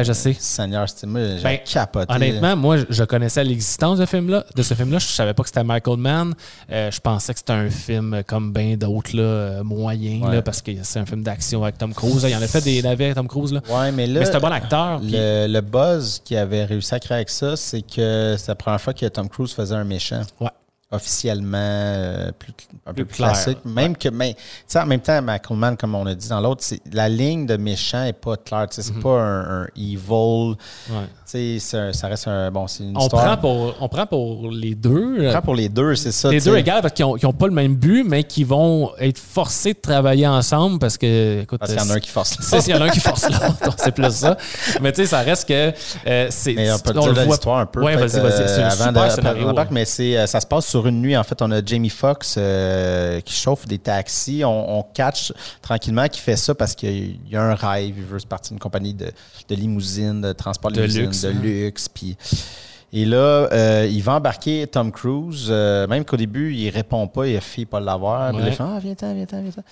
Je 0.05 0.13
sais. 0.13 0.37
Seigneur, 0.39 0.89
c'était 0.89 1.07
moi, 1.07 1.21
j'ai 1.37 1.43
Ben, 1.43 1.59
capoté. 1.65 2.13
Honnêtement, 2.13 2.57
moi, 2.57 2.77
je- 2.89 3.05
connaissais 3.05 3.45
l'existence 3.45 3.99
de, 3.99 4.07
film 4.07 4.29
-là, 4.31 4.45
de 4.57 4.63
ce 4.63 4.75
film-là. 4.75 4.99
Je 4.99 5.07
savais 5.07 5.35
pas 5.35 5.43
que 5.43 5.49
c'était 5.49 5.63
Michael 5.65 5.99
Mann. 5.99 6.35
Euh, 6.73 6.91
je 6.91 7.01
pensais 7.01 7.33
que 7.33 7.39
c'était 7.39 7.53
un 7.53 7.69
film 7.71 8.23
comme 8.27 8.53
bien 8.53 8.77
d'autres, 8.77 9.63
moyen, 9.63 10.21
Ouais. 10.27 10.37
là, 10.37 10.43
parce 10.43 10.63
que 10.63 10.73
c'est 10.83 10.99
un 10.99 11.07
film 11.07 11.23
d'action 11.23 11.63
avec 11.63 11.79
Tom 11.79 11.93
Cruise. 11.95 12.25
Il 12.29 12.35
en 12.35 12.43
a 12.43 12.47
fait 12.49 12.63
des 12.63 12.74
navets, 12.83 13.15
Tom 13.15 13.29
Cruise. 13.29 13.53
Là. 13.53 13.61
Ouais, 13.69 13.93
mais 13.93 14.07
là. 14.07 14.21
Mais 14.21 14.27
c'est 14.27 14.37
un 14.37 14.41
bon 14.41 14.53
acteur. 14.53 15.01
Le, 15.03 15.47
le 15.47 15.61
buzz 15.61 16.21
qui 16.25 16.37
avait 16.37 16.65
réussi 16.65 16.95
à 16.95 17.01
créer 17.01 17.17
avec 17.17 17.31
ça, 17.31 17.57
c'est 17.57 17.83
que 17.83 18.37
c'est 18.39 18.49
la 18.49 18.55
première 18.55 18.81
fois 18.81 18.93
que 18.93 19.07
Tom 19.07 19.29
Cruise 19.29 19.53
faisait 19.53 19.75
un 19.75 19.85
méchant. 19.85 20.23
Ouais. 20.41 20.49
Officiellement, 20.91 21.57
euh, 21.59 22.31
plus, 22.39 22.53
un 22.87 22.93
Plus 22.93 23.03
peu 23.03 23.09
plus 23.09 23.17
clair, 23.17 23.33
classique. 23.33 23.59
Même 23.65 23.97
que, 23.97 24.09
mais, 24.11 24.35
tu 24.35 24.41
sais, 24.69 24.79
en 24.79 24.87
même 24.87 25.01
temps, 25.01 25.21
Mann, 25.51 25.77
comme 25.77 25.95
on 25.97 26.07
a 26.07 26.15
dit 26.15 26.29
dans 26.29 26.41
l'autre, 26.41 26.63
c'est- 26.63 26.81
la 26.93 27.09
ligne 27.09 27.47
de 27.47 27.57
méchant 27.57 28.05
n'est 28.05 28.13
pas 28.13 28.37
claire. 28.37 28.69
tu 28.71 28.81
sais, 28.81 28.89
Mhm. 28.91 28.97
C'est 28.97 29.03
pas 29.03 29.21
un, 29.21 29.63
un 29.63 29.67
evil. 29.77 29.99
Ouais. 30.91 31.07
Tu 31.17 31.23
sais, 31.25 31.57
c'est 31.59 31.79
un- 31.79 31.93
ça 31.93 32.07
reste 32.07 32.29
un. 32.29 32.51
Bon, 32.51 32.67
c'est 32.69 32.85
une 32.85 32.97
On, 32.97 33.01
histoire. 33.01 33.25
prend 33.25 33.37
pour, 33.39 33.75
on 33.81 33.89
prend 33.89 34.07
pour 34.07 34.51
les 34.53 34.75
deux. 34.77 35.27
On 35.27 35.31
prend 35.33 35.43
pour 35.43 35.55
les 35.57 35.69
deux, 35.69 35.95
c'est 35.97 36.13
ça. 36.13 36.31
les 36.31 36.37
tu 36.37 36.45
sais. 36.45 36.51
deux 36.51 36.57
égales 36.59 36.81
parce 36.83 36.95
qu'ils 36.95 37.05
n'ont 37.07 37.33
pas 37.33 37.47
le 37.47 37.53
même 37.55 37.75
but, 37.75 38.05
mais 38.05 38.23
qui 38.23 38.45
vont 38.45 38.93
être 39.01 39.19
forcés 39.19 39.73
de 39.75 39.81
travailler 39.81 40.29
ensemble 40.29 40.79
parce 40.79 40.97
que, 40.97 41.41
écoute, 41.43 41.59
Parce 41.59 41.73
qu'il 41.73 41.83
y 41.83 41.85
en 41.85 41.91
a 41.91 41.95
un 41.95 42.01
qui 42.01 42.11
force. 42.11 42.37
c'est 42.41 42.61
s'il 42.61 42.75
y 42.75 42.79
en 42.79 42.83
a 42.83 42.85
un 42.85 42.91
qui 42.91 43.01
force 43.01 43.29
l'autre, 43.29 43.75
c'est 43.79 43.93
plus 43.93 44.11
ça. 44.15 44.37
Mais 44.81 44.93
tu 44.93 45.03
sais, 45.03 45.07
ça 45.09 45.21
reste 45.21 45.49
que 45.49 45.73
euh, 46.07 46.27
c'est. 46.31 46.55
Mais 46.55 46.71
on 46.71 46.79
peut 46.79 46.93
on 46.97 47.13
dire 47.13 47.25
l'histoire 47.27 47.59
un 47.59 47.67
peu. 47.67 47.83
Ouais, 47.83 47.97
peut-être, 47.97 48.13
vas-y, 48.13 48.23
vas-y. 48.23 48.49
C'est 48.49 48.63
un 48.63 48.67
euh, 48.67 48.71
super 48.71 48.87
avant 48.89 49.07
de- 49.07 49.11
scénario. 49.13 49.45
d'embarquer, 49.47 49.75
mais 49.75 49.85
c'est, 49.87 50.17
euh, 50.19 50.27
ça 50.27 50.41
se 50.41 50.47
passe 50.47 50.67
sur 50.67 50.84
une 50.87 51.01
nuit. 51.01 51.17
En 51.17 51.25
fait, 51.25 51.41
on 51.43 51.51
a 51.51 51.65
Jamie 51.65 51.89
Foxx 51.89 52.37
euh, 52.37 53.21
qui 53.21 53.35
chauffe 53.35 53.67
des 53.67 53.79
taxis. 53.79 54.43
On, 54.45 54.79
on 54.79 54.83
catch 54.83 55.33
tranquillement 55.63 56.09
qui 56.09 56.21
fait 56.21 56.37
ça 56.37 56.55
parce 56.55 56.75
qu'il 56.75 57.19
y 57.31 57.37
a 57.37 57.43
un 57.43 57.55
rêve. 57.55 57.95
Il 57.97 58.05
veut 58.05 58.19
se 58.19 58.27
partir 58.27 58.51
d'une 58.53 58.61
compagnie 58.61 58.95
de, 58.95 59.11
de 59.49 59.55
limousine, 59.55 60.21
de 60.21 60.33
transport 60.33 60.71
de, 60.71 60.81
limousine, 60.81 61.03
luxe, 61.03 61.23
de 61.23 61.29
hein. 61.31 61.35
luxe. 61.43 61.89
Puis, 61.89 62.17
et 62.97 63.05
là, 63.05 63.49
euh, 63.51 63.89
il 63.91 64.03
va 64.05 64.15
embarquer 64.15 64.69
Tom 64.69 64.93
Cruise. 64.93 65.49
euh, 65.51 65.89
même 65.89 66.05
qu'au 66.05 66.17
début, 66.17 66.55
il 66.55 66.71
répond 66.71 67.09
pas. 67.09 67.27
Il 67.27 67.37
a 67.37 67.41
fait 67.41 67.65
pas 67.65 67.81
l'avoir. 67.81 68.33
Ouais. 68.33 68.41
il 68.47 68.53
fait 68.53 68.63
Ah, 68.63 68.79
viens-t'en, 68.81 69.13
viens-t'en, 69.15 69.43
viens-t'en. 69.43 69.63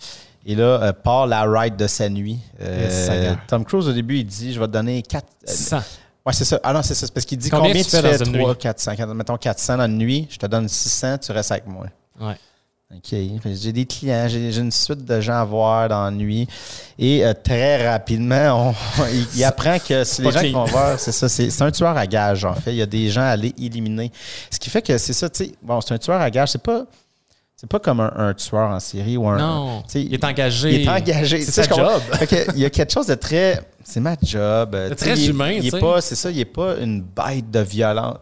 Et 0.44 0.56
là, 0.56 0.64
euh, 0.82 0.92
part 0.92 1.28
la 1.28 1.44
ride 1.44 1.76
de 1.76 1.86
sa 1.86 2.08
nuit. 2.08 2.40
Yes. 2.60 3.10
Tom 3.46 3.64
Cruise, 3.64 3.88
au 3.88 3.92
début, 3.92 4.18
il 4.18 4.24
dit 4.24 4.52
Je 4.52 4.58
vais 4.58 4.66
te 4.66 4.72
donner 4.72 5.02
4. 5.02 5.24
Ça. 5.44 5.84
Ouais, 6.24 6.32
c'est 6.32 6.44
ça. 6.44 6.60
Ah 6.62 6.72
non, 6.72 6.82
c'est 6.82 6.94
ça. 6.94 7.06
Parce 7.12 7.26
qu'il 7.26 7.38
dit 7.38 7.50
Combien 7.50 7.68
combien, 7.70 7.82
tu 7.82 7.90
tu 7.90 7.96
fais 7.96 8.02
dans 8.18 8.24
une 8.24 8.32
3, 8.38 8.50
nuit? 8.52 8.56
400. 8.58 8.92
Mettons 9.14 9.36
400 9.36 9.76
dans 9.78 9.86
une 9.86 9.98
nuit, 9.98 10.28
je 10.30 10.36
te 10.38 10.46
donne 10.46 10.68
600, 10.68 11.18
tu 11.18 11.32
restes 11.32 11.50
avec 11.52 11.66
moi. 11.66 11.86
Ouais. 12.20 12.36
OK. 12.94 13.18
J'ai 13.54 13.72
des 13.72 13.86
clients, 13.86 14.26
j'ai 14.28 14.54
une 14.58 14.70
suite 14.70 15.02
de 15.04 15.20
gens 15.20 15.40
à 15.40 15.44
voir 15.44 15.88
dans 15.88 16.04
la 16.04 16.10
nuit. 16.10 16.46
Et 16.98 17.24
euh, 17.24 17.32
très 17.32 17.88
rapidement, 17.90 18.74
on- 18.98 19.04
il, 19.12 19.26
il 19.34 19.44
apprend 19.44 19.78
que 19.78 20.04
c'est 20.04 20.22
les 20.22 20.30
gens 20.30 20.40
qui 20.40 20.52
vont 20.52 20.64
voir, 20.66 21.00
c'est 21.00 21.10
ça, 21.12 21.26
c'est 21.28 21.48
c'est 21.50 21.62
un 21.64 21.70
tueur 21.70 21.96
à 21.96 22.06
gage, 22.06 22.44
en 22.44 22.54
fait. 22.54 22.70
Il 22.72 22.76
y 22.76 22.82
a 22.82 22.86
des 22.86 23.08
gens 23.08 23.22
à 23.22 23.28
aller 23.28 23.54
éliminer. 23.58 24.12
Ce 24.50 24.58
qui 24.58 24.68
fait 24.68 24.82
que 24.82 24.98
c'est 24.98 25.14
ça, 25.14 25.30
tu 25.30 25.46
sais, 25.46 25.52
bon, 25.62 25.80
c'est 25.80 25.94
un 25.94 25.98
tueur 25.98 26.20
à 26.20 26.30
gage, 26.30 26.50
c'est 26.50 26.62
pas. 26.62 26.84
C'est 27.62 27.70
pas 27.70 27.78
comme 27.78 28.00
un, 28.00 28.12
un 28.16 28.34
tueur 28.34 28.70
en 28.70 28.80
série 28.80 29.16
ou 29.16 29.28
un. 29.28 29.38
Non, 29.38 29.84
il 29.94 30.12
est 30.12 30.24
engagé. 30.24 30.74
Il 30.74 30.80
est 30.82 30.88
engagé. 30.88 31.40
C'est 31.42 31.62
sa 31.64 31.76
job. 31.76 32.02
Il 32.56 32.60
y 32.60 32.64
a 32.64 32.70
quelque 32.70 32.92
chose 32.92 33.06
de 33.06 33.14
très. 33.14 33.60
C'est 33.84 34.00
ma 34.00 34.16
job. 34.20 34.76
C'est 34.88 34.96
très 34.96 35.26
humain, 35.26 35.52
Il 35.52 35.70
pas, 35.70 36.00
c'est 36.00 36.16
ça, 36.16 36.28
il 36.32 36.40
est 36.40 36.44
pas 36.44 36.74
une 36.80 37.02
bête 37.02 37.48
de 37.52 37.60
violence. 37.60 38.16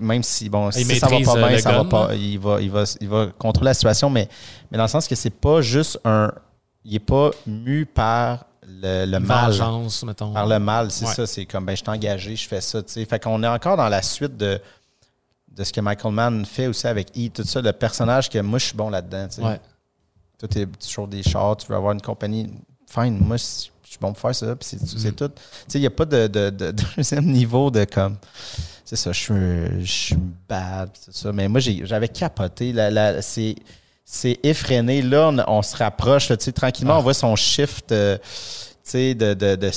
Même 0.00 0.22
si, 0.22 0.48
bon, 0.48 0.70
Il 0.70 0.86
si 0.86 0.94
ça 1.00 1.08
va 1.08 1.18
pas 1.20 1.36
euh, 1.38 1.48
bien, 1.48 1.58
ça 1.58 1.72
va 1.72 1.84
pas. 1.84 2.14
Il 2.14 2.38
va, 2.38 2.60
il, 2.60 2.70
va, 2.70 2.84
il 3.00 3.08
va 3.08 3.26
contrôler 3.36 3.70
la 3.70 3.74
situation, 3.74 4.08
mais, 4.10 4.28
mais 4.70 4.78
dans 4.78 4.84
le 4.84 4.88
sens 4.88 5.08
que 5.08 5.16
c'est 5.16 5.30
pas 5.30 5.60
juste 5.60 5.98
un. 6.04 6.30
Il 6.84 6.94
est 6.94 7.00
pas 7.00 7.30
mu 7.48 7.86
par 7.86 8.44
le, 8.62 9.06
le 9.06 9.18
mal. 9.18 9.50
Vengeance, 9.50 10.04
mettons. 10.04 10.32
Par 10.32 10.46
le 10.46 10.60
mal, 10.60 10.92
c'est 10.92 11.06
Ouais. 11.06 11.14
ça. 11.14 11.26
C'est 11.26 11.46
comme, 11.46 11.64
ben, 11.64 11.72
je 11.72 11.82
suis 11.82 11.90
engagé, 11.90 12.36
je 12.36 12.46
fais 12.46 12.60
ça. 12.60 12.78
Fait 12.86 13.20
qu'on 13.20 13.42
est 13.42 13.48
encore 13.48 13.76
dans 13.76 13.88
la 13.88 14.02
suite 14.02 14.36
de, 14.36 14.60
de 15.56 15.64
ce 15.64 15.72
que 15.72 15.80
Michael 15.80 16.12
Mann 16.12 16.44
fait 16.44 16.66
aussi 16.66 16.86
avec 16.86 17.08
E, 17.16 17.28
tout 17.28 17.44
ça, 17.44 17.60
le 17.60 17.72
personnage 17.72 18.28
que 18.28 18.38
moi, 18.40 18.58
je 18.58 18.66
suis 18.66 18.76
bon 18.76 18.90
là-dedans, 18.90 19.28
tu 19.28 19.36
sais. 19.36 19.42
Ouais. 19.42 19.60
Toi, 20.38 20.48
toujours 20.80 21.08
des 21.08 21.22
chars, 21.22 21.56
tu 21.56 21.66
veux 21.68 21.76
avoir 21.76 21.92
une 21.92 22.02
compagnie. 22.02 22.50
Fine, 22.90 23.18
moi, 23.20 23.36
je 23.36 23.42
suis 23.42 23.98
bon 24.00 24.12
pour 24.12 24.20
faire 24.20 24.34
ça, 24.34 24.56
puis 24.56 24.68
c'est 24.68 24.84
c'est 24.98 25.10
Mm. 25.12 25.14
tout. 25.14 25.28
Tu 25.28 25.34
sais, 25.68 25.78
il 25.78 25.82
n'y 25.82 25.86
a 25.86 25.90
pas 25.90 26.04
de, 26.04 26.26
de- 26.26 26.50
de 26.50 26.74
deuxième 26.96 27.26
niveau 27.26 27.70
de 27.70 27.84
comme. 27.84 28.16
C'est 28.84 28.96
ça, 28.96 29.12
je 29.12 29.18
suis, 29.20 29.32
un- 29.34 29.80
je 29.80 29.90
suis 29.90 30.16
bad, 30.48 30.90
tout 30.92 31.10
ça. 31.12 31.32
Mais 31.32 31.48
moi, 31.48 31.60
j'avais 31.60 32.08
capoté. 32.08 32.72
La, 32.72 32.90
la- 32.90 33.22
c'est 33.22 33.54
c'est 34.04 34.38
effréné. 34.42 35.00
Là, 35.00 35.30
on, 35.30 35.58
on 35.58 35.62
se 35.62 35.74
rapproche, 35.76 36.28
là, 36.28 36.36
tranquillement, 36.36 36.94
Ah. 36.96 36.98
on 36.98 37.02
voit 37.02 37.14
son 37.14 37.34
shift, 37.36 37.90
euh, 37.92 38.18
de, 38.92 39.14
de- 39.14 39.56
de- 39.56 39.70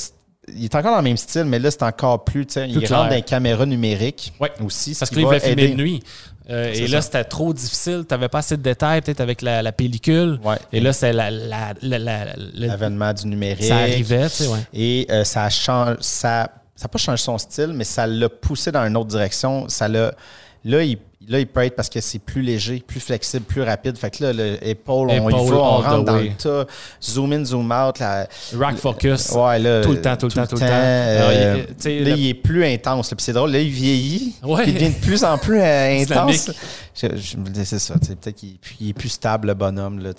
Il 0.56 0.64
est 0.64 0.76
encore 0.76 0.91
dans 0.91 0.98
le 0.98 1.04
même 1.04 1.18
style, 1.18 1.43
mais 1.43 1.60
là, 1.60 1.70
c'est 1.72 1.84
encore 1.84 2.24
plus. 2.24 2.43
Il 2.56 2.80
clair. 2.80 2.98
rentre 3.00 3.10
dans 3.10 3.16
les 3.16 3.22
caméras 3.22 3.66
numériques 3.66 4.32
Ouais. 4.39 4.52
aussi. 4.64 4.93
ce 4.93 5.00
Parce 5.00 5.10
qui 5.10 5.16
que 5.16 5.20
là, 5.22 5.26
il 5.28 5.30
va 5.30 5.38
va 5.38 5.39
filmer 5.41 5.68
de 5.70 5.76
nuit. 5.76 6.04
Euh, 6.50 6.72
et 6.74 6.88
là, 6.88 7.02
c'était 7.02 7.26
trop 7.26 7.54
difficile. 7.54 8.06
Tu 8.08 8.14
n'avais 8.14 8.30
pas 8.30 8.38
assez 8.39 8.56
de 8.56 8.62
détails, 8.62 9.02
peut-être, 9.02 9.20
avec 9.20 9.41
la, 9.41 9.62
la 9.62 9.74
pellicule. 9.74 10.39
Ouais. 10.43 10.56
Et 10.72 10.80
là, 10.80 10.93
c'est 10.93 11.12
la, 11.12 11.30
la, 11.30 11.74
L'avènement 12.54 13.14
du 13.14 13.28
numérique. 13.28 13.66
ça 13.66 13.78
arrivait, 13.80 14.30
tu 14.30 14.36
sais, 14.36 14.48
ouais. 14.48 14.60
Et 14.74 15.08
euh, 15.10 15.24
ça 15.24 15.43
a 15.43 15.50
changé, 15.50 15.98
ça 16.02 16.50
ça 16.76 16.84
n'a 16.86 16.89
pas 16.89 17.00
changé 17.00 17.24
son 17.24 17.38
style, 17.39 17.72
mais 17.74 17.84
ça 17.84 18.06
l'a 18.06 18.30
poussé 18.30 18.72
dans 18.72 18.86
une 18.86 18.95
autre 18.95 19.08
direction. 19.10 19.68
Ça 19.68 19.88
l'a, 19.88 20.14
là, 20.64 20.84
il, 20.84 21.00
là, 21.28 21.40
il 21.40 21.48
peut 21.48 21.62
être 21.64 21.76
parce 21.76 21.90
que 21.90 22.00
c'est 22.02 22.20
plus 22.20 22.42
léger, 22.42 22.84
plus 22.86 23.00
flexible, 23.00 23.44
plus 23.46 23.62
rapide. 23.62 23.98
Fait 23.98 24.10
que 24.10 24.24
là, 24.24 24.34
l'épaule, 24.62 25.10
on 25.10 25.30
y 25.30 25.34
Épaule 25.34 25.50
va, 25.50 25.56
on 25.58 25.78
rentre 25.82 26.04
dans 26.06 26.16
way. 26.16 26.24
le 26.30 26.34
tas, 26.36 26.66
zoom 27.04 27.34
in, 27.34 27.44
zoom 27.46 27.72
out. 27.72 28.00
La, 28.00 28.28
Rack 28.58 28.78
focus. 28.78 29.30
ouais, 29.32 29.60
là, 29.60 29.82
Tout 29.82 29.92
le 29.92 30.02
temps, 30.02 30.16
tout 30.18 30.28
le 30.28 30.32
temps, 30.32 30.48
tout 30.48 30.56
le 30.56 30.62
temps. 30.62 30.68
euh, 30.70 31.20
Alors, 31.20 31.32
il- 31.86 32.04
là, 32.04 32.10
le- 32.12 32.18
il 32.18 32.30
est 32.30 32.34
plus 32.34 32.66
intense. 32.66 33.10
Puis 33.10 33.18
c'est 33.20 33.34
drôle, 33.34 33.52
là, 33.52 33.60
il 33.60 33.70
vieillit. 33.70 34.36
Ouais. 34.44 34.64
Il 34.68 34.74
devient 34.74 34.90
de 34.90 35.06
plus 35.06 35.24
en 35.24 35.38
plus 35.38 35.60
euh, 35.60 36.02
intense. 36.02 36.52
C'est 36.94 37.16
ça. 37.80 37.94
Peut-être 37.94 38.32
qu'il 38.36 38.90
est 38.90 38.94
plus- 38.94 39.10
stable, 39.10 39.48
le 39.48 39.54
bonhomme. 39.54 40.00
Là. 40.00 40.10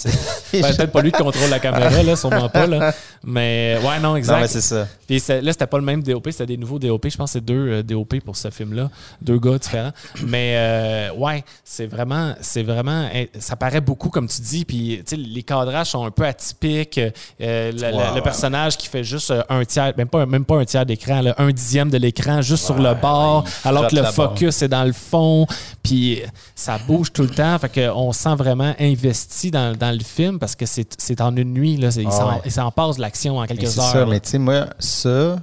Ben, 0.53 0.63
peut-être 0.77 0.93
pas 0.93 1.03
lui 1.03 1.11
qui 1.13 1.23
contrôle 1.23 1.51
la 1.51 1.59
caméra, 1.59 2.03
là, 2.03 2.17
sûrement 2.17 2.49
pas. 2.49 2.67
Là. 2.67 2.95
Mais 3.25 3.77
ouais, 3.83 3.97
non, 4.01 4.11
non, 4.11 4.17
exact. 4.17 4.41
mais 4.41 4.47
c'est 4.49 4.61
ça. 4.61 4.87
Puis 5.07 5.23
là, 5.29 5.53
c'était 5.53 5.67
pas 5.67 5.79
le 5.79 5.85
même 5.85 6.03
DOP, 6.03 6.29
c'était 6.31 6.47
des 6.47 6.57
nouveaux 6.57 6.79
DOP. 6.79 7.09
Je 7.09 7.17
pense 7.17 7.31
que 7.31 7.39
c'est 7.39 7.45
deux 7.45 7.69
euh, 7.69 7.83
DOP 7.83 8.21
pour 8.25 8.37
ce 8.37 8.51
film-là. 8.51 8.91
Deux 9.21 9.39
gars 9.39 9.59
différents. 9.59 9.93
Mais 10.27 10.55
euh, 10.57 10.97
ouais, 11.16 11.44
c'est 11.64 11.86
vraiment, 11.86 12.34
c'est 12.40 12.62
vraiment. 12.62 13.09
eh, 13.14 13.30
Ça 13.38 13.57
paraît 13.57 13.80
beaucoup, 13.80 14.09
comme 14.09 14.28
tu 14.28 14.40
dis. 14.40 14.64
Puis 14.64 15.03
les 15.12 15.42
cadrages 15.42 15.88
sont 15.90 16.05
un 16.05 16.11
peu 16.11 16.24
atypiques. 16.26 16.99
Euh, 16.99 17.72
le, 17.72 18.14
ouais. 18.14 18.22
personnage 18.22 18.76
qui 18.76 18.88
fait 18.88 19.05
juste 19.05 19.30
euh, 19.30 19.42
un 19.49 19.64
tiers, 19.64 19.92
même 19.96 20.09
pas, 20.09 20.26
même 20.26 20.44
pas 20.44 20.57
un 20.57 20.64
tiers 20.64 20.84
d'écran, 20.86 21.22
un 21.36 21.51
dixième 21.51 21.90
de 21.90 21.99
l'écran 21.99 22.42
juste 22.42 22.64
sur 22.64 22.78
le 22.78 22.94
bord, 22.94 23.44
alors 23.64 23.88
que 23.88 23.96
le 23.96 24.03
focus 24.05 24.62
est 24.62 24.68
dans 24.68 24.84
le 24.84 24.92
fond. 24.92 25.46
Puis 25.82 26.20
ça 26.55 26.78
bouge 26.86 27.12
tout 27.12 27.22
le 27.22 27.30
temps. 27.30 27.59
Fait 27.59 27.68
qu'on 27.90 28.12
se 28.12 28.20
sent 28.22 28.34
vraiment 28.36 28.74
investi 28.78 29.51
dans, 29.51 29.76
dans 29.76 29.92
le 29.96 30.03
film 30.05 30.38
parce 30.38 30.55
que 30.55 30.64
c'est 30.66 31.20
en 31.20 31.34
une 31.36 31.53
nuit. 31.53 31.76
Là, 31.76 31.88
il 31.96 32.07
Ah 32.09 32.11
s'en 32.11 32.40
il 32.44 32.51
s'en 32.53 32.70
passe 32.70 32.96
de 32.96 33.03
l'action 33.03 33.38
en 33.38 33.46
quelques 33.46 33.62
Mais 33.62 33.66
C'est 33.68 33.80
heures. 33.80 33.92
ça, 33.92 34.07
mais 34.07 34.20
tu 34.20 34.30
sais, 34.30 34.38
moi, 34.38 34.66
ça, 34.78 35.36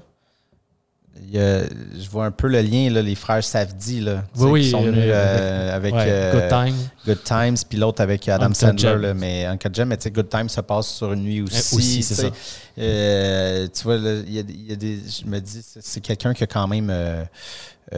il 1.24 1.36
y 1.36 1.40
a- 1.40 1.64
je 1.64 2.10
vois 2.10 2.26
un 2.26 2.32
peu 2.32 2.48
le 2.48 2.62
lien, 2.62 2.90
là, 2.92 3.02
les 3.02 3.16
frères 3.16 3.44
Safdie, 3.44 4.02
là, 4.02 4.24
Oui, 4.38 4.62
qui 4.64 4.70
sont 4.72 4.82
venus 4.84 5.00
euh, 5.06 5.76
avec 5.76 5.94
Ouais, 5.96 6.04
euh, 6.08 6.32
Good 6.34 6.50
Time. 6.50 6.76
Good 7.06 7.24
Times, 7.24 7.56
puis 7.70 7.78
l'autre 7.80 8.02
avec 8.02 8.28
Adam 8.30 8.54
Sandler, 8.54 8.98
là, 9.00 9.14
mais 9.14 9.46
Uncut 9.46 9.70
Gem, 9.74 9.88
mais 9.90 9.98
Good 10.12 10.30
Times 10.30 10.50
se 10.50 10.62
passe 10.62 10.88
sur 10.88 11.14
une 11.14 11.24
nuit 11.24 11.42
aussi. 11.42 11.56
Eh, 11.72 11.76
aussi, 11.76 12.04
c'est 12.04 12.16
ça. 12.16 12.28
Euh, 12.78 13.68
tu 13.74 13.84
vois, 13.84 13.96
il 13.96 14.34
y 14.34 14.40
a, 14.40 14.44
il 14.48 14.70
y 14.70 14.74
a 14.74 14.76
des, 14.76 14.98
je 14.98 15.26
me 15.30 15.40
dis, 15.40 15.62
c'est- 15.80 16.02
quelqu'un 16.02 16.34
qui 16.34 16.44
a 16.44 16.48
quand 16.48 16.68
même 16.68 16.92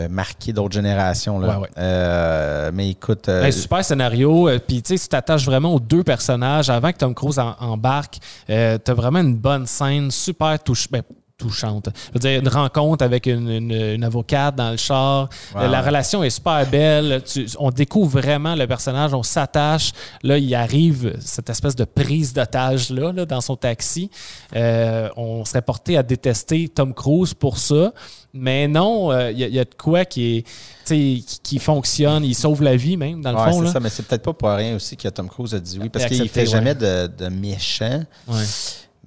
marqué 0.09 0.53
d'autres 0.53 0.73
générations, 0.75 1.39
là. 1.39 1.59
Ouais, 1.59 1.67
ouais. 1.75 2.71
Mais 2.73 2.89
écoute, 2.91 3.29
Un 3.29 3.49
super 3.51 3.83
scénario. 3.83 4.49
Puis, 4.67 4.81
tu 4.83 4.95
sais, 4.97 5.01
tu 5.03 5.07
t'attaches 5.07 5.45
vraiment 5.45 5.73
aux 5.73 5.79
deux 5.79 6.03
personnages 6.03 6.69
avant 6.69 6.91
que 6.91 6.97
Tom 6.97 7.15
Cruise 7.15 7.39
en- 7.39 7.55
embarque. 7.59 8.19
Tu 8.47 8.53
as 8.53 8.79
vraiment 8.93 9.19
une 9.19 9.35
bonne 9.35 9.65
scène, 9.65 10.11
super 10.11 10.61
touch- 10.61 10.87
ben, 10.91 11.01
touchante. 11.47 11.89
Je 12.07 12.13
veux 12.13 12.19
dire, 12.19 12.39
une 12.41 12.47
rencontre 12.47 13.03
avec 13.05 13.27
une, 13.27 13.49
une- 13.49 13.71
une 13.71 14.03
avocate 14.03 14.55
dans 14.55 14.71
le 14.71 14.77
char. 14.77 15.29
Euh, 15.55 15.67
la 15.67 15.81
relation 15.81 16.23
est 16.23 16.31
super 16.31 16.65
belle. 16.67 17.21
Tu- 17.25 17.45
on 17.59 17.69
découvre 17.69 18.19
vraiment 18.19 18.55
le 18.55 18.65
personnage, 18.65 19.13
on 19.13 19.21
s'attache. 19.23 19.91
Là, 20.23 20.37
il 20.39 20.53
arrive 20.55 21.15
cette 21.19 21.49
espèce 21.49 21.75
de 21.75 21.85
prise 21.85 22.33
d'otage-là 22.33 23.11
là, 23.13 23.25
dans 23.25 23.41
son 23.41 23.55
taxi. 23.55 24.09
Euh, 24.55 25.09
on 25.15 25.45
serait 25.45 25.61
porté 25.61 25.95
à 25.97 26.03
détester 26.03 26.69
Tom 26.69 26.93
Cruise 26.93 27.33
pour 27.35 27.57
ça. 27.59 27.93
Mais 28.33 28.67
non, 28.67 29.11
euh, 29.11 29.31
il 29.31 29.39
y, 29.39 29.47
y 29.55 29.59
a 29.59 29.63
de 29.63 29.69
quoi 29.77 30.05
qui 30.05 30.37
est 30.37 30.41
tu 30.43 30.49
sais, 30.85 30.95
qui, 30.95 31.39
qui 31.43 31.59
fonctionne. 31.59 32.23
Il 32.23 32.33
sauve 32.35 32.63
la 32.63 32.75
vie 32.75 32.97
même, 32.97 33.21
dans 33.21 33.31
le 33.31 33.37
ouais, 33.37 33.51
fond. 33.51 33.65
c'est 33.65 33.73
ça, 33.73 33.79
mais 33.79 33.89
c'est 33.89 34.03
peut-être 34.07 34.23
pas 34.23 34.33
pour 34.33 34.49
rien 34.49 34.75
aussi 34.75 34.97
que 34.97 35.07
Tom 35.09 35.27
Cruise 35.29 35.53
a 35.53 35.59
dit 35.59 35.77
oui, 35.81 35.89
parce 35.89 36.05
qu'il 36.05 36.27
fait 36.29 36.41
ouais. 36.41 36.45
jamais 36.47 36.73
de, 36.75 37.07
de 37.07 37.27
méchant. 37.29 38.03
Ouais. 38.27 38.43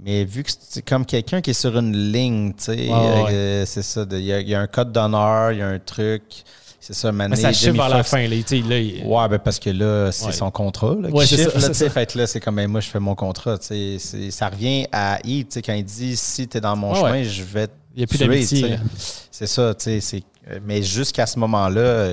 Mais 0.03 0.25
vu 0.25 0.43
que 0.43 0.51
c'est 0.59 0.83
comme 0.83 1.05
quelqu'un 1.05 1.41
qui 1.41 1.51
est 1.51 1.55
sur 1.61 1.77
une 1.79 1.95
ligne, 2.13 2.53
tu 2.55 2.65
sais, 2.65 2.89
ouais. 2.89 2.91
euh, 3.33 3.65
c'est 3.67 3.83
ça. 3.83 4.05
Il 4.11 4.21
y, 4.21 4.33
a- 4.33 4.41
il 4.41 4.49
y 4.49 4.55
a 4.55 4.61
un 4.61 4.67
code 4.67 4.93
d'honneur, 4.93 5.53
il 5.53 5.59
y 5.59 5.63
a 5.63 5.69
un 5.69 5.79
truc. 5.79 6.23
C'est 6.83 6.95
ça, 6.95 7.13
Mais 7.13 7.29
Mané, 7.29 7.37
ça 7.43 7.53
chiffre 7.53 7.75
vers 7.77 7.91
la 7.91 8.03
fin. 8.03 8.27
Là, 8.27 8.37
tu 8.37 8.43
sais, 8.63 8.67
là, 8.69 8.79
il- 8.79 9.05
Ouais, 9.05 9.29
ben 9.29 9.39
parce 9.39 9.59
que 9.59 9.69
là, 9.69 10.11
c'est 10.11 10.27
Ouais. 10.27 10.33
son 10.33 10.51
contrat 10.51 10.95
là, 10.99 11.09
qui 11.09 11.15
Ouais, 11.15 11.27
c'est 11.27 11.37
chiffre, 11.37 11.61
ça, 11.61 11.69
là, 11.69 11.75
tu. 11.75 11.91
Fait 11.91 12.15
là, 12.15 12.27
c'est 12.27 12.41
comme, 12.41 12.57
ben, 12.57 12.67
moi, 12.69 12.81
je 12.81 12.89
fais 12.89 12.99
mon 13.01 13.15
contrat. 13.15 13.59
tu 13.59 13.99
Ça 13.99 14.49
revient 14.49 14.87
à 14.91 15.19
tu 15.23 15.45
sais, 15.51 15.61
quand 15.61 15.75
il 15.75 15.85
dit 15.85 16.17
si 16.17 16.49
t'es 16.49 16.61
dans 16.61 16.75
mon 16.77 16.95
chemin, 16.95 17.23
je 17.23 17.43
vais 17.43 17.67
te 17.67 17.73
Il 17.95 18.01
y 18.01 18.05
a 18.05 18.07
plus 18.07 18.19
d'amitié, 18.19 18.63
tu. 18.63 18.77
C'est 19.31 19.47
ça, 19.47 19.75
tu 19.75 20.01
sais. 20.01 20.23
Mais 20.65 20.83
jusqu'à 20.83 21.27
ce 21.27 21.39
moment-là, 21.39 22.09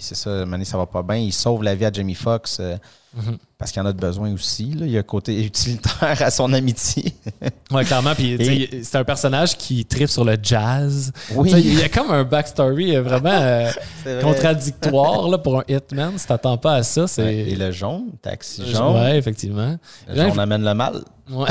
c'est 0.00 0.16
ça, 0.16 0.44
Mané, 0.44 0.64
ça 0.64 0.76
va 0.76 0.86
pas 0.86 1.02
bien. 1.04 1.16
Il 1.16 1.32
sauve 1.32 1.62
la 1.62 1.74
vie 1.76 1.84
à 1.84 1.92
Jamie 1.92 2.14
Foxx 2.14 2.58
euh, 2.60 2.76
Mhm. 3.16 3.38
parce 3.56 3.72
qu'il 3.72 3.80
en 3.80 3.86
a 3.86 3.92
de 3.92 3.98
besoin 3.98 4.32
aussi. 4.34 4.72
Là. 4.74 4.84
Il 4.84 4.92
y 4.92 4.96
a 4.96 5.00
un 5.00 5.02
côté 5.02 5.42
utilitaire 5.44 6.22
à 6.22 6.30
son 6.30 6.52
amitié. 6.52 7.14
Ouais, 7.70 7.84
clairement. 7.84 8.14
Puis, 8.14 8.70
c'est 8.82 8.96
un 8.96 9.04
personnage 9.04 9.56
qui 9.58 9.84
tripe 9.84 10.08
sur 10.08 10.24
le 10.24 10.36
jazz. 10.42 11.12
Oui. 11.34 11.50
Il 11.54 11.78
y 11.78 11.82
a 11.82 11.90
comme 11.90 12.10
un 12.10 12.24
backstory 12.24 12.96
euh, 12.96 13.02
vraiment 13.02 13.28
euh, 13.30 13.70
vrai. 14.04 14.22
contradictoire 14.22 15.28
là, 15.28 15.36
pour 15.36 15.58
un 15.58 15.64
hitman. 15.68 16.16
Si 16.16 16.26
t'attends 16.26 16.56
pas 16.56 16.76
à 16.76 16.82
ça, 16.82 17.06
c'est. 17.06 17.22
Ouais, 17.22 17.34
Et 17.36 17.56
le 17.56 17.70
jaune, 17.70 18.06
taxi 18.22 18.70
jaune. 18.70 18.94
Ouais, 18.96 19.18
effectivement. 19.18 19.76
Le 20.08 20.14
jaune 20.28 20.38
amène 20.38 20.64
le 20.64 20.72
mal. 20.72 21.04
Ouais. 21.30 21.48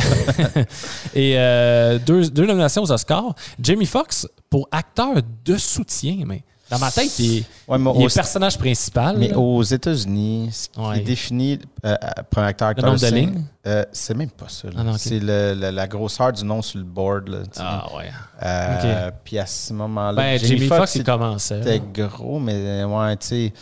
Et 1.14 1.36
euh, 1.38 2.00
deux, 2.00 2.30
deux 2.30 2.48
nominations 2.48 2.82
aux 2.82 2.92
Oscars. 2.92 3.36
Jamie 3.62 3.86
Foxx 3.86 4.28
pour 4.50 4.68
acteur 4.72 5.16
de 5.46 5.58
soutien, 5.58 6.24
mais 6.26 6.42
dans 6.70 6.80
ma 6.80 6.92
tête, 6.92 7.18
il 7.20 7.44
Ouais, 7.68 7.78
mais 7.78 7.92
il 7.96 8.02
est 8.04 8.06
au- 8.06 8.10
personnage 8.10 8.58
principal. 8.58 9.18
Mais 9.18 9.30
là. 9.30 9.38
aux 9.40 9.64
États-Unis, 9.64 10.50
ce 10.52 10.70
qui 10.70 10.80
Ouais. 10.80 11.00
définit 11.00 11.60
euh, 11.86 11.96
pour 12.30 12.42
un 12.44 12.46
acteur, 12.48 12.68
Le 12.68 12.72
acteur 12.72 12.86
nombre 12.92 13.00
de 13.02 13.08
lignes? 13.16 13.44
euh, 13.66 13.86
c'est 13.92 14.14
même 14.16 14.30
pas 14.30 14.50
ça. 14.50 14.68
Ah. 14.78 14.82
C'est 14.98 15.20
le- 15.20 15.54
le- 15.54 15.70
la 15.72 15.88
grosseur 15.88 16.34
du 16.34 16.44
nom 16.44 16.62
sur 16.62 16.78
le 16.80 16.86
board. 16.86 17.30
Là. 17.30 17.38
Ah 17.58 17.86
ouais. 17.96 18.10
Euh, 18.44 19.12
Puis 19.24 19.38
à 19.40 19.46
ce 19.46 19.74
moment-là, 19.74 20.22
Ben, 20.22 20.40
Jamie, 20.40 20.68
Foxx, 20.68 20.96
il 20.96 21.04
commençait. 21.04 21.62
c'était 21.64 21.82
gros, 21.94 22.40
mais 22.40 22.84
ouais, 22.84 23.18
tu 23.18 23.28
sais. 23.28 23.54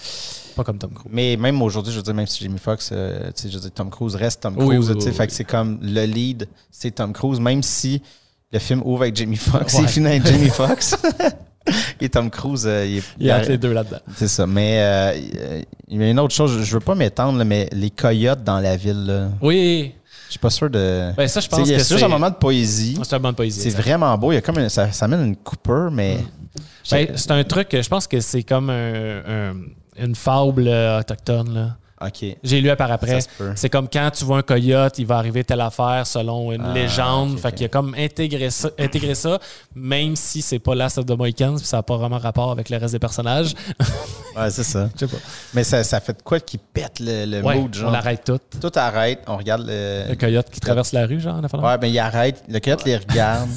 Pas 0.55 0.63
comme 0.63 0.77
Tom 0.77 0.91
Cruise. 0.93 1.11
Mais 1.13 1.35
même 1.35 1.61
aujourd'hui, 1.61 1.91
je 1.91 1.97
veux 1.97 2.03
dire, 2.03 2.13
même 2.13 2.27
si 2.27 2.41
Jamie 2.43 2.59
Foxx, 2.59 2.89
euh, 2.93 3.25
tu 3.35 3.43
sais, 3.43 3.49
je 3.49 3.55
veux 3.55 3.61
dire, 3.61 3.71
Tom 3.71 3.89
Cruise 3.89 4.15
reste 4.15 4.41
Tom 4.41 4.55
Cruise. 4.55 4.89
oui, 4.89 4.95
oui, 5.05 5.11
fait 5.11 5.27
que 5.27 5.33
c'est 5.33 5.43
comme 5.43 5.79
le 5.81 6.05
lead, 6.05 6.47
c'est 6.71 6.91
Tom 6.91 7.11
Cruise, 7.11 7.41
même 7.41 7.61
si 7.61 8.01
le 8.53 8.59
film 8.59 8.81
ouvre 8.85 9.01
avec 9.01 9.15
Jamie 9.17 9.35
Foxx, 9.35 9.73
Ouais. 9.73 9.81
il 9.83 9.87
finit 9.89 10.07
avec 10.07 10.25
Jamie 10.25 10.49
Foxx. 10.49 10.95
Et 12.01 12.09
Tom 12.09 12.29
Cruise, 12.29 12.65
euh, 12.67 12.85
il 12.85 12.97
est. 12.97 13.03
Il 13.19 13.31
a 13.31 13.37
entre 13.39 13.49
les 13.49 13.57
deux 13.57 13.73
là-dedans. 13.73 13.99
C'est 14.15 14.27
ça. 14.27 14.45
Mais 14.45 14.77
euh, 14.79 15.61
il 15.87 15.99
y 16.01 16.03
a 16.03 16.09
une 16.09 16.19
autre 16.19 16.33
chose, 16.33 16.61
je 16.63 16.73
veux 16.73 16.79
pas 16.79 16.95
m'étendre, 16.95 17.43
mais 17.43 17.67
les 17.71 17.89
coyotes 17.89 18.43
dans 18.43 18.59
la 18.59 18.75
ville, 18.77 19.05
là, 19.05 19.29
Oui. 19.41 19.93
je 20.27 20.31
suis 20.31 20.39
pas 20.39 20.49
sûr 20.49 20.69
de. 20.69 21.11
Ben, 21.17 21.27
ça, 21.27 21.39
je 21.39 21.47
pense 21.47 21.59
que 21.61 21.65
juste 21.73 21.97
c'est- 21.97 22.03
un 22.03 22.07
moment 22.07 22.29
de 22.29 22.35
poésie. 22.35 22.97
C'est 23.03 23.15
une 23.15 23.21
bonne 23.21 23.35
poésie. 23.35 23.61
C'est 23.61 23.75
vraiment 23.75 24.15
beau. 24.17 24.31
Il 24.31 24.35
y 24.35 24.37
a 24.37 24.41
comme 24.41 24.59
une- 24.59 24.69
ça, 24.69 24.91
ça 24.91 25.05
amène 25.05 25.25
une 25.25 25.35
Cooper, 25.35 25.87
mais. 25.91 26.19
Ben, 26.91 27.07
c'est 27.15 27.31
un 27.31 27.43
truc, 27.43 27.69
je 27.71 27.87
pense 27.89 28.05
que 28.07 28.19
c'est 28.19 28.43
comme 28.43 28.69
un- 28.69 29.21
un- 29.27 29.55
une 29.97 30.13
fable 30.15 30.67
euh, 30.67 30.99
autochtone. 30.99 31.53
Là. 31.53 31.77
J'ai 32.43 32.61
lu 32.61 32.75
par 32.75 32.91
après. 32.91 33.19
C'est 33.55 33.69
comme 33.69 33.87
quand 33.89 34.09
tu 34.11 34.25
vois 34.25 34.39
un 34.39 34.41
coyote, 34.41 34.99
il 34.99 35.05
va 35.05 35.17
arriver 35.17 35.43
telle 35.43 35.61
affaire 35.61 36.05
selon 36.05 36.51
une 36.51 36.63
Ah, 36.65 36.73
légende. 36.73 37.33
ok, 37.33 37.39
fait 37.39 37.51
qu'il 37.53 37.65
a 37.65 37.69
comme 37.69 37.95
intégré 37.97 38.49
ça, 38.49 38.69
intégré 38.77 39.15
ça, 39.15 39.39
même 39.73 40.15
si 40.15 40.41
c'est 40.41 40.59
pas 40.59 40.75
Last 40.75 40.97
of 40.97 41.05
the 41.05 41.11
Mohicans, 41.17 41.55
puis 41.55 41.65
ça 41.65 41.77
n'a 41.77 41.83
pas 41.83 41.95
vraiment 41.97 42.17
rapport 42.17 42.51
avec 42.51 42.69
le 42.69 42.77
reste 42.77 42.93
des 42.93 42.99
personnages. 42.99 43.53
Ouais, 44.35 44.49
c'est 44.51 44.63
ça. 44.63 44.89
Je 44.95 45.05
sais 45.05 45.07
pas. 45.07 45.21
Mais 45.53 45.63
ça, 45.63 45.81
ça 45.85 46.01
fait 46.01 46.17
de 46.17 46.21
quoi 46.21 46.41
qui 46.41 46.57
pète 46.57 46.99
le, 46.99 47.23
le 47.25 47.41
Ouais, 47.41 47.55
mood, 47.57 47.73
genre? 47.73 47.89
on 47.89 47.93
arrête 47.93 48.25
tout. 48.25 48.37
Tout 48.59 48.71
arrête, 48.75 49.21
on 49.27 49.37
regarde 49.37 49.63
le. 49.65 50.09
Le 50.09 50.15
coyote 50.15 50.49
qui 50.49 50.59
traverse 50.59 50.91
la 50.91 51.05
rue, 51.05 51.21
genre, 51.21 51.35
en 51.41 51.65
Ouais, 51.65 51.77
ben 51.77 51.87
il 51.87 51.97
arrête. 51.99 52.43
Le 52.49 52.59
coyote 52.59 52.83
les 52.83 52.97
regarde. 52.97 53.49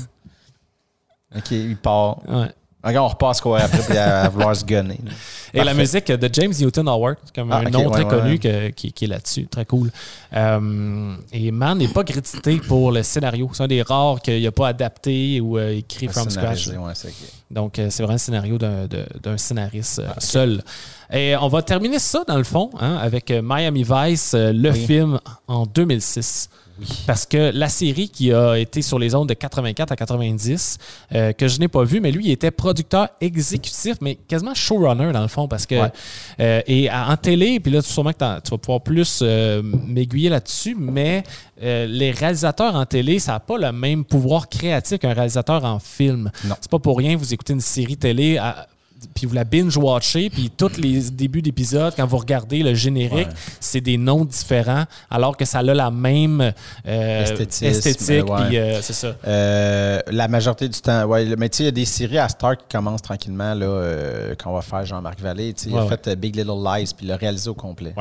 OK, 1.36 1.50
il 1.50 1.76
part. 1.76 2.18
Ouais. 2.28 2.46
Regarde, 2.82 3.06
on 3.06 3.08
repasse 3.08 3.40
quoi 3.40 3.58
après 3.60 3.78
puis 3.82 3.96
à, 3.98 4.22
à 4.22 4.28
vouloir 4.28 4.54
se 4.54 4.64
gunner. 4.64 5.00
là. 5.04 5.10
Et 5.52 5.64
la 5.64 5.74
musique 5.74 6.06
de 6.12 6.30
James 6.32 6.52
Newton 6.60 6.86
Howard, 6.88 7.16
comme 7.34 7.50
Ah, 7.50 7.58
un 7.58 7.70
nom 7.70 7.86
ouais, 7.86 7.90
très 7.90 8.04
ouais, 8.04 8.08
connu 8.08 8.30
ouais. 8.32 8.38
que- 8.38 8.68
qui, 8.70 8.92
qui 8.92 9.04
est 9.06 9.08
là-dessus, 9.08 9.46
très 9.48 9.64
cool. 9.64 9.90
Euh, 10.34 11.14
et 11.32 11.50
Man 11.50 11.78
n'est 11.78 11.88
pas 11.88 12.04
crédité 12.04 12.58
pour 12.58 12.92
le 12.92 13.02
scénario. 13.02 13.50
C'est 13.52 13.62
un 13.64 13.66
des 13.66 13.82
rares 13.82 14.20
qu'il 14.20 14.42
n'a 14.42 14.52
pas 14.52 14.68
adapté 14.68 15.40
ou 15.40 15.58
euh, 15.58 15.76
écrit 15.76 16.06
from 16.08 16.30
scratch. 16.30 16.68
Donc, 17.50 17.78
euh, 17.78 17.88
c'est 17.90 18.02
vraiment 18.02 18.14
le 18.14 18.18
scénario 18.18 18.58
d'un- 18.58 19.36
scénariste 19.38 19.98
euh, 20.00 20.08
seul. 20.18 20.62
Et 21.12 21.34
on 21.40 21.48
va 21.48 21.62
terminer 21.62 21.98
ça, 21.98 22.22
dans 22.28 22.36
le 22.36 22.44
fond, 22.44 22.70
hein, 22.78 22.96
avec 23.00 23.30
Miami 23.42 23.84
Vice, 23.88 24.34
le 24.36 24.70
Oui. 24.70 24.86
film 24.86 25.18
en 25.48 25.64
2006. 25.66 26.48
Parce 27.06 27.26
que 27.26 27.50
la 27.52 27.68
série 27.68 28.08
qui 28.08 28.32
a 28.32 28.54
été 28.56 28.82
sur 28.82 28.98
les 28.98 29.14
ondes 29.14 29.28
de 29.28 29.34
84 29.34 29.92
à 29.92 29.96
90, 29.96 30.78
euh, 31.14 31.32
que 31.32 31.48
je 31.48 31.58
n'ai 31.58 31.68
pas 31.68 31.82
vu, 31.84 32.00
mais 32.00 32.12
lui, 32.12 32.26
il 32.26 32.30
était 32.30 32.50
producteur 32.50 33.08
exécutif, 33.20 33.96
mais 34.00 34.14
quasiment 34.14 34.54
showrunner 34.54 35.12
dans 35.12 35.22
le 35.22 35.28
fond, 35.28 35.48
parce 35.48 35.66
que 35.66 35.74
Ouais. 35.74 35.90
euh, 36.40 36.60
et 36.66 36.90
en 36.90 37.16
télé, 37.16 37.60
puis 37.60 37.72
là, 37.72 37.82
sûrement 37.82 38.12
que 38.12 38.40
tu 38.40 38.50
vas 38.50 38.58
pouvoir 38.58 38.80
plus 38.82 39.20
euh, 39.22 39.62
m'aiguiller 39.62 40.28
là-dessus, 40.28 40.76
mais 40.78 41.22
les 41.60 42.12
réalisateurs 42.12 42.76
en 42.76 42.86
télé, 42.86 43.18
ça 43.18 43.32
n'a 43.32 43.40
pas 43.40 43.58
le 43.58 43.72
même 43.72 44.04
pouvoir 44.04 44.48
créatif 44.48 44.98
qu'un 44.98 45.12
réalisateur 45.12 45.64
en 45.64 45.78
film. 45.80 46.30
C'est 46.60 46.70
pas 46.70 46.78
pour 46.78 46.96
rien 46.98 47.14
que 47.14 47.18
vous 47.18 47.34
écoutez 47.34 47.52
une 47.52 47.60
série 47.60 47.96
télé. 47.96 48.36
à- 48.38 48.66
puis 49.14 49.26
vous 49.26 49.34
la 49.34 49.44
binge-watchez, 49.44 50.30
puis 50.30 50.50
tous 50.50 50.76
les 50.76 51.10
débuts 51.10 51.42
d'épisodes, 51.42 51.92
quand 51.96 52.06
vous 52.06 52.18
regardez 52.18 52.62
le 52.62 52.74
générique, 52.74 53.28
c'est 53.60 53.80
des 53.80 53.96
noms 53.96 54.24
différents, 54.24 54.84
alors 55.10 55.36
que 55.36 55.44
ça 55.44 55.58
a 55.58 55.62
la 55.62 55.90
même 55.90 56.52
euh, 56.86 57.36
esthétique. 57.62 58.10
Euh, 58.10 58.50
euh, 58.52 58.78
c'est 58.80 58.92
ça. 58.92 59.14
La 60.12 60.28
majorité 60.28 60.68
du 60.68 60.80
temps, 60.80 61.04
ouais, 61.04 61.34
mais 61.36 61.48
tu 61.48 61.62
il 61.62 61.64
y 61.66 61.68
a 61.68 61.72
des 61.72 61.84
séries 61.84 62.18
à 62.18 62.28
Star 62.28 62.56
qui 62.56 62.64
commencent 62.70 63.02
tranquillement, 63.02 63.54
là, 63.54 64.34
qu'on 64.42 64.52
va 64.52 64.62
faire 64.62 64.86
Jean-Marc 64.86 65.20
Vallée. 65.20 65.54
il 65.66 65.76
a 65.76 65.86
fait 65.86 66.16
Big 66.16 66.36
Little 66.36 66.62
Lies, 66.64 66.92
puis 66.96 67.06
il 67.06 67.08
l'a 67.08 67.16
réalisé 67.16 67.50
au 67.50 67.54
complet. 67.54 67.94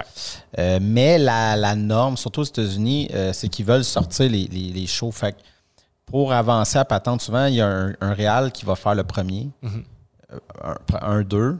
mais 0.81 1.17
la, 1.17 1.75
norme, 1.75 2.17
surtout 2.17 2.41
aux 2.41 2.45
États-Unis, 2.45 3.09
c'est 3.33 3.49
qu'ils 3.49 3.65
veulent 3.65 3.83
sortir 3.83 4.29
les, 4.29 4.87
shows. 4.87 5.11
Fait 5.11 5.35
pour 6.05 6.31
avancer 6.31 6.77
à 6.79 6.85
patente, 6.85 7.21
souvent, 7.21 7.47
il 7.47 7.55
y 7.55 7.61
a 7.61 7.67
un, 7.67 7.93
un 7.99 8.13
réal 8.13 8.53
qui 8.53 8.63
va 8.63 8.75
faire 8.75 8.95
le 8.95 9.03
premier. 9.03 9.49
Mhm. 9.61 9.83
1-2, 10.91 11.57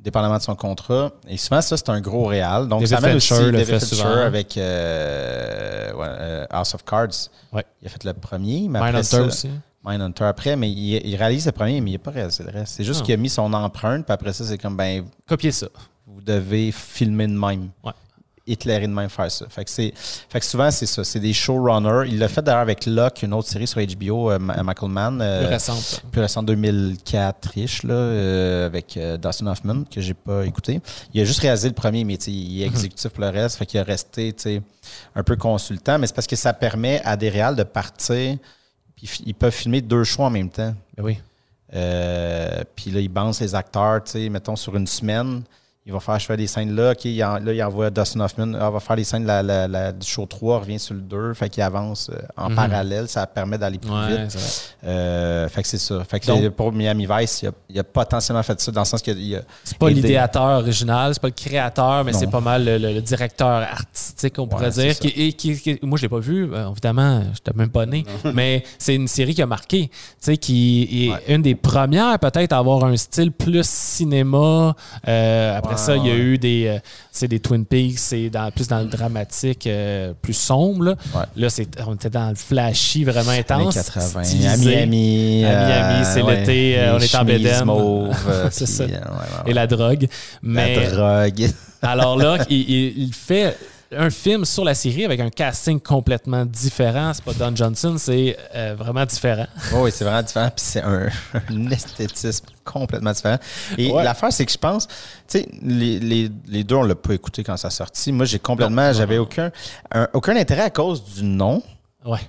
dépendamment 0.00 0.38
de 0.38 0.42
son 0.42 0.56
contrat. 0.56 1.12
Et 1.28 1.36
souvent, 1.36 1.60
ça, 1.60 1.76
c'est 1.76 1.88
un 1.88 2.00
gros 2.00 2.26
réal. 2.26 2.68
Donc, 2.68 2.80
David 2.82 2.88
ça 2.88 2.96
amène 2.98 3.20
Fincher, 3.20 3.34
aussi 3.34 3.44
le 3.44 3.52
David 3.52 4.26
avec 4.26 4.56
euh, 4.56 5.92
euh, 5.94 6.46
House 6.50 6.74
of 6.74 6.84
Cards. 6.84 7.30
Il 7.52 7.86
a 7.86 7.88
fait 7.88 8.04
le 8.04 8.14
premier. 8.14 8.68
Mais 8.68 8.78
après 8.78 9.02
ça, 9.02 9.22
aussi. 9.22 9.50
Mindhunter 9.84 10.24
après, 10.24 10.56
mais 10.56 10.70
il, 10.70 11.16
réalise 11.16 11.46
le 11.46 11.52
premier, 11.52 11.80
mais 11.80 11.90
il 11.90 11.94
n'est 11.94 11.98
pas 11.98 12.10
réalisé 12.10 12.42
le 12.44 12.50
reste. 12.50 12.74
C'est 12.74 12.84
juste 12.84 13.00
ah. 13.02 13.06
qu'il 13.06 13.14
a 13.14 13.16
mis 13.16 13.30
son 13.30 13.52
empreinte, 13.54 14.04
puis 14.04 14.12
après 14.12 14.32
ça, 14.32 14.44
c'est 14.44 14.58
comme, 14.58 14.76
ben... 14.76 15.04
Copiez 15.26 15.52
ça. 15.52 15.68
Vous 16.06 16.20
devez 16.20 16.72
filmer 16.72 17.26
de 17.26 17.32
même. 17.32 17.70
Ouais. 17.84 17.92
Éclairer 18.50 18.86
de 18.86 18.92
même, 18.92 19.08
faire 19.10 19.30
ça. 19.30 19.46
Fait 19.48 19.64
que, 19.64 19.70
c'est, 19.70 19.92
fait 19.96 20.40
que 20.40 20.46
souvent, 20.46 20.70
c'est 20.70 20.86
ça. 20.86 21.04
C'est 21.04 21.20
des 21.20 21.32
showrunners. 21.32 22.08
Il 22.08 22.18
l'a 22.18 22.28
fait 22.28 22.42
d'ailleurs 22.42 22.60
avec 22.62 22.86
Locke, 22.86 23.22
une 23.22 23.34
autre 23.34 23.48
série 23.48 23.66
sur 23.66 23.80
HBO, 23.80 24.30
euh, 24.30 24.38
Ma- 24.38 24.62
Michael 24.62 24.90
Mann. 24.90 25.20
euh, 25.20 25.40
Plus 25.44 25.48
récente. 25.48 26.02
plus 26.10 26.20
récent 26.20 26.42
2004-ish, 26.42 27.86
là, 27.86 27.94
euh, 27.94 28.66
avec 28.66 28.96
euh, 28.96 29.16
Dustin 29.16 29.46
Hoffman, 29.48 29.84
que 29.84 30.00
j'ai 30.00 30.14
pas 30.14 30.44
écouté. 30.46 30.80
Il 31.14 31.20
a 31.20 31.24
juste 31.24 31.40
réalisé 31.40 31.68
le 31.68 31.74
premier, 31.74 32.04
mais 32.04 32.14
il 32.14 32.62
est 32.62 32.66
exécutif 32.66 33.10
pour 33.10 33.22
le 33.24 33.30
reste. 33.30 33.56
Fait 33.56 33.66
qu'il 33.66 33.78
a 33.80 33.84
resté 33.84 34.34
un 35.14 35.22
peu 35.22 35.36
consultant. 35.36 35.98
Mais 35.98 36.06
c'est 36.06 36.14
parce 36.14 36.26
que 36.26 36.36
ça 36.36 36.52
permet 36.52 37.00
à 37.04 37.16
des 37.16 37.28
réals 37.28 37.56
de 37.56 37.62
partir. 37.64 38.36
Puis 38.96 39.08
ils 39.26 39.34
peuvent 39.34 39.52
filmer 39.54 39.80
deux 39.80 40.04
shows 40.04 40.24
en 40.24 40.30
même 40.30 40.50
temps. 40.50 40.74
Ben 40.96 41.04
oui. 41.04 41.18
Euh, 41.74 42.62
puis 42.74 42.90
là, 42.90 43.00
ils 43.00 43.08
balancent 43.08 43.40
les 43.40 43.54
acteurs, 43.54 44.02
tu 44.02 44.12
sais, 44.12 44.28
mettons, 44.28 44.56
sur 44.56 44.74
une 44.76 44.86
semaine. 44.86 45.42
Il 45.88 45.94
va 45.94 46.00
faire, 46.00 46.18
je 46.18 46.26
fais 46.26 46.36
des 46.36 46.46
scènes 46.46 46.76
là. 46.76 46.90
OK, 46.92 47.06
il 47.06 47.24
en- 47.24 47.38
là, 47.38 47.50
il 47.54 47.62
envoie 47.62 47.88
Dustin 47.88 48.20
Hoffman. 48.20 48.52
Ah, 48.60 48.68
on 48.68 48.72
va 48.72 48.78
faire 48.80 48.94
les 48.94 49.04
scènes 49.04 49.24
la- 49.24 49.42
la- 49.42 49.66
la- 49.66 49.90
du 49.90 50.06
show 50.06 50.26
3, 50.26 50.58
revient 50.58 50.78
sur 50.78 50.92
le 50.94 51.00
2. 51.00 51.32
Fait 51.32 51.48
qu'il 51.48 51.62
avance 51.62 52.10
euh, 52.12 52.18
en 52.36 52.50
Mhm. 52.50 52.56
parallèle. 52.56 53.08
Ça 53.08 53.26
permet 53.26 53.56
d'aller 53.56 53.78
plus 53.78 53.88
vite. 53.88 54.34
Ouais. 54.34 54.40
Euh, 54.84 55.48
fait 55.48 55.62
que 55.62 55.68
c'est 55.68 55.78
ça. 55.78 56.04
Fait 56.04 56.20
que 56.20 56.26
Donc- 56.26 56.50
pour 56.50 56.72
Miami 56.72 57.06
Vice, 57.10 57.40
il 57.42 57.48
a, 57.48 57.52
il 57.70 57.78
a 57.78 57.84
potentiellement 57.84 58.42
fait 58.42 58.60
ça 58.60 58.70
dans 58.70 58.82
le 58.82 58.86
sens 58.86 59.00
qu'il 59.00 59.18
y 59.26 59.34
a. 59.34 59.40
C'est 59.64 59.78
pas 59.78 59.88
l'idéateur 59.88 60.58
original, 60.60 61.14
c'est 61.14 61.22
pas 61.22 61.28
le 61.28 61.32
créateur, 61.34 62.04
mais 62.04 62.12
c'est 62.12 62.26
pas 62.30 62.40
mal 62.40 62.66
le, 62.66 62.76
le- 62.76 62.92
le 62.92 63.00
directeur 63.00 63.48
artistique, 63.62 64.34
on 64.38 64.46
pourrait 64.46 64.70
dire. 64.70 64.98
Qui, 64.98 65.08
et 65.08 65.32
qui- 65.32 65.58
qui- 65.58 65.78
moi, 65.82 65.96
je 65.96 66.02
l'ai 66.02 66.08
pas 66.10 66.18
vu, 66.20 66.52
euh, 66.52 66.70
évidemment, 66.70 67.22
je 67.22 67.28
n'étais 67.28 67.52
même 67.54 67.70
pas 67.70 67.86
né, 67.86 68.04
mais 68.34 68.62
c'est 68.78 68.94
une 68.94 69.08
série 69.08 69.34
qui 69.34 69.40
a 69.40 69.46
marqué, 69.46 69.88
tu 69.88 69.94
sais, 70.20 70.36
qui 70.36 71.06
est 71.06 71.10
Ouais. 71.12 71.34
une 71.34 71.40
des 71.40 71.54
premières 71.54 72.18
peut-être 72.18 72.52
à 72.52 72.58
avoir 72.58 72.84
un 72.84 72.96
style 72.98 73.32
plus 73.32 73.66
cinéma. 73.66 74.74
Euh, 75.06 75.56
après 75.56 75.77
ça, 75.78 75.96
il 75.96 76.06
y 76.06 76.10
a 76.10 76.12
ouais. 76.14 76.18
eu 76.18 76.38
des, 76.38 76.66
euh, 76.66 76.78
c'est 77.10 77.28
des 77.28 77.40
Twin 77.40 77.64
Peaks, 77.64 77.98
c'est 77.98 78.30
dans, 78.30 78.50
plus 78.50 78.68
dans 78.68 78.80
le 78.80 78.86
dramatique, 78.86 79.66
euh, 79.66 80.12
plus 80.20 80.34
sombre. 80.34 80.96
Là, 81.36 81.50
c'est, 81.50 81.68
on 81.86 81.94
était 81.94 82.10
dans 82.10 82.30
le 82.30 82.34
flashy 82.34 83.04
vraiment 83.04 83.30
intense. 83.30 83.74
80. 83.74 84.24
stylisé. 84.24 84.48
À 84.48 84.56
Miami. 84.56 85.44
À 85.44 85.66
Miami, 85.66 86.06
c'est 86.12 86.22
l'été, 86.22 86.78
euh, 86.78 86.96
on 86.96 87.00
est 87.00 87.14
en 87.14 88.08
euh, 88.08 88.48
C'est 88.50 88.66
ça. 88.66 88.84
euh. 88.84 88.96
Et 89.46 89.52
la 89.52 89.66
drogue. 89.66 90.06
Mais, 90.42 90.76
La 90.76 90.90
drogue. 90.90 91.50
alors 91.82 92.16
là, 92.16 92.38
il 92.50 93.10
fait 93.12 93.56
un 93.96 94.10
film 94.10 94.44
sur 94.44 94.64
la 94.64 94.74
série 94.74 95.04
avec 95.04 95.18
un 95.20 95.30
casting 95.30 95.80
complètement 95.80 96.44
différent. 96.44 97.12
C'est 97.14 97.24
pas 97.24 97.32
Don 97.32 97.54
Johnson, 97.56 97.96
c'est 97.98 98.36
euh, 98.54 98.74
vraiment 98.76 99.04
différent. 99.06 99.46
Oh, 99.74 99.84
oui, 99.84 99.90
c'est 99.92 100.04
vraiment 100.04 100.22
différent. 100.22 100.48
Puis 100.54 100.64
c'est 100.64 100.82
un, 100.82 101.08
un 101.50 101.70
esthétisme 101.70 102.46
complètement 102.64 103.12
différent. 103.12 103.38
Et 103.78 103.90
Ouais. 103.90 104.04
l'affaire, 104.04 104.32
c'est 104.32 104.44
que 104.44 104.52
je 104.52 104.58
pense, 104.58 104.86
tu 104.86 104.94
sais, 105.38 105.48
les, 105.62 105.98
les, 106.00 106.30
les 106.46 106.64
deux, 106.64 106.74
on 106.74 106.82
l'a 106.82 106.94
pas 106.94 107.14
écouté 107.14 107.42
quand 107.42 107.56
ça 107.56 107.68
a 107.68 107.70
sorti. 107.70 108.12
Moi, 108.12 108.26
j'ai 108.26 108.38
complètement, 108.38 108.92
j'avais 108.92 109.18
aucun, 109.18 109.50
un- 109.90 110.08
aucun 110.12 110.36
intérêt 110.36 110.62
à 110.62 110.70
cause 110.70 111.02
du 111.04 111.22
nom. 111.24 111.62
Ouais. 112.04 112.20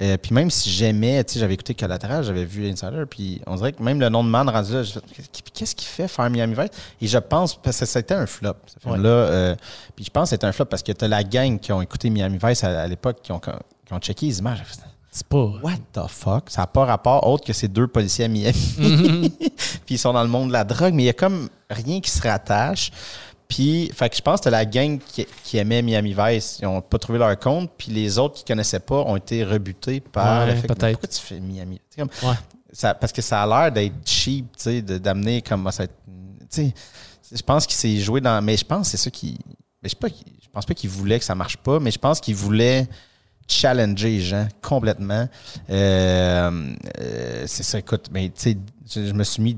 Euh, 0.00 0.16
puis 0.16 0.32
même 0.32 0.50
si 0.50 0.70
j'aimais, 0.70 1.24
tu 1.24 1.34
sais, 1.34 1.40
j'avais 1.40 1.54
écouté 1.54 1.74
Collateral, 1.74 2.22
j'avais 2.22 2.44
vu 2.44 2.68
Insider, 2.68 3.04
puis 3.08 3.40
on 3.46 3.56
dirait 3.56 3.72
que 3.72 3.82
même 3.82 3.98
le 3.98 4.08
nom 4.08 4.22
de 4.22 4.28
Man 4.28 4.48
rendu 4.48 4.72
là, 4.72 4.82
qu'est-ce 5.54 5.74
qu'il 5.74 5.88
fait 5.88 6.06
faire 6.06 6.30
Miami 6.30 6.54
Vice? 6.54 6.70
Et 7.00 7.06
je 7.06 7.18
pense, 7.18 7.56
parce 7.60 7.80
que 7.80 7.86
c'était 7.86 8.14
un 8.14 8.26
flop, 8.26 8.54
ce 8.66 8.78
film-là. 8.80 9.08
euh, 9.08 9.56
puis 9.96 10.04
je 10.04 10.10
pense 10.10 10.24
que 10.24 10.30
c'était 10.30 10.46
un 10.46 10.52
flop 10.52 10.66
parce 10.66 10.82
que 10.82 10.92
t'as 10.92 11.08
la 11.08 11.24
gang 11.24 11.58
qui 11.58 11.72
ont 11.72 11.82
écouté 11.82 12.10
Miami 12.10 12.38
Vice 12.42 12.62
à, 12.62 12.82
à 12.82 12.86
l'époque, 12.86 13.18
qui 13.22 13.32
ont, 13.32 13.40
qui 13.40 13.92
ont 13.92 13.98
checké 13.98 14.26
les 14.26 14.38
images. 14.38 14.62
C'est 15.10 15.26
pas. 15.26 15.50
What 15.62 15.78
the 15.92 16.06
fuck? 16.08 16.50
Ça 16.50 16.60
n'a 16.62 16.66
pas 16.66 16.84
rapport 16.84 17.26
autre 17.26 17.44
que 17.44 17.52
ces 17.52 17.66
deux 17.66 17.88
policiers 17.88 18.26
à 18.26 18.28
Miami. 18.28 19.32
puis 19.86 19.94
ils 19.94 19.98
sont 19.98 20.12
dans 20.12 20.22
le 20.22 20.28
monde 20.28 20.48
de 20.48 20.52
la 20.52 20.64
drogue, 20.64 20.94
mais 20.94 21.04
il 21.04 21.06
y 21.06 21.10
a 21.10 21.14
comme 21.14 21.48
rien 21.70 22.00
qui 22.00 22.10
se 22.10 22.22
rattache. 22.22 22.92
Puis, 23.48 23.90
fait 23.94 24.10
que 24.10 24.16
je 24.16 24.20
pense 24.22 24.42
que 24.42 24.50
la 24.50 24.64
gang 24.66 24.98
qui, 24.98 25.26
qui 25.42 25.56
aimait 25.56 25.80
Miami 25.80 26.14
Vice, 26.16 26.58
ils 26.60 26.66
n'ont 26.66 26.82
pas 26.82 26.98
trouvé 26.98 27.18
leur 27.18 27.36
compte. 27.38 27.70
Puis 27.78 27.90
les 27.90 28.18
autres 28.18 28.34
qui 28.36 28.44
connaissaient 28.44 28.78
pas 28.80 28.96
ont 29.00 29.16
été 29.16 29.42
rebutés 29.42 30.00
par 30.00 30.46
Ouais, 30.46 30.54
peut-être. 30.60 30.92
pourquoi 30.92 31.08
tu 31.08 31.18
fais 31.20 31.40
Miami? 31.40 31.78
Tu 31.78 31.84
sais, 31.96 32.00
comme- 32.06 32.28
Ouais. 32.30 32.36
ça, 32.72 32.92
parce 32.94 33.12
que 33.12 33.22
ça 33.22 33.42
a 33.42 33.46
l'air 33.46 33.72
d'être 33.72 33.94
cheap, 34.04 34.54
tu 34.56 34.62
sais, 34.64 34.82
de- 34.82 34.98
d'amener 34.98 35.40
comme 35.42 35.68
ça. 35.72 35.84
Je 36.54 37.42
pense 37.42 37.66
qu'il 37.66 37.76
s'est 37.76 37.96
joué 37.98 38.20
dans. 38.20 38.42
Mais 38.44 38.56
je 38.56 38.64
pense 38.64 38.86
que 38.86 38.90
c'est 38.98 39.02
ça 39.04 39.10
qui. 39.10 39.38
Mais 39.82 39.88
je, 39.88 39.90
sais 39.90 39.96
pas, 39.96 40.08
je 40.08 40.48
pense 40.52 40.66
pas 40.66 40.74
qu'il 40.74 40.90
voulait 40.90 41.18
que 41.18 41.24
ça 41.24 41.34
marche 41.34 41.56
pas, 41.56 41.78
mais 41.80 41.90
je 41.90 41.98
pense 41.98 42.20
qu'il 42.20 42.34
voulait 42.34 42.86
challenger 43.46 44.10
les 44.10 44.20
gens 44.20 44.46
complètement. 44.62 45.26
Euh, 45.70 46.74
euh, 47.00 47.44
c'est 47.46 47.62
ça, 47.62 47.78
écoute, 47.78 48.06
mais 48.12 48.28
tu 48.28 48.34
sais, 48.52 48.58
je, 48.90 49.06
je 49.06 49.12
me 49.12 49.24
suis 49.24 49.42
mis. 49.42 49.56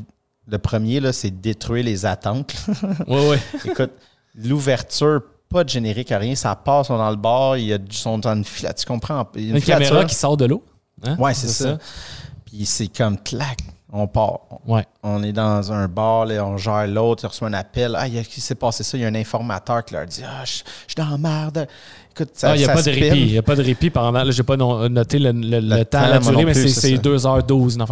Le 0.51 0.59
premier, 0.59 0.99
là, 1.01 1.13
c'est 1.13 1.31
détruire 1.31 1.85
les 1.85 2.05
attentes. 2.07 2.55
Ouais, 3.07 3.29
ouais. 3.31 3.39
écoute, 3.65 3.93
l'ouverture, 4.35 5.21
pas 5.49 5.65
de 5.65 5.69
générique, 5.69 6.09
rien, 6.11 6.35
ça 6.35 6.55
passe, 6.57 6.91
on 6.91 6.95
est 6.95 6.99
dans 6.99 7.11
le 7.11 7.17
bar, 7.17 7.57
il 7.57 7.67
y 7.67 7.73
a 7.73 7.79
du 7.79 7.97
son 7.97 8.19
dans 8.19 8.35
une 8.35 8.45
filature, 8.45 8.85
tu 8.85 8.87
comprends? 8.87 9.27
Il 9.37 9.49
y 9.51 9.53
a 9.53 9.57
Une, 9.57 9.63
caméra 9.63 10.05
qui 10.05 10.15
sort 10.15 10.37
de 10.37 10.47
l'eau. 10.47 10.63
Hein? 11.05 11.17
Ouais, 11.19 11.35
c'est 11.35 11.49
ça. 11.49 11.79
Puis 12.47 12.67
c'est 12.67 12.89
comme 12.89 13.17
clac, 13.19 13.59
on 13.93 14.07
part. 14.07 14.41
Ouais. 14.67 14.85
On 15.03 15.23
est 15.23 15.33
dans 15.33 15.73
un 15.73 15.89
bar, 15.89 16.27
là, 16.27 16.45
on 16.47 16.57
gère 16.57 16.87
l'autre, 16.87 17.25
il 17.25 17.27
reçoit 17.29 17.49
un 17.49 17.53
appel. 17.55 17.95
Ah, 17.97 18.07
il 18.07 18.15
y 18.15 18.19
a- 18.19 18.25
qui 18.25 18.41
s'est 18.41 18.55
passé 18.55 18.83
ça? 18.83 18.97
Il 18.99 19.01
y 19.01 19.05
a 19.05 19.09
un 19.09 19.15
informateur 19.15 19.85
qui 19.85 19.95
leur 19.95 20.07
dit 20.07 20.23
Ah, 20.25 20.45
je 20.45 20.51
je 20.53 20.63
suis 20.89 20.95
dans 20.97 21.09
la 21.09 21.19
merde. 21.19 21.67
Écoute, 22.13 22.31
ça, 22.35 22.51
Ah, 22.51 22.57
il 22.57 22.59
n'y 22.59 22.65
a 22.65 22.69
ça 22.69 22.75
pas 22.75 22.83
de 22.83 22.91
répit. 22.91 23.21
Il 23.21 23.27
n'y 23.33 23.39
a 23.39 23.43
pas 23.43 23.57
de 23.57 23.63
répit 23.63 23.91
pendant. 23.91 24.23
Là, 24.25 24.31
j'ai 24.31 24.43
pas 24.43 24.57
noté 24.57 25.19
le, 25.19 25.31
le- 25.33 25.61
le 25.61 25.85
temps, 25.85 26.01
temps, 26.01 26.09
la 26.09 26.19
durée, 26.19 26.45
mais 26.45 26.55
c'est 26.55 26.69
c'est 26.69 26.81
c'est 26.81 26.97
ça. 26.97 27.03
2h12. 27.03 27.77
Non, 27.79 27.87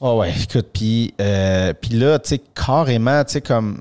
Ah 0.00 0.14
ouais, 0.14 0.32
écoute, 0.42 0.68
puis 0.72 1.12
euh, 1.20 1.72
puis 1.74 1.90
là, 1.90 2.18
tu 2.18 2.30
sais, 2.30 2.40
carrément, 2.54 3.22
tu 3.24 3.32
sais, 3.32 3.40
comme 3.40 3.80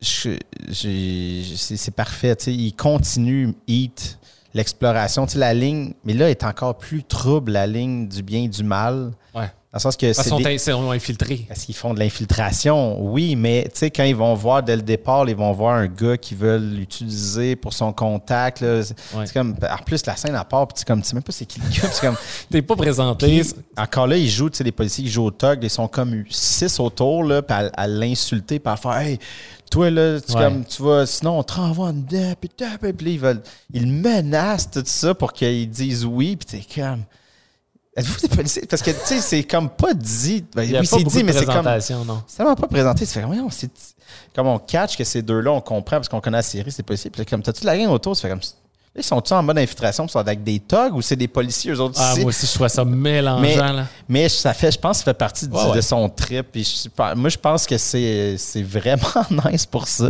c'est 0.00 1.94
parfait. 1.94 2.36
tu 2.36 2.44
sais, 2.44 2.54
il 2.54 2.72
continue, 2.72 3.54
Heat, 3.66 4.18
l'exploration. 4.54 5.26
Tu 5.26 5.32
sais, 5.32 5.38
La 5.38 5.54
ligne, 5.54 5.94
mais 6.04 6.12
là, 6.12 6.30
est 6.30 6.44
encore 6.44 6.76
plus 6.76 7.02
trouble, 7.04 7.52
la 7.52 7.66
ligne 7.66 8.06
du 8.08 8.22
bien 8.22 8.42
et 8.44 8.48
du 8.48 8.62
mal. 8.62 9.12
Ouais. 9.34 9.50
Dans 9.76 9.78
le 9.78 9.92
sens 9.92 9.96
que 9.96 10.10
c'est 10.14 10.22
qu'ils 10.22 10.42
des- 10.44 10.58
sont 10.58 10.72
in- 10.72 10.82
sont 10.86 10.90
infiltrés. 10.90 11.44
Parce 11.48 11.64
qu'ils 11.64 11.74
font 11.74 11.92
de 11.92 11.98
l'infiltration, 11.98 12.98
oui, 13.12 13.36
mais 13.36 13.64
tu 13.64 13.78
sais, 13.80 13.90
quand 13.90 14.04
ils 14.04 14.16
vont 14.16 14.32
voir 14.34 14.62
dès 14.62 14.74
le 14.74 14.80
départ, 14.80 15.28
ils 15.28 15.36
vont 15.36 15.52
voir 15.52 15.74
un 15.74 15.86
gars 15.86 16.16
qui 16.16 16.34
veut 16.34 16.56
l'utiliser 16.56 17.56
pour 17.56 17.74
son 17.74 17.92
contact. 17.92 18.60
là, 18.60 18.82
C'est 18.82 18.94
Ouais. 19.14 19.26
c'est 19.26 19.34
comme, 19.34 19.54
en 19.62 19.82
plus, 19.84 20.06
la 20.06 20.16
scène 20.16 20.34
à 20.34 20.44
part, 20.44 20.66
puis 20.68 20.78
c'est 20.78 20.86
comme, 20.86 21.02
tu 21.02 21.08
sais 21.08 21.14
même 21.14 21.22
pas 21.22 21.32
c'est 21.32 21.44
qui 21.44 21.60
le 21.60 21.66
gars. 21.68 21.90
c'est 21.92 22.00
comme, 22.00 22.16
T'es 22.50 22.62
pas 22.62 22.74
présenté. 22.76 23.42
encore 23.76 24.06
là, 24.06 24.16
ils 24.16 24.30
jouent, 24.30 24.48
tu 24.50 24.56
sais, 24.58 24.64
les 24.64 24.72
policiers 24.72 25.04
qui 25.04 25.10
jouent 25.10 25.24
au 25.26 25.30
tog, 25.30 25.58
ils 25.62 25.68
sont 25.68 25.88
comme 25.88 26.24
six 26.30 26.80
autour, 26.80 27.22
là, 27.24 27.42
puis 27.42 27.54
à, 27.54 27.70
à 27.74 27.86
l'insulter, 27.86 28.58
puis 28.58 28.72
à 28.72 28.76
faire, 28.76 28.96
hey, 28.96 29.18
toi, 29.70 29.90
là, 29.90 30.20
tu, 30.20 30.32
Ouais. 30.34 30.42
comme, 30.42 30.64
tu 30.64 30.82
vas, 30.82 31.04
sinon, 31.06 31.38
on 31.38 31.42
te 31.42 31.52
renvoie 31.54 31.88
en 31.88 31.92
dedans, 31.92 32.32
puis 32.40 32.50
ils 33.12 33.18
veulent, 33.20 33.42
ils 33.74 33.86
menacent 33.86 34.70
tout 34.70 34.82
ça 34.86 35.12
pour 35.14 35.32
qu'ils 35.32 35.68
disent 35.68 36.04
oui, 36.06 36.36
puis 36.36 36.60
t'es 36.60 36.80
comme, 36.80 37.02
êtes-vous 37.96 38.28
des 38.28 38.34
policiers? 38.36 38.62
Parce 38.68 38.82
que, 38.82 38.90
tu 38.90 38.96
sais, 39.04 39.20
c'est 39.20 39.42
comme 39.44 39.68
pas 39.70 39.94
dit. 39.94 40.44
Ben, 40.54 40.62
Il 40.64 40.70
y 40.72 40.76
a 40.76 40.80
oui, 40.80 40.86
pas 40.86 40.96
c'est 40.98 41.04
dit, 41.04 41.18
de 41.18 41.22
mais 41.24 41.32
c'est 41.32 41.46
comme. 41.46 41.64
non. 42.06 42.22
C'est 42.26 42.36
tellement 42.36 42.54
pas 42.54 42.66
présenté. 42.68 43.06
C'est 43.06 43.20
fait, 43.20 43.26
voyons, 43.26 43.48
c'est. 43.50 43.70
Comme 44.34 44.46
on 44.48 44.58
catch 44.58 44.96
que 44.96 45.04
ces 45.04 45.22
deux-là, 45.22 45.50
on 45.52 45.60
comprend 45.60 45.96
parce 45.96 46.08
qu'on 46.08 46.20
connaît 46.20 46.38
la 46.38 46.42
série, 46.42 46.70
c'est 46.70 46.82
possible. 46.82 47.12
Puis 47.12 47.22
là, 47.22 47.24
comme 47.28 47.42
t'as 47.42 47.52
toute 47.52 47.64
la 47.64 47.76
gang 47.76 47.88
autour, 47.88 48.14
c'est 48.16 48.22
fait 48.22 48.28
comme. 48.28 48.40
Là, 48.40 49.00
ils 49.00 49.04
sont-ils 49.04 49.34
en 49.34 49.42
mode 49.42 49.58
infiltration, 49.58 50.06
ils 50.06 50.10
sont 50.10 50.18
avec 50.20 50.42
des 50.42 50.58
thugs 50.58 50.94
ou 50.94 51.02
c'est 51.02 51.16
des 51.16 51.28
policiers, 51.28 51.70
eux 51.72 51.80
autres 51.80 51.98
Ah, 52.00 52.14
moi 52.16 52.26
aussi, 52.28 52.46
je 52.46 52.54
trouve 52.54 52.66
ça 52.68 52.82
mélangeant. 52.82 53.42
Mais- 53.42 53.56
là. 53.56 53.86
Mais 54.08 54.26
ça 54.30 54.54
fait, 54.54 54.70
je 54.72 54.78
pense 54.78 54.92
que 54.92 55.04
ça 55.04 55.10
fait 55.12 55.18
partie 55.18 55.44
ouais. 55.48 55.74
de 55.76 55.80
son 55.82 56.08
trip. 56.08 56.46
Puis 56.50 56.64
je- 56.86 57.14
moi, 57.14 57.28
je 57.28 57.36
pense 57.36 57.66
que 57.66 57.76
c'est 57.76 58.36
c'est 58.38 58.62
vraiment 58.62 59.02
nice 59.50 59.66
pour 59.66 59.86
ça. 59.86 60.08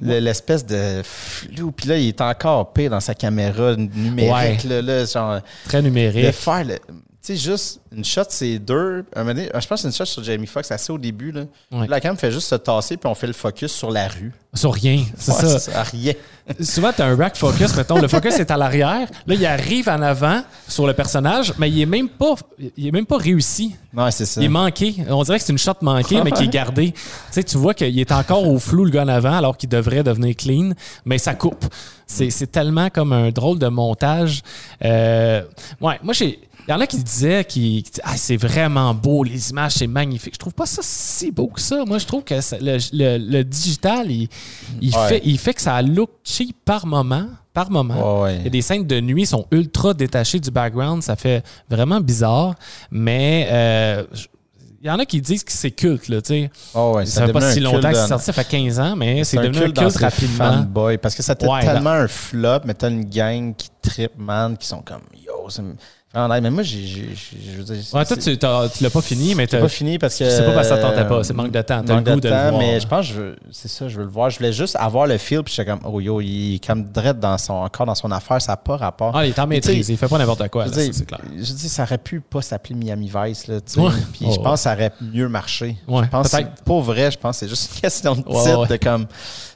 Le- 0.00 0.18
L'espèce 0.18 0.66
de 0.66 1.02
flou. 1.04 1.70
Puis 1.70 1.88
là, 1.88 1.96
il 1.96 2.08
est 2.08 2.20
encore 2.20 2.72
pire 2.72 2.90
dans 2.90 2.98
sa 2.98 3.14
caméra 3.14 3.76
numérique. 3.76 4.64
Là, 4.64 4.82
là, 4.82 5.04
genre, 5.04 5.38
Très 5.66 5.78
de 5.80 5.86
numérique. 5.86 6.32
faire 6.32 6.64
le. 6.64 6.78
Tu 7.24 7.38
sais, 7.38 7.42
juste 7.42 7.80
une 7.90 8.04
shot, 8.04 8.24
c'est 8.28 8.58
deux. 8.58 9.02
Un 9.16 9.24
donné, 9.24 9.44
je 9.46 9.66
pense 9.66 9.68
que 9.68 9.76
c'est 9.76 9.86
une 9.88 9.94
shot 9.94 10.04
sur 10.04 10.22
Jamie 10.22 10.46
Foxx 10.46 10.70
assez 10.70 10.92
au 10.92 10.98
début. 10.98 11.32
Là. 11.32 11.44
Ouais. 11.72 11.86
La 11.88 11.98
cam 11.98 12.18
fait 12.18 12.30
juste 12.30 12.48
se 12.48 12.54
tasser, 12.56 12.98
puis 12.98 13.08
on 13.08 13.14
fait 13.14 13.26
le 13.26 13.32
focus 13.32 13.72
sur 13.72 13.90
la 13.90 14.08
rue. 14.08 14.30
Sur 14.52 14.74
rien. 14.74 15.02
C'est 15.16 15.32
Ouais, 15.32 15.58
ça. 15.58 15.82
Rien. 15.84 16.12
Souvent, 16.60 16.92
tu 16.92 17.00
as 17.00 17.06
un 17.06 17.16
rack 17.16 17.36
focus, 17.36 17.74
mettons, 17.76 17.98
le 17.98 18.08
focus 18.08 18.34
est 18.40 18.50
à 18.50 18.58
l'arrière. 18.58 19.08
Là, 19.26 19.34
il 19.34 19.46
arrive 19.46 19.88
en 19.88 20.02
avant 20.02 20.42
sur 20.68 20.86
le 20.86 20.92
personnage, 20.92 21.54
mais 21.58 21.70
il 21.70 21.80
est 21.80 21.86
même 21.86 22.10
pas, 22.10 22.34
il 22.76 22.88
est 22.88 22.92
même 22.92 23.06
pas 23.06 23.16
réussi. 23.16 23.74
Ouais, 23.96 24.10
c'est 24.10 24.26
ça. 24.26 24.42
Il 24.42 24.44
est 24.44 24.48
manqué. 24.48 24.94
On 25.08 25.22
dirait 25.22 25.38
que 25.38 25.44
c'est 25.46 25.52
une 25.52 25.58
shot 25.58 25.72
manquée, 25.80 26.20
mais 26.22 26.30
qui 26.30 26.44
est 26.44 26.48
gardée. 26.48 26.92
Tu 27.28 27.40
sais, 27.40 27.44
tu 27.44 27.56
vois 27.56 27.72
qu'il 27.72 27.98
est 27.98 28.12
encore 28.12 28.46
au 28.46 28.58
flou, 28.58 28.84
le 28.84 28.90
gars 28.90 29.02
en 29.04 29.08
avant, 29.08 29.32
alors 29.38 29.56
qu'il 29.56 29.70
devrait 29.70 30.02
devenir 30.02 30.36
clean, 30.36 30.72
mais 31.06 31.16
ça 31.16 31.34
coupe. 31.34 31.64
C'est 32.06 32.28
c'est 32.28 32.46
tellement 32.48 32.90
comme 32.90 33.14
un 33.14 33.30
drôle 33.30 33.58
de 33.58 33.66
montage. 33.68 34.42
Euh, 34.84 35.42
ouais, 35.80 35.98
moi, 36.02 36.12
j'ai. 36.12 36.38
Il 36.66 36.70
y 36.70 36.74
en 36.74 36.80
a 36.80 36.86
qui 36.86 36.96
disaient 37.02 37.44
qui, 37.44 37.84
ah, 38.02 38.16
c'est 38.16 38.36
vraiment 38.38 38.94
beau, 38.94 39.22
les 39.22 39.50
images, 39.50 39.72
c'est 39.74 39.86
magnifique. 39.86 40.34
Je 40.34 40.38
trouve 40.38 40.54
pas 40.54 40.64
ça 40.66 40.80
si 40.82 41.30
beau 41.30 41.48
que 41.48 41.60
ça. 41.60 41.84
Moi, 41.86 41.98
je 41.98 42.06
trouve 42.06 42.24
que 42.24 42.40
ça- 42.40 42.56
le, 42.58 42.78
le- 42.92 43.18
le 43.18 43.44
digital, 43.44 44.10
il, 44.10 44.28
il 44.80 44.94
Ouais. 44.96 45.08
fait, 45.08 45.20
il 45.24 45.38
fait 45.38 45.52
que 45.52 45.60
ça 45.60 45.82
look 45.82 46.10
cheap 46.24 46.56
par 46.64 46.86
moment. 46.86 47.26
Par 47.52 47.70
moment. 47.70 48.22
Ouais, 48.22 48.22
ouais. 48.22 48.36
Il 48.38 48.44
y 48.44 48.46
a 48.46 48.50
des 48.50 48.62
scènes 48.62 48.86
de 48.86 48.98
nuit 49.00 49.26
sont 49.26 49.46
ultra 49.50 49.92
détachées 49.94 50.40
du 50.40 50.50
background. 50.50 51.02
Ça 51.02 51.16
fait 51.16 51.44
vraiment 51.68 52.00
bizarre. 52.00 52.54
Mais 52.90 53.46
euh, 53.50 54.04
il 54.82 54.86
y 54.86 54.90
en 54.90 54.98
a 54.98 55.04
qui 55.04 55.20
disent 55.20 55.44
que 55.44 55.52
c'est 55.52 55.70
culte. 55.70 56.08
Là, 56.08 56.22
tu 56.22 56.28
sais. 56.28 56.50
Oh, 56.74 56.94
ouais, 56.96 57.04
ça 57.06 57.26
fait 57.26 57.32
pas 57.32 57.52
si 57.52 57.60
longtemps 57.60 57.90
que 57.90 57.96
c'est 57.96 58.08
sorti. 58.08 58.24
Ça 58.24 58.32
fait 58.32 58.44
15 58.48 58.80
ans, 58.80 58.96
mais 58.96 59.22
c'est 59.24 59.36
devenu 59.36 59.58
un 59.58 59.70
culte 59.70 59.96
rapidement. 59.98 60.66
parce 61.00 61.14
que 61.14 61.22
ça 61.22 61.36
Ouais, 61.42 61.60
tellement 61.60 61.90
un 61.90 62.08
flop, 62.08 62.60
mais 62.64 62.72
t'as 62.74 62.88
une 62.90 63.04
gang 63.04 63.54
qui 63.54 63.68
trip, 63.82 64.12
man, 64.16 64.56
qui 64.56 64.66
sont 64.66 64.80
comme 64.82 65.02
yo, 65.14 65.48
vraiment 66.14 66.34
nice. 66.34 66.42
Mais 66.42 66.50
moi, 66.50 66.62
j'ai. 66.62 66.86
Je 66.86 67.56
veux 67.58 67.64
dire, 67.64 67.76
Ouais, 67.94 68.04
toi, 68.04 68.16
tu 68.16 68.38
tu 68.38 68.82
l'as 68.84 68.90
pas 68.90 69.00
fini, 69.02 69.34
mais 69.34 69.46
t'as- 69.46 69.58
pas 69.60 69.68
fini 69.68 69.98
parce 69.98 70.16
que. 70.18 70.28
C'est 70.30 70.44
pas 70.44 70.52
parce 70.52 70.68
que 70.68 70.74
ça 70.76 70.80
tentait 70.80 71.04
pas, 71.06 71.24
c'est 71.24 71.32
manque 71.34 71.50
de 71.50 71.62
temps. 71.62 71.82
T'as 71.84 71.96
le 71.96 72.02
goût 72.02 72.10
de 72.16 72.20
de 72.20 72.28
le 72.28 72.34
temps, 72.34 72.48
voir. 72.50 72.58
mais 72.58 72.80
je 72.80 72.86
pense 72.86 73.10
que 73.12 73.36
c'est 73.50 73.68
ça, 73.68 73.88
je 73.88 73.96
veux 73.98 74.04
le 74.04 74.10
voir. 74.10 74.30
Je 74.30 74.38
voulais 74.38 74.52
juste 74.52 74.76
avoir 74.78 75.06
le 75.06 75.18
feel, 75.18 75.42
puis 75.42 75.52
j'étais 75.54 75.70
comme, 75.70 75.80
oh 75.84 76.00
yo, 76.00 76.20
il 76.20 76.54
est 76.56 76.66
comme 76.66 76.84
direct 76.84 77.18
dans 77.20 77.36
son, 77.38 77.54
encore 77.54 77.86
dans 77.86 77.94
son 77.94 78.10
affaire, 78.10 78.40
ça 78.40 78.52
n'a 78.52 78.56
pas 78.56 78.76
rapport. 78.76 79.16
Ah, 79.16 79.26
il 79.26 79.30
est 79.30 79.38
en 79.38 79.42
tu 79.44 79.48
maîtrise. 79.48 79.88
Il 79.88 79.96
fait 79.96 80.08
pas 80.08 80.18
n'importe 80.18 80.48
quoi. 80.48 80.66
C'est 80.72 81.06
clair. 81.06 81.20
je 81.36 81.52
dis, 81.52 81.68
ça 81.68 81.82
aurait 81.82 81.98
pu 81.98 82.20
pas 82.20 82.42
s'appeler 82.42 82.74
Miami 82.74 83.10
Vice, 83.14 83.46
là, 83.48 83.60
tu 83.60 83.72
sais. 83.74 83.80
Puis 84.12 84.24
Oh, 84.26 84.32
je 84.32 84.38
ouais. 84.38 84.42
pense 84.44 84.60
que 84.60 84.64
ça 84.64 84.72
aurait 84.74 84.92
mieux 85.00 85.28
marché. 85.28 85.76
Ouais, 85.88 86.02
je 86.04 86.08
pense 86.08 86.34
pour 86.64 86.82
vrai, 86.82 87.10
je 87.10 87.18
pense 87.18 87.36
que 87.38 87.46
c'est 87.46 87.48
juste 87.48 87.70
une 87.74 87.80
question 87.80 88.14
de 88.14 88.22
titre, 88.22 88.66
de 88.66 88.76
comme, 88.76 89.06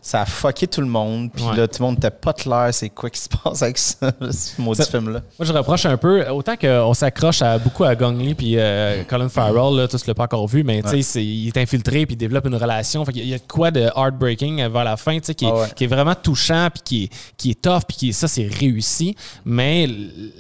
ça 0.03 0.23
a 0.23 0.27
fucké 0.27 0.67
tout 0.67 0.81
le 0.81 0.87
monde. 0.87 1.31
Puis 1.33 1.45
là, 1.57 1.67
tout 1.69 1.77
le 1.81 1.87
monde 1.87 1.95
n'était 1.97 2.11
pas 2.11 2.33
clair, 2.33 2.69
c'est 2.73 2.89
quoi 2.91 3.11
qui 3.11 3.21
se 3.21 3.29
passe 3.29 3.63
avec 3.63 3.79
ça, 3.79 4.11
ce 4.31 4.61
maudit 4.61 4.83
film-là. 4.85 5.21
Moi, 5.39 5.47
je 5.47 5.53
reproche 5.53 5.87
un 5.87 5.97
peu, 5.97 6.25
qu'on 6.57 6.95
s'accroche 6.95 7.43
à, 7.43 7.59
beaucoup 7.59 7.85
à 7.85 7.95
Gong 7.95 8.17
Li 8.19 8.35
puis 8.35 8.55
euh, 8.57 9.03
Colin 9.05 9.29
Farrell, 9.29 9.77
là, 9.77 9.89
tous 9.89 10.07
l'ont 10.07 10.15
pas 10.15 10.25
encore 10.25 10.47
vu, 10.49 10.65
mais 10.65 10.81
il 11.15 11.49
est 11.49 11.57
infiltré 11.59 12.07
puis 12.07 12.15
il 12.15 12.19
développe 12.19 12.47
une 12.47 12.55
relation. 12.57 13.05
Fait 13.05 13.13
il 13.15 13.29
y 13.29 13.35
a 13.35 13.39
quoi 13.39 13.71
de 13.71 13.81
heartbreaking 13.95 14.67
vers 14.69 14.85
la 14.85 14.97
fin, 14.97 15.19
qui, 15.19 15.31
est- 15.45 15.49
Ah 15.49 15.55
ouais. 15.55 15.67
qui 15.77 15.85
est 15.85 15.89
vraiment 15.89 16.15
touchant 16.15 16.69
puis 16.73 16.83
qui 16.85 17.05
est, 17.05 17.09
qui 17.37 17.51
est 17.51 17.61
tough 17.61 17.83
puis 17.87 17.97
qui 17.97 18.13
ça, 18.13 18.29
c'est 18.29 18.47
réussi. 18.47 19.15
Mais 19.45 19.87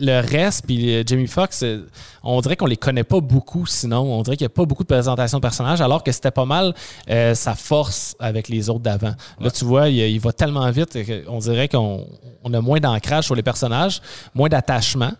le 0.01 0.21
reste, 0.21 0.65
puis 0.67 0.95
euh, 0.95 1.03
Jamie 1.07 1.27
Foxx, 1.27 1.63
euh, 1.63 1.87
on 2.23 2.41
dirait 2.41 2.57
qu'on 2.57 2.67
les 2.67 2.77
connaît 2.77 3.05
pas 3.05 3.21
beaucoup 3.21 3.67
sinon. 3.67 4.01
On 4.01 4.23
dirait 4.23 4.37
qu'il 4.37 4.45
n'y 4.45 4.53
a 4.53 4.55
pas 4.55 4.65
beaucoup 4.65 4.83
de 4.83 4.89
présentation 4.89 5.39
de 5.39 5.43
personnages, 5.43 5.81
alors 5.81 6.03
que 6.05 6.13
c'était 6.13 6.31
pas 6.31 6.45
mal 6.45 6.75
euh, 7.11 7.35
sa 7.35 7.55
force 7.55 8.15
avec 8.19 8.49
les 8.49 8.69
autres 8.71 8.81
d'avant. 8.81 9.15
Là, 9.41 9.51
tu 9.51 9.65
vois, 9.65 9.89
il, 9.89 9.99
il 9.99 10.21
va 10.21 10.33
tellement 10.33 10.69
vite 10.71 10.97
qu'on 11.27 11.39
dirait 11.39 11.69
qu'on 11.69 12.07
on 12.45 12.53
a 12.55 12.61
moins 12.61 12.81
d'ancrage 12.81 13.25
sur 13.25 13.35
les 13.35 13.43
personnages, 13.43 14.01
moins 14.35 14.49
d'attachement. 14.49 15.13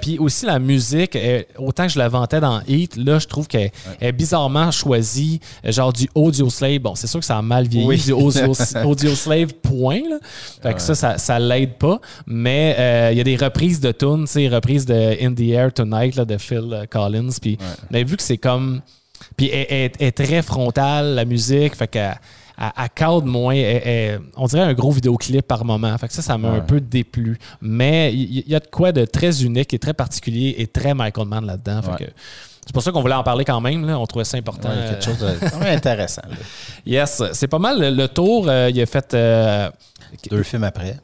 Puis 0.00 0.18
aussi, 0.28 0.46
la 0.46 0.58
musique, 0.58 1.16
euh, 1.16 1.42
autant 1.58 1.84
que 1.86 1.92
je 1.92 1.98
la 1.98 2.08
vantais 2.08 2.40
dans 2.40 2.60
Heat, 2.68 2.96
là, 2.96 3.18
je 3.18 3.26
trouve 3.26 3.46
qu'elle 3.46 3.70
est 4.00 4.12
bizarrement 4.12 4.70
choisie, 4.70 5.40
euh, 5.66 5.72
genre 5.72 5.92
du 5.92 6.08
audio 6.14 6.48
slave. 6.48 6.78
Bon, 6.78 6.94
c'est 6.94 7.06
sûr 7.06 7.20
que 7.20 7.26
ça 7.26 7.36
a 7.36 7.42
mal 7.42 7.66
vieilli, 7.66 7.86
Oui. 7.86 7.96
du 7.98 8.12
audio, 8.12 8.52
audio 8.84 9.14
slave, 9.14 9.54
point. 9.62 10.00
Là. 10.08 10.18
Fait 10.62 10.74
que 10.74 10.80
ça, 10.80 10.94
ça, 10.94 11.18
ça 11.18 11.38
l'aide 11.38 11.74
pas. 11.78 12.00
Mais 12.26 12.76
euh, 12.78 13.08
il 13.12 13.18
y 13.18 13.20
a 13.20 13.24
des 13.24 13.36
reprises 13.36 13.80
de 13.80 13.92
tunes, 13.92 14.26
tu 14.30 14.48
reprises 14.48 14.86
de 14.86 15.16
In 15.24 15.34
the 15.34 15.40
Air 15.50 15.72
Tonight 15.72 16.14
là, 16.16 16.24
de 16.24 16.38
Phil 16.38 16.86
Collins. 16.90 17.30
Puis, 17.42 17.58
mais 17.90 18.04
vu 18.04 18.16
que 18.16 18.22
c'est 18.22 18.38
comme. 18.38 18.80
Puis 19.36 19.50
elle, 19.50 19.66
elle- 19.68 19.90
elle 19.98 20.06
est 20.08 20.12
très 20.12 20.42
frontale, 20.42 21.14
la 21.14 21.24
musique, 21.24 21.74
fait 21.74 21.88
qu'elle 21.88 22.18
elle, 22.60 22.70
elle 22.76 22.88
cadre 22.94 23.24
moins. 23.26 23.54
elle- 23.54 23.82
elle- 23.84 24.20
on 24.36 24.46
dirait 24.46 24.62
un 24.62 24.74
gros 24.74 24.90
vidéoclip 24.90 25.46
par 25.46 25.64
moment. 25.64 25.96
Fait 25.98 26.08
que 26.08 26.14
ça, 26.14 26.22
ça 26.22 26.36
m'a 26.38 26.48
un 26.50 26.60
peu 26.60 26.80
déplu. 26.80 27.38
Mais 27.60 28.12
il 28.12 28.48
y, 28.48 28.54
a 28.54 28.60
de 28.60 28.66
quoi 28.66 28.92
de 28.92 29.04
très 29.04 29.42
unique 29.42 29.72
et 29.74 29.78
très 29.78 29.94
particulier 29.94 30.54
et 30.58 30.66
très 30.66 30.94
Michael 30.94 31.26
Mann 31.28 31.46
là-dedans. 31.46 31.82
Fait 31.82 31.90
Ouais. 31.90 31.96
que 32.06 32.12
C'est 32.66 32.72
pour 32.74 32.82
ça 32.82 32.92
qu'on 32.92 33.00
voulait 33.00 33.14
en 33.14 33.22
parler 33.22 33.44
quand 33.46 33.60
même. 33.62 33.86
Là. 33.86 33.98
On 33.98 34.04
trouvait 34.06 34.24
ça 34.26 34.36
important. 34.36 34.68
Ouais, 34.68 34.90
quelque 34.90 35.04
chose 35.04 35.18
de 35.18 35.64
intéressant. 35.66 36.22
là. 36.28 36.36
Yes, 36.84 37.22
c'est 37.32 37.48
pas 37.48 37.58
mal 37.58 37.80
le, 37.80 37.90
le 37.90 38.08
tour. 38.08 38.46
Euh, 38.48 38.68
il 38.70 38.78
a 38.80 38.84
fait. 38.86 39.14
euh, 39.14 39.70
Deux 40.30 40.42
films 40.42 40.64
après. 40.64 40.98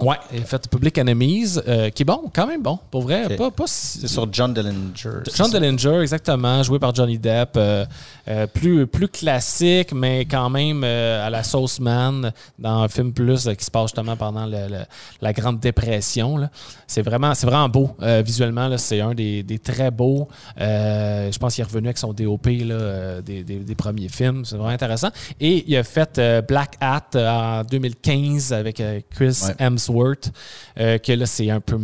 Ouais, 0.00 0.16
il 0.32 0.42
a 0.42 0.44
fait 0.44 0.68
Public 0.68 0.98
Enemies, 0.98 1.56
euh, 1.68 1.90
qui 1.90 2.02
est 2.02 2.04
bon, 2.04 2.22
quand 2.32 2.46
même 2.46 2.62
bon. 2.62 2.78
Pour 2.90 3.02
vrai, 3.02 3.36
pas, 3.36 3.50
pas 3.50 3.64
si- 3.66 4.00
C'est 4.00 4.08
sur 4.08 4.26
John 4.32 4.52
Dillinger. 4.54 5.22
John? 5.34 5.50
Dillinger, 5.50 6.00
exactement, 6.00 6.62
joué 6.62 6.78
par 6.78 6.94
Johnny 6.94 7.18
Depp. 7.18 7.50
euh, 7.56 7.84
euh, 8.28 8.46
plus, 8.46 8.86
plus 8.86 9.08
classique, 9.08 9.92
mais 9.92 10.24
quand 10.24 10.48
même 10.50 10.84
à 10.84 11.30
la 11.30 11.42
sauce 11.42 11.80
man, 11.80 12.32
dans 12.58 12.82
un 12.82 12.88
film 12.88 13.12
plus 13.12 13.48
qui 13.58 13.64
se 13.64 13.70
passe 13.70 13.86
justement 13.86 14.16
pendant 14.16 14.46
le- 14.46 14.68
le- 14.68 14.84
la 15.20 15.32
Grande 15.32 15.58
Dépression. 15.58 16.36
là. 16.36 16.50
C'est 16.86 17.02
vraiment, 17.02 17.34
c'est 17.34 17.46
vraiment 17.46 17.68
beau 17.68 17.96
visuellement. 18.24 18.68
là, 18.68 18.78
C'est 18.78 19.00
un 19.00 19.14
des, 19.14 19.42
des 19.42 19.58
très 19.58 19.90
beaux. 19.90 20.28
je 20.58 21.38
pense 21.38 21.54
qu'il 21.54 21.62
est 21.62 21.66
revenu 21.66 21.88
avec 21.88 21.98
son 21.98 22.12
DOP 22.12 22.46
là, 22.64 23.20
des, 23.22 23.42
des- 23.44 23.58
des 23.60 23.74
premiers 23.74 24.08
films. 24.08 24.44
C'est 24.44 24.56
vraiment 24.56 24.70
intéressant. 24.72 25.08
Et 25.40 25.64
il 25.66 25.76
a 25.76 25.82
fait 25.84 26.20
Black 26.46 26.76
Hat 26.80 27.10
en 27.16 27.62
2015 27.64 28.52
avec 28.52 28.82
Chris 29.10 29.38
Ouais. 29.46 29.54
Hemsworth, 29.58 29.89
euh, 29.98 30.98
que 30.98 31.12
là, 31.12 31.26
c'est 31.26 31.50
un 31.50 31.60
peu. 31.60 31.78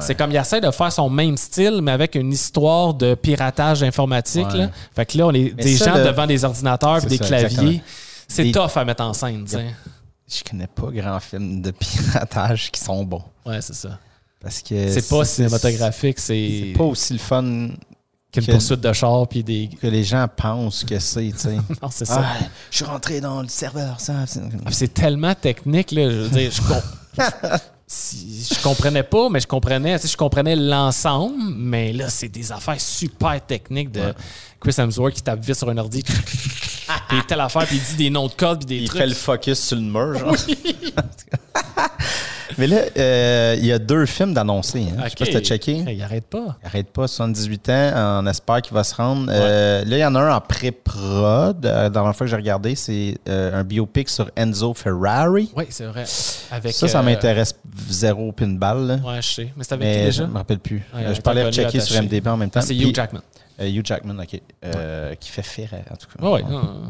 C'est 0.00 0.14
comme 0.14 0.30
il 0.30 0.36
essaie 0.36 0.60
de 0.60 0.70
faire 0.70 0.92
son 0.92 1.08
même 1.10 1.36
style, 1.36 1.80
mais 1.82 1.92
avec 1.92 2.14
une 2.14 2.32
histoire 2.32 2.94
de 2.94 3.14
piratage 3.14 3.82
informatique. 3.82 4.46
Ouais. 4.48 4.58
Là. 4.58 4.70
Fait 4.94 5.06
que 5.06 5.18
là, 5.18 5.26
on 5.26 5.32
est 5.32 5.54
Mais 5.56 5.62
des 5.64 5.76
ça, 5.76 5.86
gens 5.86 5.98
le- 5.98 6.04
devant 6.04 6.26
des 6.26 6.44
ordinateurs 6.44 7.04
et 7.04 7.08
des 7.08 7.16
ça, 7.18 7.24
claviers. 7.26 7.46
exactement. 7.48 7.80
C'est 8.26 8.42
Des- 8.44 8.52
tough 8.52 8.76
à 8.76 8.84
mettre 8.84 9.02
en 9.02 9.12
scène. 9.12 9.44
tu 9.44 9.52
sais. 9.52 9.66
Je 10.30 10.42
connais 10.50 10.66
pas 10.66 10.88
grand 10.90 11.20
film 11.20 11.62
de 11.62 11.70
piratage 11.70 12.70
qui 12.70 12.80
sont 12.80 13.02
bons. 13.04 13.22
Ouais, 13.46 13.60
c'est 13.62 13.74
ça. 13.74 13.98
Parce 14.40 14.60
que 14.62 14.90
C'est 14.92 15.08
pas 15.08 15.24
cinématographique, 15.24 16.18
c'est 16.20 16.64
C'est 16.72 16.78
pas 16.78 16.84
aussi 16.84 17.14
le 17.14 17.18
fun 17.18 17.68
qu'une 18.32 18.44
que- 18.44 18.52
poursuite 18.52 18.80
de 18.80 18.92
char 18.92 19.26
puis 19.28 19.42
des. 19.42 19.68
que 19.80 19.86
les 19.86 20.04
gens 20.04 20.26
pensent 20.34 20.84
que 20.84 20.98
c'est, 20.98 21.30
tu 21.32 21.38
sais. 21.38 21.56
Non, 21.82 21.88
c'est 21.90 22.04
ça. 22.04 22.22
ah, 22.24 22.44
je 22.70 22.76
suis 22.76 22.84
rentré 22.84 23.20
dans 23.20 23.40
le 23.42 23.48
serveur, 23.48 24.00
ça. 24.00 24.26
c'est- 24.26 24.40
Ah, 24.66 24.70
C'est 24.70 24.92
tellement 24.94 25.34
technique, 25.34 25.92
là. 25.92 26.10
Je 26.10 26.16
veux 26.16 26.28
dire, 26.28 26.50
je 26.50 26.60
com- 26.62 26.82
si- 27.86 28.46
je 28.54 28.62
comprenais 28.62 29.02
pas, 29.02 29.28
mais 29.30 29.40
je 29.40 29.46
comprenais, 29.46 29.96
tu 29.98 30.06
sais, 30.06 30.12
je 30.12 30.16
comprenais 30.16 30.56
l'ensemble, 30.56 31.34
mais 31.56 31.92
là, 31.92 32.08
c'est 32.10 32.28
des 32.28 32.52
affaires 32.52 32.80
super 32.80 33.40
techniques 33.44 33.90
de 33.92 34.12
Chris 34.60 34.74
Hemsworth 34.76 35.14
qui 35.14 35.22
tape 35.22 35.42
vite 35.42 35.54
sur 35.56 35.68
un 35.70 35.78
ordi. 35.78 36.02
puis 37.08 37.18
telle 37.26 37.40
affaire, 37.40 37.64
puis 37.66 37.76
il 37.76 37.82
dit 37.82 37.96
des 38.04 38.10
noms 38.10 38.26
de 38.26 38.32
code, 38.32 38.58
puis 38.58 38.66
des 38.66 38.76
Il 38.82 38.88
trucs. 38.88 39.00
fait 39.00 39.06
le 39.06 39.14
focus 39.14 39.58
sur 39.58 39.76
le 39.76 39.82
mur, 39.82 40.18
genre. 40.18 40.34
Mais 42.56 42.66
là, 42.66 42.78
euh, 42.96 43.56
il 43.58 43.66
y 43.66 43.72
a 43.72 43.78
deux 43.78 44.06
films 44.06 44.32
d'annoncer. 44.32 44.86
Hein. 44.96 45.02
Je 45.04 45.10
sais 45.10 45.16
pas 45.16 45.24
si 45.26 45.32
t'as 45.32 45.40
checké. 45.40 45.84
Il 45.88 46.02
arrête 46.02 46.24
pas. 46.26 46.56
Il 46.62 46.66
arrête 46.66 46.88
pas, 46.90 47.06
78 47.06 47.68
ans, 47.68 48.20
on 48.22 48.26
espère 48.26 48.62
qu'il 48.62 48.72
va 48.74 48.84
se 48.84 48.94
rendre. 48.94 49.26
Euh, 49.30 49.84
là, 49.84 49.96
il 49.96 50.00
y 50.00 50.04
en 50.04 50.14
a 50.14 50.20
un 50.20 50.34
en 50.36 50.40
pré-prod. 50.40 51.66
Euh, 51.66 51.90
dans 51.90 52.06
la 52.06 52.12
fois 52.12 52.26
que 52.26 52.30
j'ai 52.30 52.36
regardé, 52.36 52.74
c'est 52.74 53.18
euh, 53.28 53.60
un 53.60 53.64
biopic 53.64 54.08
sur 54.08 54.30
Enzo 54.36 54.72
Ferrari. 54.74 55.50
Oui, 55.56 55.64
c'est 55.68 55.86
vrai. 55.86 56.04
Avec, 56.50 56.72
Ça, 56.72 56.88
ça 56.88 57.02
m'intéresse 57.02 57.54
zéro 57.88 58.32
pinball. 58.32 58.86
Là. 58.86 58.94
Ouais, 59.04 59.20
je 59.20 59.28
sais. 59.28 59.48
Mais 59.56 59.64
c'est 59.64 59.74
avec 59.74 59.86
qui 59.88 59.94
Mais 59.98 60.00
je 60.04 60.06
déjà? 60.22 60.26
me 60.26 60.34
rappelle 60.36 60.58
plus. 60.60 60.82
Ouais, 60.94 61.02
on 61.08 61.14
je 61.14 61.20
parlais 61.20 61.44
de 61.44 61.50
checker 61.50 61.80
sur. 61.80 62.00
MDB 62.02 62.26
en 62.28 62.36
même 62.36 62.50
temps. 62.50 62.60
Ah, 62.60 62.66
c'est 62.66 62.74
Puis- 62.74 62.88
Hugh 62.88 62.94
Jackman. 62.94 63.20
Euh, 63.60 63.66
Hugh 63.68 63.84
Jackman, 63.84 64.18
OK. 64.20 64.40
Euh, 64.64 65.14
Qui 65.16 65.30
fait 65.30 65.42
faire, 65.42 65.70
en 65.90 65.96
tout 65.96 66.06
cas. 66.06 66.22
Non, 66.22 66.36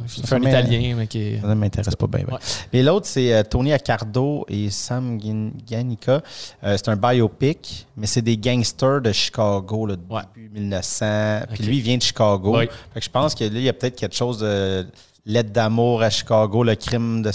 Ça, 0.06 0.16
Il 0.18 0.26
fait 0.26 0.34
un 0.34 0.42
Italien, 0.42 0.94
mais 0.96 1.06
qui. 1.06 1.38
Ça 1.40 1.46
ne 1.46 1.54
m'intéresse 1.54 1.96
pas 1.96 2.06
bien. 2.06 2.24
bien. 2.24 2.34
Ouais. 2.34 2.40
Et 2.72 2.82
l'autre, 2.82 3.06
c'est 3.06 3.32
euh, 3.32 3.42
Tony 3.42 3.72
Accardo 3.72 4.44
et 4.48 4.68
Sam. 4.70 5.18
Euh, 5.18 6.20
c'est 6.62 6.88
un 6.88 6.96
biopic, 6.96 7.86
mais 7.96 8.06
c'est 8.06 8.22
des 8.22 8.36
gangsters 8.36 9.00
de 9.00 9.12
Chicago, 9.12 9.86
là, 9.86 9.94
Ouais. 10.10 10.22
début 10.34 10.50
1900. 10.60 11.40
Puis 11.52 11.60
Ok. 11.60 11.66
lui, 11.66 11.76
il 11.78 11.82
vient 11.82 11.96
de 11.96 12.02
Chicago. 12.02 12.56
Ouais. 12.56 12.68
Fait 12.92 13.00
que 13.00 13.04
je 13.04 13.10
pense 13.10 13.34
que 13.34 13.44
là, 13.44 13.50
il 13.54 13.62
y 13.62 13.68
a 13.68 13.72
peut-être 13.72 13.96
quelque 13.96 14.14
chose 14.16 14.38
de 14.40 14.86
l'aide 15.28 15.52
d'amour 15.52 16.02
à 16.02 16.10
Chicago, 16.10 16.64
le 16.64 16.74
crime 16.74 17.22
de, 17.22 17.30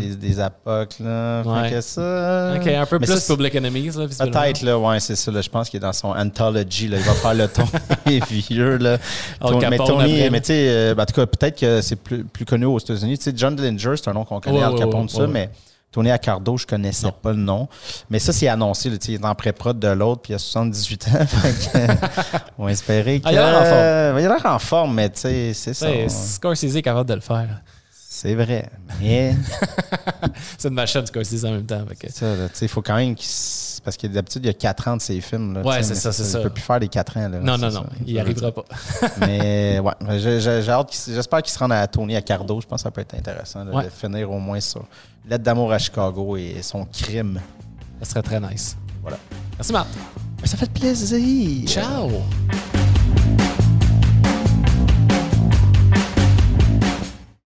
des, 0.00 0.14
des 0.16 0.40
époques. 0.40 0.94
Là. 1.00 1.42
Fait 1.42 1.48
Mhm. 1.50 1.56
Ouais. 1.62 1.70
que 1.72 1.80
ça, 1.80 2.54
Ok, 2.56 2.66
un 2.68 2.86
peu 2.86 2.98
Mais 3.00 3.06
plus 3.08 3.18
ça, 3.18 3.34
Public 3.34 3.54
Enemies, 3.56 3.90
là. 3.96 4.06
Peut-être, 4.06 4.62
là, 4.62 4.78
ouais, 4.78 5.00
c'est 5.00 5.16
ça. 5.16 5.30
Là, 5.32 5.40
je 5.40 5.48
pense 5.50 5.68
qu'il 5.68 5.78
est 5.78 5.80
dans 5.80 5.92
son 5.92 6.08
anthology. 6.10 6.86
Là, 6.88 6.96
il 6.98 7.02
va 7.02 7.12
faire 7.12 7.34
le 7.34 7.48
ton 7.48 7.64
vieux. 8.30 8.76
Là. 8.78 8.98
Ton- 9.40 9.58
mais 9.68 9.76
Tony, 9.78 10.30
mais 10.30 10.40
tu 10.40 10.46
sais, 10.46 10.66
euh, 10.68 10.94
ben, 10.94 11.02
en 11.02 11.06
tout 11.06 11.14
cas, 11.14 11.26
peut-être 11.26 11.58
que 11.58 11.80
c'est 11.80 11.96
plus, 11.96 12.22
plus 12.24 12.44
connu 12.44 12.66
aux 12.66 12.78
États-Unis. 12.78 13.18
Tu 13.18 13.24
sais, 13.24 13.32
John 13.36 13.56
Dillinger, 13.56 13.94
c'est 13.96 14.08
un 14.08 14.12
nom 14.14 14.24
qu'on 14.24 14.40
connaît, 14.40 14.58
Ouais, 14.58 14.64
Al 14.64 14.74
Capone, 14.76 15.02
ouais, 15.02 15.08
ça, 15.08 15.26
mais 15.26 15.50
Tony 15.94 16.10
Accardo, 16.10 16.56
je 16.56 16.66
connaissais 16.66 17.06
Non. 17.06 17.12
pas 17.22 17.30
le 17.30 17.38
nom. 17.38 17.68
Mais 18.10 18.18
ça, 18.18 18.32
c'est 18.32 18.48
annoncé. 18.48 18.90
Là, 18.90 18.96
il 19.06 19.14
est 19.14 19.24
en 19.24 19.34
pré-prod 19.36 19.78
de 19.78 19.86
l'autre, 19.86 20.22
puis 20.22 20.32
il 20.32 20.34
a 20.36 20.38
78 20.40 21.06
ans. 21.06 21.10
que, 21.72 21.78
on 22.58 22.64
va 22.64 22.72
espérer 22.72 23.20
qu'il 23.20 23.28
Ah, 23.28 23.32
il 23.32 23.38
a 23.38 23.50
l'air 23.52 23.60
en 23.60 23.64
forme. 23.64 24.18
il 24.20 24.26
a 24.26 24.28
l'air 24.34 24.46
en 24.46 24.58
forme, 24.58 24.94
mais 24.94 25.08
tu 25.10 25.20
sais, 25.20 25.52
c'est 25.54 25.72
ça. 25.72 25.88
Ouais, 25.88 26.08
Scorsese 26.08 26.74
est 26.74 26.82
capable 26.82 27.08
de 27.08 27.14
le 27.14 27.20
faire. 27.20 27.46
C'est 28.16 28.36
vrai. 28.36 28.70
Mais 29.00 29.34
C'est 30.56 30.68
une 30.68 30.74
machine, 30.74 31.04
Scorsese, 31.04 31.44
en 31.44 31.50
même 31.50 31.66
temps. 31.66 31.84
sais, 32.08 32.48
il 32.62 32.68
faut 32.68 32.80
quand 32.80 32.94
même 32.94 33.16
qu'il 33.16 33.26
s- 33.26 33.80
Parce 33.84 33.96
que 33.96 34.06
d'habitude, 34.06 34.44
il 34.44 34.46
y 34.46 34.50
a 34.50 34.54
4 34.54 34.86
ans 34.88 34.96
de 34.96 35.02
ses 35.02 35.20
films. 35.20 35.54
Là, 35.54 35.62
Ouais, 35.62 35.82
c'est 35.82 35.96
ça, 35.96 36.12
c'est 36.12 36.22
ça. 36.22 36.38
Il 36.38 36.44
peut 36.44 36.50
plus 36.50 36.62
faire 36.62 36.78
des 36.78 36.86
4 36.86 37.16
ans. 37.16 37.28
Là, 37.28 37.40
Non, 37.40 37.58
non, 37.58 37.70
ça. 37.72 37.80
non, 37.80 37.86
il 38.06 38.12
n'y 38.14 38.20
arrivera 38.20 38.52
pas. 38.52 38.64
Mais 39.18 39.80
ouais, 39.80 39.92
qu'il- 40.84 41.12
j'espère 41.14 41.42
qu'il 41.42 41.52
se 41.52 41.58
rende 41.58 41.72
à 41.72 41.84
Tony 41.88 42.14
Accardo. 42.14 42.60
Je 42.60 42.66
pense 42.68 42.82
que 42.82 42.84
ça 42.84 42.90
peut 42.92 43.00
être 43.00 43.14
intéressant 43.14 43.64
là, 43.64 43.72
Ouais. 43.74 43.84
de 43.86 43.90
finir 43.90 44.30
au 44.30 44.38
moins 44.38 44.60
sur 44.60 44.86
Lettre 45.28 45.42
d'amour 45.42 45.72
à 45.72 45.78
Chicago 45.80 46.36
et 46.36 46.58
son 46.62 46.84
crime. 46.84 47.40
Ça 48.00 48.10
serait 48.10 48.22
très 48.22 48.38
nice. 48.40 48.76
Voilà. 49.02 49.18
Merci, 49.56 49.72
Matt. 49.72 49.88
Ça 50.44 50.56
fait 50.56 50.70
plaisir. 50.70 51.66
Ciao! 51.68 52.10